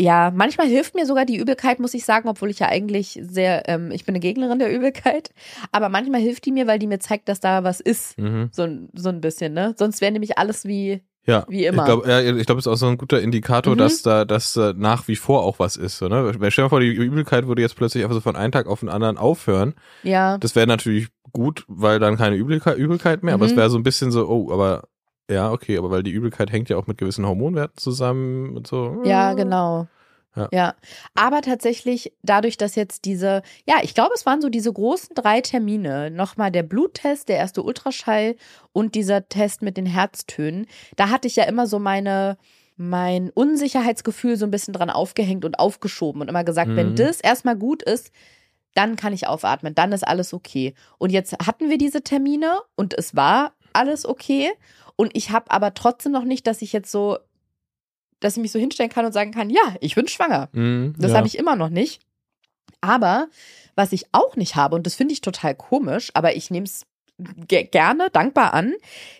ja, 0.00 0.30
manchmal 0.34 0.66
hilft 0.66 0.94
mir 0.94 1.06
sogar 1.06 1.24
die 1.24 1.36
Übelkeit, 1.36 1.78
muss 1.80 1.94
ich 1.94 2.04
sagen, 2.04 2.28
obwohl 2.28 2.50
ich 2.50 2.58
ja 2.58 2.68
eigentlich 2.68 3.18
sehr, 3.22 3.68
ähm, 3.68 3.90
ich 3.90 4.04
bin 4.04 4.14
eine 4.14 4.20
Gegnerin 4.20 4.58
der 4.58 4.74
Übelkeit. 4.74 5.30
Aber 5.72 5.88
manchmal 5.88 6.20
hilft 6.20 6.44
die 6.46 6.52
mir, 6.52 6.66
weil 6.66 6.78
die 6.78 6.86
mir 6.86 7.00
zeigt, 7.00 7.28
dass 7.28 7.40
da 7.40 7.64
was 7.64 7.80
ist. 7.80 8.18
Mhm. 8.18 8.48
So, 8.52 8.62
ein- 8.64 8.88
so 8.94 9.08
ein 9.08 9.20
bisschen, 9.20 9.54
ne? 9.54 9.74
Sonst 9.78 10.00
wäre 10.00 10.12
nämlich 10.12 10.36
alles 10.38 10.64
wie, 10.66 11.02
Ja, 11.26 11.44
Wie 11.48 11.66
immer. 11.66 11.82
Ich 11.82 11.86
glaube, 11.86 12.08
ja, 12.08 12.20
ich 12.20 12.46
glaube, 12.46 12.60
es 12.60 12.66
ist 12.66 12.72
auch 12.72 12.76
so 12.76 12.86
ein 12.86 12.98
guter 12.98 13.20
Indikator, 13.20 13.74
Mhm. 13.74 13.78
dass 13.78 14.02
da, 14.02 14.24
dass 14.24 14.52
da 14.52 14.72
nach 14.76 15.08
wie 15.08 15.16
vor 15.16 15.42
auch 15.42 15.58
was 15.58 15.76
ist. 15.76 15.98
So, 15.98 16.06
ne? 16.08 16.24
Stell 16.32 16.50
dir 16.50 16.62
mal 16.62 16.68
vor, 16.68 16.80
die 16.80 16.92
Übelkeit 16.92 17.46
würde 17.48 17.62
jetzt 17.62 17.74
plötzlich 17.76 18.04
einfach 18.04 18.14
so 18.14 18.20
von 18.20 18.36
einem 18.36 18.52
Tag 18.52 18.66
auf 18.68 18.80
den 18.80 18.88
anderen 18.88 19.18
aufhören. 19.18 19.74
ja. 20.02 20.38
Das 20.38 20.54
wäre 20.54 20.66
natürlich 20.68 21.08
gut, 21.32 21.64
weil 21.68 21.98
dann 21.98 22.16
keine 22.16 22.36
Übelkeit, 22.36 22.78
Übelkeit 22.78 23.22
mehr, 23.24 23.34
aber 23.34 23.44
Mhm. 23.46 23.50
es 23.50 23.56
wäre 23.56 23.70
so 23.70 23.76
ein 23.76 23.82
bisschen 23.82 24.10
so, 24.12 24.28
oh, 24.28 24.52
aber 24.52 24.84
ja, 25.28 25.50
okay, 25.50 25.76
aber 25.76 25.90
weil 25.90 26.04
die 26.04 26.12
Übelkeit 26.12 26.52
hängt 26.52 26.68
ja 26.68 26.76
auch 26.76 26.86
mit 26.86 26.98
gewissen 26.98 27.26
Hormonwerten 27.26 27.76
zusammen 27.76 28.56
und 28.56 28.66
so. 28.68 29.02
Ja, 29.04 29.34
genau. 29.34 29.88
Ja. 30.36 30.48
Ja. 30.52 30.74
Aber 31.14 31.40
tatsächlich, 31.42 32.12
dadurch, 32.22 32.56
dass 32.56 32.74
jetzt 32.74 33.04
diese, 33.04 33.42
ja, 33.66 33.76
ich 33.82 33.94
glaube, 33.94 34.12
es 34.14 34.26
waren 34.26 34.40
so 34.40 34.48
diese 34.48 34.72
großen 34.72 35.14
drei 35.14 35.40
Termine. 35.40 36.10
Nochmal 36.10 36.50
der 36.52 36.62
Bluttest, 36.62 37.28
der 37.28 37.38
erste 37.38 37.62
Ultraschall 37.62 38.36
und 38.72 38.94
dieser 38.94 39.28
Test 39.28 39.62
mit 39.62 39.76
den 39.76 39.86
Herztönen. 39.86 40.66
Da 40.96 41.08
hatte 41.10 41.26
ich 41.26 41.36
ja 41.36 41.44
immer 41.44 41.66
so 41.66 41.78
meine, 41.78 42.36
mein 42.76 43.30
Unsicherheitsgefühl 43.30 44.36
so 44.36 44.44
ein 44.44 44.50
bisschen 44.50 44.74
dran 44.74 44.90
aufgehängt 44.90 45.44
und 45.44 45.58
aufgeschoben 45.58 46.20
und 46.20 46.28
immer 46.28 46.44
gesagt, 46.44 46.68
Mhm. 46.70 46.76
wenn 46.76 46.96
das 46.96 47.20
erstmal 47.20 47.56
gut 47.56 47.82
ist, 47.82 48.10
dann 48.74 48.96
kann 48.96 49.14
ich 49.14 49.26
aufatmen, 49.26 49.74
dann 49.74 49.92
ist 49.92 50.06
alles 50.06 50.34
okay. 50.34 50.74
Und 50.98 51.10
jetzt 51.10 51.32
hatten 51.46 51.70
wir 51.70 51.78
diese 51.78 52.02
Termine 52.02 52.58
und 52.74 52.92
es 52.92 53.16
war 53.16 53.54
alles 53.72 54.04
okay. 54.04 54.50
Und 54.96 55.16
ich 55.16 55.30
habe 55.30 55.50
aber 55.50 55.72
trotzdem 55.72 56.12
noch 56.12 56.24
nicht, 56.24 56.46
dass 56.46 56.60
ich 56.60 56.74
jetzt 56.74 56.90
so 56.92 57.16
dass 58.20 58.36
ich 58.36 58.42
mich 58.42 58.52
so 58.52 58.58
hinstellen 58.58 58.90
kann 58.90 59.04
und 59.04 59.12
sagen 59.12 59.32
kann, 59.32 59.50
ja, 59.50 59.74
ich 59.80 59.94
bin 59.94 60.08
schwanger. 60.08 60.48
Mhm, 60.52 60.94
Das 60.98 61.12
ja. 61.12 61.18
habe 61.18 61.26
ich 61.26 61.38
immer 61.38 61.56
noch 61.56 61.68
nicht. 61.68 62.02
Aber 62.80 63.28
was 63.74 63.92
ich 63.92 64.04
auch 64.12 64.36
nicht 64.36 64.56
habe, 64.56 64.74
und 64.76 64.86
das 64.86 64.94
finde 64.94 65.12
ich 65.12 65.20
total 65.20 65.54
komisch, 65.54 66.10
aber 66.14 66.36
ich 66.36 66.50
nehme 66.50 66.64
es 66.64 66.86
ge 67.48 67.64
gerne 67.64 68.10
dankbar 68.10 68.52
an, 68.54 68.74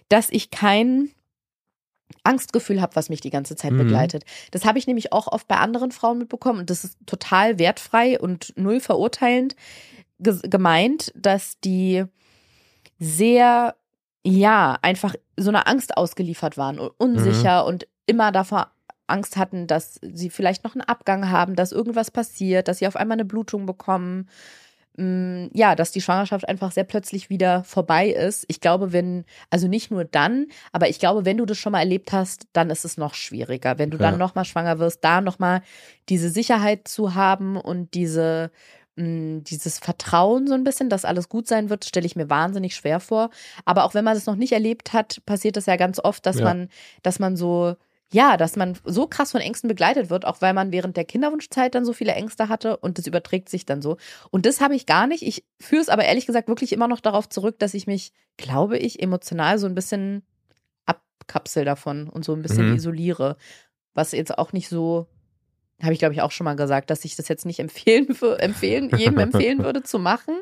dass 0.09 0.29
ich 0.31 0.51
kein 0.51 1.11
Angstgefühl 2.25 2.81
habe, 2.81 2.95
was 2.97 3.09
mich 3.09 3.21
die 3.21 3.31
ganze 3.31 3.57
Zeit 3.57 3.73
Mhm. 3.73 3.79
begleitet. 3.79 4.25
Das 4.51 4.65
habe 4.65 4.79
ich 4.79 4.87
nämlich 4.87 5.13
auch 5.13 5.27
oft 5.29 5.49
bei 5.49 5.57
anderen 5.57 5.93
Frauen 5.93 6.19
mitbekommen 6.19 6.61
und 6.61 6.71
das 6.71 6.85
ist 6.85 6.99
total 7.07 7.59
wertfrei 7.59 8.19
und 8.21 8.53
null 8.57 8.81
verurteilend 8.81 9.57
ge 10.19 10.39
gemeint, 10.45 11.13
dass 11.17 11.59
die 11.61 12.05
sehr 12.99 13.77
ja, 14.29 14.77
einfach 14.83 15.15
so 15.37 15.51
einer 15.51 15.69
Angst 15.69 15.97
ausgeliefert 15.97 16.57
waren 16.59 16.81
und 16.81 16.91
unsicher 16.99 17.63
Mhm. 17.63 17.69
und 17.69 17.89
immer 18.07 18.33
davor 18.33 18.73
Angst 19.07 19.37
hatten, 19.37 19.67
dass 19.67 20.01
sie 20.03 20.31
vielleicht 20.31 20.65
noch 20.65 20.75
einen 20.75 20.83
Abgang 20.83 21.31
haben, 21.31 21.55
dass 21.57 21.73
irgendwas 21.73 22.11
passiert, 22.11 22.69
dass 22.69 22.79
sie 22.79 22.87
auf 22.87 22.97
einmal 22.97 23.17
eine 23.17 23.25
Blutung 23.25 23.67
bekommen. 23.67 24.29
Mm, 24.99 25.49
Ja, 25.53 25.75
dass 25.75 25.93
die 25.93 26.01
Schwangerschaft 26.01 26.49
einfach 26.49 26.73
sehr 26.73 26.85
plötzlich 26.85 27.29
wieder 27.29 27.65
vorbei 27.65 28.09
ist. 28.09 28.45
Ich 28.49 28.61
glaube, 28.61 28.93
wenn, 28.93 29.25
also 29.51 29.69
nicht 29.69 29.91
nur 29.91 30.05
dann, 30.05 30.47
aber 30.73 30.89
ich 30.89 30.99
glaube, 30.99 31.25
wenn 31.27 31.37
du 31.37 31.45
das 31.45 31.59
schon 31.59 31.73
mal 31.73 31.81
erlebt 31.81 32.13
hast, 32.13 32.47
dann 32.55 32.71
ist 32.71 32.85
es 32.85 32.97
noch 32.97 33.15
schwieriger. 33.15 33.79
Wenn 33.79 33.91
du 33.91 33.99
Ja. 33.99 34.11
dann 34.11 34.19
nochmal 34.19 34.45
schwanger 34.47 34.79
wirst, 34.79 35.05
da 35.05 35.21
nochmal 35.21 35.61
diese 36.09 36.31
Sicherheit 36.31 36.89
zu 36.89 37.15
haben 37.15 37.57
und 37.59 37.93
diese, 37.93 38.51
mh, 38.97 39.41
dieses 39.43 39.79
Vertrauen 39.79 40.47
so 40.47 40.55
ein 40.55 40.65
bisschen, 40.65 40.89
dass 40.89 41.05
alles 41.05 41.29
gut 41.29 41.47
sein 41.47 41.69
wird, 41.69 41.85
stelle 41.85 42.07
ich 42.07 42.17
mir 42.17 42.31
wahnsinnig 42.31 42.75
schwer 42.75 42.99
vor. 43.01 43.29
Aber 43.67 43.85
auch 43.85 43.93
wenn 43.93 44.05
man 44.05 44.17
es 44.17 44.25
noch 44.25 44.37
nicht 44.37 44.53
erlebt 44.53 44.95
hat, 44.95 45.21
passiert 45.27 45.59
es 45.59 45.67
ja 45.67 45.77
ganz 45.77 45.99
oft, 45.99 46.25
dass 46.25 46.37
Ja. 46.39 46.45
man, 46.45 46.69
dass 47.03 47.19
man 47.19 47.37
so, 47.37 47.77
ja, 48.13 48.37
dass 48.37 48.55
man 48.57 48.79
so 48.85 49.07
krass 49.09 49.33
von 49.33 49.41
Ängsten 49.41 49.69
begleitet 49.69 50.11
wird, 50.11 50.25
auch 50.25 50.41
weil 50.41 50.53
man 50.55 50.71
während 50.71 50.97
der 50.97 51.05
Kinderwunschzeit 51.05 51.75
dann 51.75 51.85
so 51.85 51.93
viele 51.93 52.13
Ängste 52.13 52.49
hatte 52.49 52.77
und 52.77 52.99
das 52.99 53.07
überträgt 53.07 53.49
sich 53.49 53.67
dann 53.67 53.83
so. 53.83 53.97
Und 54.31 54.47
das 54.47 54.61
habe 54.61 54.77
ich 54.77 54.87
gar 54.87 55.07
nicht. 55.09 55.23
Ich 55.23 55.45
führe 55.61 55.83
es 55.83 55.89
aber 55.89 56.05
ehrlich 56.05 56.27
gesagt 56.27 56.47
wirklich 56.49 56.73
immer 56.73 56.87
noch 56.89 57.01
darauf 57.01 57.29
zurück, 57.29 57.59
dass 57.59 57.75
ich 57.75 57.87
mich, 57.89 58.13
glaube 58.37 58.79
ich, 58.79 59.03
emotional 59.03 59.59
so 59.59 59.67
ein 59.67 59.75
bisschen 59.75 60.23
abkapsel 60.85 61.65
davon 61.65 62.09
und 62.09 62.25
so 62.25 62.33
ein 62.35 62.43
bisschen 62.43 62.69
Mhm. 62.71 62.77
isoliere. 62.77 63.37
Was 63.95 64.13
jetzt 64.13 64.37
auch 64.39 64.53
nicht 64.53 64.69
so, 64.69 65.07
habe 65.83 65.93
ich 65.93 65.99
glaube 65.99 66.15
ich 66.15 66.23
auch 66.23 66.31
schon 66.31 66.45
mal 66.45 66.55
gesagt, 66.57 66.91
dass 66.91 67.05
ich 67.05 67.17
das 67.17 67.29
jetzt 67.29 67.47
nicht 67.47 67.59
empfehlen, 67.59 68.07
wür- 68.09 68.37
empfehlen 68.37 68.91
jedem 68.97 69.19
empfehlen 69.19 69.65
würde 69.65 69.83
zu 69.83 69.99
machen. 69.99 70.37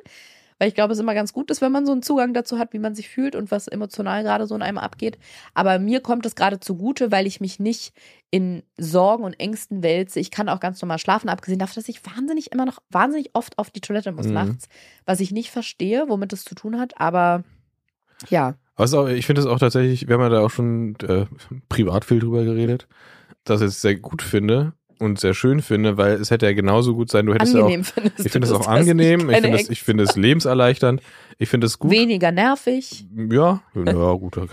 Weil 0.59 0.69
ich 0.69 0.75
glaube, 0.75 0.93
es 0.93 0.99
immer 0.99 1.15
ganz 1.15 1.33
gut 1.33 1.51
ist, 1.51 1.61
wenn 1.61 1.73
man 1.73 1.85
so 1.85 1.93
einen 1.93 2.03
Zugang 2.03 2.33
dazu 2.33 2.59
hat, 2.59 2.73
wie 2.73 2.79
man 2.79 2.95
sich 2.95 3.09
fühlt 3.09 3.35
und 3.35 3.51
was 3.51 3.67
emotional 3.67 4.23
gerade 4.23 4.47
so 4.47 4.55
in 4.55 4.63
einem 4.63 4.79
abgeht. 4.79 5.19
Aber 5.53 5.79
mir 5.79 6.01
kommt 6.01 6.27
es 6.27 6.37
gerade 6.37 6.61
zugute, 6.61 7.11
weil 7.11 7.27
ich 7.27 7.41
mich 7.41 7.59
nicht 7.59 7.93
in 8.31 8.63
Sorgen 8.77 9.25
und 9.25 9.39
Ängsten 9.39 9.83
wälze. 9.83 10.21
Ich 10.21 10.31
kann 10.31 10.49
auch 10.49 10.61
ganz 10.61 10.81
normal 10.81 10.99
schlafen, 10.99 11.29
abgesehen 11.29 11.59
davon, 11.59 11.75
dass 11.77 11.89
ich 11.89 12.05
wahnsinnig 12.05 12.53
immer 12.53 12.67
noch 12.67 12.79
wahnsinnig 12.91 13.31
oft 13.33 13.59
auf 13.59 13.71
die 13.71 13.81
Toilette 13.81 14.13
muss 14.13 14.27
Mhm. 14.27 14.35
nachts, 14.35 14.69
was 15.07 15.21
ich 15.21 15.33
nicht 15.33 15.51
verstehe, 15.51 16.09
womit 16.09 16.33
es 16.33 16.45
zu 16.45 16.55
tun 16.55 16.79
hat. 16.79 17.01
Aber 17.01 17.43
ja, 18.29 18.55
auch, 18.77 19.09
ich 19.09 19.27
finde 19.27 19.41
es 19.41 19.47
auch 19.47 19.59
tatsächlich, 19.59 20.09
wir 20.09 20.15
haben 20.15 20.23
ja 20.23 20.29
da 20.29 20.41
auch 20.41 20.51
schon 20.51 20.97
äh, 21.01 21.27
privat 21.69 22.05
viel 22.05 22.21
drüber 22.21 22.45
geredet, 22.45 22.89
dass 23.45 23.61
ich 23.61 23.69
es 23.69 23.81
sehr 23.81 23.97
gut 23.97 24.23
finde 24.23 24.73
und 25.05 25.21
sehr 25.21 25.35
schön 25.35 25.63
finde, 25.63 25.97
weil 25.97 26.15
es 26.15 26.31
hätte 26.31 26.47
ja 26.47 26.53
genauso 26.53 26.95
gut 26.95 27.11
sein, 27.11 27.27
du 27.27 27.35
hättest 27.35 27.55
angenehm 27.55 27.85
ja 27.97 28.03
auch, 28.03 28.25
ich 28.25 28.33
finde 28.33 28.47
es 28.49 28.53
auch 28.53 28.67
angenehm, 28.67 29.31
ich 29.31 29.37
finde 29.39 29.59
es, 29.59 29.71
ich 29.71 29.83
finde 29.83 30.05
es 30.05 30.17
lebenserleichternd, 30.17 31.01
ich 31.39 31.49
finde 31.49 31.67
es 31.67 31.79
gut. 31.79 31.91
weniger 31.91 32.33
nervig. 32.33 33.07
Ja, 33.15 33.63
ja, 33.75 34.13
gut, 34.13 34.37
du 34.37 34.47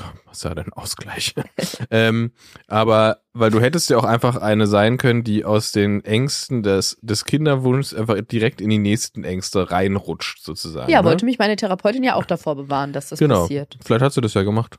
ja 0.44 0.56
den 0.56 0.74
Ausgleich. 0.74 1.34
ähm, 1.92 2.32
aber 2.68 3.18
weil 3.34 3.50
du 3.50 3.62
hättest 3.62 3.90
ja 3.90 3.98
auch 3.98 4.04
einfach 4.04 4.36
eine 4.36 4.68
sein 4.68 4.98
können, 4.98 5.24
die 5.24 5.46
aus 5.46 5.72
den 5.72 6.04
Ängsten 6.04 6.64
des, 6.64 6.98
des 7.02 7.26
Kinderwunschs 7.26 7.94
einfach 7.94 8.20
direkt 8.22 8.62
in 8.62 8.70
die 8.70 8.78
nächsten 8.78 9.24
Ängste 9.24 9.72
reinrutscht, 9.72 10.44
sozusagen. 10.44 10.92
Ja, 10.92 11.02
ne? 11.02 11.08
wollte 11.08 11.26
mich 11.26 11.40
meine 11.40 11.56
Therapeutin 11.56 12.04
ja 12.04 12.16
auch 12.16 12.26
davor 12.26 12.56
bewahren, 12.56 12.94
dass 12.94 13.10
das 13.10 13.20
Genau. 13.20 13.42
passiert. 13.44 13.78
Vielleicht 13.84 14.04
hast 14.04 14.18
du 14.18 14.22
das 14.22 14.34
ja 14.34 14.44
gemacht. 14.44 14.78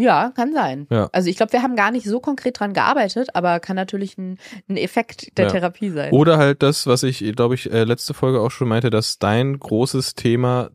Ja, 0.00 0.32
kann 0.34 0.52
sein. 0.52 0.86
Ja. 0.90 1.08
Also 1.12 1.28
ich 1.28 1.36
glaube, 1.36 1.52
wir 1.52 1.62
haben 1.62 1.76
gar 1.76 1.90
nicht 1.90 2.06
so 2.06 2.20
konkret 2.20 2.58
dran 2.60 2.72
gearbeitet, 2.74 3.28
aber 3.34 3.60
kann 3.60 3.76
natürlich 3.76 4.16
ein, 4.18 4.38
ein 4.68 4.76
Effekt 4.76 5.36
der 5.38 5.46
Ja. 5.46 5.50
Therapie 5.52 5.90
sein. 5.90 6.12
Oder 6.12 6.38
halt 6.38 6.62
das, 6.62 6.86
was 6.86 7.02
ich, 7.02 7.18
glaube 7.36 7.54
ich, 7.54 7.70
äh, 7.72 7.84
letzte 7.84 8.14
Folge 8.14 8.40
auch 8.40 8.50
schon 8.50 8.68
meinte, 8.68 8.90
dass 8.90 9.18
dein 9.18 9.58
großes 9.58 10.14
Thema 10.14 10.70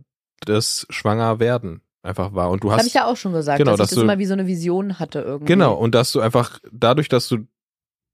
das 0.46 0.86
Schwangerwerden 0.90 1.82
einfach 2.02 2.34
war. 2.34 2.50
Und 2.50 2.64
du 2.64 2.68
das 2.68 2.74
habe 2.74 2.80
hast 2.82 2.88
ich 2.88 2.94
ja 2.96 3.06
auch 3.06 3.16
schon 3.18 3.34
gesagt, 3.34 3.58
Genau, 3.60 3.72
dass 3.72 3.78
dass 3.80 3.92
ich 3.92 3.96
das 3.96 4.00
du- 4.00 4.04
immer 4.04 4.20
wie 4.20 4.26
so 4.26 4.34
eine 4.34 4.46
Vision 4.48 5.00
hatte 5.00 5.20
irgendwie. 5.22 5.46
Genau, 5.54 5.74
und 5.74 5.96
dass 5.96 6.12
du 6.12 6.20
einfach 6.20 6.60
dadurch, 6.72 7.08
dass 7.10 7.28
du 7.30 7.40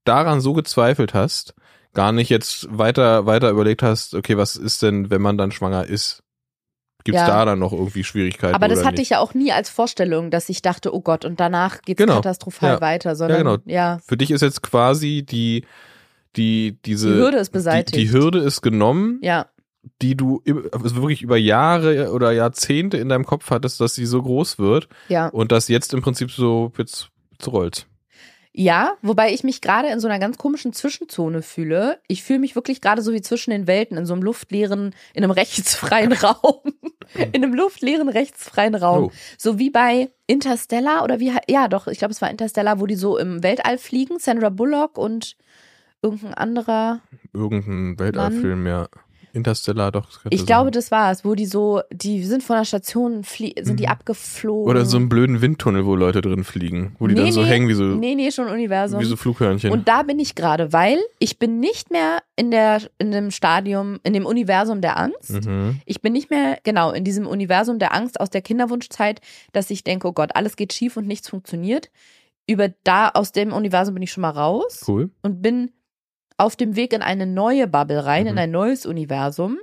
daran 0.04 0.40
so 0.40 0.52
gezweifelt 0.52 1.12
hast, 1.14 1.54
gar 1.92 2.12
nicht 2.12 2.28
jetzt 2.30 2.68
weiter, 2.76 3.26
weiter 3.26 3.50
überlegt 3.50 3.82
hast, 3.82 4.14
okay, 4.14 4.36
was 4.36 4.54
ist 4.56 4.82
denn, 4.82 5.10
wenn 5.10 5.20
man 5.20 5.36
dann 5.36 5.50
schwanger 5.50 5.86
ist? 5.86 6.22
Gibt's 7.04 7.20
Ja. 7.20 7.26
da 7.26 7.44
dann 7.44 7.58
noch 7.58 7.72
irgendwie 7.72 8.04
Schwierigkeiten? 8.04 8.54
Aber 8.54 8.68
das 8.68 8.80
hatte 8.84 8.96
nicht? 8.96 9.02
ich 9.04 9.10
ja 9.10 9.18
auch 9.20 9.34
nie 9.34 9.52
als 9.52 9.70
Vorstellung, 9.70 10.30
dass 10.30 10.48
ich 10.48 10.62
dachte, 10.62 10.94
oh 10.94 11.00
Gott, 11.00 11.24
und 11.24 11.40
danach 11.40 11.82
geht's 11.82 11.98
Genau. 11.98 12.16
katastrophal 12.16 12.74
Ja. 12.74 12.80
weiter, 12.80 13.16
sondern 13.16 13.38
genau. 13.38 13.56
ja, 13.64 13.98
Für 14.06 14.16
dich 14.16 14.30
ist 14.30 14.42
jetzt 14.42 14.62
quasi 14.62 15.24
die, 15.28 15.64
die, 16.36 16.76
diese. 16.84 17.08
die 17.08 17.14
Hürde 17.20 17.38
ist 17.38 17.50
beseitigt. 17.50 17.96
Die, 17.96 18.06
die 18.06 18.12
Hürde 18.12 18.38
ist 18.40 18.60
genommen, 18.62 19.18
ja, 19.22 19.46
die 20.02 20.14
du 20.14 20.42
also 20.72 20.96
wirklich 20.96 21.22
über 21.22 21.38
Jahre 21.38 22.12
oder 22.12 22.32
Jahrzehnte 22.32 22.98
in 22.98 23.08
deinem 23.08 23.24
Kopf 23.24 23.50
hattest, 23.50 23.80
dass 23.80 23.94
sie 23.94 24.04
so 24.04 24.20
groß 24.22 24.58
wird 24.58 24.88
ja. 25.08 25.28
und 25.28 25.52
das 25.52 25.68
jetzt 25.68 25.94
im 25.94 26.02
Prinzip 26.02 26.30
so 26.30 26.70
jetzt, 26.76 27.08
jetzt 27.32 27.48
rollt. 27.48 27.86
Ja, 28.52 28.96
wobei 29.00 29.32
ich 29.32 29.44
mich 29.44 29.60
gerade 29.60 29.88
in 29.88 30.00
so 30.00 30.08
einer 30.08 30.18
ganz 30.18 30.36
komischen 30.36 30.72
Zwischenzone 30.72 31.40
fühle. 31.40 32.00
Ich 32.08 32.24
fühle 32.24 32.40
mich 32.40 32.56
wirklich 32.56 32.80
gerade 32.80 33.00
so 33.00 33.12
wie 33.12 33.22
zwischen 33.22 33.50
den 33.50 33.68
Welten, 33.68 33.96
in 33.96 34.06
so 34.06 34.12
einem 34.12 34.22
luftleeren, 34.22 34.94
in 35.14 35.22
einem 35.22 35.30
rechtsfreien 35.30 36.12
Raum. 36.12 36.60
in 37.14 37.44
einem 37.44 37.54
luftleeren, 37.54 38.08
rechtsfreien 38.08 38.74
Raum. 38.74 39.04
Oh. 39.04 39.12
So 39.38 39.58
wie 39.58 39.70
bei 39.70 40.10
Interstellar 40.26 41.04
oder 41.04 41.20
wie, 41.20 41.32
ja 41.48 41.68
doch, 41.68 41.86
ich 41.86 41.98
glaube 41.98 42.12
es 42.12 42.20
war 42.20 42.30
Interstellar, 42.30 42.80
wo 42.80 42.86
die 42.86 42.96
so 42.96 43.18
im 43.18 43.42
Weltall 43.42 43.78
fliegen, 43.78 44.18
Sandra 44.18 44.48
Bullock 44.48 44.98
und 44.98 45.36
irgendein 46.02 46.34
anderer. 46.34 47.00
Irgendein 47.32 47.98
Weltallfilm, 47.98 48.66
ja. 48.66 48.88
Interstellar, 49.32 49.92
doch. 49.92 50.08
Ich 50.30 50.46
glaube, 50.46 50.66
sein. 50.66 50.72
das 50.72 50.90
war 50.90 51.10
es, 51.12 51.24
wo 51.24 51.34
die 51.34 51.46
so, 51.46 51.80
die 51.92 52.24
sind 52.24 52.42
von 52.42 52.56
der 52.56 52.64
Station, 52.64 53.24
flie 53.24 53.54
sind 53.62 53.78
die 53.80 53.84
Mhm. 53.84 53.90
abgeflogen. 53.90 54.68
Oder 54.70 54.84
so 54.86 54.96
einen 54.96 55.08
blöden 55.08 55.40
Windtunnel, 55.40 55.86
wo 55.86 55.94
Leute 55.96 56.20
drin 56.20 56.44
fliegen, 56.44 56.96
wo 56.98 57.06
die 57.06 57.14
Nee, 57.14 57.20
dann 57.22 57.32
so 57.32 57.42
nee. 57.42 57.48
hängen 57.48 57.68
wie 57.68 57.74
so, 57.74 57.84
Nee, 57.84 58.14
nee, 58.14 58.30
schon 58.30 58.48
Universum. 58.48 59.00
wie 59.00 59.04
so 59.04 59.16
Flughörnchen. 59.16 59.70
Und 59.70 59.88
da 59.88 60.02
bin 60.02 60.18
ich 60.18 60.34
gerade, 60.34 60.72
weil 60.72 60.98
ich 61.18 61.38
bin 61.38 61.60
nicht 61.60 61.90
mehr 61.90 62.18
in 62.36 62.50
der 62.50 62.80
in 62.98 63.10
dem 63.12 63.30
Stadium, 63.30 63.98
in 64.02 64.12
dem 64.12 64.26
Universum 64.26 64.80
der 64.80 64.98
Angst. 64.98 65.30
mhm. 65.46 65.80
Ich 65.84 66.00
bin 66.02 66.12
nicht 66.12 66.30
mehr 66.30 66.58
genau 66.64 66.90
in 66.92 67.04
diesem 67.04 67.26
Universum 67.26 67.78
der 67.78 67.94
Angst 67.94 68.20
aus 68.20 68.30
der 68.30 68.42
Kinderwunschzeit, 68.42 69.20
dass 69.52 69.70
ich 69.70 69.84
denke, 69.84 70.08
oh 70.08 70.12
Gott, 70.12 70.30
alles 70.34 70.56
geht 70.56 70.72
schief 70.72 70.96
und 70.96 71.06
nichts 71.06 71.28
funktioniert. 71.28 71.90
Über 72.46 72.68
da 72.84 73.10
aus 73.10 73.30
dem 73.32 73.52
Universum 73.52 73.94
bin 73.94 74.02
ich 74.02 74.10
schon 74.10 74.22
mal 74.22 74.30
raus 74.30 74.84
Cool. 74.88 75.10
und 75.22 75.40
bin 75.42 75.70
auf 76.40 76.56
dem 76.56 76.74
Weg 76.76 76.92
in 76.92 77.02
eine 77.02 77.26
neue 77.26 77.66
Bubble 77.68 78.04
rein, 78.04 78.24
Mhm. 78.24 78.30
in 78.30 78.38
ein 78.38 78.50
neues 78.50 78.86
Universum. 78.86 79.58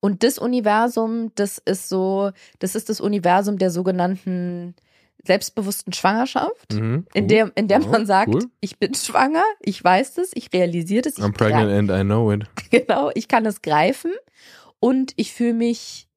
Und 0.00 0.22
das 0.22 0.38
Universum, 0.38 1.32
das 1.34 1.58
ist 1.58 1.88
so, 1.88 2.30
das 2.58 2.74
ist 2.74 2.88
das 2.88 3.00
Universum 3.00 3.58
der 3.58 3.70
sogenannten 3.70 4.74
selbstbewussten 5.26 5.92
Schwangerschaft 5.94 6.74
Mhm. 6.74 7.06
in 7.14 7.24
cool. 7.24 7.28
der, 7.28 7.52
in 7.54 7.68
der 7.68 7.80
Ja, 7.80 7.86
man 7.88 8.04
sagt, 8.04 8.34
cool. 8.34 8.44
ich 8.60 8.78
bin 8.78 8.94
schwanger, 8.94 9.42
ich 9.60 9.82
weiß 9.82 10.14
das, 10.14 10.30
ich 10.34 10.52
realisiere 10.52 11.02
das, 11.02 11.16
ich 11.16 11.24
I'm 11.24 11.32
pregnant 11.32 11.70
and 11.70 11.90
I 11.90 12.02
know 12.04 12.30
it. 12.30 12.44
genau, 12.70 13.10
ich 13.14 13.26
kann 13.28 13.46
es 13.46 13.62
greifen 13.62 14.12
und 14.80 15.12
ich 15.16 15.32
fühle 15.32 15.54
mich 15.54 16.08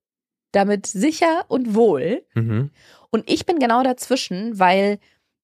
damit 0.51 0.85
sicher 0.87 1.45
und 1.47 1.73
wohl. 1.73 2.25
Mhm. 2.35 2.71
Und 3.11 3.29
ich 3.31 3.45
bin 3.45 3.59
genau 3.59 3.81
dazwischen, 3.83 4.59
weil 4.59 4.99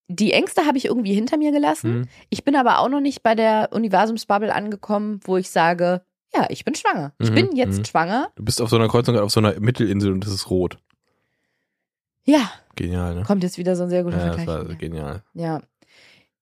die 0.07 0.34
Ängste 0.34 0.65
habe 0.65 0.77
ich 0.77 0.85
irgendwie 0.85 1.13
hinter 1.13 1.38
mir 1.38 1.51
gelassen. 1.51 1.99
Mhm. 1.99 2.07
Ich 2.30 2.43
bin 2.43 2.55
aber 2.55 2.80
auch 2.80 2.89
noch 2.89 2.99
nicht 3.01 3.23
bei 3.23 3.35
der 3.35 3.69
Universumsbubble 3.71 4.53
angekommen, 4.53 5.19
wo 5.23 5.38
ich 5.38 5.49
sage, 5.49 6.01
ja, 6.35 6.45
ich 6.49 6.65
bin 6.65 6.75
schwanger. 6.75 7.13
Ich 7.19 7.30
Mhm, 7.31 7.35
bin 7.35 7.55
jetzt 7.55 7.80
mhm. 7.80 7.85
schwanger. 7.85 8.31
Du 8.35 8.43
bist 8.43 8.61
auf 8.61 8.69
so 8.69 8.75
einer 8.75 8.88
Kreuzung 8.89 9.17
auf 9.17 9.31
so 9.31 9.39
einer 9.39 9.59
Mittelinsel 9.59 10.11
und 10.11 10.25
das 10.25 10.34
ist 10.34 10.49
rot. 10.49 10.77
Ja, 12.25 12.51
Genial, 12.75 13.15
ne? 13.15 13.23
kommt 13.23 13.43
jetzt 13.43 13.57
wieder 13.57 13.75
so 13.75 13.84
ein 13.84 13.89
sehr 13.89 14.03
guter 14.03 14.17
Ja, 14.17 14.25
das 14.27 14.35
Vergleich. 14.35 14.47
war 14.47 14.59
von 14.59 14.67
mir. 14.69 14.75
genial. 14.77 15.23
Ja. 15.34 15.61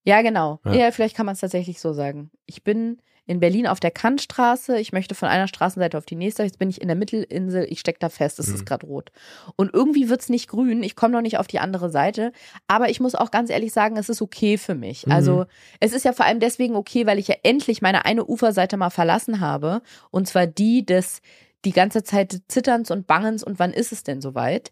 Ja, 0.03 0.21
genau. 0.21 0.59
Ja. 0.65 0.73
Ja, 0.73 0.91
vielleicht 0.91 1.15
kann 1.15 1.25
man 1.25 1.33
es 1.33 1.41
tatsächlich 1.41 1.79
so 1.79 1.93
sagen. 1.93 2.31
Ich 2.45 2.63
bin 2.63 3.01
in 3.31 3.39
Berlin 3.39 3.65
auf 3.65 3.79
der 3.79 3.91
Kantstraße. 3.91 4.77
Ich 4.79 4.91
möchte 4.91 5.15
von 5.15 5.29
einer 5.29 5.47
Straßenseite 5.47 5.97
auf 5.97 6.05
die 6.05 6.15
nächste. 6.17 6.43
Jetzt 6.43 6.59
bin 6.59 6.69
ich 6.69 6.81
in 6.81 6.87
der 6.89 6.97
Mittelinsel. 6.97 7.65
Ich 7.69 7.79
stecke 7.79 7.99
da 7.99 8.09
fest. 8.09 8.39
Es 8.39 8.47
Mhm. 8.49 8.55
ist 8.55 8.65
gerade 8.65 8.85
rot. 8.85 9.11
Und 9.55 9.73
irgendwie 9.73 10.09
wird 10.09 10.21
es 10.21 10.29
nicht 10.29 10.49
grün. 10.49 10.83
Ich 10.83 10.95
komme 10.97 11.13
noch 11.13 11.21
nicht 11.21 11.37
auf 11.37 11.47
die 11.47 11.59
andere 11.59 11.89
Seite. 11.89 12.33
Aber 12.67 12.89
ich 12.89 12.99
muss 12.99 13.15
auch 13.15 13.31
ganz 13.31 13.49
ehrlich 13.49 13.71
sagen, 13.71 13.95
es 13.95 14.09
ist 14.09 14.21
okay 14.21 14.57
für 14.57 14.75
mich. 14.75 15.05
Mhm. 15.05 15.13
Also 15.13 15.45
es 15.79 15.93
ist 15.93 16.03
ja 16.03 16.11
vor 16.11 16.25
allem 16.25 16.41
deswegen 16.41 16.75
okay, 16.75 17.05
weil 17.07 17.19
ich 17.19 17.29
ja 17.29 17.35
endlich 17.43 17.81
meine 17.81 18.03
eine 18.05 18.25
Uferseite 18.25 18.75
mal 18.75 18.89
verlassen 18.89 19.39
habe. 19.39 19.81
Und 20.11 20.27
zwar 20.27 20.45
die 20.45 20.85
des 20.85 21.21
die 21.63 21.71
ganze 21.71 22.03
Zeit 22.03 22.41
Zitterns 22.49 22.91
und 22.91 23.07
Bangens 23.07 23.43
und 23.43 23.59
wann 23.59 23.71
ist 23.71 23.91
es 23.91 24.03
denn 24.03 24.19
soweit? 24.19 24.71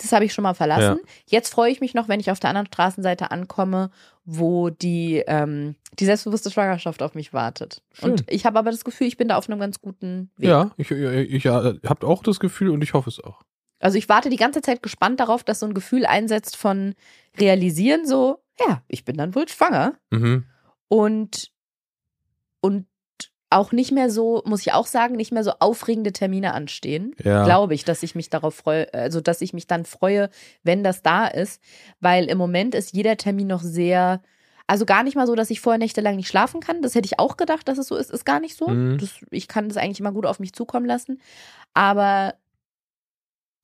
Das 0.00 0.12
habe 0.12 0.24
ich 0.24 0.32
schon 0.32 0.44
mal 0.44 0.54
verlassen. 0.54 1.00
Jetzt 1.26 1.50
freue 1.50 1.70
ich 1.70 1.80
mich 1.80 1.94
noch, 1.94 2.08
wenn 2.08 2.20
ich 2.20 2.30
auf 2.30 2.40
der 2.40 2.50
anderen 2.50 2.66
Straßenseite 2.66 3.30
ankomme, 3.30 3.90
wo 4.24 4.70
die, 4.70 5.22
ähm, 5.26 5.74
die 5.98 6.06
selbstbewusste 6.06 6.50
Schwangerschaft 6.50 7.02
auf 7.02 7.14
mich 7.14 7.32
wartet. 7.32 7.82
Schön. 7.92 8.12
Und 8.12 8.24
ich 8.28 8.46
habe 8.46 8.58
aber 8.58 8.70
das 8.70 8.84
Gefühl, 8.84 9.06
ich 9.06 9.16
bin 9.16 9.28
da 9.28 9.36
auf 9.36 9.48
einem 9.48 9.60
ganz 9.60 9.80
guten 9.80 10.30
Weg. 10.36 10.48
Ja, 10.48 10.70
ich, 10.76 10.90
ich, 10.90 11.32
ich 11.32 11.44
ja, 11.44 11.74
habt 11.84 12.04
auch 12.04 12.22
das 12.22 12.40
Gefühl 12.40 12.70
und 12.70 12.82
ich 12.82 12.94
hoffe 12.94 13.10
es 13.10 13.22
auch. 13.22 13.42
Also 13.78 13.98
ich 13.98 14.08
warte 14.08 14.30
die 14.30 14.36
ganze 14.36 14.62
Zeit 14.62 14.82
gespannt 14.82 15.20
darauf, 15.20 15.42
dass 15.42 15.60
so 15.60 15.66
ein 15.66 15.74
Gefühl 15.74 16.06
einsetzt 16.06 16.56
von 16.56 16.94
realisieren, 17.38 18.06
so, 18.06 18.42
ja, 18.58 18.82
ich 18.88 19.04
bin 19.04 19.16
dann 19.16 19.34
wohl 19.34 19.48
schwanger. 19.48 19.94
Mhm. 20.10 20.44
Und, 20.88 21.50
und 22.60 22.86
auch 23.50 23.72
nicht 23.72 23.90
mehr 23.90 24.10
so, 24.10 24.42
muss 24.46 24.60
ich 24.60 24.72
auch 24.72 24.86
sagen, 24.86 25.16
nicht 25.16 25.32
mehr 25.32 25.42
so 25.42 25.52
aufregende 25.58 26.12
Termine 26.12 26.54
anstehen. 26.54 27.14
Ja. 27.22 27.44
Glaube 27.44 27.74
ich, 27.74 27.84
dass 27.84 28.02
ich 28.04 28.14
mich 28.14 28.30
darauf 28.30 28.54
freue, 28.54 28.92
also 28.94 29.20
dass 29.20 29.40
ich 29.40 29.52
mich 29.52 29.66
dann 29.66 29.84
freue, 29.84 30.30
wenn 30.62 30.84
das 30.84 31.02
da 31.02 31.26
ist. 31.26 31.60
Weil 32.00 32.26
im 32.26 32.38
Moment 32.38 32.76
ist 32.76 32.92
jeder 32.92 33.16
Termin 33.16 33.48
noch 33.48 33.62
sehr, 33.62 34.22
also 34.68 34.86
gar 34.86 35.02
nicht 35.02 35.16
mal 35.16 35.26
so, 35.26 35.34
dass 35.34 35.50
ich 35.50 35.60
vorher 35.60 35.78
nächtelang 35.78 36.14
nicht 36.14 36.28
schlafen 36.28 36.60
kann. 36.60 36.80
Das 36.80 36.94
hätte 36.94 37.06
ich 37.06 37.18
auch 37.18 37.36
gedacht, 37.36 37.66
dass 37.66 37.76
es 37.76 37.88
so 37.88 37.96
ist. 37.96 38.10
Ist 38.12 38.24
gar 38.24 38.38
nicht 38.38 38.56
so. 38.56 38.68
Mhm. 38.68 38.98
Das, 38.98 39.10
ich 39.30 39.48
kann 39.48 39.68
das 39.68 39.76
eigentlich 39.76 40.00
immer 40.00 40.12
gut 40.12 40.26
auf 40.26 40.38
mich 40.38 40.52
zukommen 40.52 40.86
lassen. 40.86 41.20
Aber 41.74 42.34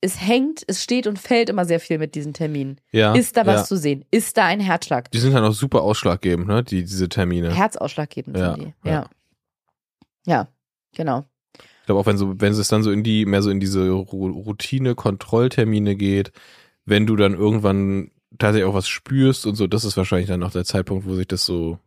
es 0.01 0.21
hängt, 0.21 0.63
es 0.67 0.83
steht 0.83 1.07
und 1.07 1.17
fällt 1.17 1.49
immer 1.49 1.65
sehr 1.65 1.79
viel 1.79 1.97
mit 1.97 2.13
diesen 2.13 2.33
Terminen. 2.33 2.79
Ja. 2.91 3.15
Ist 3.15 3.37
da 3.37 3.45
was 3.45 3.61
ja. 3.61 3.63
zu 3.63 3.77
sehen? 3.77 4.05
Ist 4.11 4.37
da 4.37 4.45
ein 4.45 4.59
Herzschlag? 4.59 5.09
Die 5.11 5.17
sind 5.17 5.33
halt 5.33 5.45
auch 5.45 5.53
super 5.53 5.81
ausschlaggebend, 5.81 6.47
ne? 6.47 6.63
Die, 6.63 6.83
diese 6.83 7.09
Termine. 7.09 7.53
Herzausschlaggebend 7.53 8.37
Ja, 8.37 8.53
sind 8.53 8.73
die. 8.83 8.89
ja. 8.89 9.09
Ja. 10.27 10.49
Genau. 10.95 11.25
Ich 11.57 11.85
glaube 11.85 12.01
auch, 12.01 12.05
wenn 12.05 12.17
so, 12.17 12.39
wenn 12.39 12.51
es 12.51 12.67
dann 12.67 12.83
so 12.83 12.91
in 12.91 13.03
die, 13.03 13.25
mehr 13.25 13.41
so 13.41 13.49
in 13.49 13.59
diese 13.59 13.89
Routine, 13.89 14.93
Kontrolltermine 14.93 15.95
geht, 15.95 16.31
wenn 16.85 17.07
du 17.07 17.15
dann 17.15 17.33
irgendwann 17.33 18.11
tatsächlich 18.37 18.69
auch 18.69 18.73
was 18.73 18.87
spürst 18.87 19.45
und 19.45 19.55
so, 19.55 19.67
das 19.67 19.85
ist 19.85 19.95
wahrscheinlich 19.95 20.27
dann 20.27 20.43
auch 20.43 20.51
der 20.51 20.65
Zeitpunkt, 20.65 21.05
wo 21.07 21.15
sich 21.15 21.27
das 21.27 21.45
so 21.45 21.79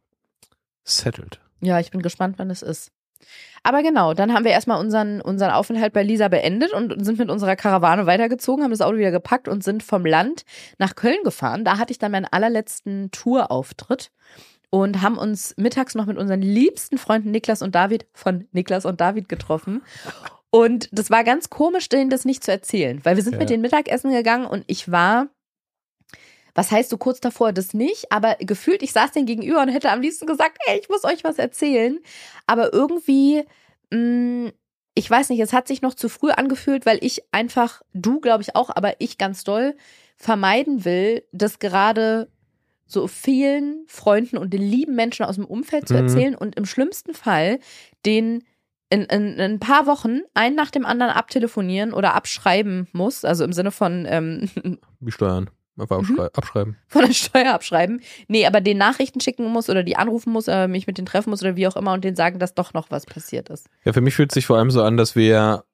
settelt. 0.84 1.40
Ja, 1.60 1.78
ich 1.80 1.90
bin 1.90 2.00
gespannt, 2.00 2.38
wann 2.38 2.50
es 2.50 2.62
ist. 2.62 2.92
Aber 3.62 3.82
genau, 3.82 4.14
dann 4.14 4.32
haben 4.32 4.44
wir 4.44 4.52
erstmal 4.52 4.80
unseren, 4.80 5.20
unseren 5.20 5.50
Aufenthalt 5.50 5.92
bei 5.92 6.02
Lisa 6.02 6.28
beendet 6.28 6.72
und 6.72 7.04
sind 7.04 7.18
mit 7.18 7.28
unserer 7.28 7.56
Karawane 7.56 8.06
weitergezogen, 8.06 8.64
haben 8.64 8.70
das 8.70 8.80
Auto 8.80 8.96
wieder 8.96 9.10
gepackt 9.10 9.48
und 9.48 9.62
sind 9.62 9.82
vom 9.82 10.06
Land 10.06 10.44
nach 10.78 10.94
Köln 10.94 11.18
gefahren. 11.24 11.64
Da 11.64 11.76
hatte 11.76 11.92
ich 11.92 11.98
dann 11.98 12.12
meinen 12.12 12.24
allerletzten 12.24 13.10
Tourauftritt 13.10 14.10
und 14.70 15.02
haben 15.02 15.18
uns 15.18 15.54
mittags 15.56 15.94
noch 15.94 16.06
mit 16.06 16.16
unseren 16.16 16.42
liebsten 16.42 16.96
Freunden 16.98 17.30
Niklas 17.30 17.62
und 17.62 17.74
David 17.74 18.06
von 18.12 18.46
Niklas 18.52 18.84
und 18.84 19.00
David 19.00 19.28
getroffen. 19.28 19.82
Und 20.50 20.88
das 20.92 21.10
war 21.10 21.22
ganz 21.24 21.50
komisch, 21.50 21.88
denen 21.88 22.10
das 22.10 22.24
nicht 22.24 22.42
zu 22.44 22.50
erzählen, 22.50 23.00
weil 23.04 23.16
wir 23.16 23.22
sind 23.22 23.34
Ja. 23.34 23.38
mit 23.40 23.50
denen 23.50 23.62
Mittagessen 23.62 24.10
gegangen 24.10 24.46
und 24.46 24.64
ich 24.66 24.90
war 24.90 25.28
was 26.52 26.72
heißt 26.72 26.90
so 26.90 26.98
kurz 26.98 27.20
davor 27.20 27.52
das 27.52 27.74
nicht, 27.74 28.10
aber 28.10 28.34
gefühlt, 28.40 28.82
ich 28.82 28.92
saß 28.92 29.12
denen 29.12 29.24
gegenüber 29.26 29.62
und 29.62 29.68
hätte 29.68 29.90
am 29.92 30.00
liebsten 30.00 30.26
gesagt, 30.26 30.58
ey, 30.66 30.80
ich 30.80 30.88
muss 30.88 31.04
euch 31.04 31.22
was 31.22 31.38
erzählen. 31.38 32.00
Aber 32.48 32.72
irgendwie, 32.72 33.44
mh, 33.90 34.50
ich 34.94 35.08
weiß 35.08 35.28
nicht, 35.28 35.38
es 35.40 35.52
hat 35.52 35.68
sich 35.68 35.80
noch 35.80 35.94
zu 35.94 36.08
früh 36.08 36.32
angefühlt, 36.32 36.86
weil 36.86 36.98
ich 37.02 37.22
einfach, 37.30 37.82
du 37.94 38.18
glaube 38.20 38.42
ich 38.42 38.56
auch, 38.56 38.68
aber 38.74 38.94
ich 38.98 39.16
ganz 39.16 39.44
doll 39.44 39.76
vermeiden 40.16 40.84
will, 40.84 41.22
das 41.30 41.60
gerade 41.60 42.28
so 42.90 43.06
vielen 43.06 43.84
Freunden 43.86 44.36
und 44.36 44.52
den 44.52 44.62
lieben 44.62 44.94
Menschen 44.94 45.24
aus 45.24 45.36
dem 45.36 45.44
Umfeld 45.44 45.88
zu 45.88 45.94
Mhm. 45.94 46.00
erzählen 46.00 46.34
und 46.34 46.56
im 46.56 46.64
schlimmsten 46.66 47.14
Fall 47.14 47.58
den 48.06 48.44
in, 48.92 49.02
in, 49.02 49.34
in 49.34 49.40
ein 49.40 49.60
paar 49.60 49.86
Wochen 49.86 50.22
einen 50.34 50.56
nach 50.56 50.72
dem 50.72 50.84
anderen 50.84 51.12
abtelefonieren 51.12 51.92
oder 51.92 52.14
abschreiben 52.14 52.88
muss, 52.92 53.24
also 53.24 53.44
im 53.44 53.52
Sinne 53.52 53.70
von 53.70 54.04
ähm, 54.08 54.50
Wie 55.00 55.12
steuern. 55.12 55.48
Einfach 55.78 55.98
Mhm. 56.02 56.18
abschrei 56.18 56.26
abschreiben. 56.34 56.76
von 56.88 57.06
der 57.06 57.12
Steuer 57.14 57.54
abschreiben. 57.54 58.00
Nee, 58.28 58.44
aber 58.46 58.60
den 58.60 58.76
Nachrichten 58.78 59.20
schicken 59.20 59.46
muss 59.46 59.70
oder 59.70 59.82
die 59.84 59.96
anrufen 59.96 60.30
muss, 60.32 60.48
äh, 60.48 60.66
mich 60.68 60.86
mit 60.88 60.98
denen 60.98 61.06
treffen 61.06 61.30
muss 61.30 61.40
oder 61.40 61.54
wie 61.56 61.66
auch 61.68 61.76
immer 61.76 61.92
und 61.94 62.04
denen 62.04 62.16
sagen, 62.16 62.38
dass 62.40 62.54
doch 62.54 62.74
noch 62.74 62.90
was 62.90 63.06
passiert 63.06 63.48
ist. 63.48 63.66
Ja, 63.84 63.92
für 63.92 64.00
mich 64.02 64.14
fühlt 64.16 64.30
es 64.32 64.34
sich 64.34 64.46
vor 64.46 64.58
allem 64.58 64.70
so 64.72 64.82
an, 64.82 64.96
dass 64.96 65.14
wir 65.16 65.64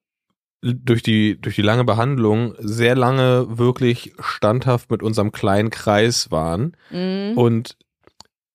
durch 0.63 1.03
die, 1.03 1.41
durch 1.41 1.55
die 1.57 1.63
lange 1.63 1.85
Behandlung 1.85 2.55
sehr 2.59 2.97
lange 2.97 3.59
wirklich 3.59 4.13
standhaft 4.21 4.91
mit 4.91 5.03
unserem 5.03 5.33
kleinen 5.33 5.71
Kreis 5.71 6.31
waren. 6.31 6.77
Mhm. 6.91 7.33
Und 7.37 7.77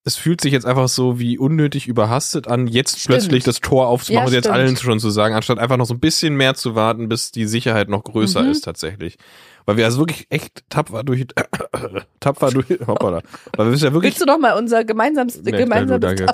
es 0.03 0.15
fühlt 0.17 0.41
sich 0.41 0.51
jetzt 0.51 0.65
einfach 0.65 0.87
so 0.89 1.19
wie 1.19 1.37
unnötig 1.37 1.87
überhastet 1.87 2.47
an, 2.47 2.65
jetzt 2.65 2.99
Stimmt. 2.99 3.19
plötzlich 3.19 3.43
das 3.43 3.59
Tor 3.59 3.87
aufzumachen 3.87 4.23
Ja, 4.23 4.27
und 4.29 4.33
jetzt 4.33 4.45
stimmt. 4.45 4.55
allen 4.57 4.75
schon 4.77 4.99
zu 4.99 5.11
sagen, 5.11 5.35
anstatt 5.35 5.59
einfach 5.59 5.77
noch 5.77 5.85
so 5.85 5.93
ein 5.93 5.99
bisschen 5.99 6.35
mehr 6.35 6.55
zu 6.55 6.73
warten, 6.73 7.07
bis 7.07 7.31
die 7.31 7.45
Sicherheit 7.45 7.87
noch 7.87 8.03
größer 8.03 8.41
Mhm. 8.41 8.49
ist 8.49 8.61
tatsächlich. 8.61 9.17
Weil 9.65 9.77
wir 9.77 9.85
also 9.85 9.99
wirklich 9.99 10.25
echt 10.31 10.63
tapfer 10.69 11.03
durch, 11.03 11.27
tapfer 12.19 12.49
durch, 12.49 12.65
hoppala. 12.87 13.21
Weil 13.55 13.69
wir 13.71 13.77
ja 13.77 13.93
wirklich 13.93 14.13
Willst 14.13 14.21
du 14.21 14.25
noch 14.25 14.39
mal 14.39 14.57
unser 14.57 14.83
gemeinsames, 14.83 15.39
Nee, 15.43 15.51
gemeinsames 15.51 16.01
danke. 16.01 16.25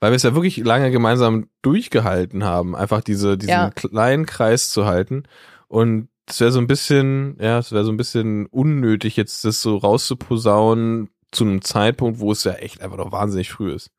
Weil 0.00 0.12
wir 0.12 0.16
es 0.16 0.22
ja 0.22 0.34
wirklich 0.34 0.58
lange 0.58 0.90
gemeinsam 0.90 1.48
durchgehalten 1.62 2.44
haben, 2.44 2.76
einfach 2.76 3.00
diese, 3.02 3.36
diesen 3.36 3.50
Ja. 3.50 3.70
kleinen 3.70 4.26
Kreis 4.26 4.70
zu 4.70 4.86
halten. 4.86 5.24
Und 5.66 6.08
es 6.26 6.40
wäre 6.40 6.52
so 6.52 6.60
ein 6.60 6.66
bisschen, 6.66 7.36
ja, 7.40 7.58
es 7.58 7.72
wäre 7.72 7.84
so 7.84 7.90
ein 7.90 7.96
bisschen 7.96 8.46
unnötig, 8.46 9.16
jetzt 9.16 9.44
das 9.44 9.60
so 9.62 9.76
rauszuposaunen 9.76 11.08
zu 11.32 11.44
einem 11.44 11.62
Zeitpunkt, 11.62 12.20
wo 12.20 12.32
es 12.32 12.44
ja 12.44 12.52
echt 12.54 12.80
einfach 12.80 12.96
noch 12.96 13.12
wahnsinnig 13.12 13.50
früh 13.50 13.72
ist. 13.72 13.90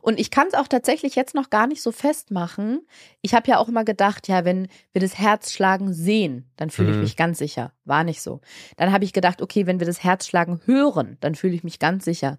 Und 0.00 0.20
ich 0.20 0.30
kann 0.30 0.46
es 0.46 0.54
auch 0.54 0.68
tatsächlich 0.68 1.16
jetzt 1.16 1.34
noch 1.34 1.50
gar 1.50 1.66
nicht 1.66 1.82
so 1.82 1.92
festmachen. 1.92 2.86
Ich 3.20 3.34
habe 3.34 3.48
ja 3.48 3.58
auch 3.58 3.68
immer 3.68 3.84
gedacht, 3.84 4.28
ja, 4.28 4.44
wenn 4.44 4.68
wir 4.92 5.00
das 5.00 5.18
Herzschlagen 5.18 5.92
sehen, 5.92 6.50
dann 6.56 6.70
fühle 6.70 6.90
ich 6.90 6.96
Mhm. 6.96 7.02
mich 7.02 7.16
ganz 7.16 7.38
sicher. 7.38 7.72
War 7.84 8.04
nicht 8.04 8.22
so. 8.22 8.40
Dann 8.76 8.92
habe 8.92 9.04
ich 9.04 9.12
gedacht, 9.12 9.42
okay, 9.42 9.66
wenn 9.66 9.80
wir 9.80 9.86
das 9.86 10.04
Herzschlagen 10.04 10.60
hören, 10.64 11.16
dann 11.20 11.34
fühle 11.34 11.54
ich 11.54 11.64
mich 11.64 11.78
ganz 11.78 12.04
sicher. 12.04 12.38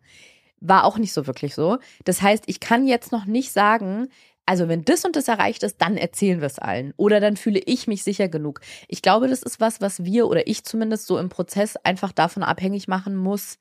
War 0.61 0.83
auch 0.83 0.97
nicht 0.97 1.13
so 1.13 1.27
wirklich 1.27 1.55
so. 1.55 1.77
Das 2.05 2.21
heißt, 2.21 2.43
ich 2.47 2.59
kann 2.59 2.87
jetzt 2.87 3.11
noch 3.11 3.25
nicht 3.25 3.51
sagen, 3.51 4.09
also 4.45 4.67
wenn 4.67 4.83
das 4.83 5.05
und 5.05 5.15
das 5.15 5.27
erreicht 5.27 5.61
ist, 5.61 5.79
dann 5.79 5.95
erzählen 5.95 6.41
wir 6.41 6.47
es 6.47 6.57
allen. 6.57 6.93
Oder 6.97 7.19
dann 7.19 7.37
fühle 7.37 7.59
ich 7.59 7.85
mich 7.85 8.03
sicher 8.03 8.27
genug. 8.29 8.61
Ich 8.87 9.01
glaube, 9.03 9.27
das 9.27 9.43
ist 9.43 9.59
was, 9.59 9.79
was 9.79 10.03
wir 10.05 10.27
oder 10.27 10.47
ich 10.47 10.63
zumindest 10.63 11.05
so 11.05 11.19
im 11.19 11.29
Prozess 11.29 11.75
einfach 11.77 12.11
davon 12.11 12.41
abhängig 12.41 12.87
machen 12.87 13.15
muss, 13.15 13.57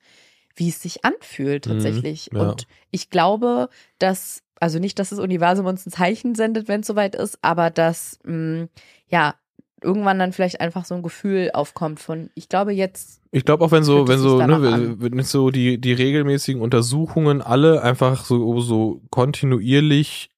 wie 0.55 0.69
es 0.69 0.81
sich 0.81 1.05
anfühlt 1.05 1.67
Mhm, 1.67 1.71
tatsächlich. 1.73 2.31
ja. 2.33 2.39
Und 2.41 2.65
ich 2.89 3.11
glaube, 3.11 3.69
dass, 3.99 4.41
also 4.59 4.79
nicht, 4.79 4.97
dass 4.97 5.09
das 5.09 5.19
Universum 5.19 5.67
uns 5.67 5.85
ein 5.85 5.91
Zeichen 5.91 6.33
sendet, 6.33 6.67
wenn 6.67 6.81
es 6.81 6.87
soweit 6.87 7.13
ist, 7.13 7.37
aber 7.43 7.69
dass, 7.69 8.17
mh, 8.23 8.67
ja, 9.07 9.35
irgendwann 9.83 10.19
dann 10.19 10.33
vielleicht 10.33 10.61
einfach 10.61 10.85
so 10.85 10.95
ein 10.95 11.03
Gefühl 11.03 11.51
aufkommt 11.53 11.99
von, 11.99 12.29
ich 12.35 12.49
glaube 12.49 12.71
jetzt, 12.73 13.21
Ich 13.31 13.45
glaube 13.45 13.63
auch, 13.63 13.71
wenn 13.71 13.83
so, 13.83 14.07
wenn 14.07 14.19
so, 14.19 14.37
ne, 14.41 14.61
wenn 15.01 15.17
wenn 15.17 15.23
so 15.23 15.49
die, 15.51 15.79
die 15.79 15.93
regelmäßigen 15.93 16.61
Untersuchungen 16.61 17.41
alle 17.41 17.81
einfach 17.81 18.25
so, 18.25 18.59
so 18.59 19.01
kontinuierlich 19.09 20.29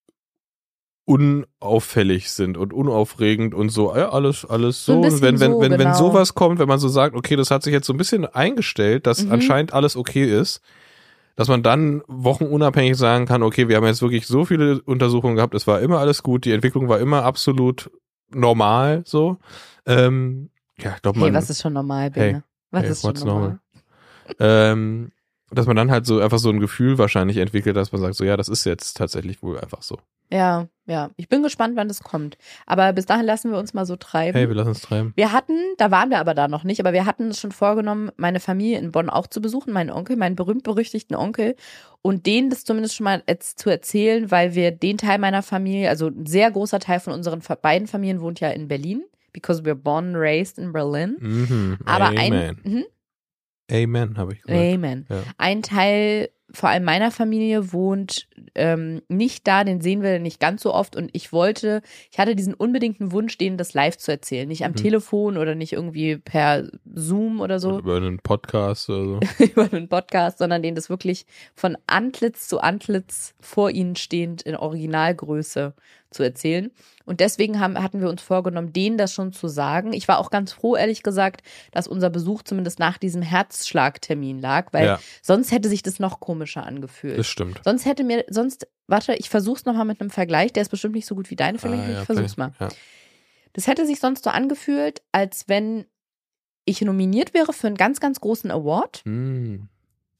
unauffällig 1.04 2.30
sind 2.30 2.56
und 2.56 2.72
unaufregend 2.72 3.54
und 3.54 3.70
so, 3.70 3.94
ja, 3.94 4.10
alles, 4.10 4.44
alles 4.44 4.84
So 4.86 4.94
so. 4.94 5.00
und 5.08 5.22
wenn, 5.22 5.40
wenn, 5.40 5.52
so, 5.52 5.60
wenn, 5.60 5.70
wenn 5.72 5.78
genau. 5.78 5.94
sowas 5.94 6.34
kommt, 6.34 6.58
wenn 6.58 6.68
man 6.68 6.78
so 6.78 6.88
sagt, 6.88 7.16
okay, 7.16 7.34
das 7.36 7.50
hat 7.50 7.62
sich 7.64 7.72
jetzt 7.72 7.86
so 7.86 7.92
ein 7.92 7.96
bisschen 7.96 8.24
eingestellt, 8.24 9.06
dass 9.06 9.24
Mhm. 9.24 9.32
anscheinend 9.32 9.72
alles 9.72 9.96
okay 9.96 10.24
ist, 10.24 10.60
dass 11.34 11.48
man 11.48 11.62
dann 11.62 12.02
wochenunabhängig 12.06 12.96
sagen 12.96 13.26
kann, 13.26 13.42
okay, 13.42 13.68
wir 13.68 13.76
haben 13.76 13.86
jetzt 13.86 14.02
wirklich 14.02 14.26
so 14.26 14.44
viele 14.44 14.80
Untersuchungen 14.82 15.34
gehabt, 15.36 15.54
es 15.54 15.66
war 15.66 15.80
immer 15.80 15.98
alles 15.98 16.22
gut, 16.22 16.44
die 16.44 16.52
Entwicklung 16.52 16.88
war 16.88 17.00
immer 17.00 17.24
absolut 17.24 17.90
normal, 18.34 19.02
so. 19.06 19.38
Ähm, 19.86 20.50
ja, 20.78 20.94
ich 20.96 21.02
glaube, 21.02 21.20
hey, 21.20 21.30
man, 21.30 21.40
was 21.40 21.50
ist 21.50 21.62
schon 21.62 21.72
normal, 21.72 22.10
Bene? 22.10 22.44
was 22.70 22.82
hey, 22.82 22.90
ist 22.90 23.02
schon 23.02 23.10
what's 23.10 23.24
normal? 23.24 23.58
ähm, 24.38 25.12
dass 25.50 25.66
man 25.66 25.76
dann 25.76 25.90
halt 25.90 26.06
so 26.06 26.20
einfach 26.20 26.38
so 26.38 26.50
ein 26.50 26.60
Gefühl 26.60 26.98
wahrscheinlich 26.98 27.36
entwickelt, 27.36 27.76
dass 27.76 27.92
man 27.92 28.00
sagt, 28.00 28.14
so 28.14 28.24
ja, 28.24 28.36
das 28.36 28.48
ist 28.48 28.64
jetzt 28.64 28.96
tatsächlich 28.96 29.42
wohl 29.42 29.58
einfach 29.58 29.82
so. 29.82 29.98
Ja, 30.32 30.68
ja. 30.86 31.10
Ich 31.16 31.28
bin 31.28 31.42
gespannt, 31.42 31.76
wann 31.76 31.88
das 31.88 32.02
kommt. 32.02 32.38
Aber 32.66 32.92
bis 32.92 33.06
dahin 33.06 33.26
lassen 33.26 33.50
wir 33.52 33.58
uns 33.58 33.74
mal 33.74 33.84
so 33.84 33.96
treiben. 33.96 34.36
Hey, 34.36 34.48
wir 34.48 34.54
lassen 34.54 34.70
uns 34.70 34.80
treiben. 34.80 35.12
Wir 35.14 35.30
hatten, 35.30 35.56
da 35.76 35.90
waren 35.90 36.10
wir 36.10 36.18
aber 36.18 36.34
da 36.34 36.48
noch 36.48 36.64
nicht, 36.64 36.80
aber 36.80 36.92
wir 36.92 37.04
hatten 37.04 37.28
es 37.28 37.38
schon 37.38 37.52
vorgenommen, 37.52 38.10
meine 38.16 38.40
Familie 38.40 38.78
in 38.78 38.92
Bonn 38.92 39.10
auch 39.10 39.26
zu 39.26 39.42
besuchen, 39.42 39.72
meinen 39.72 39.90
Onkel, 39.90 40.16
meinen 40.16 40.34
berühmt-berüchtigten 40.34 41.14
Onkel, 41.14 41.54
und 42.00 42.26
denen 42.26 42.50
das 42.50 42.64
zumindest 42.64 42.96
schon 42.96 43.04
mal 43.04 43.22
jetzt 43.28 43.58
zu 43.58 43.70
erzählen, 43.70 44.30
weil 44.30 44.54
wir 44.54 44.70
den 44.70 44.98
Teil 44.98 45.18
meiner 45.18 45.42
Familie, 45.42 45.88
also 45.90 46.08
ein 46.08 46.26
sehr 46.26 46.50
großer 46.50 46.80
Teil 46.80 46.98
von 46.98 47.12
unseren 47.12 47.42
beiden 47.60 47.86
Familien 47.86 48.20
wohnt 48.20 48.40
ja 48.40 48.48
in 48.48 48.68
Berlin, 48.68 49.04
because 49.32 49.62
we're 49.62 49.74
born 49.74 50.08
and 50.08 50.16
raised 50.16 50.58
in 50.58 50.72
Berlin. 50.72 51.16
Mhm. 51.20 51.78
Aber 51.84 52.06
Amen. 52.06 52.18
ein, 52.18 52.60
mhm, 52.64 52.84
Amen, 53.70 54.18
habe 54.18 54.34
ich 54.34 54.42
gesagt. 54.42 54.58
Amen. 54.58 55.06
Ja. 55.08 55.22
Ein 55.38 55.62
Teil, 55.62 56.30
vor 56.52 56.68
allem 56.68 56.84
meiner 56.84 57.10
Familie, 57.10 57.72
wohnt 57.72 58.28
ähm, 58.54 59.02
nicht 59.08 59.46
da, 59.46 59.64
den 59.64 59.80
sehen 59.80 60.02
wir 60.02 60.18
nicht 60.18 60.40
ganz 60.40 60.62
so 60.62 60.74
oft. 60.74 60.96
Und 60.96 61.10
ich 61.12 61.32
wollte, 61.32 61.82
ich 62.10 62.18
hatte 62.18 62.36
diesen 62.36 62.54
unbedingten 62.54 63.12
Wunsch, 63.12 63.38
denen 63.38 63.56
das 63.56 63.74
live 63.74 63.96
zu 63.96 64.10
erzählen. 64.10 64.48
Nicht 64.48 64.64
am 64.64 64.72
Mhm. 64.72 64.76
Telefon 64.76 65.36
oder 65.36 65.54
nicht 65.54 65.72
irgendwie 65.72 66.16
per 66.16 66.68
Zoom 66.94 67.40
oder 67.40 67.58
so. 67.58 67.78
Über 67.78 67.96
einen 67.96 68.18
Podcast 68.18 68.88
oder 68.90 69.20
so. 69.38 69.44
über 69.44 69.72
einen 69.72 69.88
Podcast, 69.88 70.38
sondern 70.38 70.62
denen 70.62 70.76
das 70.76 70.90
wirklich 70.90 71.26
von 71.54 71.76
Antlitz 71.86 72.48
zu 72.48 72.60
Antlitz 72.60 73.34
vor 73.40 73.70
ihnen 73.70 73.96
stehend 73.96 74.42
in 74.42 74.56
Originalgröße 74.56 75.74
zu 76.12 76.22
erzählen. 76.22 76.70
Und 77.04 77.20
deswegen 77.20 77.58
haben, 77.58 77.82
hatten 77.82 78.00
wir 78.00 78.08
uns 78.08 78.22
vorgenommen, 78.22 78.72
denen 78.72 78.96
das 78.96 79.12
schon 79.12 79.32
zu 79.32 79.48
sagen. 79.48 79.92
Ich 79.92 80.06
war 80.06 80.18
auch 80.18 80.30
ganz 80.30 80.52
froh, 80.52 80.76
ehrlich 80.76 81.02
gesagt, 81.02 81.42
dass 81.72 81.88
unser 81.88 82.10
Besuch 82.10 82.42
zumindest 82.42 82.78
nach 82.78 82.96
diesem 82.98 83.22
Herzschlagtermin 83.22 84.38
lag, 84.40 84.72
weil 84.72 84.86
Ja. 84.86 85.00
sonst 85.22 85.50
hätte 85.50 85.68
sich 85.68 85.82
das 85.82 85.98
noch 85.98 86.20
komischer 86.20 86.64
angefühlt. 86.64 87.18
Das 87.18 87.26
stimmt. 87.26 87.60
sonst 87.64 87.84
hätte 87.86 88.04
mir, 88.04 88.24
sonst, 88.28 88.68
warte, 88.86 89.14
ich 89.14 89.30
versuch's 89.30 89.64
nochmal 89.64 89.84
mit 89.84 90.00
einem 90.00 90.10
Vergleich, 90.10 90.52
der 90.52 90.62
ist 90.62 90.68
bestimmt 90.68 90.94
nicht 90.94 91.06
so 91.06 91.14
gut 91.14 91.30
wie 91.30 91.36
deine 91.36 91.58
Vergleich, 91.58 91.80
Ah, 91.88 91.90
ja, 91.92 91.98
ich 92.00 92.06
versuch's 92.06 92.36
mal. 92.36 92.52
Ja. 92.60 92.68
Das 93.54 93.66
hätte 93.66 93.86
sich 93.86 93.98
sonst 94.00 94.24
so 94.24 94.30
angefühlt, 94.30 95.02
als 95.12 95.44
wenn 95.48 95.84
ich 96.64 96.80
nominiert 96.82 97.34
wäre 97.34 97.52
für 97.52 97.66
einen 97.66 97.76
ganz, 97.76 97.98
ganz 98.00 98.20
großen 98.20 98.50
Award. 98.50 99.02
Hm. 99.04 99.68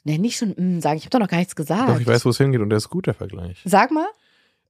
Nee, 0.04 0.18
nicht 0.18 0.36
schon, 0.36 0.50
mm, 0.56 0.80
sagen, 0.80 0.96
ich 0.98 1.04
habe 1.04 1.10
doch 1.10 1.20
noch 1.20 1.28
gar 1.28 1.38
nichts 1.38 1.54
gesagt. 1.54 1.88
Doch, 1.88 2.00
ich 2.00 2.06
weiß, 2.06 2.24
wo 2.24 2.30
es 2.30 2.38
hingeht 2.38 2.60
und 2.60 2.70
der 2.70 2.78
ist 2.78 2.90
gut, 2.90 3.06
der 3.06 3.14
Vergleich. 3.14 3.62
Sag 3.64 3.92
mal. 3.92 4.06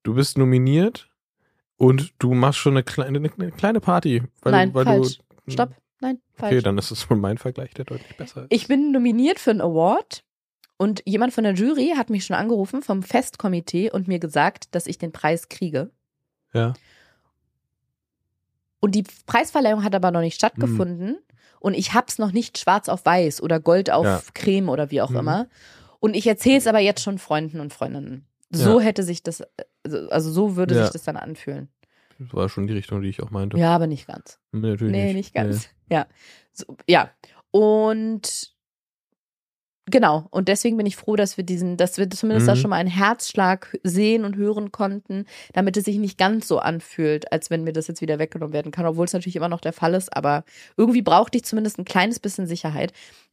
du 0.03 0.15
bist 0.15 0.37
nominiert 0.37 1.09
und 1.83 2.13
du 2.21 2.33
machst 2.35 2.59
schon 2.61 2.75
eine 2.75 2.83
kleine, 2.85 3.19
eine, 3.19 3.31
eine 3.37 3.51
kleine 3.53 3.81
Party. 3.81 4.23
Weil 4.43 4.53
Nein, 4.53 4.69
du, 4.69 4.75
weil 4.77 4.85
falsch. 4.85 5.19
Du, 5.47 5.51
Stopp. 5.53 5.75
Nein, 6.01 6.21
falsch. 6.35 6.53
Okay, 6.53 6.63
dann 6.63 6.79
ist 6.79 6.91
es 6.93 7.09
wohl 7.11 7.17
mein 7.17 7.39
Vergleich, 7.39 7.75
der 7.75 7.85
deutlich 7.85 8.17
besser 8.17 8.43
ist. 8.43 8.47
Ich 8.53 8.69
bin 8.69 8.93
nominiert 8.93 9.39
für 9.41 9.51
einen 9.51 9.61
Award 9.61 10.23
und 10.77 11.03
jemand 11.07 11.33
von 11.33 11.45
der 11.45 11.55
Jury 11.55 11.95
hat 11.97 12.09
mich 12.11 12.25
schon 12.25 12.37
angerufen 12.37 12.83
vom 12.83 13.03
Festkomitee 13.03 13.91
und 13.91 14.07
mir 14.09 14.19
gesagt, 14.21 14.75
dass 14.75 14.87
ich 14.87 14.99
den 14.99 15.13
Preis 15.13 15.49
kriege. 15.49 15.91
ja. 16.53 16.73
Und 18.81 18.97
die 18.97 19.05
Preisverleihung 19.27 19.85
hat 19.85 19.95
aber 19.95 20.11
noch 20.11 20.23
nicht 20.23 20.35
stattgefunden 20.35 21.19
und 21.61 21.75
ich 21.75 21.95
hab's 21.95 22.19
noch 22.19 22.33
nicht 22.33 22.59
schwarz 22.59 22.89
auf 22.89 23.05
weiß 23.07 23.41
oder 23.41 23.61
Gold 23.61 23.91
auf 23.93 24.05
Ja. 24.05 24.23
Creme 24.35 24.69
oder 24.69 24.91
wie 24.91 25.01
auch 25.01 25.11
Mhm. 25.11 25.17
immer. 25.19 25.47
Und 26.01 26.15
ich 26.17 26.27
erzähle 26.27 26.59
es 26.59 26.67
aber 26.67 26.81
jetzt 26.81 27.01
schon 27.03 27.19
Freunden 27.19 27.61
und 27.61 27.73
Freundinnen. 27.73 28.27
So 28.51 28.81
hätte 28.81 29.05
sich 29.05 29.23
das, 29.23 29.45
also 29.85 30.09
also 30.11 30.31
so 30.31 30.57
würde 30.57 30.75
Ja. 30.77 30.83
sich 30.85 30.93
das 30.93 31.03
dann 31.05 31.17
anfühlen. 31.17 31.69
Das 32.19 32.33
war 32.35 32.49
schon 32.49 32.67
die 32.67 32.75
Richtung, 32.75 33.03
die 33.03 33.09
ich 33.09 33.23
auch 33.23 33.31
meinte. 33.31 33.57
Ja, 33.59 33.75
aber 33.75 33.87
nicht 33.87 34.07
ganz. 34.07 34.39
Nee, 34.53 34.71
natürlich 34.71 34.93
Nee, 34.93 35.13
nicht 35.15 35.35
ganz. 35.35 35.69
Ja. 35.91 36.07
So, 36.53 36.77
ja. 36.89 37.11
Und 37.51 38.53
genau. 39.87 40.27
Und 40.31 40.49
deswegen 40.49 40.77
bin 40.77 40.87
ich 40.87 40.97
froh, 40.97 41.17
dass 41.17 41.37
wir 41.37 41.45
diesen, 41.45 41.77
dass 41.77 41.99
wir 41.99 42.09
zumindest 42.11 42.49
da 42.49 42.55
Mhm. 42.55 42.59
schon 42.59 42.71
mal 42.71 42.77
einen 42.77 42.89
Herzschlag 42.91 43.77
sehen 43.83 44.25
und 44.25 44.37
hören 44.37 44.71
konnten, 44.73 45.27
damit 45.53 45.77
es 45.77 45.85
sich 45.85 45.99
nicht 45.99 46.17
ganz 46.19 46.47
so 46.49 46.59
anfühlt, 46.61 47.33
als 47.33 47.51
wenn 47.51 47.65
mir 47.65 47.73
das 47.73 47.89
jetzt 47.89 48.01
wieder 48.01 48.19
weggenommen 48.19 48.53
werden 48.53 48.73
kann, 48.73 48.87
obwohl 48.87 49.07
es 49.07 49.13
natürlich 49.13 49.37
immer 49.37 49.49
noch 49.49 49.61
der 49.61 49.73
Fall 49.73 49.95
ist. 49.95 50.17
Aber 50.17 50.45
irgendwie 50.77 51.03
brauchte 51.03 51.39
ich 51.39 51.45
zumindest 51.45 51.79
ein 51.79 51.85
kleines 51.85 52.21
bisschen 52.21 52.47
Sicherheit. 52.47 52.93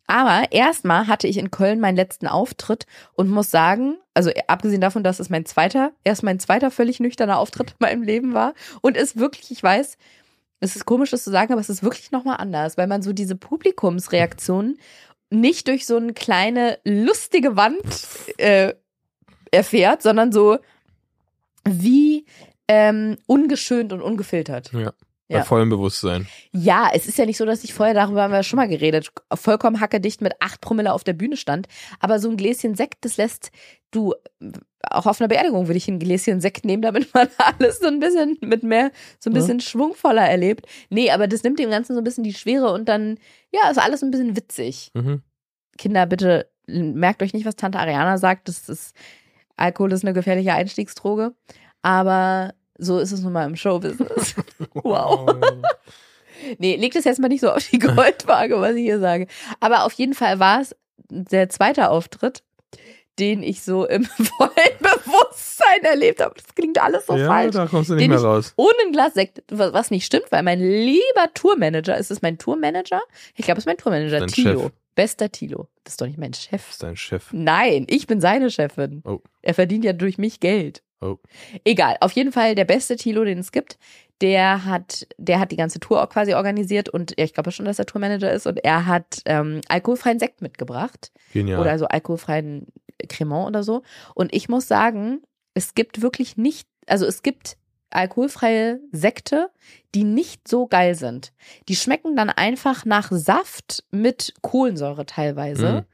Aber 0.10 0.52
erstmal 0.52 1.06
hatte 1.06 1.28
ich 1.28 1.38
in 1.38 1.52
Köln 1.52 1.80
meinen 1.80 1.96
letzten 1.96 2.26
Auftritt 2.26 2.88
und 3.14 3.30
muss 3.30 3.52
sagen, 3.52 3.96
also 4.16 4.32
abgesehen 4.48 4.82
davon, 4.82 5.04
dass 5.04 5.20
es 5.20 5.30
mein 5.30 5.46
zweiter, 5.46 5.92
erst 6.04 6.24
mein 6.24 6.40
zweiter 6.40 6.72
völlig 6.72 7.00
nüchterner 7.00 7.38
Auftritt 7.38 7.72
in 7.72 7.76
meinem 7.78 8.02
Leben 8.02 8.34
war 8.34 8.56
und 8.82 8.98
es 8.98 9.18
wirklich, 9.18 9.52
ich 9.52 9.62
weiß, 9.62 10.00
es 10.62 10.76
ist 10.76 10.86
komisch, 10.86 11.12
das 11.12 11.24
zu 11.24 11.30
sagen, 11.30 11.52
aber 11.54 11.62
es 11.62 11.70
ist 11.70 11.84
wirklich 11.84 12.10
nochmal 12.10 12.38
anders, 12.38 12.76
weil 12.76 12.88
man 12.88 13.04
so 13.04 13.14
diese 13.14 13.36
Publikumsreaktionen 13.36 14.80
nicht 15.30 15.68
durch 15.68 15.86
so 15.86 15.98
eine 15.98 16.14
kleine 16.14 16.80
lustige 16.84 17.56
Wand 17.56 17.84
äh, 18.38 18.74
erfährt, 19.52 20.02
sondern 20.02 20.32
so 20.32 20.58
wie 21.66 22.26
ähm, 22.68 23.18
ungeschönt 23.28 23.94
und 23.94 24.02
ungefiltert. 24.02 24.74
Ja. 24.74 24.92
Bei 25.30 25.38
Ja. 25.38 25.44
vollem 25.44 25.70
Bewusstsein. 25.70 26.28
Ja, 26.52 26.90
es 26.92 27.08
ist 27.08 27.20
ja 27.20 27.26
nicht 27.28 27.38
so, 27.38 27.46
dass 27.46 27.64
ich 27.64 27.74
vorher, 27.74 27.94
darüber 27.94 28.24
haben 28.24 28.34
wir 28.34 28.42
schon 28.42 28.58
mal 28.58 28.68
geredet, 28.68 29.12
vollkommen 29.36 29.80
hackedicht 29.80 30.22
mit 30.22 30.34
acht 30.40 30.60
Promille 30.60 30.92
auf 30.92 31.04
der 31.04 31.14
Bühne 31.14 31.38
stand. 31.38 31.68
Aber 32.00 32.20
so 32.20 32.30
ein 32.32 32.36
Gläschen 32.38 32.74
Sekt, 32.74 33.06
das 33.06 33.18
lässt 33.18 33.52
du, 33.92 34.16
auch 34.90 35.06
auf 35.06 35.22
einer 35.22 35.28
Beerdigung 35.28 35.68
würde 35.68 35.78
ich 35.78 35.88
ein 35.88 36.00
Gläschen 36.00 36.42
Sekt 36.42 36.66
nehmen, 36.66 36.82
damit 36.82 37.14
man 37.14 37.28
alles 37.38 37.80
so 37.80 37.88
ein 37.88 38.00
bisschen 38.00 38.38
mit 38.42 38.64
mehr, 38.64 38.92
so 39.20 39.30
ein 39.30 39.34
Ja. 39.36 39.40
bisschen 39.42 39.60
schwungvoller 39.60 40.28
erlebt. 40.28 40.66
Nee, 40.90 41.12
aber 41.12 41.28
das 41.28 41.44
nimmt 41.44 41.60
dem 41.60 41.70
Ganzen 41.70 41.94
so 41.94 42.02
ein 42.02 42.04
bisschen 42.04 42.24
die 42.24 42.34
Schwere 42.34 42.74
und 42.74 42.90
dann, 42.90 43.20
ja, 43.54 43.70
ist 43.70 43.78
alles 43.78 44.02
ein 44.02 44.10
bisschen 44.10 44.36
witzig. 44.36 44.90
Mhm. 44.96 45.22
Kinder, 45.78 46.08
bitte 46.08 46.50
merkt 46.66 47.22
euch 47.22 47.34
nicht, 47.34 47.46
was 47.46 47.56
Tante 47.56 47.78
Ariana 47.80 48.18
sagt. 48.18 48.48
Das 48.48 48.68
ist, 48.68 48.96
Alkohol 49.58 49.92
ist 49.94 50.04
eine 50.04 50.14
gefährliche 50.14 50.54
Einstiegsdroge. 50.54 51.34
Aber 51.84 52.54
so 52.80 53.00
ist 53.00 53.12
es 53.12 53.22
nun 53.22 53.34
mal 53.34 53.46
im 53.46 53.56
Showbusiness. 53.56 54.36
Wow. 54.74 55.36
Nee, 56.58 56.76
legt 56.78 56.96
es 56.96 57.06
jetzt 57.06 57.20
mal 57.20 57.28
nicht 57.28 57.42
so 57.42 57.52
auf 57.52 57.68
die 57.70 57.80
Goldwaage, 57.80 58.60
was 58.60 58.76
ich 58.76 58.84
hier 58.84 59.00
sage. 59.00 59.28
Aber 59.60 59.86
auf 59.86 59.94
jeden 59.94 60.14
Fall 60.14 60.40
war 60.40 60.62
es 60.62 60.76
der 61.10 61.50
zweite 61.50 61.90
Auftritt, 61.90 62.44
den 63.20 63.44
ich 63.44 63.62
so 63.64 63.86
im 63.86 64.06
vollen 64.38 64.78
Bewusstsein 64.80 65.84
erlebt 65.84 66.22
habe. 66.22 66.36
Das 66.36 66.56
klingt 66.56 66.82
alles 66.82 67.08
so 67.08 67.16
ja, 67.16 67.28
falsch. 67.28 67.56
da 67.56 67.68
kommst 67.68 67.90
du 67.90 67.96
nicht 67.96 68.04
Den 68.04 68.12
mehr 68.12 68.22
raus. 68.22 68.54
Ohne 68.56 68.76
ein 68.86 68.92
Glas 68.92 69.14
Sekt, 69.14 69.44
was 69.50 69.92
nicht 69.92 70.06
stimmt, 70.06 70.32
weil 70.32 70.44
mein 70.44 70.60
lieber 70.60 71.34
Tourmanager, 71.34 71.98
ist 71.98 72.12
es 72.12 72.22
mein 72.22 72.38
Tourmanager? 72.38 73.02
Ich 73.36 73.46
glaube, 73.46 73.58
es 73.58 73.64
ist 73.64 73.68
mein 73.68 73.78
Tourmanager, 73.78 74.26
Tilo. 74.28 74.62
Chef. 74.64 74.72
Bester 74.96 75.32
Tilo. 75.32 75.68
Das 75.84 75.94
ist 75.94 76.02
doch 76.02 76.08
nicht 76.08 76.18
mein 76.18 76.34
Chef. 76.34 76.62
Das 76.62 76.72
ist 76.72 76.84
dein 76.84 76.98
Chef. 76.98 77.28
Nein, 77.32 77.86
ich 77.90 78.08
bin 78.08 78.20
seine 78.20 78.50
Chefin. 78.52 79.02
Oh. 79.06 79.20
Er 79.42 79.54
verdient 79.54 79.86
ja 79.86 79.94
durch 79.94 80.18
mich 80.18 80.40
Geld. 80.40 80.84
Oh. 81.02 81.18
Egal, 81.64 81.98
auf 82.02 82.12
jeden 82.12 82.32
Fall 82.32 82.56
der 82.56 82.66
beste 82.66 82.96
Tilo, 82.96 83.24
den 83.24 83.40
es 83.40 83.52
gibt. 83.52 83.78
Der 84.22 84.66
hat, 84.66 85.08
der 85.18 85.40
hat 85.40 85.52
die 85.52 85.56
ganze 85.56 85.80
Tour 85.80 86.04
auch 86.04 86.10
quasi 86.10 86.34
organisiert 86.34 86.90
und 86.90 87.14
ich 87.18 87.34
glaube 87.34 87.52
schon, 87.52 87.66
dass 87.66 87.80
er 87.80 87.86
Tourmanager 87.86 88.32
ist 88.32 88.48
und 88.48 88.58
er 88.58 88.86
hat 88.86 89.22
ähm, 89.26 89.62
alkoholfreien 89.70 90.20
Sekt 90.20 90.42
mitgebracht 90.42 91.14
Genial. 91.32 91.62
oder 91.62 91.72
also 91.72 91.86
alkoholfreien 91.86 92.68
Cremant 93.08 93.48
oder 93.48 93.64
so. 93.64 93.82
Und 94.16 94.34
ich 94.36 94.50
muss 94.50 94.68
sagen, 94.68 95.22
es 95.54 95.74
gibt 95.74 96.02
wirklich 96.02 96.36
nicht, 96.36 96.68
also 96.86 97.06
es 97.06 97.24
gibt 97.24 97.58
alkoholfreie 97.92 98.80
Sekte, 98.92 99.50
die 99.96 100.04
nicht 100.04 100.48
so 100.48 100.68
geil 100.68 100.96
sind. 100.96 101.32
Die 101.68 101.76
schmecken 101.76 102.16
dann 102.16 102.30
einfach 102.30 102.86
nach 102.86 103.12
Saft 103.12 103.84
mit 103.92 104.34
Kohlensäure 104.42 105.06
teilweise. 105.06 105.72
Mhm. 105.72 105.86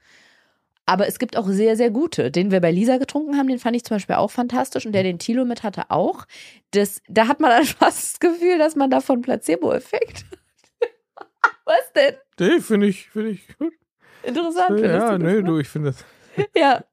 Aber 0.88 1.08
es 1.08 1.18
gibt 1.18 1.36
auch 1.36 1.48
sehr, 1.48 1.76
sehr 1.76 1.90
gute. 1.90 2.30
Den 2.32 2.52
wir 2.52 2.62
bei 2.62 2.72
Lisa 2.72 2.98
getrunken 2.98 3.38
haben, 3.38 3.48
den 3.48 3.58
fand 3.60 3.76
ich 3.76 3.84
zum 3.84 3.96
Beispiel 3.96 4.16
auch 4.16 4.30
fantastisch. 4.32 4.86
Und 4.86 4.92
der 4.92 5.04
den 5.04 5.18
Tilo 5.20 5.44
mit 5.46 5.64
hatte 5.64 5.90
auch. 5.90 6.26
Das, 6.72 7.02
da 7.08 7.28
hat 7.28 7.40
man 7.40 7.50
dann 7.58 7.66
fast 7.66 8.14
das 8.14 8.20
Gefühl, 8.20 8.58
dass 8.60 8.76
man 8.76 8.90
davon 8.90 9.22
Placebo-Effekt 9.22 10.26
hat. 10.30 10.40
Was 11.66 11.92
denn? 11.96 12.16
Nee, 12.40 12.60
finde 12.60 12.88
ich, 12.88 13.10
finde 13.10 13.32
ich 13.32 13.48
gut. 13.58 13.74
Interessant. 14.24 14.80
findest 14.80 14.94
ja, 14.94 15.18
du 15.18 15.24
das, 15.24 15.34
nee, 15.34 15.42
ne? 15.42 15.44
du, 15.44 15.60
ich 15.60 15.68
finde 15.68 15.92
das. 15.92 16.06
Ja. 16.56 16.84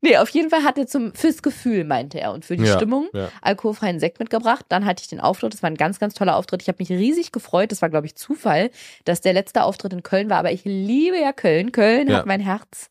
Nee, 0.00 0.18
auf 0.18 0.28
jeden 0.28 0.50
Fall 0.50 0.62
hat 0.64 0.76
er 0.76 0.86
zum, 0.86 1.14
fürs 1.14 1.42
Gefühl, 1.42 1.84
meinte 1.84 2.20
er, 2.20 2.32
und 2.32 2.44
für 2.44 2.56
die 2.58 2.64
Ja, 2.64 2.76
Stimmung 2.76 3.08
ja. 3.14 3.30
alkoholfreien 3.40 3.98
Sekt 3.98 4.20
mitgebracht. 4.20 4.66
Dann 4.68 4.84
hatte 4.84 5.00
ich 5.02 5.08
den 5.08 5.18
Auftritt. 5.18 5.54
Das 5.54 5.62
war 5.62 5.70
ein 5.70 5.76
ganz, 5.78 5.98
ganz 5.98 6.12
toller 6.14 6.36
Auftritt. 6.36 6.60
Ich 6.62 6.68
habe 6.68 6.76
mich 6.78 6.90
riesig 6.90 7.32
gefreut. 7.32 7.72
Das 7.72 7.80
war, 7.80 7.88
glaube 7.88 8.06
ich, 8.06 8.14
Zufall, 8.14 8.70
dass 9.06 9.22
der 9.22 9.32
letzte 9.32 9.64
Auftritt 9.64 9.94
in 9.94 10.02
Köln 10.02 10.28
war. 10.28 10.36
Aber 10.38 10.52
ich 10.52 10.64
liebe 10.64 11.18
ja 11.18 11.32
Köln. 11.32 11.72
Köln 11.72 12.08
Ja. 12.08 12.18
hat 12.18 12.26
mein 12.26 12.40
Herz. 12.40 12.90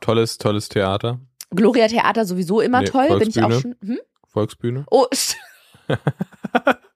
Tolles, 0.00 0.38
tolles 0.38 0.68
Theater. 0.68 1.20
Gloria 1.50 1.88
Theater 1.88 2.24
sowieso 2.24 2.60
immer 2.60 2.80
Nee, 2.82 2.88
toll. 2.88 3.18
Bin 3.18 3.28
ich 3.28 3.42
auch 3.42 3.48
Volksbühne. 3.50 3.76
schon. 3.80 3.88
Hm? 3.88 3.98
Volksbühne. 4.28 4.84
Oh, 4.90 5.06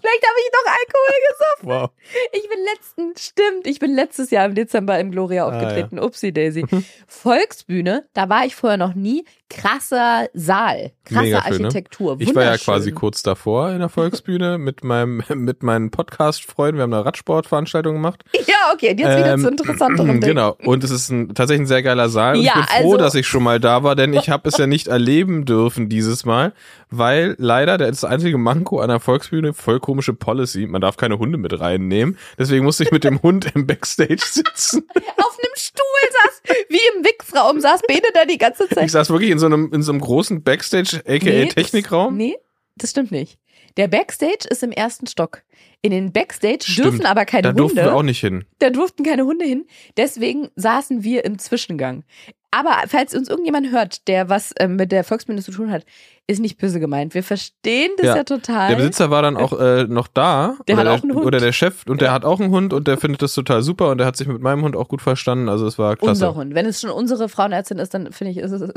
Vielleicht 0.00 0.22
habe 0.24 0.38
ich 0.38 0.50
doch 0.52 0.72
Alkohol 0.72 1.16
gesoffen. 1.28 1.68
Wow. 1.68 1.90
Ich 2.32 2.48
bin 2.48 2.58
letzten, 2.74 3.16
stimmt, 3.18 3.66
ich 3.66 3.78
bin 3.78 3.94
letztes 3.94 4.30
Jahr 4.30 4.46
im 4.46 4.54
Dezember 4.54 4.98
im 4.98 5.10
Gloria 5.10 5.44
Ah, 5.44 5.48
aufgetreten. 5.48 5.98
Upsi 5.98 6.32
Daisy. 6.32 6.64
Volksbühne, 7.06 8.04
da 8.14 8.28
war 8.28 8.44
ich 8.46 8.54
vorher 8.54 8.76
noch 8.78 8.94
nie. 8.94 9.24
Krasser 9.48 10.28
Saal, 10.34 10.90
krasse 11.04 11.22
Mega 11.22 11.42
schön, 11.44 11.58
ne? 11.58 11.64
Architektur. 11.66 12.16
Ich 12.18 12.34
war 12.34 12.42
ja 12.44 12.56
quasi 12.56 12.90
kurz 12.90 13.22
davor 13.22 13.70
in 13.70 13.78
der 13.78 13.88
Volksbühne 13.88 14.58
mit 14.58 14.82
meinem, 14.82 15.22
mit 15.34 15.62
meinen 15.62 15.90
Podcast-Freunden. 15.92 16.78
Wir 16.78 16.82
haben 16.82 16.92
eine 16.92 17.04
Radsportveranstaltung 17.04 17.94
gemacht. 17.94 18.24
Ja, 18.46 18.72
okay, 18.72 18.90
und 18.92 18.98
jetzt 19.00 19.16
wieder 19.18 19.32
Ähm, 19.34 19.40
zu 19.40 19.48
interessanterem 19.48 20.08
Ding. 20.20 20.30
Genau. 20.30 20.56
Und 20.64 20.82
es 20.82 20.90
ist 20.90 21.10
ein, 21.10 21.34
tatsächlich 21.34 21.64
ein 21.64 21.66
sehr 21.68 21.82
geiler 21.82 22.08
Saal. 22.08 22.36
Und 22.36 22.42
Ja, 22.42 22.52
ich 22.60 22.66
bin 22.66 22.82
froh, 22.82 22.92
also- 22.92 22.96
dass 22.96 23.14
ich 23.14 23.26
schon 23.26 23.42
mal 23.42 23.60
da 23.60 23.82
war, 23.82 23.94
denn 23.96 24.12
ich 24.14 24.30
habe 24.30 24.48
es 24.48 24.56
ja 24.56 24.66
nicht 24.66 24.86
erleben 24.88 25.44
dürfen 25.44 25.88
dieses 25.88 26.24
Mal, 26.24 26.52
weil 26.90 27.34
leider 27.38 27.76
der 27.78 27.88
das 27.88 28.04
einzige 28.04 28.38
Manko 28.38 28.80
an 28.80 28.88
der 28.88 29.00
Volksbühne 29.00 29.52
voll 29.52 29.78
komische 29.86 30.12
Policy. 30.12 30.66
Man 30.66 30.80
darf 30.80 30.96
keine 30.96 31.18
Hunde 31.18 31.38
mit 31.38 31.58
reinnehmen. 31.58 32.18
Deswegen 32.38 32.64
musste 32.64 32.82
ich 32.82 32.90
mit 32.90 33.04
dem 33.04 33.22
Hund 33.22 33.50
im 33.54 33.66
Backstage 33.66 34.18
sitzen. 34.20 34.84
Auf 34.96 35.38
einem 35.38 35.54
Stuhl 35.54 36.10
saß, 36.24 36.42
wie 36.68 36.80
im 36.96 37.04
Wichsraum 37.04 37.60
saß 37.60 37.82
Bene 37.86 38.02
da 38.12 38.24
die 38.24 38.36
ganze 38.38 38.68
Zeit. 38.68 38.84
Ich 38.84 38.92
saß 38.92 39.10
wirklich 39.10 39.30
in 39.30 39.38
so 39.38 39.46
einem, 39.46 39.72
in 39.72 39.82
so 39.82 39.92
einem 39.92 40.00
großen 40.00 40.42
Backstage, 40.42 41.02
aka 41.06 41.24
Nee, 41.24 41.46
Technikraum. 41.46 42.16
Nee, 42.16 42.36
das 42.76 42.90
stimmt 42.90 43.12
nicht. 43.12 43.38
Der 43.76 43.88
Backstage 43.88 44.48
ist 44.50 44.62
im 44.62 44.72
ersten 44.72 45.06
Stock. 45.06 45.42
In 45.82 45.90
den 45.92 46.10
Backstage 46.12 46.60
Stimmt. 46.62 46.86
dürfen 46.86 47.06
aber 47.06 47.26
keine 47.26 47.42
Da 47.42 47.52
durften 47.52 47.78
Hunde. 47.78 47.90
wir 47.92 47.96
auch 47.96 48.02
nicht 48.02 48.20
hin. 48.20 48.44
da 48.58 48.70
durften 48.70 49.04
keine 49.04 49.24
Hunde 49.24 49.44
hin. 49.44 49.66
Deswegen 49.96 50.48
saßen 50.56 51.04
wir 51.04 51.24
im 51.24 51.38
Zwischengang. 51.38 52.02
Aber 52.50 52.74
falls 52.86 53.14
uns 53.14 53.28
irgendjemand 53.28 53.70
hört, 53.70 54.06
der 54.08 54.28
was 54.28 54.52
ähm, 54.58 54.76
mit 54.76 54.90
der 54.92 55.04
Volksbühne 55.04 55.42
zu 55.42 55.50
tun 55.50 55.70
hat, 55.70 55.84
ist 56.26 56.40
nicht 56.40 56.58
böse 56.58 56.80
gemeint. 56.80 57.12
Wir 57.14 57.22
verstehen 57.22 57.90
das 57.98 58.06
ja, 58.06 58.16
Ja. 58.16 58.24
total. 58.24 58.68
Der 58.70 58.76
Besitzer 58.76 59.10
war 59.10 59.20
dann 59.22 59.36
auch 59.36 59.52
äh, 59.58 59.84
noch 59.84 60.08
da. 60.08 60.56
Der 60.66 60.76
hat 60.76 60.86
auch 60.86 61.02
einen 61.02 61.14
Hund. 61.14 61.26
Oder 61.26 61.38
der 61.38 61.52
Chef. 61.52 61.84
Und 61.86 62.00
der 62.00 62.08
Ja. 62.08 62.14
hat 62.14 62.24
auch 62.24 62.40
einen 62.40 62.50
Hund 62.50 62.72
und 62.72 62.88
der 62.88 62.96
findet 62.98 63.20
das 63.22 63.34
total 63.34 63.62
super 63.62 63.90
und 63.90 63.98
der 63.98 64.06
hat 64.06 64.16
sich 64.16 64.26
mit 64.26 64.40
meinem 64.40 64.62
Hund 64.62 64.74
auch 64.76 64.88
gut 64.88 65.02
verstanden. 65.02 65.48
Also 65.48 65.66
es 65.66 65.78
war 65.78 65.96
klasse. 65.96 66.10
Unser 66.28 66.34
Hund. 66.34 66.54
Wenn 66.54 66.66
es 66.66 66.80
schon 66.80 66.90
unsere 66.90 67.28
Frauenärztin 67.28 67.78
ist, 67.78 67.92
dann 67.94 68.10
finde 68.12 68.30
ich, 68.32 68.38
ist 68.38 68.52
es. 68.52 68.70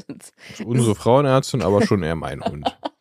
Unsere 0.66 0.96
Frauenärztin, 0.96 1.62
aber 1.62 1.86
schon 1.86 2.04
eher 2.04 2.16
mein 2.16 2.44
Hund. 2.44 2.76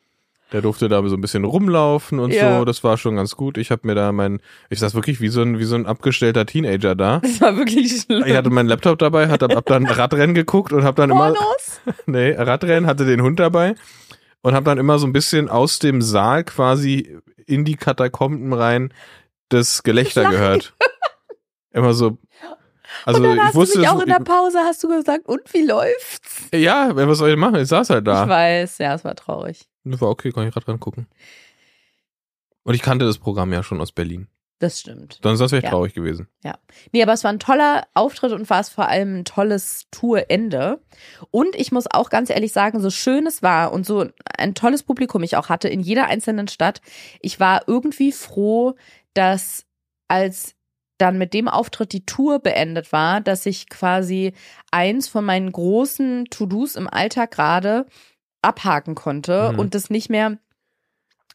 Der 0.53 0.63
durfte 0.63 0.89
da 0.89 1.07
so 1.07 1.15
ein 1.15 1.21
bisschen 1.21 1.45
rumlaufen 1.45 2.19
und 2.19 2.33
Ja. 2.33 2.59
so. 2.59 2.65
Das 2.65 2.83
war 2.83 2.97
schon 2.97 3.17
ganz 3.17 3.37
gut. 3.37 3.59
Ich 3.59 3.71
habe 3.71 3.87
mir 3.87 3.95
da 3.95 4.13
mein, 4.13 4.41
ich 4.71 4.79
saß 4.79 4.95
wirklich 4.95 5.21
wie 5.21 5.29
so 5.29 5.43
ein, 5.43 5.59
wie 5.59 5.65
so 5.65 5.75
ein 5.75 5.87
abgestellter 5.87 6.47
Teenager 6.47 6.95
da. 6.95 7.21
Das 7.23 7.41
war 7.41 7.57
wirklich 7.57 8.01
schlimm. 8.03 8.25
Ich 8.27 8.35
hatte 8.35 8.51
meinen 8.51 8.69
Laptop 8.69 8.99
dabei, 8.99 9.29
hab, 9.29 9.43
hab 9.43 9.67
dann 9.67 9.87
Radrennen 9.87 10.35
geguckt 10.35 10.73
und 10.73 10.85
hab 10.85 10.97
dann 10.97 11.11
immer, 11.11 11.33
Pornos? 11.35 11.81
nee, 12.07 12.33
Radrennen, 12.33 12.87
hatte 12.87 13.05
den 13.05 13.21
Hund 13.23 13.39
dabei 13.39 13.75
und 14.43 14.55
hab 14.55 14.65
dann 14.65 14.79
immer 14.79 14.99
so 14.99 15.07
ein 15.07 15.13
bisschen 15.13 15.49
aus 15.49 15.79
dem 15.79 16.01
Saal 16.01 16.45
quasi 16.45 17.19
in 17.47 17.65
die 17.65 17.77
Katakomben 17.77 18.53
rein 18.53 18.93
das 19.49 19.83
Gelächter 19.83 20.31
gehört. 20.31 20.75
Immer 21.71 21.93
so, 21.93 22.19
Also 23.05 23.21
und 23.21 23.29
dann 23.29 23.37
ich 23.37 23.43
hast 23.43 23.55
wusste 23.55 23.75
du 23.75 23.81
mich 23.81 23.89
auch 23.89 24.01
in 24.01 24.09
der 24.09 24.21
Pause, 24.21 24.59
hast 24.61 24.83
du 24.83 24.89
gesagt, 24.89 25.27
und 25.27 25.53
wie 25.53 25.63
läuft's? 25.65 26.49
Ja, 26.55 26.91
was 26.95 27.19
soll 27.19 27.31
ich 27.31 27.37
machen? 27.37 27.57
Ich 27.57 27.69
saß 27.69 27.91
halt 27.91 28.07
Ich 28.07 28.13
da. 28.13 28.29
weiß, 28.29 28.79
ja, 28.79 28.95
es 28.95 29.05
war 29.05 29.15
traurig. 29.15 29.69
Das 29.85 30.01
war 30.01 30.09
okay, 30.09 30.33
kann 30.33 30.47
ich 30.47 30.53
gerade 30.55 30.67
dran 30.67 30.81
gucken. 30.81 31.07
Und 32.65 32.75
ich 32.75 32.83
kannte 32.83 33.05
das 33.07 33.19
Programm 33.19 33.53
ja 33.53 33.63
schon 33.63 33.81
aus 33.81 33.93
Berlin. 33.93 34.29
Das 34.61 34.81
stimmt. 34.81 35.21
Sonst 35.23 35.39
wäre 35.41 35.59
ich 35.59 35.65
Ja. 35.65 35.71
traurig 35.71 35.95
gewesen. 35.95 36.27
Nee, 36.93 37.03
aber 37.03 37.13
es 37.13 37.23
war 37.23 37.31
ein 37.33 37.39
toller 37.39 37.87
Auftritt 37.95 38.33
und 38.33 38.51
war 38.51 38.59
es 38.61 38.69
vor 38.69 38.89
allem 38.89 39.21
ein 39.21 39.25
tolles 39.25 39.85
Tourende. 39.93 40.81
Und 41.31 41.55
ich 41.55 41.71
muss 41.71 41.85
auch 41.89 42.11
ganz 42.11 42.29
ehrlich 42.29 42.53
sagen, 42.53 42.81
so 42.81 42.91
schön 42.91 43.27
es 43.29 43.41
war 43.43 43.73
und 43.73 43.87
so 43.87 44.07
ein 44.37 44.55
tolles 44.55 44.83
Publikum 44.83 45.23
ich 45.23 45.37
auch 45.37 45.49
hatte 45.49 45.69
in 45.69 45.79
jeder 45.81 46.07
einzelnen 46.07 46.49
Stadt, 46.49 46.81
ich 47.21 47.39
war 47.39 47.63
irgendwie 47.69 48.11
froh, 48.11 48.75
dass 49.15 49.65
als 50.09 50.55
dann 50.99 51.17
mit 51.19 51.33
dem 51.35 51.49
Auftritt 51.49 51.93
die 51.93 52.05
Tour 52.05 52.41
beendet 52.41 52.93
war, 52.93 53.21
dass 53.21 53.47
ich 53.47 53.69
quasi 53.69 54.33
eins 54.71 55.09
von 55.09 55.25
meinen 55.25 55.51
großen 55.51 56.27
To-Dos 56.27 56.77
im 56.77 56.89
Alltag 56.89 57.31
gerade 57.31 57.87
abhaken 58.43 58.95
konnte 58.95 59.53
Mhm. 59.53 59.59
und 59.59 59.75
das 59.75 59.91
nicht 59.91 60.11
mehr 60.11 60.39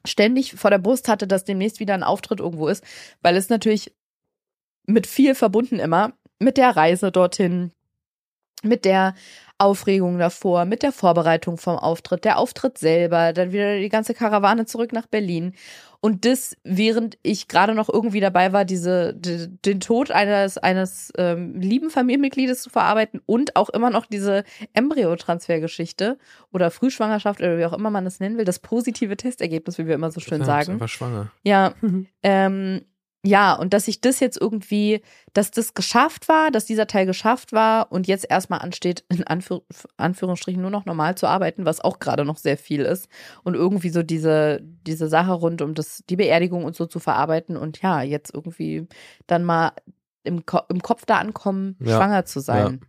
ständig 0.06 0.53
vor 0.56 0.69
der 0.69 0.80
Brust 0.80 1.07
hatte, 1.07 1.27
dass 1.27 1.45
demnächst 1.45 1.80
wieder 1.80 1.94
ein 1.94 2.03
Auftritt 2.03 2.40
irgendwo 2.40 2.68
ist, 2.68 2.84
weil 3.22 3.38
es 3.38 3.49
natürlich 3.49 3.94
mit 4.85 5.07
viel 5.07 5.34
verbunden 5.34 5.80
immer, 5.80 6.14
mit 6.40 6.57
der 6.57 6.76
Reise 6.76 7.11
dorthin, 7.11 7.72
mit 8.64 8.84
der 8.85 9.15
Aufregung 9.64 10.19
davor, 10.19 10.65
mit 10.65 10.84
der 10.84 10.91
Vorbereitung 10.91 11.57
vom 11.57 11.77
Auftritt, 11.77 12.26
der 12.26 12.38
Auftritt 12.38 12.77
selber, 12.77 13.34
dann 13.34 13.52
wieder 13.52 13.80
die 13.80 13.90
ganze 13.90 14.14
Karawane 14.14 14.65
zurück 14.65 14.94
nach 14.94 15.07
Berlin. 15.07 15.53
Und 16.02 16.26
das, 16.26 16.57
während 16.65 17.18
ich 17.23 17.48
gerade 17.48 17.73
noch 17.73 17.88
irgendwie 17.88 18.19
dabei 18.19 18.52
war, 18.52 18.65
diese, 18.65 19.14
die, 19.14 19.48
den 19.64 19.80
Tod 19.80 20.11
eines, 20.11 20.57
eines 20.57 21.14
ähm, 21.18 21.61
lieben 21.61 21.90
Familienmitgliedes 21.90 22.61
zu 22.61 22.69
verarbeiten 22.69 23.22
und 23.26 23.56
auch 23.56 23.69
immer 23.69 23.90
noch 23.90 24.06
diese 24.06 24.44
Embryotransfergeschichte 24.73 26.18
oder 26.52 26.72
Frühschwangerschaft 26.72 27.40
oder 27.40 27.57
wie 27.57 27.65
auch 27.65 27.72
immer 27.72 27.90
man 27.90 28.06
es 28.06 28.19
nennen 28.19 28.38
will, 28.38 28.44
das 28.44 28.60
positive 28.60 29.15
Testergebnis, 29.15 29.77
wie 29.77 29.88
wir 29.88 29.95
immer 29.95 30.11
so 30.11 30.19
schön 30.19 30.44
sagen. 30.44 30.73
einfach 30.73 30.90
schwanger. 30.90 31.31
Ja, 31.41 31.73
ähm, 32.22 32.81
ja, 33.26 33.54
und 33.54 33.74
dass 33.74 33.88
ich 33.88 34.02
das 34.02 34.20
jetzt 34.20 34.40
irgendwie, 34.40 35.02
dass 35.32 35.50
das 35.50 35.74
geschafft 35.74 36.28
war, 36.28 36.52
dass 36.52 36.66
dieser 36.66 36.88
Teil 36.88 37.06
geschafft 37.06 37.54
war 37.54 37.90
und 37.90 38.06
jetzt 38.06 38.30
erstmal 38.30 38.60
ansteht, 38.60 39.06
in 39.10 39.24
Anführ 39.24 39.62
Anführungsstrichen 39.95 40.62
nur 40.62 40.72
noch 40.72 40.86
normal 40.86 41.16
zu 41.16 41.28
arbeiten, 41.28 41.66
was 41.66 41.80
auch 41.80 42.00
gerade 42.00 42.26
noch 42.26 42.38
sehr 42.38 42.58
viel 42.58 42.82
ist. 42.82 43.08
Und 43.44 43.54
irgendwie 43.54 43.90
so 43.90 44.04
diese, 44.04 44.60
diese 44.62 45.08
Sache 45.08 45.32
rund 45.32 45.62
um 45.62 45.74
das, 45.74 46.04
die 46.10 46.18
Beerdigung 46.18 46.66
und 46.66 46.76
so 46.76 46.86
zu 46.86 47.00
verarbeiten 47.00 47.56
und 47.56 47.82
ja, 47.82 48.02
jetzt 48.02 48.34
irgendwie 48.34 48.88
dann 49.26 49.45
mal 49.45 49.72
im, 50.24 50.45
Ko 50.45 50.60
im 50.68 50.82
Kopf 50.82 51.06
da 51.06 51.18
ankommen, 51.18 51.78
Ja, 51.80 51.95
schwanger 51.95 52.26
zu 52.26 52.41
sein. 52.41 52.82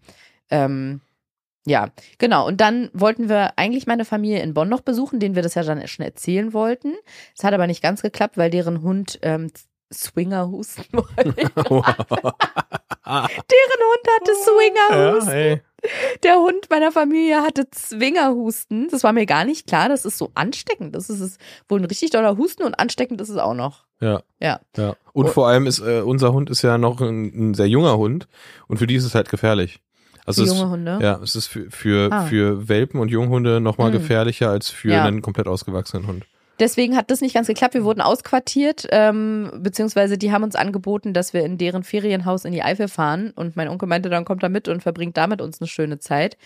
Ähm, 0.50 1.00
ja, 1.64 1.90
genau. 2.18 2.46
Und 2.46 2.60
dann 2.60 2.90
wollten 2.92 3.28
wir 3.28 3.56
eigentlich 3.56 3.86
meine 3.86 4.04
Familie 4.04 4.42
in 4.42 4.52
Bonn 4.52 4.68
noch 4.68 4.80
besuchen, 4.82 5.20
denen 5.20 5.36
wir 5.36 5.42
das 5.42 5.54
ja 5.54 5.62
dann 5.62 5.86
schon 5.86 6.04
erzählen 6.04 6.52
wollten. 6.52 6.92
Es 7.36 7.44
hat 7.44 7.54
aber 7.54 7.68
nicht 7.68 7.82
ganz 7.82 8.02
geklappt, 8.02 8.36
weil 8.36 8.50
deren 8.50 8.82
Hund 8.82 9.18
ähm, 9.22 9.50
Swinger 9.92 10.48
husten 10.50 10.84
wollte. 10.92 11.34
deren 13.06 13.82
Hund 13.90 14.06
hatte 14.08 14.32
Swinger 14.42 15.34
ja. 15.50 15.56
Der 16.22 16.36
Hund 16.36 16.70
meiner 16.70 16.90
Familie 16.92 17.42
hatte 17.42 17.68
Zwingerhusten. 17.70 18.88
Das 18.90 19.04
war 19.04 19.12
mir 19.12 19.26
gar 19.26 19.44
nicht 19.44 19.66
klar. 19.66 19.90
Das 19.90 20.06
ist 20.06 20.16
so 20.16 20.30
ansteckend. 20.34 20.94
Das 20.96 21.10
ist 21.10 21.20
es 21.20 21.36
wohl 21.68 21.78
ein 21.80 21.84
richtig 21.84 22.10
doller 22.10 22.38
Husten 22.38 22.62
und 22.62 22.78
ansteckend 22.78 23.20
ist 23.20 23.28
es 23.28 23.36
auch 23.36 23.52
noch. 23.52 23.84
Ja. 24.00 24.22
Ja. 24.40 24.60
ja. 24.78 24.96
Und 25.12 25.26
Und- 25.26 25.32
vor 25.32 25.48
allem 25.48 25.66
ist 25.66 25.80
äh, 25.80 26.00
unser 26.00 26.32
Hund 26.32 26.48
ist 26.48 26.62
ja 26.62 26.78
noch 26.78 27.00
ein, 27.02 27.50
ein 27.50 27.54
sehr 27.54 27.68
junger 27.68 27.98
Hund 27.98 28.28
und 28.66 28.78
für 28.78 28.86
die 28.86 28.94
ist 28.94 29.04
es 29.04 29.14
halt 29.14 29.28
gefährlich. 29.28 29.80
Also 30.26 30.42
junge 30.46 30.70
Hunde. 30.70 30.98
ja, 31.02 31.20
es 31.22 31.36
ist 31.36 31.48
für 31.48 31.70
für, 31.70 32.10
Ah. 32.10 32.24
für 32.24 32.66
Welpen 32.66 32.98
und 32.98 33.10
Junghunde 33.10 33.60
noch 33.60 33.76
mal 33.76 33.90
Mhm. 33.90 33.94
gefährlicher 33.98 34.48
als 34.48 34.70
für 34.70 34.88
Ja. 34.92 35.04
einen 35.04 35.20
komplett 35.20 35.46
ausgewachsenen 35.48 36.06
Hund. 36.06 36.24
Deswegen 36.60 36.96
hat 36.96 37.10
das 37.10 37.20
nicht 37.20 37.34
ganz 37.34 37.48
geklappt. 37.48 37.74
Wir 37.74 37.84
wurden 37.84 38.00
ausquartiert, 38.00 38.86
ähm, 38.90 39.50
beziehungsweise 39.56 40.16
die 40.18 40.30
haben 40.30 40.44
uns 40.44 40.54
angeboten, 40.54 41.12
dass 41.12 41.32
wir 41.32 41.44
in 41.44 41.58
deren 41.58 41.82
Ferienhaus 41.82 42.44
in 42.44 42.52
die 42.52 42.62
Eifel 42.62 42.88
fahren. 42.88 43.32
Und 43.34 43.56
mein 43.56 43.68
Onkel 43.68 43.88
meinte, 43.88 44.08
dann 44.08 44.24
kommt 44.24 44.42
er 44.42 44.48
mit 44.48 44.68
und 44.68 44.82
verbringt 44.82 45.16
da 45.16 45.26
mit 45.26 45.42
uns 45.42 45.60
eine 45.60 45.68
schöne 45.68 45.98
Zeit. 45.98 46.36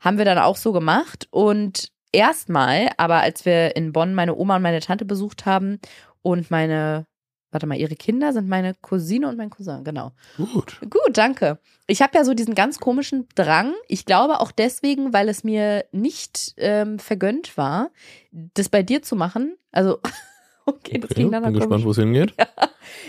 Haben 0.00 0.18
wir 0.18 0.26
dann 0.26 0.38
auch 0.38 0.56
so 0.56 0.72
gemacht. 0.72 1.28
Und 1.30 1.88
erstmal, 2.12 2.90
aber 2.98 3.20
als 3.20 3.46
wir 3.46 3.74
in 3.76 3.92
Bonn 3.92 4.14
meine 4.14 4.36
Oma 4.36 4.56
und 4.56 4.62
meine 4.62 4.80
Tante 4.80 5.06
besucht 5.06 5.46
haben 5.46 5.78
und 6.22 6.50
meine, 6.50 7.06
warte 7.54 7.66
mal, 7.66 7.78
ihre 7.78 7.94
Kinder 7.94 8.32
sind 8.32 8.48
meine 8.48 8.74
Cousine 8.74 9.28
und 9.28 9.38
mein 9.38 9.50
Cousin, 9.50 9.84
genau. 9.84 10.12
Gut. 10.36 10.80
Gut, 10.82 11.16
danke. 11.16 11.58
Ich 11.86 12.02
habe 12.02 12.18
ja 12.18 12.24
so 12.24 12.34
diesen 12.34 12.54
ganz 12.54 12.78
komischen 12.78 13.26
Drang. 13.34 13.72
Ich 13.88 14.04
glaube 14.04 14.40
auch 14.40 14.52
deswegen, 14.52 15.12
weil 15.12 15.28
es 15.28 15.44
mir 15.44 15.84
nicht 15.92 16.54
ähm, 16.56 16.98
vergönnt 16.98 17.56
war, 17.56 17.90
das 18.32 18.68
bei 18.68 18.82
dir 18.82 19.02
zu 19.02 19.16
machen. 19.16 19.56
Also, 19.70 20.00
okay, 20.66 20.98
das 20.98 21.10
Okay, 21.10 21.14
klingt 21.14 21.32
dann 21.32 21.44
bin 21.44 21.54
gespannt, 21.54 21.84
wo 21.84 21.92
es 21.92 21.98
hingeht. 21.98 22.34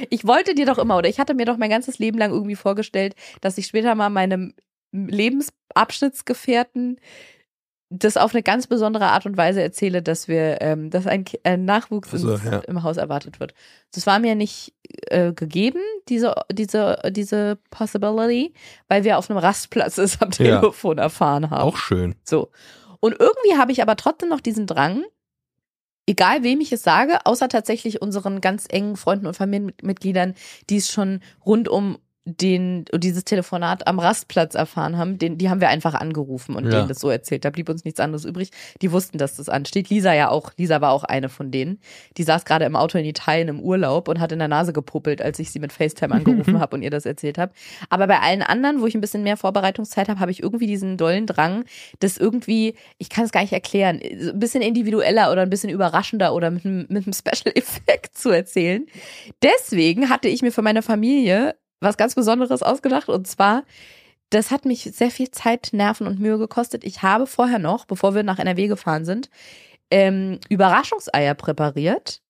Ich 0.09 0.25
wollte 0.25 0.55
dir 0.55 0.65
doch 0.65 0.77
immer, 0.77 0.97
oder 0.97 1.09
ich 1.09 1.19
hatte 1.19 1.33
mir 1.33 1.45
doch 1.45 1.57
mein 1.57 1.69
ganzes 1.69 1.99
Leben 1.99 2.17
lang 2.17 2.31
irgendwie 2.31 2.55
vorgestellt, 2.55 3.13
dass 3.41 3.57
ich 3.57 3.67
später 3.67 3.93
mal 3.93 4.09
meinem 4.09 4.53
Lebensabschnittsgefährten 4.93 6.97
das 7.89 8.17
auf 8.17 8.33
eine 8.33 8.41
ganz 8.43 8.67
besondere 8.67 9.05
Art 9.07 9.25
und 9.25 9.37
Weise 9.37 9.61
erzähle, 9.61 10.01
dass 10.01 10.27
wir, 10.27 10.61
ähm, 10.61 10.89
dass 10.89 11.05
ein, 11.05 11.25
ein 11.43 11.65
Nachwuchs 11.65 12.11
Also, 12.11 12.35
ja. 12.37 12.59
im 12.59 12.83
Haus 12.83 12.97
erwartet 12.97 13.39
wird. 13.39 13.53
Das 13.93 14.07
war 14.07 14.19
mir 14.19 14.35
nicht 14.35 14.73
äh, 15.07 15.33
gegeben, 15.33 15.79
diese, 16.09 16.33
diese, 16.51 16.97
diese 17.11 17.59
Possibility, 17.69 18.53
weil 18.87 19.03
wir 19.03 19.17
auf 19.17 19.29
einem 19.29 19.39
Rastplatz 19.39 19.97
es 19.97 20.21
am 20.21 20.29
Ja. 20.31 20.59
Telefon 20.59 20.97
erfahren 20.97 21.49
haben. 21.51 21.61
Auch 21.61 21.77
schön. 21.77 22.15
So. 22.23 22.49
Und 22.99 23.15
irgendwie 23.19 23.57
habe 23.57 23.71
ich 23.71 23.81
aber 23.81 23.95
trotzdem 23.95 24.29
noch 24.29 24.41
diesen 24.41 24.65
Drang, 24.65 25.03
egal 26.07 26.43
wem 26.43 26.61
ich 26.61 26.71
es 26.71 26.81
sage, 26.81 27.25
außer 27.25 27.49
tatsächlich 27.49 28.01
unseren 28.01 28.41
ganz 28.41 28.65
engen 28.67 28.97
Freunden 28.97 29.27
und 29.27 29.35
Familienmitgliedern, 29.35 30.33
die 30.69 30.77
es 30.77 30.91
schon 30.91 31.21
rund 31.45 31.69
um 31.69 31.99
den, 32.27 32.85
dieses 32.95 33.23
Telefonat 33.23 33.85
am 33.87 33.99
Rastplatz 33.99 34.55
erfahren 34.55 34.97
haben, 34.97 35.19
den, 35.19 35.37
die 35.37 35.49
haben 35.51 35.61
wir 35.61 35.69
einfach 35.69 35.93
angerufen 35.93 36.55
und 36.55 36.65
Ja. 36.65 36.71
denen 36.71 36.87
das 36.87 36.99
so 36.99 37.09
erzählt. 37.09 37.45
Da 37.45 37.51
blieb 37.51 37.69
uns 37.69 37.85
nichts 37.85 37.99
anderes 37.99 38.25
übrig. 38.25 38.49
Die 38.81 38.91
wussten, 38.91 39.19
dass 39.19 39.35
das 39.35 39.47
ansteht. 39.47 39.89
Lisa 39.91 40.11
ja 40.11 40.29
auch. 40.29 40.51
Lisa 40.57 40.81
war 40.81 40.91
auch 40.91 41.03
eine 41.03 41.29
von 41.29 41.51
denen. 41.51 41.79
Die 42.17 42.23
saß 42.23 42.43
gerade 42.45 42.65
im 42.65 42.75
Auto 42.75 42.97
in 42.97 43.05
Italien 43.05 43.47
im 43.47 43.59
Urlaub 43.59 44.07
und 44.07 44.19
hat 44.19 44.31
in 44.31 44.39
der 44.39 44.47
Nase 44.47 44.73
gepuppelt, 44.73 45.21
als 45.21 45.37
ich 45.37 45.51
sie 45.51 45.59
mit 45.59 45.71
FaceTime 45.71 46.15
angerufen 46.15 46.59
habe 46.59 46.75
und 46.75 46.81
ihr 46.81 46.89
das 46.89 47.05
erzählt 47.05 47.37
habe. 47.37 47.53
Aber 47.89 48.07
bei 48.07 48.19
allen 48.19 48.41
anderen, 48.41 48.81
wo 48.81 48.87
ich 48.87 48.95
ein 48.95 49.01
bisschen 49.01 49.21
mehr 49.21 49.37
Vorbereitungszeit 49.37 50.09
habe, 50.09 50.19
habe 50.19 50.31
ich 50.31 50.41
irgendwie 50.41 50.67
diesen 50.67 50.97
dollen 50.97 51.27
Drang, 51.27 51.65
das 51.99 52.17
irgendwie, 52.17 52.73
ich 52.97 53.09
kann 53.09 53.25
es 53.25 53.31
gar 53.31 53.41
nicht 53.41 53.53
erklären, 53.53 53.99
ein 54.01 54.39
bisschen 54.39 54.63
individueller 54.63 55.31
oder 55.31 55.43
ein 55.43 55.49
bisschen 55.51 55.69
überraschender 55.69 56.33
oder 56.33 56.49
mit 56.49 56.65
einem, 56.65 56.87
mit 56.89 57.05
einem 57.05 57.13
Special 57.13 57.53
Effekt 57.55 58.17
zu 58.17 58.29
erzählen. 58.31 58.87
Deswegen 59.43 60.09
hatte 60.09 60.27
ich 60.27 60.41
mir 60.41 60.51
für 60.51 60.63
meine 60.63 60.81
Familie 60.81 61.55
was 61.79 61.97
ganz 61.97 62.15
Besonderes 62.15 62.63
ausgedacht 62.63 63.09
und 63.09 63.27
zwar, 63.27 63.63
das 64.29 64.51
hat 64.51 64.65
mich 64.65 64.83
sehr 64.93 65.11
viel 65.11 65.29
Zeit, 65.31 65.69
Nerven 65.71 66.07
und 66.07 66.19
Mühe 66.19 66.37
gekostet. 66.37 66.83
Ich 66.83 67.03
habe 67.03 67.27
vorher 67.27 67.59
noch, 67.59 67.85
bevor 67.85 68.15
wir 68.15 68.23
nach 68.23 68.39
NRW 68.39 68.67
gefahren 68.67 69.05
sind, 69.05 69.29
ähm, 69.91 70.39
Überraschungseier 70.49 71.35
präpariert. 71.35 72.21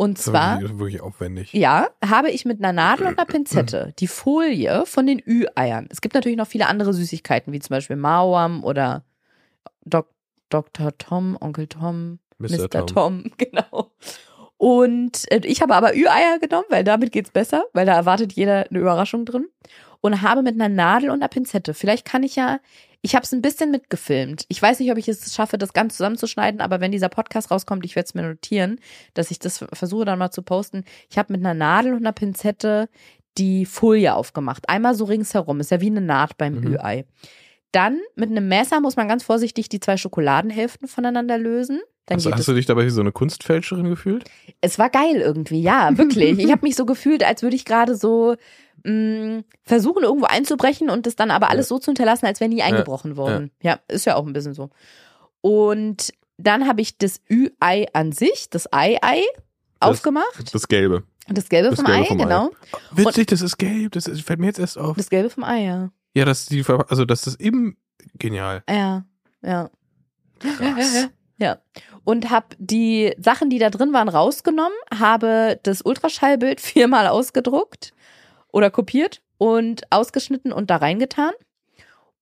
Und 0.00 0.16
Das 0.16 0.26
ist 0.26 0.32
zwar, 0.32 0.60
wirklich, 0.60 0.78
wirklich 0.78 1.00
aufwendig. 1.00 1.52
ja, 1.52 1.88
habe 2.04 2.30
ich 2.30 2.44
mit 2.44 2.60
einer 2.60 2.72
Nadel 2.72 3.08
und 3.08 3.18
einer 3.18 3.26
Pinzette 3.30 3.92
die 3.98 4.06
Folie 4.06 4.84
von 4.86 5.06
den 5.06 5.20
Ü-Eiern. 5.26 5.88
Es 5.90 6.00
gibt 6.00 6.14
natürlich 6.14 6.38
noch 6.38 6.46
viele 6.46 6.68
andere 6.68 6.94
Süßigkeiten, 6.94 7.52
wie 7.52 7.58
zum 7.58 7.70
Beispiel 7.74 7.96
Mauam 7.96 8.62
oder 8.64 9.04
Dok 9.84 10.08
Dr. 10.50 10.96
Tom, 10.96 11.36
Onkel 11.40 11.66
Tom, 11.66 12.20
Mr. 12.38 12.68
Mr. 12.68 12.86
Tom. 12.86 13.32
genau. 13.36 13.90
Und 14.58 15.30
äh, 15.32 15.40
ich 15.44 15.62
habe 15.62 15.74
aber 15.74 15.94
Ü-Eier 15.94 16.38
genommen, 16.40 16.66
weil 16.68 16.84
damit 16.84 17.12
geht's 17.12 17.30
besser, 17.30 17.64
weil 17.72 17.86
da 17.86 17.94
erwartet 17.94 18.34
jeder 18.34 18.66
eine 18.68 18.78
Überraschung 18.78 19.24
drin. 19.24 19.46
Und 20.00 20.22
habe 20.22 20.42
mit 20.42 20.54
einer 20.54 20.68
Nadel 20.68 21.10
und 21.10 21.16
einer 21.16 21.28
Pinzette, 21.28 21.74
vielleicht 21.74 22.04
kann 22.04 22.22
ich 22.22 22.36
ja, 22.36 22.60
ich 23.02 23.16
habe 23.16 23.24
es 23.24 23.32
ein 23.32 23.42
bisschen 23.42 23.72
mitgefilmt. 23.72 24.44
Ich 24.48 24.60
weiß 24.62 24.78
nicht, 24.78 24.92
ob 24.92 24.98
ich 24.98 25.08
es 25.08 25.34
schaffe, 25.34 25.58
das 25.58 25.72
ganz 25.72 25.96
zusammenzuschneiden, 25.96 26.60
aber 26.60 26.80
wenn 26.80 26.92
dieser 26.92 27.08
Podcast 27.08 27.50
rauskommt, 27.50 27.84
ich 27.84 27.96
werde 27.96 28.06
es 28.06 28.14
mir 28.14 28.22
notieren, 28.22 28.78
dass 29.14 29.32
ich 29.32 29.40
das 29.40 29.64
versuche 29.72 30.04
dann 30.04 30.18
mal 30.20 30.30
zu 30.30 30.42
posten. 30.42 30.84
Ich 31.10 31.18
habe 31.18 31.32
mit 31.32 31.40
einer 31.44 31.54
Nadel 31.54 31.92
und 31.92 31.98
einer 31.98 32.12
Pinzette 32.12 32.88
die 33.38 33.66
Folie 33.66 34.14
aufgemacht. 34.14 34.68
Einmal 34.68 34.94
so 34.94 35.04
ringsherum, 35.04 35.58
ist 35.60 35.70
ja 35.70 35.80
wie 35.80 35.86
eine 35.90 36.00
Naht 36.00 36.36
beim 36.36 36.54
Mhm. 36.60 36.74
Ü-Ei. 36.74 37.04
Dann 37.72 38.00
mit 38.14 38.30
einem 38.30 38.48
Messer 38.48 38.80
muss 38.80 38.96
man 38.96 39.08
ganz 39.08 39.22
vorsichtig 39.24 39.68
die 39.68 39.80
zwei 39.80 39.96
Schokoladenhälften 39.96 40.88
voneinander 40.88 41.38
lösen. 41.38 41.80
Dann 42.08 42.16
Hast, 42.16 42.24
geht 42.24 42.34
hast 42.34 42.48
du 42.48 42.54
dich 42.54 42.66
dabei 42.66 42.84
wie 42.86 42.90
so 42.90 43.00
eine 43.00 43.12
Kunstfälscherin 43.12 43.88
gefühlt? 43.88 44.24
es 44.60 44.78
war 44.78 44.90
geil 44.90 45.16
irgendwie, 45.16 45.60
ja, 45.62 45.90
wirklich. 45.98 46.38
Ich 46.38 46.50
habe 46.50 46.62
mich 46.62 46.74
so 46.74 46.86
gefühlt, 46.86 47.22
als 47.24 47.42
würde 47.42 47.56
ich 47.56 47.64
gerade 47.64 47.94
so 47.96 48.34
mh, 48.84 49.42
versuchen, 49.62 50.02
irgendwo 50.04 50.26
einzubrechen 50.26 50.90
und 50.90 51.06
das 51.06 51.16
dann 51.16 51.30
aber 51.30 51.50
alles 51.50 51.68
so 51.68 51.78
zu 51.78 51.90
hinterlassen, 51.90 52.26
als 52.26 52.40
wäre 52.40 52.48
nie 52.50 52.62
eingebrochen 52.62 53.16
worden. 53.16 53.50
Ja. 53.62 53.78
ist 53.88 54.06
ja 54.06 54.16
auch 54.16 54.26
ein 54.26 54.32
bisschen 54.32 54.54
so. 54.54 54.70
Und 55.40 56.12
dann 56.38 56.66
habe 56.66 56.80
ich 56.80 56.98
das 56.98 57.20
Ü-Ei 57.30 57.86
an 57.92 58.12
sich, 58.12 58.48
das 58.50 58.72
Ei-Ei, 58.72 59.22
aufgemacht. 59.80 60.52
Das 60.54 60.68
Gelbe. 60.68 61.04
Das 61.28 61.48
Gelbe 61.48 61.70
Das 61.70 61.76
vom 61.76 61.86
Gelbe 61.86 62.02
Ei, 62.02 62.06
vom 62.06 62.20
Ei. 62.20 62.22
genau. 62.24 62.50
Witzig, 62.92 63.26
das 63.28 63.42
ist 63.42 63.58
gelb. 63.58 63.92
Das 63.92 64.06
ist, 64.06 64.22
fällt 64.22 64.40
mir 64.40 64.46
jetzt 64.46 64.58
erst 64.58 64.78
auf. 64.78 64.96
Das 64.96 65.10
Gelbe 65.10 65.28
vom 65.30 65.44
Ei, 65.44 65.64
ja. 65.64 65.90
Ja, 66.14 66.24
das 66.24 66.46
die, 66.46 66.64
also 66.88 67.04
das 67.04 67.26
ist 67.26 67.40
eben 67.40 67.76
genial. 68.18 68.62
Ja, 68.68 69.04
ja. 69.42 69.70
Krass. 70.40 71.08
Ja. 71.38 71.58
Und 72.04 72.30
habe 72.30 72.48
die 72.58 73.14
Sachen, 73.18 73.48
die 73.50 73.58
da 73.58 73.70
drin 73.70 73.92
waren, 73.92 74.08
rausgenommen, 74.08 74.76
habe 74.92 75.58
das 75.62 75.82
Ultraschallbild 75.82 76.60
viermal 76.60 77.06
ausgedruckt 77.06 77.92
oder 78.52 78.70
kopiert 78.70 79.22
und 79.38 79.82
ausgeschnitten 79.90 80.52
und 80.52 80.68
da 80.70 80.76
reingetan. 80.76 81.32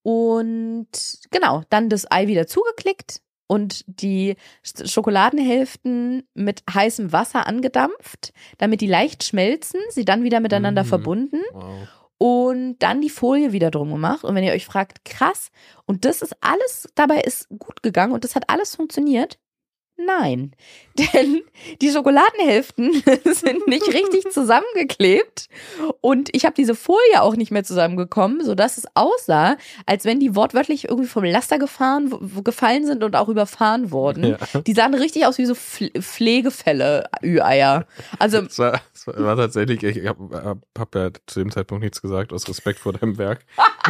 Und 0.02 0.88
genau, 1.30 1.62
dann 1.70 1.88
das 1.88 2.10
Ei 2.10 2.26
wieder 2.28 2.47
zugeklickt 2.47 3.20
und 3.48 3.84
die 3.86 4.36
Sch- 4.64 4.88
Schokoladenhälften 4.90 6.22
mit 6.34 6.62
heißem 6.72 7.12
Wasser 7.12 7.47
angedampft, 7.47 8.32
damit 8.59 8.80
die 8.80 8.86
leicht 8.86 9.24
schmelzen, 9.24 9.80
sie 9.90 10.05
dann 10.05 10.22
wieder 10.22 10.40
miteinander 10.40 10.84
Mhm. 10.84 10.88
verbunden 10.88 11.40
Wow. 11.52 11.88
Und 12.18 12.78
dann 12.78 13.01
die 13.01 13.10
Folie 13.10 13.52
wieder 13.52 13.70
drum 13.70 13.90
gemacht. 13.90 14.24
Und 14.24 14.34
wenn 14.34 14.44
ihr 14.44 14.52
euch 14.52 14.66
fragt, 14.66 15.05
krass, 15.05 15.51
und 15.86 16.05
das 16.05 16.22
ist 16.22 16.36
alles, 16.40 16.88
dabei 16.94 17.20
ist 17.20 17.48
gut 17.59 17.82
gegangen 17.82 18.12
und 18.12 18.24
das 18.24 18.34
hat 18.34 18.48
alles 18.48 18.76
funktioniert. 18.76 19.38
Nein, 19.98 20.52
denn 20.98 21.43
die 21.81 21.90
Schokoladenhälften 21.90 22.93
sind 23.24 23.66
nicht 23.66 23.86
richtig 23.93 24.24
zusammengeklebt 24.31 25.48
und 26.01 26.28
ich 26.35 26.44
habe 26.44 26.55
diese 26.55 26.74
Folie 26.74 27.20
auch 27.23 27.35
nicht 27.36 27.51
mehr 27.51 27.64
zusammengekommen, 27.64 28.44
sodass 28.44 28.77
es 28.77 28.85
aussah, 28.94 29.56
als 29.86 30.05
wenn 30.05 30.20
die 30.20 30.35
wortwörtlich 30.36 30.89
irgendwie 30.89 31.09
vom 31.09 31.24
Laster 31.24 31.59
gefahren, 31.59 32.12
gefallen 32.44 32.85
sind 32.86 33.02
und 33.05 33.16
auch 33.16 33.28
überfahren 33.28 33.90
wurden. 33.90 34.24
Ja. 34.24 34.60
Die 34.66 34.74
sahen 34.74 34.94
richtig 34.94 35.27
aus 35.27 35.39
wie 35.39 35.47
so 35.47 35.55
Pfle- 35.55 36.01
Pflegefälle, 36.01 37.09
Ü-Eier. 37.23 37.86
Also 38.18 38.39
Es 38.43 38.59
war, 38.59 38.81
es 38.94 39.06
war, 39.06 39.36
tatsächlich, 39.36 39.82
ich 39.82 40.06
habe 40.06 40.43
hab, 40.44 40.59
hab 40.78 40.94
ja 40.94 41.10
zu 41.27 41.40
dem 41.40 41.51
Zeitpunkt 41.51 41.82
nichts 41.82 42.02
gesagt, 42.02 42.32
aus 42.32 42.48
Respekt 42.48 42.78
vor 42.81 42.93
deinem 42.93 43.16
Werk. 43.18 43.44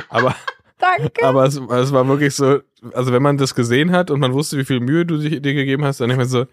Aber, 0.08 0.34
danke. 0.78 1.24
aber 1.24 1.44
es, 1.44 1.56
es 1.56 1.92
war 1.92 2.06
wirklich 2.08 2.34
so, 2.34 2.60
also 2.92 3.12
wenn 3.12 3.22
man 3.22 3.38
das 3.38 3.54
gesehen 3.54 3.92
hat 3.92 4.10
und 4.10 4.20
man 4.20 4.32
wusste, 4.32 4.58
wie 4.58 4.64
viel 4.64 4.80
Mühe 4.80 5.06
du 5.06 5.18
dir 5.18 5.40
gegeben 5.40 5.84
hast, 5.84 6.00
dann 6.00 6.08
denkt 6.08 6.20
man 6.20 6.28
so, 6.28 6.46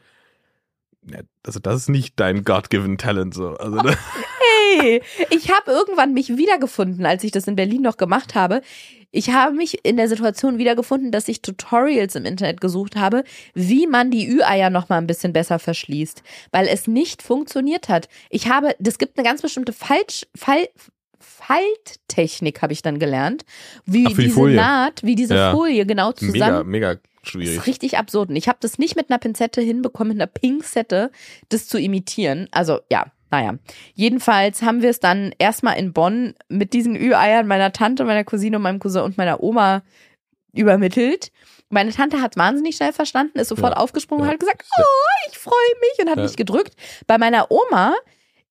also 1.46 1.60
das 1.60 1.76
ist 1.76 1.90
nicht 1.90 2.20
dein 2.20 2.44
God-given 2.44 2.98
Talent 2.98 3.34
so. 3.34 3.50
Also 3.56 3.78
ne? 3.78 3.98
Hey, 4.80 5.02
ich 5.30 5.52
habe 5.52 5.72
irgendwann 5.72 6.14
mich 6.14 6.38
wiedergefunden, 6.38 7.06
als 7.06 7.24
ich 7.24 7.32
das 7.32 7.48
in 7.48 7.56
Berlin 7.56 7.82
noch 7.82 7.98
gemacht 7.98 8.36
habe. 8.36 8.62
Ich 9.12 9.30
habe 9.30 9.56
mich 9.56 9.86
in 9.86 9.98
der 9.98 10.08
Situation 10.10 10.58
wiedergefunden, 10.58 11.12
dass 11.12 11.28
ich 11.28 11.44
Tutorials 11.44 12.16
im 12.16 12.26
Internet 12.26 12.60
gesucht 12.62 12.96
habe, 12.96 13.24
wie 13.54 13.86
man 13.86 14.10
die 14.10 14.28
Ü-Eier 14.28 14.72
noch 14.72 14.90
mal 14.90 14.98
ein 14.98 15.06
bisschen 15.06 15.34
besser 15.34 15.60
verschließt, 15.60 16.24
weil 16.52 16.68
es 16.68 16.88
nicht 16.88 17.22
funktioniert 17.22 17.90
hat. 17.90 18.10
Ich 18.32 18.50
habe, 18.50 18.76
das 18.80 18.98
gibt 18.98 19.18
eine 19.18 19.28
ganz 19.28 19.44
bestimmte 19.44 19.74
Falsch, 19.74 20.26
Fall, 20.36 20.68
Falttechnik 21.24 22.62
habe 22.62 22.74
ich 22.74 22.82
dann 22.82 23.00
gelernt, 23.00 23.46
wie 23.86 24.06
Ach, 24.06 24.12
die 24.12 24.16
diese 24.24 24.34
Folie. 24.36 24.56
Naht, 24.56 25.04
wie 25.04 25.16
diese 25.16 25.36
Ja. 25.36 25.52
Folie 25.52 25.86
genau 25.86 26.12
zusammen 26.12 26.68
mega, 26.70 26.94
mega 26.94 26.96
das 26.96 27.02
schwierig. 27.30 27.58
ist 27.58 27.68
richtig 27.68 27.98
absurd. 27.98 28.30
Und 28.30 28.36
ich 28.36 28.48
habe 28.48 28.58
das 28.62 28.78
nicht 28.78 28.96
mit 28.96 29.10
einer 29.10 29.20
Pinzette 29.20 29.62
hinbekommen, 29.62 30.14
mit 30.18 30.22
einer 30.22 30.28
Pinzette, 30.32 31.12
das 31.50 31.68
zu 31.68 31.78
imitieren. 31.80 32.48
Also 32.52 32.80
ja, 32.92 33.06
naja. 33.32 33.56
Jedenfalls 33.96 34.62
haben 34.62 34.82
wir 34.82 34.90
es 34.90 35.00
dann 35.00 35.34
erstmal 35.40 35.78
in 35.78 35.94
Bonn 35.94 36.36
mit 36.50 36.74
diesen 36.74 36.96
Ü-Eiern 36.96 37.48
meiner 37.48 37.72
Tante, 37.72 38.04
meiner 38.06 38.24
Cousine, 38.24 38.60
meinem 38.60 38.80
Cousin 38.80 39.02
und 39.04 39.18
meiner 39.18 39.42
Oma 39.42 39.84
übermittelt. 40.54 41.32
Meine 41.70 41.92
Tante 41.92 42.22
hat 42.22 42.38
wahnsinnig 42.38 42.76
schnell 42.76 42.94
verstanden, 42.94 43.40
ist 43.40 43.48
sofort 43.48 43.74
Ja. 43.74 43.80
aufgesprungen 43.80 44.22
und 44.22 44.28
Ja. 44.28 44.34
hat 44.34 44.40
gesagt, 44.40 44.64
oh, 44.78 44.84
ich 45.32 45.38
freue 45.40 45.54
mich 45.82 46.00
und 46.06 46.10
hat 46.12 46.18
Ja. 46.18 46.24
mich 46.24 46.36
gedrückt. 46.36 46.76
Bei 47.08 47.18
meiner 47.18 47.50
Oma 47.50 47.96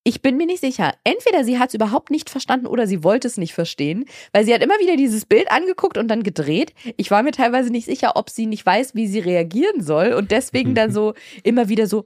ich 0.04 0.20
bin 0.22 0.36
mir 0.36 0.46
nicht 0.46 0.60
sicher. 0.60 0.94
Entweder 1.04 1.44
sie 1.44 1.58
hat 1.58 1.68
es 1.68 1.74
überhaupt 1.74 2.10
nicht 2.10 2.28
verstanden 2.30 2.66
oder 2.66 2.86
sie 2.86 3.04
wollte 3.04 3.28
es 3.28 3.36
nicht 3.36 3.54
verstehen, 3.54 4.04
weil 4.32 4.44
sie 4.44 4.52
hat 4.54 4.62
immer 4.62 4.78
wieder 4.80 4.96
dieses 4.96 5.26
Bild 5.26 5.50
angeguckt 5.50 5.96
und 5.98 6.08
dann 6.08 6.22
gedreht. 6.22 6.74
Ich 6.96 7.10
war 7.10 7.22
mir 7.22 7.32
teilweise 7.32 7.70
nicht 7.70 7.84
sicher, 7.86 8.12
ob 8.16 8.28
sie 8.30 8.46
nicht 8.46 8.66
weiß, 8.66 8.94
wie 8.94 9.06
sie 9.06 9.20
reagieren 9.20 9.80
soll 9.82 10.12
und 10.12 10.30
deswegen 10.30 10.74
dann 10.74 10.92
so 10.92 11.14
immer 11.44 11.68
wieder 11.68 11.86
so, 11.86 12.04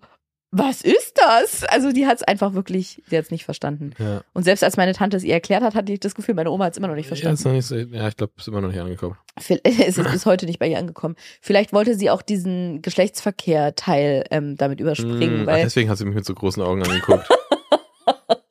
was 0.53 0.81
ist 0.81 1.15
das? 1.17 1.65
Also 1.65 1.93
die 1.93 2.07
hat 2.07 2.19
es 2.19 2.23
einfach 2.23 2.55
wirklich, 2.55 3.03
sie 3.09 3.17
hat 3.19 3.25
es 3.25 3.31
nicht 3.31 3.45
verstanden. 3.45 3.91
Ja. 3.99 4.23
Und 4.33 4.45
selbst 4.45 4.63
als 4.63 4.77
meine 4.77 4.93
Tante 4.95 5.17
es 5.17 5.25
ihr 5.25 5.35
erklärt 5.35 5.63
hat, 5.63 5.75
hatte 5.75 5.93
ich 5.93 6.01
das 6.01 6.15
Gefühl, 6.15 6.35
meine 6.35 6.51
Oma 6.51 6.67
hat 6.67 6.73
es 6.73 6.79
immer 6.79 6.87
noch 6.89 6.95
nicht 6.95 7.07
Ja, 7.07 7.17
verstanden. 7.17 7.43
noch 7.45 7.53
nicht 7.53 7.67
so, 7.67 7.77
ja, 7.77 8.09
ich 8.09 8.17
glaube, 8.17 8.33
ist 8.39 8.49
immer 8.49 8.61
noch 8.61 8.69
nicht 8.69 8.81
angekommen. 8.81 9.17
Es 9.65 9.99
ist 9.99 10.11
bis 10.11 10.25
heute 10.25 10.47
nicht 10.47 10.59
bei 10.59 10.69
ihr 10.69 10.79
angekommen. 10.79 11.17
Vielleicht 11.43 11.73
wollte 11.75 11.95
sie 11.95 12.09
auch 12.11 12.23
diesen 12.23 12.81
Geschlechtsverkehr-Teil 12.81 14.25
ähm, 14.31 14.57
damit 14.57 14.81
überspringen, 14.81 15.45
Mm, 15.45 15.47
weil 15.47 15.63
deswegen 15.65 15.91
hat 15.91 15.99
sie 15.99 16.05
mich 16.05 16.15
mit 16.15 16.25
so 16.25 16.35
großen 16.35 16.63
Augen 16.63 16.83
angeguckt. 16.83 17.29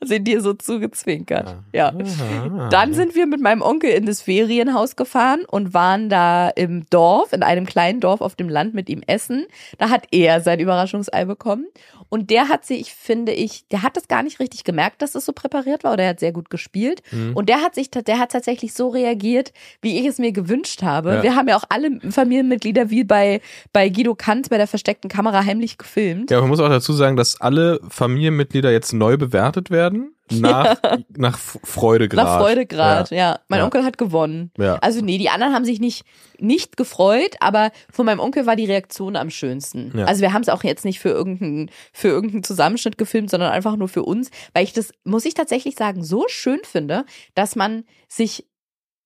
sie 0.05 0.19
dir 0.19 0.41
so 0.41 0.53
zugezwinkert. 0.53 1.55
Ja. 1.73 1.93
Ah. 1.93 2.69
Dann 2.69 2.93
sind 2.93 3.15
wir 3.15 3.25
mit 3.25 3.41
meinem 3.41 3.61
Onkel 3.61 3.91
in 3.91 4.05
das 4.05 4.21
Ferienhaus 4.21 4.95
gefahren 4.95 5.43
und 5.45 5.73
waren 5.73 6.09
da 6.09 6.49
im 6.49 6.85
Dorf, 6.89 7.33
in 7.33 7.43
einem 7.43 7.65
kleinen 7.65 7.99
Dorf 7.99 8.21
auf 8.21 8.35
dem 8.35 8.49
Land 8.49 8.73
mit 8.73 8.89
ihm 8.89 9.01
essen. 9.07 9.45
Da 9.77 9.89
hat 9.89 10.07
er 10.11 10.41
sein 10.41 10.59
Überraschungsei 10.59 11.25
bekommen. 11.25 11.67
Und 12.09 12.29
der 12.29 12.49
hat 12.49 12.65
sich, 12.65 12.93
finde 12.93 13.31
ich, 13.31 13.67
der 13.69 13.81
hat 13.81 13.97
das 13.97 14.07
gar 14.07 14.23
nicht 14.23 14.39
richtig 14.39 14.63
gemerkt, 14.63 15.01
dass 15.01 15.15
es 15.15 15.25
so 15.25 15.33
präpariert 15.33 15.83
war, 15.83 15.93
oder 15.93 16.03
er 16.03 16.09
hat 16.11 16.19
sehr 16.19 16.31
gut 16.31 16.49
gespielt. 16.49 17.01
Mhm. 17.11 17.35
Und 17.35 17.49
der 17.49 17.61
hat 17.61 17.75
sich, 17.75 17.89
der 17.89 18.19
hat 18.19 18.31
tatsächlich 18.31 18.73
so 18.73 18.89
reagiert, 18.89 19.53
wie 19.81 19.99
ich 19.99 20.05
es 20.05 20.19
mir 20.19 20.31
gewünscht 20.31 20.83
habe. 20.83 21.15
Ja. 21.15 21.23
Wir 21.23 21.35
haben 21.35 21.47
ja 21.47 21.57
auch 21.57 21.63
alle 21.69 21.99
Familienmitglieder 22.11 22.89
wie 22.89 23.03
bei, 23.03 23.41
bei 23.73 23.89
Guido 23.89 24.15
Kanz 24.15 24.49
bei 24.49 24.57
der 24.57 24.67
versteckten 24.67 25.09
Kamera 25.09 25.43
heimlich 25.45 25.77
gefilmt. 25.77 26.31
Ja, 26.31 26.39
man 26.41 26.49
muss 26.49 26.59
auch 26.59 26.69
dazu 26.69 26.93
sagen, 26.93 27.17
dass 27.17 27.41
alle 27.41 27.79
Familienmitglieder 27.89 28.71
jetzt 28.71 28.93
neu 28.93 29.17
bewertet 29.17 29.71
werden. 29.71 29.94
Nach, 30.31 30.75
nach 31.09 31.35
F- 31.35 31.59
Freudegrad. 31.63 32.25
Nach 32.25 32.39
Freudegrad, 32.39 33.11
ja. 33.11 33.39
Mein 33.47 33.59
Ja. 33.59 33.65
Onkel 33.65 33.83
hat 33.85 33.99
gewonnen. 33.99 34.51
Ja. 34.57 34.75
Also 34.77 35.01
nee, 35.01 35.19
die 35.19 35.29
anderen 35.29 35.53
haben 35.53 35.65
sich 35.65 35.79
nicht, 35.79 36.03
nicht 36.39 36.77
gefreut, 36.77 37.35
aber 37.41 37.71
von 37.91 38.07
meinem 38.07 38.19
Onkel 38.19 38.47
war 38.47 38.55
die 38.55 38.65
Reaktion 38.65 39.15
am 39.17 39.29
schönsten. 39.29 39.93
Ja. 39.95 40.05
Also 40.05 40.21
wir 40.21 40.33
haben 40.33 40.41
es 40.41 40.49
auch 40.49 40.63
jetzt 40.63 40.83
nicht 40.83 40.99
für 40.99 41.09
irgendeinen, 41.09 41.69
für 41.93 42.07
irgendeinen 42.07 42.43
Zusammenschnitt 42.43 42.97
gefilmt, 42.97 43.29
sondern 43.29 43.51
einfach 43.51 43.75
nur 43.75 43.87
für 43.87 44.01
uns, 44.01 44.31
weil 44.53 44.63
ich 44.63 44.73
das, 44.73 44.91
muss 45.03 45.25
ich 45.25 45.35
tatsächlich 45.35 45.75
sagen, 45.75 46.03
so 46.03 46.25
schön 46.27 46.59
finde, 46.63 47.05
dass 47.35 47.55
man 47.55 47.83
sich 48.09 48.47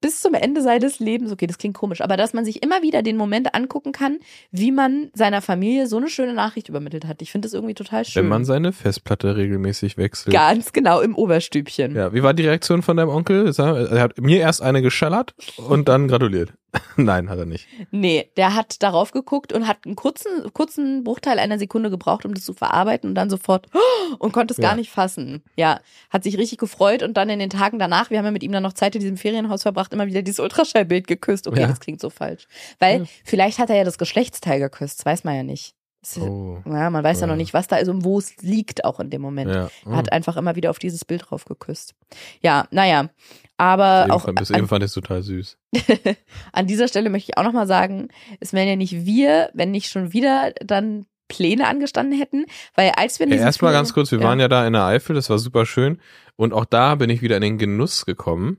bis 0.01 0.21
zum 0.21 0.33
Ende 0.33 0.61
seines 0.61 0.99
Lebens, 0.99 1.31
okay, 1.31 1.47
das 1.47 1.57
klingt 1.57 1.75
komisch, 1.75 2.01
aber 2.01 2.17
dass 2.17 2.33
man 2.33 2.45
sich 2.45 2.63
immer 2.63 2.81
wieder 2.81 3.01
den 3.01 3.17
Moment 3.17 3.53
angucken 3.55 3.91
kann, 3.91 4.19
wie 4.51 4.71
man 4.71 5.09
seiner 5.13 5.41
Familie 5.41 5.87
so 5.87 5.97
eine 5.97 6.09
schöne 6.09 6.33
Nachricht 6.33 6.69
übermittelt 6.69 7.05
hat. 7.05 7.21
Ich 7.21 7.31
finde 7.31 7.47
das 7.47 7.53
irgendwie 7.53 7.73
total 7.73 8.05
schön. 8.05 8.23
Wenn 8.23 8.29
man 8.29 8.45
seine 8.45 8.71
Festplatte 8.71 9.35
regelmäßig 9.35 9.97
wechselt. 9.97 10.33
Ganz 10.33 10.73
genau 10.73 11.01
im 11.01 11.15
Oberstübchen. 11.15 11.95
Ja, 11.95 12.13
wie 12.13 12.23
war 12.23 12.33
die 12.33 12.47
Reaktion 12.47 12.81
von 12.81 12.97
deinem 12.97 13.09
Onkel? 13.09 13.53
Er 13.57 14.01
hat 14.01 14.19
mir 14.19 14.39
erst 14.39 14.61
eine 14.61 14.81
geschallert 14.81 15.33
und 15.57 15.89
dann 15.89 16.07
gratuliert. 16.07 16.53
Nein, 16.97 17.29
hat 17.29 17.39
er 17.39 17.45
nicht. 17.45 17.67
Nee, 17.91 18.29
der 18.37 18.53
hat 18.55 18.83
darauf 18.83 19.11
geguckt 19.11 19.53
und 19.53 19.67
hat 19.67 19.77
einen 19.85 19.95
kurzen, 19.95 20.51
kurzen 20.53 21.03
Bruchteil 21.03 21.39
einer 21.39 21.57
Sekunde 21.57 21.89
gebraucht, 21.89 22.25
um 22.25 22.33
das 22.33 22.43
zu 22.45 22.53
verarbeiten 22.53 23.09
und 23.09 23.15
dann 23.15 23.29
sofort 23.29 23.67
und 24.19 24.31
konnte 24.33 24.53
es 24.53 24.59
gar 24.59 24.71
Ja. 24.71 24.75
nicht 24.77 24.91
fassen. 24.91 25.43
Ja, 25.55 25.79
hat 26.09 26.23
sich 26.23 26.37
richtig 26.37 26.59
gefreut 26.59 27.01
und 27.03 27.15
dann 27.17 27.29
in 27.29 27.39
den 27.39 27.49
Tagen 27.49 27.79
danach, 27.79 28.09
wir 28.09 28.17
haben 28.19 28.25
ja 28.25 28.31
mit 28.31 28.43
ihm 28.43 28.51
dann 28.51 28.63
noch 28.63 28.73
Zeit 28.73 28.95
in 28.95 29.01
diesem 29.01 29.17
Ferienhaus 29.17 29.63
verbracht, 29.63 29.93
immer 29.93 30.07
wieder 30.07 30.21
dieses 30.21 30.39
Ultraschallbild 30.39 31.07
geküsst. 31.07 31.47
Okay, 31.47 31.61
Ja. 31.61 31.67
das 31.67 31.79
klingt 31.79 32.01
so 32.01 32.09
falsch. 32.09 32.47
Weil 32.79 33.01
Ja. 33.01 33.05
vielleicht 33.23 33.57
hat 33.59 33.69
er 33.69 33.77
ja 33.77 33.83
das 33.83 33.97
Geschlechtsteil 33.97 34.59
geküsst, 34.59 34.99
das 34.99 35.05
weiß 35.05 35.23
man 35.23 35.35
ja 35.35 35.43
nicht. 35.43 35.73
Das 36.01 36.17
Oh. 36.17 36.61
Ja, 36.65 36.89
man 36.89 37.03
weiß 37.03 37.19
ja 37.19 37.27
Ja. 37.27 37.33
noch 37.33 37.37
nicht, 37.37 37.53
was 37.53 37.67
da 37.67 37.75
ist 37.77 37.89
und 37.89 38.03
wo 38.05 38.17
es 38.19 38.37
liegt 38.41 38.85
auch 38.85 38.99
in 38.99 39.09
dem 39.09 39.21
Moment. 39.21 39.51
Ja. 39.53 39.69
Er 39.85 39.95
hat 39.97 40.11
einfach 40.13 40.37
immer 40.37 40.55
wieder 40.55 40.69
auf 40.69 40.79
dieses 40.79 41.03
Bild 41.05 41.25
drauf 41.29 41.45
geküsst. 41.45 41.93
Ja, 42.41 42.67
naja. 42.71 43.09
Aber 43.57 44.03
Eben 44.03 44.11
auch 44.11 44.21
fand- 44.25 44.39
bis 44.39 44.51
an- 44.51 44.59
eben 44.59 44.67
fand 44.69 44.83
ich 44.85 44.93
total 44.93 45.21
süß. 45.21 45.57
an 46.53 46.67
dieser 46.67 46.87
Stelle 46.87 47.09
möchte 47.09 47.31
ich 47.31 47.37
auch 47.37 47.43
nochmal 47.43 47.67
sagen, 47.67 48.07
es 48.39 48.53
wären 48.53 48.67
ja 48.69 48.75
nicht 48.77 49.05
wir, 49.05 49.49
wenn 49.53 49.71
nicht 49.71 49.89
schon 49.89 50.13
wieder 50.13 50.53
dann 50.63 51.05
Pläne 51.27 51.67
angestanden 51.67 52.17
hätten, 52.17 52.45
weil 52.75 52.91
als 52.95 53.19
wir 53.19 53.27
Ja, 53.27 53.35
erstmal 53.35 53.73
ganz 53.73 53.93
kurz, 53.93 54.11
wir 54.11 54.19
ja. 54.19 54.23
waren 54.25 54.39
ja 54.39 54.47
da 54.47 54.65
in 54.65 54.73
der 54.73 54.85
Eifel, 54.85 55.13
das 55.15 55.29
war 55.29 55.37
super 55.37 55.65
schön. 55.65 55.99
Und 56.37 56.53
auch 56.53 56.65
da 56.65 56.95
bin 56.95 57.09
ich 57.11 57.21
wieder 57.21 57.35
in 57.35 57.41
den 57.43 57.57
Genuss 57.59 58.05
gekommen, 58.05 58.57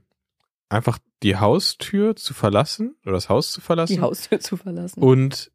einfach 0.68 0.98
die 1.24 1.36
Haustür 1.36 2.14
zu 2.14 2.32
verlassen 2.34 2.94
oder 3.04 3.14
das 3.14 3.28
Haus 3.28 3.50
zu 3.52 3.60
verlassen 3.60 3.94
die 3.94 4.00
Haustür 4.00 4.38
zu 4.38 4.56
verlassen. 4.56 5.02
und 5.02 5.50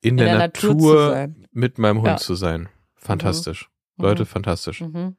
in, 0.00 0.16
der, 0.16 0.26
der 0.26 0.38
Natur, 0.38 0.74
Natur 0.74 0.80
zu 1.06 1.10
sein. 1.10 1.46
mit 1.52 1.78
meinem 1.78 1.96
Hund 1.98 2.06
Ja. 2.08 2.16
zu 2.16 2.34
sein. 2.34 2.68
Fantastisch. 2.96 3.68
Mhm. 3.96 4.04
Leute, 4.04 4.26
fantastisch. 4.26 4.80
Mhm. 4.80 5.16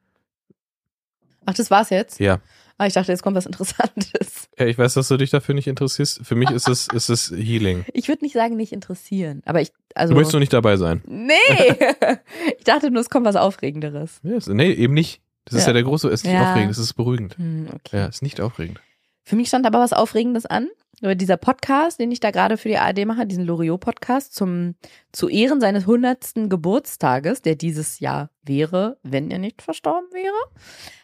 Ach, 1.45 1.53
das 1.53 1.71
war's 1.71 1.89
jetzt? 1.89 2.19
Ja. 2.19 2.39
Ah, 2.77 2.87
ich 2.87 2.93
dachte, 2.93 3.11
jetzt 3.11 3.23
kommt 3.23 3.35
was 3.35 3.45
Interessantes. 3.45 4.49
ja, 4.57 4.65
ich 4.65 4.77
weiß, 4.77 4.93
dass 4.93 5.07
du 5.09 5.17
dich 5.17 5.31
dafür 5.31 5.53
nicht 5.55 5.67
interessierst. 5.67 6.21
Für 6.23 6.35
mich 6.35 6.49
ist 6.51 6.69
es, 6.69 6.87
ist 6.93 7.09
es 7.09 7.29
Healing. 7.31 7.83
Ich 7.93 8.07
würde 8.07 8.23
nicht 8.23 8.33
sagen, 8.33 8.55
nicht 8.55 8.71
interessieren, 8.71 9.41
aber 9.45 9.59
ich, 9.61 9.71
also. 9.95 10.13
Du 10.13 10.17
möchtest 10.17 10.33
nur 10.33 10.39
nicht 10.39 10.53
dabei 10.53 10.77
sein. 10.77 11.01
nee! 11.05 11.33
ich 12.57 12.63
dachte 12.63 12.89
nur, 12.91 13.01
es 13.01 13.09
kommt 13.09 13.25
was 13.25 13.35
Aufregenderes. 13.35 14.19
Ja, 14.23 14.35
ist- 14.37 14.47
nee, 14.47 14.71
eben 14.71 14.93
nicht. 14.93 15.21
Das 15.45 15.55
ist 15.55 15.61
Ja. 15.63 15.67
ja 15.69 15.73
der 15.73 15.83
große, 15.83 16.09
ist 16.09 16.23
nicht 16.23 16.33
Ja. 16.33 16.51
aufregend, 16.51 16.69
das 16.71 16.77
ist 16.77 16.93
beruhigend. 16.93 17.37
Hm, 17.37 17.67
okay. 17.73 17.97
Ja, 17.97 18.05
ist 18.05 18.21
nicht 18.21 18.39
aufregend. 18.39 18.79
Für 19.23 19.35
mich 19.35 19.47
stand 19.49 19.65
aber 19.65 19.79
was 19.79 19.91
Aufregendes 19.93 20.45
an. 20.45 20.69
Aber 21.01 21.15
dieser 21.15 21.37
Podcast, 21.37 21.99
den 21.99 22.11
ich 22.11 22.19
da 22.19 22.31
gerade 22.31 22.57
für 22.57 22.67
die 22.67 22.77
ARD 22.77 23.05
mache, 23.05 23.25
diesen 23.25 23.45
Loriot-Podcast 23.45 24.35
zum 24.35 24.75
zu 25.11 25.29
Ehren 25.29 25.61
seines 25.61 25.83
100. 25.83 26.49
Geburtstages, 26.49 27.41
der 27.41 27.55
dieses 27.55 27.99
Jahr 27.99 28.29
wäre, 28.43 28.97
wenn 29.03 29.31
er 29.31 29.39
nicht 29.39 29.61
verstorben 29.61 30.09
wäre, 30.11 30.35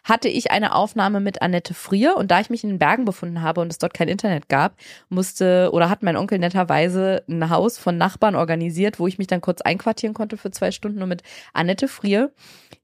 hatte 0.04 0.28
ich 0.28 0.52
eine 0.52 0.76
Aufnahme 0.76 1.20
mit 1.20 1.42
Annette 1.42 1.74
Frier 1.74 2.18
und 2.18 2.30
da 2.30 2.42
ich 2.42 2.50
mich 2.50 2.64
in 2.64 2.72
den 2.72 2.80
Bergen 2.80 3.06
befunden 3.06 3.42
habe 3.42 3.62
und 3.62 3.72
es 3.72 3.78
dort 3.78 3.94
kein 3.94 4.08
Internet 4.08 4.50
gab, 4.50 4.76
musste 5.10 5.70
oder 5.72 5.90
hat 5.90 6.04
mein 6.04 6.18
Onkel 6.18 6.40
netterweise 6.40 7.24
ein 7.30 7.50
Haus 7.50 7.78
von 7.78 7.98
Nachbarn 7.98 8.36
organisiert, 8.36 9.00
wo 9.00 9.08
ich 9.08 9.18
mich 9.18 9.28
dann 9.28 9.42
kurz 9.42 9.62
einquartieren 9.62 10.14
konnte 10.14 10.38
für 10.38 10.52
zwei 10.52 10.72
Stunden, 10.72 11.02
um 11.02 11.10
mit 11.10 11.24
Annette 11.54 11.88
Frier 11.88 12.32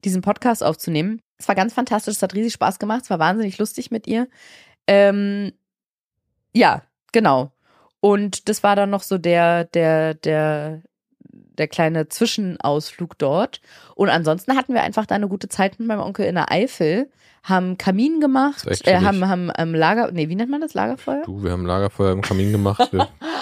diesen 0.04 0.22
Podcast 0.22 0.64
aufzunehmen. 0.64 1.20
Es 1.38 1.46
war 1.48 1.54
ganz 1.54 1.74
fantastisch, 1.74 2.14
es 2.14 2.22
hat 2.22 2.34
riesig 2.34 2.54
Spaß 2.54 2.78
gemacht, 2.78 3.02
es 3.04 3.10
war 3.10 3.18
wahnsinnig 3.18 3.58
lustig 3.58 3.90
mit 3.90 4.06
ihr. 4.06 4.28
Ähm, 4.86 5.52
ja, 6.54 6.82
genau. 7.12 7.52
Und 8.00 8.48
das 8.48 8.62
war 8.62 8.74
dann 8.74 8.90
noch 8.90 9.02
so 9.02 9.18
der, 9.18 9.64
der, 9.64 10.14
der, 10.14 10.82
der 11.30 11.68
kleine 11.68 12.08
Zwischenausflug 12.08 13.16
dort. 13.18 13.60
Und 13.94 14.08
ansonsten 14.08 14.56
hatten 14.56 14.74
wir 14.74 14.82
einfach 14.82 15.06
da 15.06 15.14
eine 15.14 15.28
gute 15.28 15.48
Zeit 15.48 15.78
mit 15.78 15.86
meinem 15.86 16.00
Onkel 16.00 16.26
in 16.26 16.34
der 16.34 16.50
Eifel 16.50 17.10
haben 17.42 17.76
Kamin 17.76 18.20
gemacht, 18.20 18.64
äh, 18.86 19.00
haben, 19.00 19.26
haben 19.26 19.50
ähm, 19.58 19.74
Lager, 19.74 20.12
nee, 20.12 20.28
wie 20.28 20.36
nennt 20.36 20.50
man 20.50 20.60
das? 20.60 20.74
Lagerfeuer? 20.74 21.22
Du, 21.24 21.42
wir 21.42 21.50
haben 21.50 21.66
Lagerfeuer 21.66 22.12
im 22.12 22.22
Kamin 22.22 22.52
gemacht. 22.52 22.90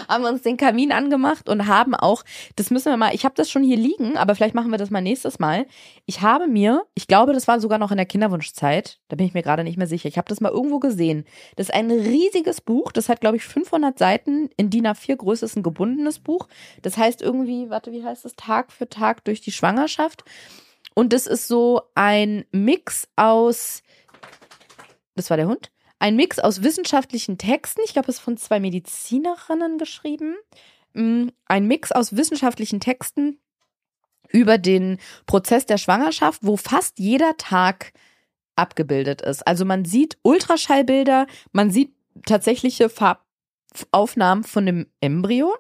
Haben 0.09 0.25
uns 0.25 0.43
den 0.43 0.57
Kamin 0.57 0.91
angemacht 0.91 1.49
und 1.49 1.69
haben 1.69 1.95
auch, 1.95 2.25
das 2.57 2.71
müssen 2.71 2.91
wir 2.91 2.97
mal, 2.97 3.15
ich 3.15 3.25
habe 3.25 3.37
das 3.37 3.49
schon 3.49 3.63
hier 3.63 3.77
liegen, 3.77 4.17
aber 4.17 4.35
vielleicht 4.35 4.57
machen 4.57 4.73
wir 4.73 4.79
das 4.79 4.91
mal 4.91 5.01
nächstes 5.01 5.39
Mal. 5.39 5.67
Ich 6.05 6.21
habe 6.21 6.49
mir, 6.49 6.83
ich 6.95 7.07
glaube, 7.07 7.33
das 7.33 7.47
war 7.47 7.61
sogar 7.61 7.79
noch 7.79 7.93
in 7.93 7.97
der 7.97 8.07
Kinderwunschzeit, 8.07 8.99
da 9.07 9.15
bin 9.15 9.27
ich 9.27 9.35
mir 9.35 9.43
gerade 9.43 9.63
nicht 9.63 9.77
mehr 9.77 9.87
sicher. 9.87 10.09
Ich 10.09 10.19
habe 10.19 10.27
das 10.27 10.41
mal 10.41 10.51
irgendwo 10.51 10.81
gesehen. 10.81 11.25
Das 11.55 11.69
ist 11.69 11.75
ein 11.75 11.93
riesiges 11.93 12.61
Buch, 12.61 12.91
das 12.91 13.09
hat, 13.09 13.21
glaube 13.21 13.37
ich, 13.37 13.45
500 13.45 13.97
Seiten 13.97 14.51
in 14.57 14.69
DIN 14.69 14.89
A4 14.89 15.15
Größe, 15.15 15.45
ist 15.45 15.57
ein 15.57 15.63
gebundenes 15.63 16.19
Buch. 16.19 16.49
Das 16.83 16.97
heißt 16.97 17.23
irgendwie, 17.23 17.71
warte, 17.71 17.93
wie 17.93 18.03
heißt 18.03 18.25
das? 18.25 18.35
Tag 18.35 18.73
für 18.73 18.89
Tag 18.89 19.25
durch 19.25 19.43
die 19.43 19.53
Schwangerschaft. 19.53 20.25
Und 20.95 21.13
das 21.13 21.27
ist 21.27 21.47
so 21.47 21.83
ein 21.95 22.45
Mix 22.51 23.09
aus, 23.17 23.83
das 25.21 25.31
war 25.31 25.37
der 25.37 25.49
Hund, 25.49 25.71
ein 25.99 26.17
Mix 26.17 26.39
aus 26.39 26.63
wissenschaftlichen 26.63 27.37
Texten. 27.37 27.83
Ich 27.85 27.93
glaube, 27.93 28.09
es 28.09 28.17
ist 28.17 28.23
von 28.23 28.39
zwei 28.39 28.59
Medizinerinnen 28.59 29.77
geschrieben. 29.77 30.35
Mm, 30.95 31.29
Ein 31.45 31.67
Mix 31.67 31.93
aus 31.93 32.17
wissenschaftlichen 32.17 32.81
Texten 32.81 33.39
über 34.31 34.57
den 34.59 34.99
Prozess 35.27 35.67
der 35.67 35.77
Schwangerschaft, 35.77 36.41
wo 36.43 36.57
fast 36.57 36.99
jeder 36.99 37.37
Tag 37.37 37.93
abgebildet 38.57 39.21
ist. 39.21 39.47
Also 39.47 39.65
man 39.65 39.85
sieht 39.85 40.17
Ultraschallbilder, 40.23 41.27
man 41.53 41.71
sieht 41.71 41.93
tatsächliche 42.27 42.89
Farbaufnahmen 42.89 44.45
von 44.45 44.67
dem 44.67 44.87
Embryo 45.01 45.55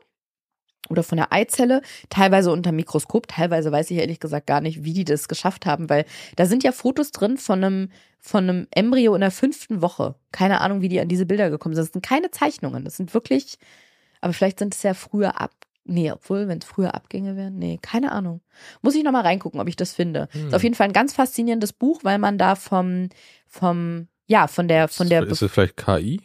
oder 0.88 1.02
von 1.02 1.16
der 1.16 1.32
Eizelle, 1.32 1.82
teilweise 2.08 2.50
unter 2.50 2.72
Mikroskop, 2.72 3.28
teilweise 3.28 3.70
weiß 3.70 3.90
ich 3.90 3.98
ehrlich 3.98 4.20
gesagt 4.20 4.46
gar 4.46 4.60
nicht, 4.60 4.84
wie 4.84 4.92
die 4.92 5.04
das 5.04 5.28
geschafft 5.28 5.66
haben, 5.66 5.88
weil 5.88 6.04
da 6.36 6.46
sind 6.46 6.64
ja 6.64 6.72
Fotos 6.72 7.12
drin 7.12 7.36
von 7.36 7.62
einem, 7.62 7.90
von 8.18 8.48
einem 8.48 8.66
Embryo 8.72 9.14
in 9.14 9.20
der 9.20 9.30
fünften 9.30 9.82
Woche. 9.82 10.16
Keine 10.32 10.60
Ahnung, 10.60 10.80
wie 10.80 10.88
die 10.88 11.00
an 11.00 11.08
diese 11.08 11.26
Bilder 11.26 11.50
gekommen 11.50 11.74
sind. 11.74 11.84
Das 11.84 11.92
sind 11.92 12.04
keine 12.04 12.30
Zeichnungen, 12.30 12.84
das 12.84 12.96
sind 12.96 13.14
wirklich, 13.14 13.58
aber 14.20 14.32
vielleicht 14.32 14.58
sind 14.58 14.74
es 14.74 14.82
ja 14.82 14.94
früher 14.94 15.40
ab, 15.40 15.52
nee, 15.84 16.10
obwohl, 16.10 16.48
wenn 16.48 16.58
es 16.58 16.64
früher 16.64 16.94
Abgänge 16.94 17.36
wären, 17.36 17.58
nee, 17.58 17.78
keine 17.80 18.12
Ahnung. 18.12 18.40
Muss 18.82 18.94
ich 18.94 19.04
nochmal 19.04 19.22
reingucken, 19.22 19.60
ob 19.60 19.68
ich 19.68 19.76
das 19.76 19.92
finde. 19.92 20.28
Hm. 20.32 20.48
Ist 20.48 20.54
auf 20.54 20.62
jeden 20.62 20.74
Fall 20.74 20.88
ein 20.88 20.92
ganz 20.92 21.12
faszinierendes 21.12 21.72
Buch, 21.72 22.00
weil 22.02 22.18
man 22.18 22.38
da 22.38 22.54
vom, 22.54 23.08
vom, 23.46 24.08
ja, 24.26 24.46
von 24.46 24.68
der, 24.68 24.88
von 24.88 25.08
der, 25.08 25.22
ist 25.26 25.42
es 25.42 25.52
vielleicht 25.52 25.76
KI? 25.76 26.20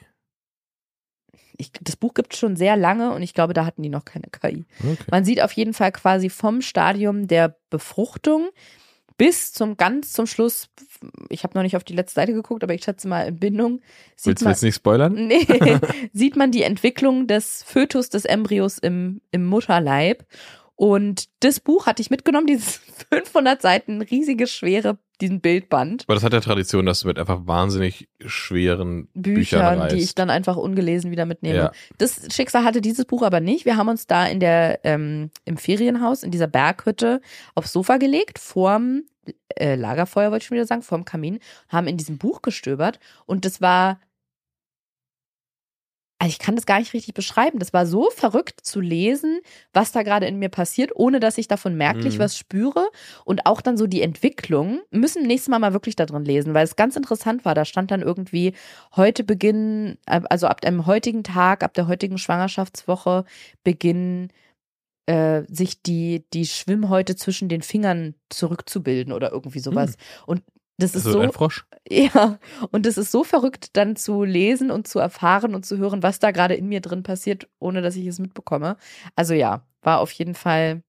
Ich, 1.57 1.71
das 1.81 1.95
Buch 1.95 2.13
gibt 2.13 2.33
es 2.33 2.39
schon 2.39 2.55
sehr 2.55 2.75
lange 2.75 3.11
und 3.11 3.21
ich 3.21 3.33
glaube, 3.33 3.53
da 3.53 3.65
hatten 3.65 3.83
die 3.83 3.89
noch 3.89 4.05
keine 4.05 4.27
KI. 4.31 4.65
Okay. 4.79 4.97
Man 5.09 5.25
sieht 5.25 5.41
auf 5.41 5.51
jeden 5.53 5.73
Fall 5.73 5.91
quasi 5.91 6.29
vom 6.29 6.61
Stadium 6.61 7.27
der 7.27 7.55
Befruchtung 7.69 8.49
bis 9.17 9.53
zum 9.53 9.77
ganz 9.77 10.11
zum 10.11 10.27
Schluss, 10.27 10.69
ich 11.29 11.43
habe 11.43 11.57
noch 11.57 11.63
nicht 11.63 11.75
auf 11.75 11.83
die 11.83 11.93
letzte 11.93 12.15
Seite 12.15 12.33
geguckt, 12.33 12.63
aber 12.63 12.73
ich 12.73 12.83
schätze 12.83 13.07
mal 13.07 13.27
in 13.27 13.39
Bindung, 13.39 13.81
sieht 14.15 14.27
Willst 14.27 14.41
du 14.41 14.45
man, 14.45 14.53
jetzt 14.53 14.63
nicht 14.63 14.75
spoilern? 14.75 15.13
nee, 15.27 15.47
sieht 16.13 16.35
man 16.35 16.51
die 16.51 16.63
Entwicklung 16.63 17.27
des 17.27 17.63
Fötus, 17.63 18.09
des 18.09 18.25
Embryos 18.25 18.77
im, 18.77 19.21
im 19.31 19.45
Mutterleib. 19.45 20.25
Und 20.75 21.25
das 21.39 21.59
Buch 21.59 21.85
hatte 21.85 22.01
ich 22.01 22.09
mitgenommen, 22.09 22.47
dieses 22.47 22.77
500 23.13 23.61
Seiten 23.61 24.01
riesige, 24.01 24.47
schwere, 24.47 24.97
diesen 25.21 25.39
Bildband. 25.39 26.03
Aber 26.07 26.15
das 26.15 26.23
hat 26.23 26.33
ja 26.33 26.41
Tradition, 26.41 26.85
dass 26.85 27.01
du 27.01 27.07
mit 27.07 27.17
einfach 27.17 27.47
wahnsinnig 27.47 28.09
schweren 28.25 29.07
Büchern, 29.13 29.33
Büchern, 29.33 29.79
reist. 29.79 29.95
die 29.95 29.99
ich 30.01 30.15
dann 30.15 30.29
einfach 30.29 30.57
ungelesen 30.57 31.11
wieder 31.11 31.25
mitnehme. 31.25 31.57
Ja. 31.57 31.71
Das 31.97 32.33
Schicksal 32.33 32.65
hatte 32.65 32.81
dieses 32.81 33.05
Buch 33.05 33.23
aber 33.23 33.39
nicht. 33.39 33.65
Wir 33.65 33.77
haben 33.77 33.87
uns 33.87 34.07
da 34.07 34.25
in 34.25 34.39
der 34.39 34.81
ähm, 34.83 35.29
im 35.45 35.57
Ferienhaus 35.57 36.23
in 36.23 36.31
dieser 36.31 36.47
Berghütte 36.47 37.21
aufs 37.53 37.71
Sofa 37.71 37.97
gelegt 37.97 38.39
vorm 38.39 39.03
äh, 39.55 39.75
Lagerfeuer 39.75 40.31
wollte 40.31 40.43
ich 40.43 40.47
schon 40.47 40.55
wieder 40.55 40.67
sagen 40.67 40.81
vorm 40.81 41.05
Kamin 41.05 41.39
haben 41.69 41.87
in 41.87 41.97
diesem 41.97 42.17
Buch 42.17 42.41
gestöbert 42.41 42.99
und 43.25 43.45
das 43.45 43.61
war 43.61 43.99
also 46.17 46.29
ich 46.29 46.39
kann 46.39 46.55
das 46.55 46.65
gar 46.65 46.79
nicht 46.79 46.93
richtig 46.93 47.13
beschreiben. 47.13 47.59
Das 47.59 47.73
war 47.73 47.85
so 47.85 48.09
verrückt 48.09 48.61
zu 48.65 48.79
lesen, 48.79 49.41
was 49.73 49.91
da 49.91 50.01
gerade 50.03 50.25
in 50.27 50.39
mir 50.39 50.49
passiert, 50.49 50.91
ohne 50.95 51.19
dass 51.19 51.37
ich 51.37 51.47
davon 51.47 51.75
merklich 51.75 52.15
Mhm. 52.15 52.19
was 52.19 52.37
spüre. 52.37 52.87
Und 53.25 53.45
auch 53.45 53.59
dann 53.61 53.77
so 53.77 53.85
die 53.85 54.01
Entwicklung. 54.01 54.79
Müssen 54.91 55.27
nächstes 55.27 55.49
Mal 55.49 55.59
mal 55.59 55.73
wirklich 55.73 55.95
da 55.97 56.05
drin 56.05 56.23
lesen, 56.23 56.53
weil 56.53 56.63
es 56.63 56.77
ganz 56.77 56.95
interessant 56.95 57.43
war. 57.43 57.53
Da 57.53 57.65
stand 57.65 57.91
dann 57.91 58.01
irgendwie, 58.01 58.53
heute 58.95 59.23
beginnen, 59.25 59.97
äh, 60.05 60.21
also 60.29 60.47
ab 60.47 60.61
dem 60.61 60.85
heutigen 60.85 61.23
Tag, 61.23 61.63
ab 61.63 61.73
der 61.73 61.87
heutigen 61.87 62.17
Schwangerschaftswoche 62.17 63.25
beginnen 63.63 64.29
äh, 65.07 65.43
sich 65.47 65.81
die, 65.83 66.25
die 66.33 66.45
Schwimmhäute 66.47 67.15
zwischen 67.15 67.49
den 67.49 67.61
Fingern 67.61 68.15
zurückzubilden 68.29 69.13
oder 69.13 69.31
irgendwie 69.31 69.59
sowas. 69.59 69.95
Und 70.25 70.41
das 70.77 70.95
ist 70.95 71.05
also 71.05 71.19
so. 71.19 71.21
ein 71.21 71.31
Frosch. 71.31 71.65
Ja, 71.87 72.39
und 72.71 72.85
es 72.85 72.97
ist 72.97 73.11
so 73.11 73.23
verrückt, 73.23 73.77
dann 73.77 73.95
zu 73.95 74.23
lesen 74.23 74.71
und 74.71 74.87
zu 74.87 74.99
erfahren 74.99 75.55
und 75.55 75.65
zu 75.65 75.77
hören, 75.77 76.03
was 76.03 76.19
da 76.19 76.31
gerade 76.31 76.55
in 76.55 76.67
mir 76.67 76.81
drin 76.81 77.03
passiert, 77.03 77.47
ohne 77.59 77.81
dass 77.81 77.95
ich 77.95 78.07
es 78.07 78.19
mitbekomme. 78.19 78.77
Also 79.15 79.33
ja, 79.33 79.65
war 79.81 79.99
auf 79.99 80.11
jeden 80.11 80.35
Fall. 80.35 80.83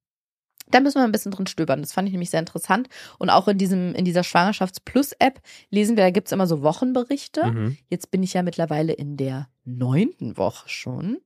Da 0.69 0.81
müssen 0.81 0.99
wir 0.99 1.05
ein 1.05 1.13
bisschen 1.13 1.31
drin 1.31 1.47
stöbern. 1.47 1.81
Das 1.81 1.93
fand 1.93 2.09
ich 2.09 2.13
nämlich 2.13 2.31
sehr 2.31 2.41
interessant. 2.41 2.89
Und 3.19 3.31
auch 3.31 3.47
in 3.47 3.57
diesem, 3.57 3.95
in 3.95 4.05
dieser 4.05 4.25
Schwangerschafts-Plus-App 4.25 5.41
lesen 5.71 5.97
wir, 5.97 6.03
da 6.03 6.11
gibt's 6.11 6.33
immer 6.33 6.49
so 6.49 6.63
Wochenberichte. 6.63 7.47
Mhm. 7.47 7.79
Jetzt 7.89 8.11
bin 8.11 8.25
ich 8.25 8.35
ja 8.35 8.43
mittlerweile 8.43 8.93
in 8.93 9.17
der 9.17 9.49
neunten 9.65 10.37
Woche 10.37 10.69
schon. 10.69 11.19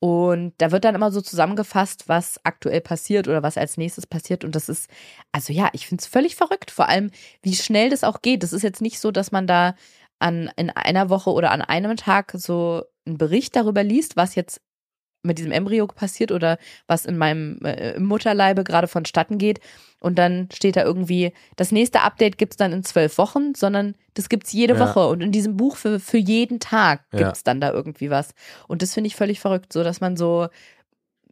Und 0.00 0.54
da 0.58 0.70
wird 0.70 0.84
dann 0.84 0.94
immer 0.94 1.10
so 1.10 1.20
zusammengefasst, 1.20 2.08
was 2.08 2.38
aktuell 2.44 2.80
passiert 2.80 3.26
oder 3.26 3.42
was 3.42 3.58
als 3.58 3.76
nächstes 3.76 4.06
passiert. 4.06 4.44
Und 4.44 4.54
das 4.54 4.68
ist, 4.68 4.88
also 5.32 5.52
ja, 5.52 5.70
ich 5.72 5.88
finde 5.88 6.02
es 6.02 6.06
völlig 6.06 6.36
verrückt, 6.36 6.70
vor 6.70 6.88
allem, 6.88 7.10
wie 7.42 7.54
schnell 7.56 7.90
das 7.90 8.04
auch 8.04 8.22
geht. 8.22 8.42
Das 8.44 8.52
ist 8.52 8.62
jetzt 8.62 8.80
nicht 8.80 9.00
so, 9.00 9.10
dass 9.10 9.32
man 9.32 9.48
da 9.48 9.74
an, 10.20 10.50
in 10.56 10.70
einer 10.70 11.10
Woche 11.10 11.30
oder 11.30 11.50
an 11.50 11.62
einem 11.62 11.96
Tag 11.96 12.32
so 12.34 12.84
einen 13.06 13.18
Bericht 13.18 13.56
darüber 13.56 13.82
liest, 13.82 14.16
was 14.16 14.34
jetzt 14.36 14.60
mit 15.28 15.38
diesem 15.38 15.52
Embryo 15.52 15.86
passiert 15.86 16.32
oder 16.32 16.58
was 16.88 17.04
in 17.06 17.16
meinem 17.16 17.60
äh, 17.64 17.98
Mutterleibe 18.00 18.64
gerade 18.64 18.88
vonstatten 18.88 19.38
geht. 19.38 19.60
Und 20.00 20.16
dann 20.18 20.48
steht 20.52 20.76
da 20.76 20.82
irgendwie, 20.84 21.32
das 21.56 21.72
nächste 21.72 22.00
Update 22.02 22.38
gibt's 22.38 22.56
dann 22.56 22.72
in 22.72 22.82
zwölf 22.84 23.18
Wochen, 23.18 23.54
sondern 23.54 23.94
das 24.14 24.28
gibt's 24.28 24.52
jede 24.52 24.74
Ja. 24.74 24.80
Woche. 24.80 25.06
Und 25.08 25.20
in 25.22 25.32
diesem 25.32 25.56
Buch 25.56 25.76
für, 25.76 25.98
für 26.00 26.18
jeden 26.18 26.58
Tag 26.60 27.02
Ja. 27.12 27.18
gibt's 27.18 27.44
dann 27.44 27.60
da 27.60 27.70
irgendwie 27.72 28.10
was. 28.10 28.30
Und 28.68 28.82
das 28.82 28.94
finde 28.94 29.08
ich 29.08 29.16
völlig 29.16 29.38
verrückt, 29.40 29.72
so 29.72 29.82
dass 29.84 30.00
man 30.00 30.16
so, 30.16 30.48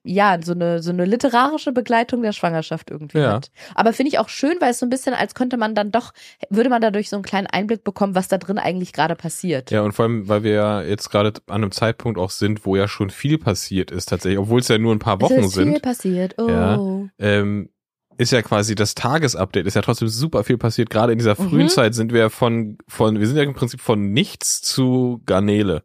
ja, 0.07 0.39
so 0.43 0.53
eine, 0.53 0.83
so 0.83 0.91
eine 0.91 1.05
literarische 1.05 1.73
Begleitung 1.73 2.23
der 2.23 2.33
Schwangerschaft 2.33 2.91
irgendwie 2.91 3.19
Ja. 3.19 3.35
hat. 3.35 3.51
Aber 3.75 3.93
finde 3.93 4.09
ich 4.09 4.19
auch 4.19 4.29
schön, 4.29 4.55
weil 4.61 4.71
es 4.71 4.79
so 4.79 4.87
ein 4.87 4.91
bisschen, 4.91 5.13
als 5.15 5.35
könnte 5.35 5.57
man 5.57 5.75
dann 5.75 5.91
doch, 5.91 6.13
würde 6.49 6.71
man 6.71 6.81
dadurch 6.81 7.09
so 7.11 7.17
einen 7.17 7.25
kleinen 7.25 7.47
Einblick 7.47 7.85
bekommen, 7.85 8.15
was 8.15 8.29
da 8.29 8.39
drin 8.39 8.59
eigentlich 8.59 8.93
gerade 8.93 9.17
passiert. 9.17 9.71
Ja, 9.71 9.83
und 9.83 9.93
vor 9.93 10.05
allem, 10.05 10.29
weil 10.29 10.43
wir 10.43 10.53
ja 10.53 10.83
jetzt 10.83 11.11
gerade 11.11 11.33
an 11.49 11.57
einem 11.63 11.73
Zeitpunkt 11.73 12.19
auch 12.19 12.31
sind, 12.31 12.65
wo 12.65 12.77
ja 12.77 12.89
schon 12.89 13.11
viel 13.11 13.39
passiert 13.39 13.91
ist 13.91 14.07
tatsächlich, 14.09 14.39
obwohl 14.39 14.61
es 14.61 14.69
ja 14.69 14.79
nur 14.79 14.95
ein 14.95 14.99
paar 15.01 15.21
Wochen 15.21 15.35
es 15.35 15.47
ist 15.47 15.55
viel 15.55 15.65
sind. 15.65 15.83
passiert. 15.83 16.35
Oh. 16.39 16.49
Ja. 16.49 16.81
Ähm, 17.19 17.69
ist 18.19 18.33
ja 18.33 18.41
quasi 18.41 18.75
das 18.75 18.95
Tagesupdate, 18.95 19.67
ist 19.67 19.75
ja 19.75 19.83
trotzdem 19.83 20.09
super 20.09 20.43
viel 20.43 20.57
passiert. 20.57 20.89
Gerade 20.89 21.13
in 21.13 21.19
dieser 21.19 21.37
frühen 21.37 21.65
Mhm. 21.65 21.69
Zeit 21.69 21.95
sind 21.95 22.13
wir 22.15 22.31
von, 22.31 22.79
von, 22.89 23.21
wir 23.21 23.27
sind 23.27 23.37
ja 23.37 23.43
im 23.43 23.53
Prinzip 23.53 23.81
von 23.83 24.13
nichts 24.13 24.63
zu 24.63 25.21
Garnele. 25.27 25.83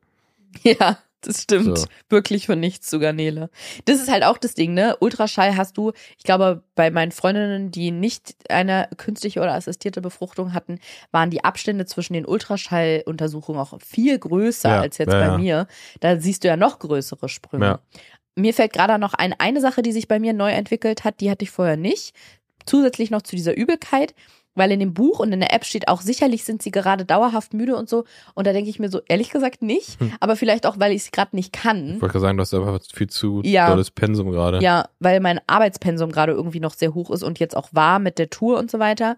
Ja, 0.64 0.98
das 1.22 1.44
stimmt. 1.44 1.78
So. 1.78 1.86
Wirklich 2.10 2.48
von 2.48 2.60
nichts 2.60 2.90
zu 2.90 3.00
Garnele. 3.00 3.50
Das 3.86 4.02
ist 4.02 4.12
halt 4.12 4.24
auch 4.24 4.38
das 4.38 4.56
Ding, 4.56 4.74
ne? 4.74 4.98
Ultraschall 5.00 5.56
hast 5.56 5.78
du, 5.78 5.92
ich 6.18 6.24
glaube, 6.24 6.64
bei 6.76 6.90
meinen 6.92 7.12
Freundinnen, 7.12 7.72
die 7.72 7.92
nicht 7.92 8.36
eine 8.50 8.90
künstliche 8.98 9.40
oder 9.40 9.54
assistierte 9.54 10.02
Befruchtung 10.02 10.54
hatten, 10.54 10.80
waren 11.12 11.30
die 11.30 11.44
Abstände 11.44 11.86
zwischen 11.86 12.14
den 12.14 12.26
Ultraschalluntersuchungen 12.26 13.62
auch 13.62 13.80
viel 13.80 14.18
größer 14.18 14.70
Ja, 14.70 14.82
als 14.82 14.98
jetzt 14.98 15.14
ja, 15.14 15.20
bei 15.20 15.26
ja. 15.26 15.38
mir. 15.38 15.68
Da 16.00 16.20
siehst 16.20 16.44
du 16.44 16.48
ja 16.48 16.58
noch 16.58 16.80
größere 16.80 17.30
Sprünge. 17.30 17.80
Mir 18.36 18.54
fällt 18.54 18.74
gerade 18.74 18.98
noch 18.98 19.14
ein, 19.14 19.36
eine 19.38 19.62
Sache, 19.62 19.82
die 19.82 19.92
sich 19.92 20.08
bei 20.08 20.20
mir 20.20 20.34
neu 20.34 20.52
entwickelt 20.52 21.04
hat, 21.04 21.20
die 21.20 21.30
hatte 21.30 21.44
ich 21.44 21.52
vorher 21.52 21.78
nicht. 21.78 22.16
Zusätzlich 22.66 23.12
noch 23.12 23.22
zu 23.22 23.36
dieser 23.36 23.56
Übelkeit. 23.56 24.16
Weil 24.56 24.72
in 24.72 24.80
dem 24.80 24.94
Buch 24.94 25.20
und 25.20 25.32
in 25.32 25.40
der 25.40 25.54
App 25.54 25.64
steht 25.64 25.88
auch, 25.88 26.02
sicherlich 26.02 26.44
sind 26.44 26.62
sie 26.62 26.72
gerade 26.72 27.06
dauerhaft 27.06 27.54
müde 27.54 27.76
und 27.76 27.88
so. 27.88 28.04
Und 28.34 28.48
da 28.48 28.54
denke 28.54 28.70
ich 28.70 28.80
mir 28.80 28.90
so, 28.90 29.00
ehrlich 29.08 29.30
gesagt 29.30 29.62
nicht. 29.62 30.00
Hm. 30.00 30.12
Aber 30.20 30.36
vielleicht 30.36 30.66
auch, 30.66 30.78
weil 30.80 30.92
ich 30.92 31.04
es 31.04 31.12
gerade 31.12 31.36
nicht 31.36 31.54
kann. 31.54 31.96
Ich 31.96 32.02
wollte 32.02 32.14
gerade 32.14 32.20
sagen, 32.20 32.38
du 32.38 32.42
hast 32.42 32.54
einfach 32.54 32.80
viel 32.94 33.08
zu 33.10 33.42
Ja. 33.46 33.70
dolles 33.70 33.92
Pensum 33.92 34.32
gerade. 34.32 34.62
Ja, 34.62 34.90
weil 35.00 35.20
mein 35.22 35.40
Arbeitspensum 35.48 36.12
gerade 36.12 36.34
irgendwie 36.34 36.60
noch 36.60 36.74
sehr 36.74 36.94
hoch 36.94 37.12
ist 37.12 37.24
und 37.24 37.40
jetzt 37.40 37.56
auch 37.56 37.70
war 37.72 38.00
mit 38.00 38.20
der 38.20 38.30
Tour 38.30 38.60
und 38.60 38.70
so 38.70 38.80
weiter. 38.80 39.16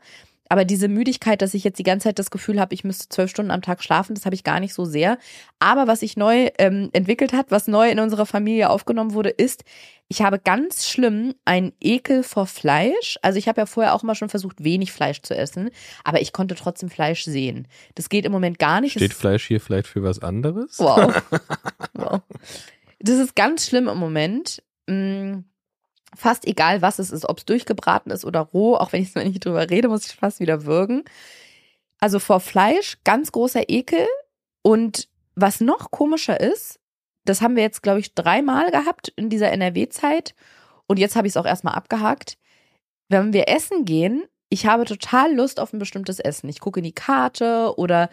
Aber 0.54 0.66
diese 0.66 0.88
Müdigkeit, 0.88 1.42
dass 1.42 1.56
ich 1.56 1.64
jetzt 1.64 1.80
die 1.80 1.84
ganze 1.84 2.04
Zeit 2.04 2.20
das 2.20 2.30
Gefühl 2.30 2.60
habe, 2.60 2.76
ich 2.76 2.84
müsste 2.84 3.10
zwölf 3.10 3.32
Stunden 3.32 3.50
am 3.50 3.64
Tag 3.64 3.82
schlafen, 3.82 4.14
das 4.14 4.26
habe 4.26 4.36
ich 4.36 4.44
gar 4.44 4.60
nicht 4.60 4.76
so 4.76 4.86
sehr. 4.86 5.18
Aber 5.58 5.88
was 5.88 6.02
sich 6.02 6.16
neu 6.16 6.50
ähm, 6.60 6.92
entwickelt 6.94 7.34
hat, 7.34 7.48
was 7.50 7.66
neu 7.68 7.90
in 7.90 7.98
unserer 8.00 8.28
Familie 8.28 8.70
aufgenommen 8.70 9.14
wurde, 9.16 9.30
ist, 9.32 9.64
ich 10.10 10.22
habe 10.22 10.38
ganz 10.38 10.88
schlimm 10.88 11.34
einen 11.44 11.74
Ekel 11.82 12.22
vor 12.22 12.46
Fleisch. 12.46 13.18
Also 13.24 13.40
ich 13.40 13.48
habe 13.48 13.62
ja 13.62 13.66
vorher 13.66 13.96
auch 13.96 14.04
immer 14.04 14.14
schon 14.14 14.30
versucht, 14.30 14.64
wenig 14.64 14.92
Fleisch 14.92 15.24
zu 15.24 15.36
essen, 15.36 15.72
aber 16.04 16.22
ich 16.22 16.34
konnte 16.34 16.54
trotzdem 16.54 16.92
Fleisch 16.92 17.24
sehen. 17.24 17.68
Das 17.96 18.10
geht 18.10 18.24
im 18.24 18.32
Moment 18.32 18.60
gar 18.60 18.80
nicht. 18.80 18.92
Steht 18.92 19.10
Es- 19.12 19.18
Fleisch 19.18 19.48
hier 19.48 19.60
vielleicht 19.60 19.88
für 19.88 20.04
was 20.04 20.20
anderes? 20.22 20.78
Wow. 20.78 21.20
wow. 21.94 22.22
Das 23.00 23.18
ist 23.18 23.36
ganz 23.36 23.66
schlimm 23.66 23.88
im 23.88 23.98
Moment. 23.98 24.62
Fast 26.16 26.46
egal, 26.46 26.82
was 26.82 27.00
es 27.00 27.12
ist, 27.12 27.28
ob 27.28 27.40
es 27.40 27.46
durchgebraten 27.46 28.12
ist 28.12 28.26
oder 28.26 28.42
roh, 28.42 28.76
auch 28.76 28.94
wenn 28.94 29.02
ich 29.02 29.14
wenn 29.16 29.28
ich 29.32 29.40
drüber 29.40 29.70
rede, 29.70 29.88
muss 29.88 30.06
ich 30.06 30.16
fast 30.16 30.40
wieder 30.40 30.66
würgen. 30.66 31.04
Also 32.00 32.20
vor 32.20 32.40
Fleisch 32.40 32.98
ganz 33.04 33.32
großer 33.32 33.70
Ekel. 33.70 34.06
Und 34.62 35.08
was 35.36 35.62
noch 35.62 35.92
komischer 35.92 36.40
ist, 36.40 36.80
das 37.26 37.42
haben 37.42 37.56
wir 37.56 37.64
jetzt, 37.64 37.84
glaube 37.84 38.00
ich, 38.00 38.14
dreimal 38.14 38.72
gehabt 38.72 39.14
in 39.16 39.30
dieser 39.30 39.52
NRW-Zeit. 39.52 40.36
Und 40.88 41.00
jetzt 41.00 41.16
habe 41.16 41.28
ich 41.28 41.34
es 41.34 41.38
auch 41.38 41.46
erstmal 41.46 41.76
abgehakt. 41.76 42.38
Wenn 43.10 43.34
wir 43.34 43.48
essen 43.48 43.86
gehen, 43.86 44.24
ich 44.50 44.66
habe 44.66 44.86
total 44.86 45.34
Lust 45.34 45.60
auf 45.60 45.74
ein 45.74 45.80
bestimmtes 45.80 46.20
Essen. 46.20 46.50
Ich 46.50 46.60
gucke 46.60 46.80
in 46.80 46.84
die 46.84 46.94
Karte 46.94 47.74
oder 47.78 48.10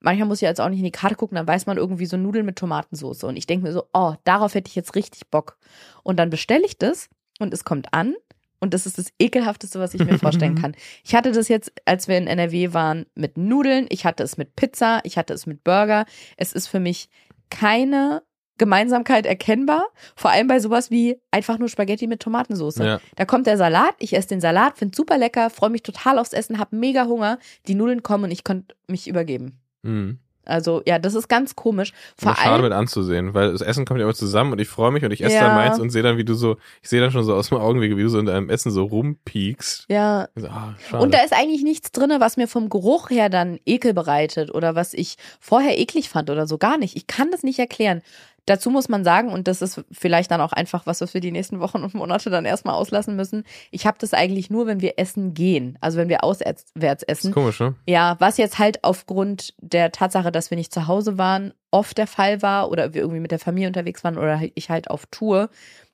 manchmal 0.00 0.28
muss 0.28 0.38
ich 0.38 0.48
jetzt 0.48 0.60
auch 0.60 0.68
nicht 0.68 0.78
in 0.78 0.84
die 0.84 0.90
Karte 0.90 1.16
gucken, 1.16 1.36
dann 1.36 1.46
weiß 1.46 1.66
man 1.66 1.76
irgendwie 1.76 2.06
so 2.06 2.16
Nudeln 2.16 2.46
mit 2.46 2.56
Tomatensauce. 2.56 3.24
Und 3.24 3.36
ich 3.36 3.46
denke 3.46 3.66
mir 3.66 3.72
so, 3.72 3.84
oh, 3.92 4.14
darauf 4.24 4.54
hätte 4.54 4.68
ich 4.68 4.74
jetzt 4.74 4.94
richtig 4.94 5.28
Bock. 5.30 5.58
Und 6.02 6.16
dann 6.16 6.30
bestelle 6.30 6.64
ich 6.64 6.78
das 6.78 7.08
und 7.38 7.52
es 7.54 7.64
kommt 7.64 7.92
an. 7.92 8.14
Und 8.60 8.72
das 8.72 8.86
ist 8.86 8.96
das 8.96 9.12
ekelhafteste, 9.18 9.78
was 9.78 9.92
ich 9.92 10.04
mir 10.04 10.18
vorstellen 10.18 10.54
kann. 10.60 10.74
Ich 11.04 11.14
hatte 11.14 11.32
das 11.32 11.48
jetzt, 11.48 11.72
als 11.84 12.08
wir 12.08 12.16
in 12.16 12.26
NRW 12.26 12.72
waren, 12.72 13.04
mit 13.14 13.36
Nudeln. 13.36 13.86
Ich 13.90 14.06
hatte 14.06 14.22
es 14.22 14.38
mit 14.38 14.56
Pizza. 14.56 15.00
Ich 15.04 15.18
hatte 15.18 15.34
es 15.34 15.44
mit 15.46 15.64
Burger. 15.64 16.06
Es 16.38 16.52
ist 16.54 16.68
für 16.68 16.80
mich 16.80 17.10
keine 17.50 18.22
Gemeinsamkeit 18.56 19.26
erkennbar. 19.26 19.84
Vor 20.16 20.30
allem 20.30 20.46
bei 20.46 20.60
sowas 20.60 20.90
wie 20.90 21.20
einfach 21.30 21.58
nur 21.58 21.68
Spaghetti 21.68 22.06
mit 22.06 22.20
Tomatensauce. 22.20 22.76
Ja. 22.76 23.00
Da 23.16 23.24
kommt 23.24 23.46
der 23.46 23.56
Salat, 23.56 23.94
ich 23.98 24.14
esse 24.14 24.28
den 24.28 24.40
Salat, 24.40 24.78
finde 24.78 24.96
super 24.96 25.18
lecker, 25.18 25.50
freue 25.50 25.70
mich 25.70 25.82
total 25.82 26.18
aufs 26.18 26.32
Essen, 26.32 26.58
habe 26.58 26.76
mega 26.76 27.06
Hunger. 27.06 27.38
Die 27.66 27.74
Nudeln 27.74 28.02
kommen 28.02 28.24
und 28.24 28.30
ich 28.30 28.44
konnte 28.44 28.76
mich 28.86 29.08
übergeben. 29.08 29.60
Mhm. 29.82 30.18
Also 30.46 30.82
ja, 30.86 30.98
das 30.98 31.14
ist 31.14 31.28
ganz 31.28 31.56
komisch. 31.56 31.92
Vor 32.16 32.28
Vor 32.34 32.36
schade 32.36 32.50
allem, 32.54 32.62
mit 32.64 32.72
anzusehen, 32.72 33.34
weil 33.34 33.52
das 33.52 33.60
Essen 33.60 33.84
kommt 33.84 34.00
ja 34.00 34.04
immer 34.06 34.14
zusammen 34.14 34.52
und 34.52 34.60
ich 34.60 34.68
freue 34.68 34.90
mich 34.92 35.04
und 35.04 35.10
ich 35.12 35.22
esse 35.22 35.34
Ja. 35.36 35.46
dann 35.48 35.54
meins 35.54 35.78
und 35.78 35.90
sehe 35.90 36.02
dann, 36.02 36.16
wie 36.18 36.24
du 36.24 36.34
so, 36.34 36.56
ich 36.82 36.88
sehe 36.88 37.00
dann 37.00 37.10
schon 37.10 37.24
so 37.24 37.34
aus 37.34 37.48
dem 37.48 37.58
Augenwinkel, 37.58 37.96
wie 37.98 38.02
du 38.02 38.08
so 38.08 38.18
in 38.18 38.26
deinem 38.26 38.50
Essen 38.50 38.70
so 38.70 38.84
rumpiekst. 38.84 39.86
ja. 39.88 40.28
So, 40.36 40.48
schade. 40.48 41.02
Und 41.02 41.14
da 41.14 41.22
ist 41.22 41.32
eigentlich 41.32 41.62
nichts 41.62 41.92
drinne, 41.92 42.20
was 42.20 42.36
mir 42.36 42.48
vom 42.48 42.68
Geruch 42.68 43.10
her 43.10 43.28
dann 43.28 43.58
Ekel 43.66 43.94
bereitet 43.94 44.54
oder 44.54 44.74
was 44.74 44.94
ich 44.94 45.16
vorher 45.40 45.78
eklig 45.78 46.08
fand 46.08 46.30
oder 46.30 46.46
so. 46.46 46.58
Gar 46.58 46.78
nicht. 46.78 46.96
Ich 46.96 47.06
kann 47.06 47.30
das 47.30 47.42
nicht 47.42 47.58
erklären. 47.58 48.02
Dazu 48.46 48.70
muss 48.70 48.88
man 48.88 49.04
sagen, 49.04 49.30
und 49.30 49.48
das 49.48 49.62
ist 49.62 49.82
vielleicht 49.90 50.30
dann 50.30 50.40
auch 50.40 50.52
einfach 50.52 50.86
was, 50.86 51.00
was 51.00 51.14
wir 51.14 51.20
die 51.20 51.32
nächsten 51.32 51.60
Wochen 51.60 51.82
und 51.82 51.94
Monate 51.94 52.28
dann 52.28 52.44
erstmal 52.44 52.74
auslassen 52.74 53.16
müssen. 53.16 53.44
Ich 53.70 53.86
habe 53.86 53.96
das 53.98 54.12
eigentlich 54.12 54.50
nur, 54.50 54.66
wenn 54.66 54.80
wir 54.80 54.98
essen 54.98 55.32
gehen. 55.32 55.78
Also 55.80 55.98
wenn 55.98 56.08
wir 56.08 56.22
auswärts 56.24 56.72
essen. 56.74 57.28
ist 57.28 57.34
komisch, 57.34 57.60
ne? 57.60 57.74
Ja, 57.86 58.16
was 58.18 58.36
jetzt 58.36 58.58
halt 58.58 58.84
aufgrund 58.84 59.54
der 59.58 59.92
Tatsache, 59.92 60.30
dass 60.30 60.50
wir 60.50 60.58
nicht 60.58 60.74
zu 60.74 60.86
Hause 60.86 61.16
waren, 61.16 61.54
oft 61.70 61.98
der 61.98 62.06
Fall 62.06 62.42
war 62.42 62.70
oder 62.70 62.94
wir 62.94 63.00
irgendwie 63.00 63.20
mit 63.20 63.30
der 63.30 63.38
Familie 63.38 63.68
unterwegs 63.68 64.04
waren 64.04 64.18
oder 64.18 64.40
ich 64.54 64.70
halt 64.70 64.90
auf 64.90 65.06
Tour, 65.06 65.48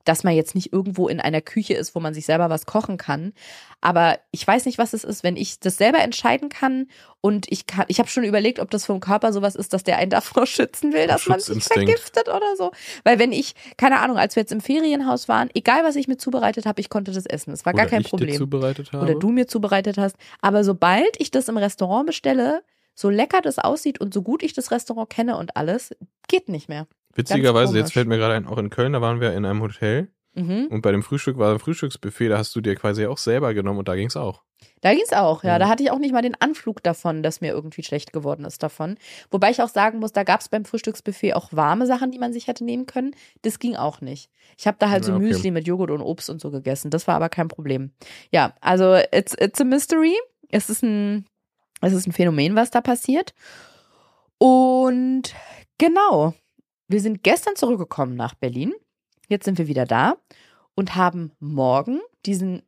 dass 0.05 0.25
man 0.25 0.35
jetzt 0.35 0.55
nicht 0.55 0.73
irgendwo 0.73 1.09
in 1.09 1.21
einer 1.21 1.41
Küche 1.41 1.75
ist, 1.75 1.95
wo 1.95 2.01
man 2.01 2.15
sich 2.15 2.27
selber 2.27 2.51
was 2.51 2.67
kochen 2.67 2.97
kann. 2.97 3.33
Aber 3.81 4.19
ich 4.31 4.47
weiß 4.47 4.67
nicht, 4.67 4.79
was 4.79 4.93
es 4.93 5.05
ist, 5.05 5.23
wenn 5.23 5.37
ich 5.37 5.61
das 5.61 5.77
selber 5.77 6.01
entscheiden 6.01 6.49
kann 6.49 6.89
und 7.21 7.47
ich 7.51 7.67
kann, 7.67 7.85
ich 7.89 7.99
habe 7.99 8.09
schon 8.09 8.25
überlegt, 8.25 8.61
ob 8.61 8.71
das 8.71 8.87
vom 8.87 9.01
Körper 9.01 9.33
sowas 9.33 9.55
ist, 9.55 9.73
dass 9.73 9.85
der 9.85 9.99
einen 9.99 10.11
davor 10.11 10.47
schützen 10.47 10.93
will, 10.93 11.07
dass 11.07 11.27
man 11.27 11.41
sich 11.41 11.65
vergiftet 11.65 12.29
oder 12.29 12.57
so. 12.57 12.73
Weil 13.05 13.19
wenn 13.19 13.33
ich, 13.33 13.55
keine 13.77 14.01
Ahnung, 14.01 14.17
als 14.19 14.37
wir 14.37 14.43
jetzt 14.43 14.53
im 14.53 14.61
Ferienhaus 14.61 15.29
waren, 15.29 15.51
egal 15.55 15.85
was 15.85 15.97
ich 15.97 16.09
mir 16.09 16.17
zubereitet 16.17 16.67
habe, 16.67 16.81
ich 16.81 16.89
konnte 16.89 17.13
das 17.13 17.27
essen. 17.27 17.53
Es 17.53 17.65
war 17.67 17.73
gar 17.73 17.83
Oder 17.83 17.91
kein 17.91 18.01
ich 18.03 18.11
Problem 18.11 18.31
Dir 18.31 18.39
zubereitet 18.39 18.93
habe. 18.93 19.05
oder 19.05 19.15
du 19.15 19.31
mir 19.31 19.47
zubereitet 19.47 19.99
hast. 19.99 20.17
Aber 20.41 20.65
sobald 20.65 21.19
ich 21.19 21.31
das 21.31 21.49
im 21.49 21.57
Restaurant 21.57 22.07
bestelle, 22.07 22.63
so 22.95 23.09
lecker 23.09 23.41
das 23.41 23.59
aussieht 23.59 24.01
und 24.01 24.13
so 24.13 24.23
gut 24.23 24.43
ich 24.43 24.53
das 24.53 24.71
Restaurant 24.71 25.09
kenne 25.09 25.37
und 25.37 25.57
alles, 25.57 25.95
geht 26.29 26.49
nicht 26.49 26.69
mehr. 26.69 26.87
Witzigerweise, 27.15 27.77
jetzt 27.79 27.93
fällt 27.93 28.09
mir 28.09 28.19
gerade 28.19 28.35
ein, 28.35 28.47
auch 28.47 28.59
in 28.59 28.71
Köln, 28.71 28.93
da 28.93 29.01
waren 29.01 29.21
wir 29.21 29.33
in 29.35 29.45
einem 29.45 29.61
Hotel 29.63 30.09
Mhm. 30.35 30.69
und 30.71 30.83
bei 30.83 30.93
dem 30.93 31.03
Frühstück 31.03 31.39
war 31.39 31.53
ein 31.53 31.59
Frühstücksbuffet, 31.59 32.29
da 32.29 32.39
hast 32.39 32.55
du 32.55 32.61
dir 32.61 32.77
quasi 32.77 33.05
auch 33.07 33.19
selber 33.19 33.53
genommen 33.53 33.81
und 33.81 33.89
da 33.89 33.97
ging's 33.97 34.17
auch. 34.17 34.43
Da 34.81 34.95
ging's 34.95 35.13
auch, 35.13 35.43
ja. 35.43 35.57
Mhm. 35.57 35.61
Da 35.61 35.69
hatte 35.69 35.83
ich 35.83 35.91
auch 35.91 35.99
nicht 35.99 36.13
mal 36.13 36.23
den 36.23 36.41
Anflug 36.41 36.83
davon, 36.83 37.23
dass 37.23 37.41
mir 37.41 37.51
irgendwie 37.51 37.83
schlecht 37.83 38.13
geworden 38.13 38.45
ist 38.45 38.63
davon. 38.63 38.97
Wobei 39.31 39.51
ich 39.51 39.61
auch 39.61 39.69
sagen 39.69 39.99
muss, 39.99 40.13
da 40.13 40.23
gab's 40.23 40.49
beim 40.49 40.65
Frühstücksbuffet 40.65 41.35
auch 41.35 41.49
warme 41.53 41.87
Sachen, 41.87 42.11
die 42.13 42.19
man 42.19 42.33
sich 42.33 42.47
hätte 42.47 42.65
nehmen 42.65 42.87
können. 42.87 43.15
Das 43.43 43.59
ging 43.59 43.75
auch 43.75 44.01
nicht. 44.01 44.31
Ich 44.57 44.67
habe 44.67 44.77
da 44.79 44.89
halt 44.91 45.05
so 45.05 45.13
Ja, 45.13 45.17
okay. 45.17 45.27
Müsli 45.27 45.51
mit 45.51 45.67
Joghurt 45.67 45.91
und 45.91 46.01
Obst 46.03 46.31
und 46.31 46.41
so 46.41 46.51
gegessen. 46.51 46.91
Das 46.91 47.09
war 47.09 47.17
aber 47.17 47.29
kein 47.29 47.49
Problem. 47.49 47.91
Ja, 48.31 48.55
also 48.61 48.95
it's, 49.13 49.35
it's 49.39 49.61
a 49.61 49.65
mystery. 49.65 50.15
Es 50.51 50.71
ist 50.71 50.83
ein, 50.83 51.27
es 51.81 51.93
ist 51.93 52.07
ein 52.07 52.13
Phänomen, 52.13 52.55
was 52.55 52.71
da 52.71 52.81
passiert. 52.81 53.35
Und 54.39 55.35
genau, 55.79 56.35
wir 56.91 57.01
sind 57.01 57.23
gestern 57.23 57.57
zurückgekommen 57.57 58.17
nach 58.17 58.35
Berlin. 58.35 58.73
Jetzt 59.29 59.45
sind 59.45 59.59
wir 59.59 59.69
wieder 59.69 59.87
da 59.87 60.17
und 60.75 60.97
haben 60.97 61.33
morgen 61.39 62.01
diesen 62.27 62.63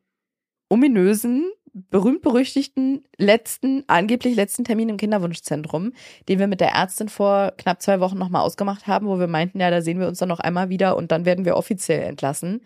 ominösen, 0.69 1.51
berühmt-berüchtigten 1.73 3.03
letzten, 3.17 3.83
angeblich 3.87 4.35
letzten 4.35 4.63
Termin 4.63 4.89
im 4.89 4.97
Kinderwunschzentrum, 4.97 5.91
den 6.29 6.39
wir 6.39 6.47
mit 6.47 6.61
der 6.61 6.69
Ärztin 6.71 7.09
vor 7.09 7.51
knapp 7.57 7.81
zwei 7.81 7.99
Wochen 7.99 8.17
nochmal 8.17 8.43
ausgemacht 8.43 8.85
haben, 8.87 9.07
wo 9.07 9.19
wir 9.19 9.27
meinten, 9.27 9.59
ja, 9.59 9.71
da 9.71 9.81
sehen 9.81 9.99
wir 9.99 10.07
uns 10.07 10.19
dann 10.19 10.29
noch 10.29 10.39
einmal 10.39 10.69
wieder 10.69 10.95
und 10.95 11.11
dann 11.11 11.25
werden 11.25 11.45
wir 11.45 11.57
offiziell 11.57 12.03
entlassen. 12.03 12.61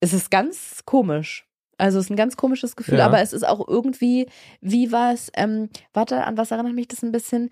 Es 0.00 0.12
ist 0.12 0.30
ganz 0.30 0.82
komisch. 0.84 1.46
Also 1.78 1.98
es 1.98 2.06
ist 2.06 2.10
ein 2.10 2.16
ganz 2.16 2.36
komisches 2.36 2.76
Gefühl, 2.76 2.98
Ja. 2.98 3.06
aber 3.06 3.20
es 3.22 3.32
ist 3.32 3.46
auch 3.46 3.66
irgendwie, 3.66 4.26
wie 4.60 4.92
was, 4.92 5.32
ähm, 5.34 5.70
warte, 5.94 6.24
an 6.24 6.36
was 6.36 6.50
erinnert 6.50 6.74
mich 6.74 6.88
das 6.88 7.02
ein 7.02 7.12
bisschen? 7.12 7.48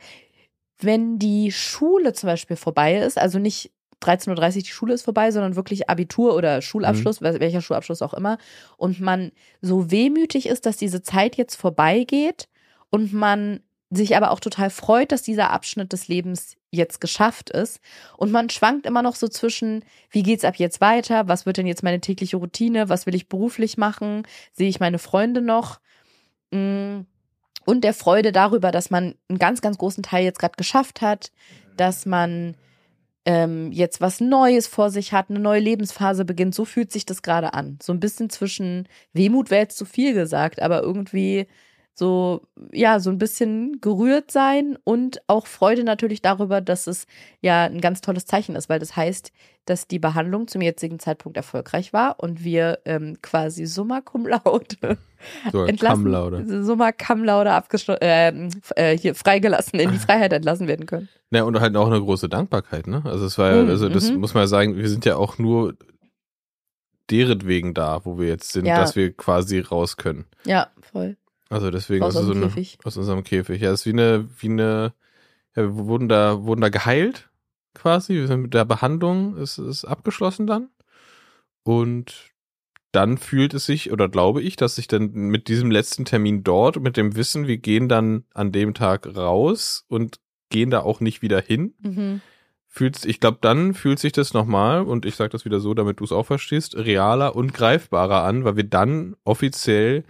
Wenn 0.80 1.18
die 1.18 1.50
Schule 1.52 2.12
zum 2.12 2.28
Beispiel 2.28 2.56
vorbei 2.56 2.98
ist, 2.98 3.18
also 3.18 3.38
nicht 3.38 3.72
13.30 4.02 4.28
Uhr 4.56 4.62
die 4.62 4.66
Schule 4.66 4.94
ist 4.94 5.02
vorbei, 5.02 5.30
sondern 5.32 5.56
wirklich 5.56 5.90
Abitur 5.90 6.36
oder 6.36 6.62
Schulabschluss, 6.62 7.20
wel- 7.20 7.40
welcher 7.40 7.60
Schulabschluss 7.62 8.00
auch 8.02 8.14
immer, 8.14 8.38
und 8.76 9.00
man 9.00 9.32
so 9.60 9.90
wehmütig 9.90 10.46
ist, 10.46 10.66
dass 10.66 10.76
diese 10.76 11.02
Zeit 11.02 11.36
jetzt 11.36 11.56
vorbeigeht 11.56 12.48
und 12.90 13.12
man 13.12 13.60
sich 13.90 14.16
aber 14.16 14.30
auch 14.30 14.40
total 14.40 14.70
freut, 14.70 15.12
dass 15.12 15.22
dieser 15.22 15.50
Abschnitt 15.50 15.92
des 15.92 16.08
Lebens 16.08 16.56
jetzt 16.70 17.00
geschafft 17.00 17.48
ist. 17.50 17.80
Und 18.18 18.30
man 18.30 18.50
schwankt 18.50 18.84
immer 18.84 19.02
noch 19.02 19.16
so 19.16 19.28
zwischen, 19.28 19.82
wie 20.10 20.22
geht's 20.22 20.44
ab 20.44 20.56
jetzt 20.56 20.80
weiter? 20.82 21.26
Was 21.26 21.46
wird 21.46 21.56
denn 21.56 21.66
jetzt 21.66 21.82
meine 21.82 22.00
tägliche 22.00 22.36
Routine? 22.36 22.90
Was 22.90 23.06
will 23.06 23.14
ich 23.14 23.28
beruflich 23.28 23.78
machen? 23.78 24.24
Sehe 24.52 24.68
ich 24.68 24.78
meine 24.78 24.98
Freunde 24.98 25.40
noch? 25.40 25.80
Mm. 26.50 27.00
Und 27.68 27.82
der 27.84 27.92
Freude 27.92 28.32
darüber, 28.32 28.70
dass 28.70 28.88
man 28.88 29.14
einen 29.28 29.38
ganz, 29.38 29.60
ganz 29.60 29.76
großen 29.76 30.02
Teil 30.02 30.24
jetzt 30.24 30.38
gerade 30.38 30.56
geschafft 30.56 31.02
hat, 31.02 31.32
dass 31.76 32.06
man 32.06 32.54
ähm, 33.26 33.72
jetzt 33.72 34.00
was 34.00 34.22
Neues 34.22 34.66
vor 34.66 34.88
sich 34.88 35.12
hat, 35.12 35.28
eine 35.28 35.38
neue 35.38 35.60
Lebensphase 35.60 36.24
beginnt. 36.24 36.54
So 36.54 36.64
fühlt 36.64 36.90
sich 36.90 37.04
das 37.04 37.20
gerade 37.20 37.52
an. 37.52 37.78
So 37.82 37.92
ein 37.92 38.00
bisschen 38.00 38.30
zwischen 38.30 38.88
Wehmut 39.12 39.50
wäre 39.50 39.60
jetzt 39.60 39.76
zu 39.76 39.84
viel 39.84 40.14
gesagt, 40.14 40.62
aber 40.62 40.80
irgendwie 40.80 41.46
so, 41.98 42.42
ja, 42.72 43.00
so 43.00 43.10
ein 43.10 43.18
bisschen 43.18 43.80
gerührt 43.80 44.30
sein 44.30 44.78
und 44.84 45.20
auch 45.26 45.48
Freude 45.48 45.82
natürlich 45.82 46.22
darüber, 46.22 46.60
dass 46.60 46.86
es 46.86 47.06
ja 47.40 47.64
ein 47.64 47.80
ganz 47.80 48.00
tolles 48.02 48.24
Zeichen 48.24 48.54
ist, 48.54 48.68
weil 48.68 48.78
das 48.78 48.94
heißt, 48.94 49.32
dass 49.64 49.88
die 49.88 49.98
Behandlung 49.98 50.46
zum 50.46 50.62
jetzigen 50.62 51.00
Zeitpunkt 51.00 51.36
erfolgreich 51.36 51.92
war 51.92 52.20
und 52.20 52.44
wir 52.44 52.78
ähm, 52.84 53.16
quasi 53.20 53.66
summa 53.66 54.00
cum 54.00 54.28
laude 54.28 54.96
So, 55.50 55.64
entlassen, 55.64 56.04
Cum 56.04 56.12
laude. 56.12 56.64
summa 56.64 56.92
cum 56.92 57.24
laude 57.24 57.50
abgeschlossen, 57.50 58.00
äh, 58.02 58.48
äh, 58.76 58.96
hier 58.96 59.16
freigelassen, 59.16 59.80
in 59.80 59.90
die 59.90 59.98
Freiheit 60.06 60.32
entlassen 60.32 60.68
werden 60.68 60.86
können. 60.86 61.08
Ja, 61.32 61.42
und 61.42 61.58
halt 61.58 61.76
auch 61.76 61.88
eine 61.88 62.00
große 62.00 62.28
Dankbarkeit, 62.28 62.86
ne? 62.86 63.02
Also 63.04 63.26
es 63.26 63.36
war 63.38 63.52
ja, 63.56 63.62
Mhm, 63.64 63.70
also 63.70 63.88
das 63.88 64.08
mhm. 64.12 64.20
muss 64.20 64.34
man 64.34 64.44
ja 64.44 64.46
sagen, 64.46 64.76
wir 64.76 64.88
sind 64.88 65.04
ja 65.04 65.16
auch 65.16 65.36
nur 65.38 65.74
deretwegen 67.10 67.74
da, 67.74 68.04
wo 68.04 68.18
wir 68.18 68.28
jetzt 68.28 68.52
sind, 68.52 68.66
Ja. 68.66 68.78
dass 68.80 68.94
wir 68.94 69.12
quasi 69.12 69.58
raus 69.58 69.96
können. 69.96 70.26
Ja, 70.44 70.68
voll. 70.80 71.16
Also 71.48 71.70
deswegen 71.70 72.04
Aus 72.04 72.14
ist 72.14 72.20
es 72.20 72.26
so 72.26 72.32
unserem 72.32 72.44
eine, 72.44 72.52
Käfig. 72.52 72.78
aus 72.84 72.96
unserem 72.96 73.24
Käfig. 73.24 73.60
Ja, 73.62 73.70
es 73.72 73.80
ist 73.80 73.86
wie 73.86 73.90
eine, 73.98 74.28
wie 74.40 74.48
eine, 74.50 74.92
ja, 75.56 75.62
wir 75.62 75.74
wurden 75.76 76.08
da, 76.08 76.42
wurden 76.44 76.60
da 76.60 76.68
geheilt, 76.68 77.30
quasi. 77.74 78.14
Wir 78.14 78.26
sind 78.26 78.42
mit 78.42 78.54
der 78.54 78.64
Behandlung, 78.64 79.36
ist, 79.36 79.58
ist 79.58 79.84
abgeschlossen 79.84 80.46
dann. 80.46 80.68
Und 81.62 82.32
dann 82.92 83.18
fühlt 83.18 83.54
es 83.54 83.66
sich, 83.66 83.92
oder 83.92 84.08
glaube 84.08 84.42
ich, 84.42 84.56
dass 84.56 84.76
sich 84.76 84.88
dann 84.88 85.10
mit 85.12 85.48
diesem 85.48 85.70
letzten 85.70 86.04
Termin 86.04 86.42
dort, 86.44 86.80
mit 86.80 86.96
dem 86.96 87.16
Wissen, 87.16 87.46
wir 87.46 87.58
gehen 87.58 87.88
dann 87.88 88.24
an 88.34 88.52
dem 88.52 88.72
Tag 88.74 89.06
raus 89.16 89.84
und 89.88 90.20
gehen 90.50 90.70
da 90.70 90.80
auch 90.80 91.00
nicht 91.00 91.20
wieder 91.20 91.40
hin, 91.40 91.74
Mhm. 91.82 92.20
fühlt, 92.66 93.04
ich 93.04 93.20
glaube, 93.20 93.38
dann 93.42 93.74
fühlt 93.74 93.98
sich 93.98 94.12
das 94.12 94.32
nochmal, 94.32 94.82
und 94.82 95.04
ich 95.04 95.16
sage 95.16 95.30
das 95.30 95.44
wieder 95.44 95.60
so, 95.60 95.74
damit 95.74 96.00
du 96.00 96.04
es 96.04 96.12
auch 96.12 96.24
verstehst, 96.24 96.76
realer 96.76 97.36
und 97.36 97.52
greifbarer 97.52 98.24
an, 98.24 98.44
weil 98.44 98.56
wir 98.56 98.64
dann 98.64 99.16
offiziell 99.24 100.04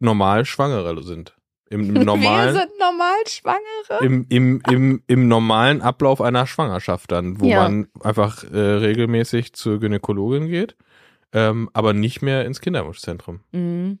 normal 0.00 0.44
Schwangere 0.44 1.02
sind. 1.02 1.34
Im, 1.70 1.82
im 1.90 1.94
Wir 1.96 2.04
normalen, 2.04 2.54
sind 2.54 2.70
normal 2.78 3.16
Schwangere. 3.26 4.04
im, 4.04 4.26
im, 4.30 4.62
im, 4.70 5.02
im 5.06 5.28
normalen 5.28 5.82
Ablauf 5.82 6.20
einer 6.20 6.46
Schwangerschaft 6.46 7.12
dann, 7.12 7.40
wo 7.40 7.46
Ja. 7.46 7.62
man 7.62 7.88
einfach 8.02 8.42
äh, 8.44 8.56
regelmäßig 8.58 9.52
zur 9.52 9.78
Gynäkologin 9.78 10.48
geht, 10.48 10.76
ähm, 11.32 11.68
aber 11.74 11.92
nicht 11.92 12.22
mehr 12.22 12.46
ins 12.46 12.60
Kinderwunschzentrum. 12.60 13.40
Mhm. 13.52 13.98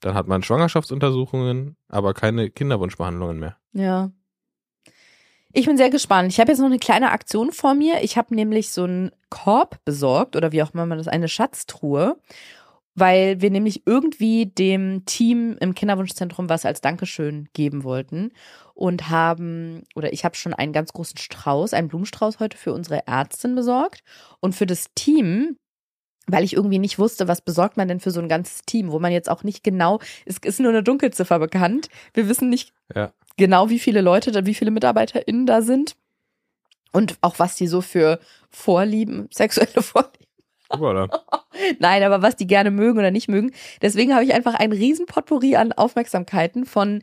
Dann 0.00 0.14
hat 0.14 0.26
man 0.26 0.42
Schwangerschaftsuntersuchungen, 0.42 1.76
aber 1.88 2.14
keine 2.14 2.50
Kinderwunschbehandlungen 2.50 3.38
mehr. 3.38 3.56
Ja. 3.72 4.10
Ich 5.52 5.66
bin 5.66 5.76
sehr 5.76 5.90
gespannt. 5.90 6.32
Ich 6.32 6.40
habe 6.40 6.50
jetzt 6.50 6.58
noch 6.60 6.66
eine 6.66 6.78
kleine 6.78 7.10
Aktion 7.12 7.52
vor 7.52 7.74
mir. 7.74 8.02
Ich 8.02 8.16
habe 8.16 8.34
nämlich 8.34 8.70
so 8.72 8.84
einen 8.84 9.12
Korb 9.28 9.78
besorgt 9.84 10.34
oder 10.34 10.50
wie 10.50 10.62
auch 10.62 10.72
immer 10.74 10.86
man 10.86 10.98
das, 10.98 11.08
eine 11.08 11.28
Schatztruhe, 11.28 12.16
weil 12.94 13.40
wir 13.40 13.50
nämlich 13.50 13.82
irgendwie 13.86 14.46
dem 14.46 15.04
Team 15.06 15.56
im 15.60 15.74
Kinderwunschzentrum 15.74 16.48
was 16.48 16.66
als 16.66 16.80
Dankeschön 16.80 17.48
geben 17.54 17.84
wollten 17.84 18.32
und 18.74 19.08
haben, 19.08 19.84
oder 19.94 20.12
ich 20.12 20.24
habe 20.24 20.36
schon 20.36 20.54
einen 20.54 20.72
ganz 20.72 20.92
großen 20.92 21.18
Strauß, 21.18 21.72
einen 21.74 21.88
Blumenstrauß 21.88 22.38
heute 22.40 22.56
für 22.56 22.72
unsere 22.72 23.06
Ärztin 23.06 23.54
besorgt 23.54 24.02
und 24.40 24.54
für 24.54 24.66
das 24.66 24.86
Team 24.94 25.56
weil 26.28 26.44
ich 26.44 26.54
irgendwie 26.54 26.78
nicht 26.78 26.98
wusste, 26.98 27.26
was 27.28 27.40
besorgt 27.40 27.76
man 27.76 27.88
denn 27.88 28.00
für 28.00 28.10
so 28.12 28.20
ein 28.20 28.28
ganzes 28.28 28.62
Team, 28.62 28.92
wo 28.92 28.98
man 28.98 29.12
jetzt 29.12 29.28
auch 29.28 29.42
nicht 29.42 29.64
genau, 29.64 29.98
es 30.24 30.36
ist 30.38 30.60
nur 30.60 30.70
eine 30.70 30.82
Dunkelziffer 30.82 31.38
bekannt. 31.38 31.88
Wir 32.14 32.28
wissen 32.28 32.48
nicht 32.48 32.72
Ja. 32.94 33.12
genau, 33.36 33.70
wie 33.70 33.78
viele 33.78 34.00
Leute, 34.02 34.30
da, 34.30 34.46
wie 34.46 34.54
viele 34.54 34.70
MitarbeiterInnen 34.70 35.46
da 35.46 35.62
sind 35.62 35.96
und 36.92 37.16
auch 37.22 37.38
was 37.38 37.56
die 37.56 37.66
so 37.66 37.80
für 37.80 38.20
Vorlieben, 38.50 39.28
sexuelle 39.32 39.82
Vorlieben. 39.82 40.21
Voilà. 40.72 41.08
Nein, 41.78 42.02
aber 42.02 42.22
was 42.22 42.36
die 42.36 42.46
gerne 42.46 42.70
mögen 42.70 42.98
oder 42.98 43.10
nicht 43.10 43.28
mögen. 43.28 43.52
Deswegen 43.82 44.14
habe 44.14 44.24
ich 44.24 44.34
einfach 44.34 44.54
ein 44.54 44.72
riesen 44.72 45.06
Potpourri 45.06 45.56
an 45.56 45.72
Aufmerksamkeiten 45.72 46.64
von 46.64 47.02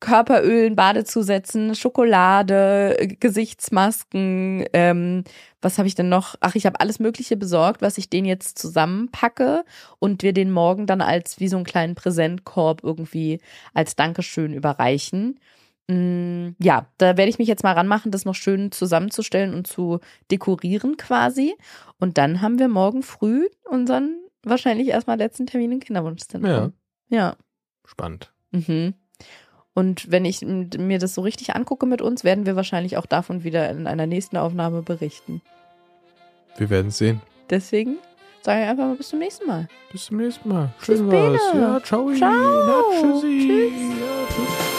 Körperölen, 0.00 0.76
Badezusätzen, 0.76 1.74
Schokolade, 1.74 2.96
Gesichtsmasken, 3.20 4.64
ähm, 4.72 5.24
was 5.62 5.76
habe 5.76 5.88
ich 5.88 5.94
denn 5.94 6.08
noch? 6.08 6.36
Ach, 6.40 6.54
ich 6.54 6.64
habe 6.64 6.80
alles 6.80 7.00
Mögliche 7.00 7.36
besorgt, 7.36 7.82
was 7.82 7.98
ich 7.98 8.08
den 8.08 8.24
jetzt 8.24 8.58
zusammenpacke 8.58 9.64
und 9.98 10.22
wir 10.22 10.32
den 10.32 10.50
morgen 10.50 10.86
dann 10.86 11.02
als 11.02 11.38
wie 11.38 11.48
so 11.48 11.56
einen 11.56 11.66
kleinen 11.66 11.94
Präsentkorb 11.94 12.82
irgendwie 12.82 13.40
als 13.74 13.94
Dankeschön 13.94 14.54
überreichen. 14.54 15.38
Mm, 15.90 16.54
Ja, 16.62 16.86
da 16.98 17.16
werde 17.16 17.28
ich 17.30 17.38
mich 17.38 17.48
jetzt 17.48 17.64
mal 17.64 17.72
ranmachen, 17.72 18.10
das 18.10 18.24
noch 18.24 18.34
schön 18.34 18.70
zusammenzustellen 18.72 19.54
und 19.54 19.66
zu 19.66 19.98
dekorieren 20.30 20.96
quasi. 20.96 21.54
Und 21.98 22.16
dann 22.18 22.40
haben 22.40 22.58
wir 22.58 22.68
morgen 22.68 23.02
früh 23.02 23.46
unseren 23.68 24.16
wahrscheinlich 24.42 24.88
erstmal 24.88 25.18
letzten 25.18 25.46
Termin 25.46 25.72
im 25.72 25.80
Kinderwunschzentrum. 25.80 26.72
Ja. 27.08 27.36
Spannend. 27.84 28.32
Mhm. 28.52 28.94
Und 29.74 30.10
wenn 30.10 30.24
ich 30.24 30.42
mir 30.42 30.98
das 30.98 31.14
so 31.14 31.22
richtig 31.22 31.54
angucke 31.54 31.86
mit 31.86 32.02
uns, 32.02 32.24
werden 32.24 32.46
wir 32.46 32.56
wahrscheinlich 32.56 32.96
auch 32.96 33.06
davon 33.06 33.44
wieder 33.44 33.70
in 33.70 33.86
einer 33.86 34.06
nächsten 34.06 34.36
Aufnahme 34.36 34.82
berichten. 34.82 35.42
Wir 36.56 36.70
werden 36.70 36.90
sehen. 36.90 37.20
Deswegen 37.50 37.98
sage 38.42 38.62
ich 38.62 38.68
einfach 38.68 38.86
mal 38.86 38.96
bis 38.96 39.08
zum 39.08 39.18
nächsten 39.18 39.46
Mal. 39.46 39.68
Bis 39.92 40.06
zum 40.06 40.16
nächsten 40.18 40.48
Mal. 40.48 40.70
Schön 40.80 41.06
was. 41.08 41.40
später. 41.40 41.58
Ja, 41.60 41.82
ciao. 41.82 42.12
Ciao. 42.14 42.30
Na, 42.32 42.82
tschüssi. 43.00 43.46
Tschüss. 43.46 43.98
Ja, 44.00 44.26
tschüss. 44.34 44.69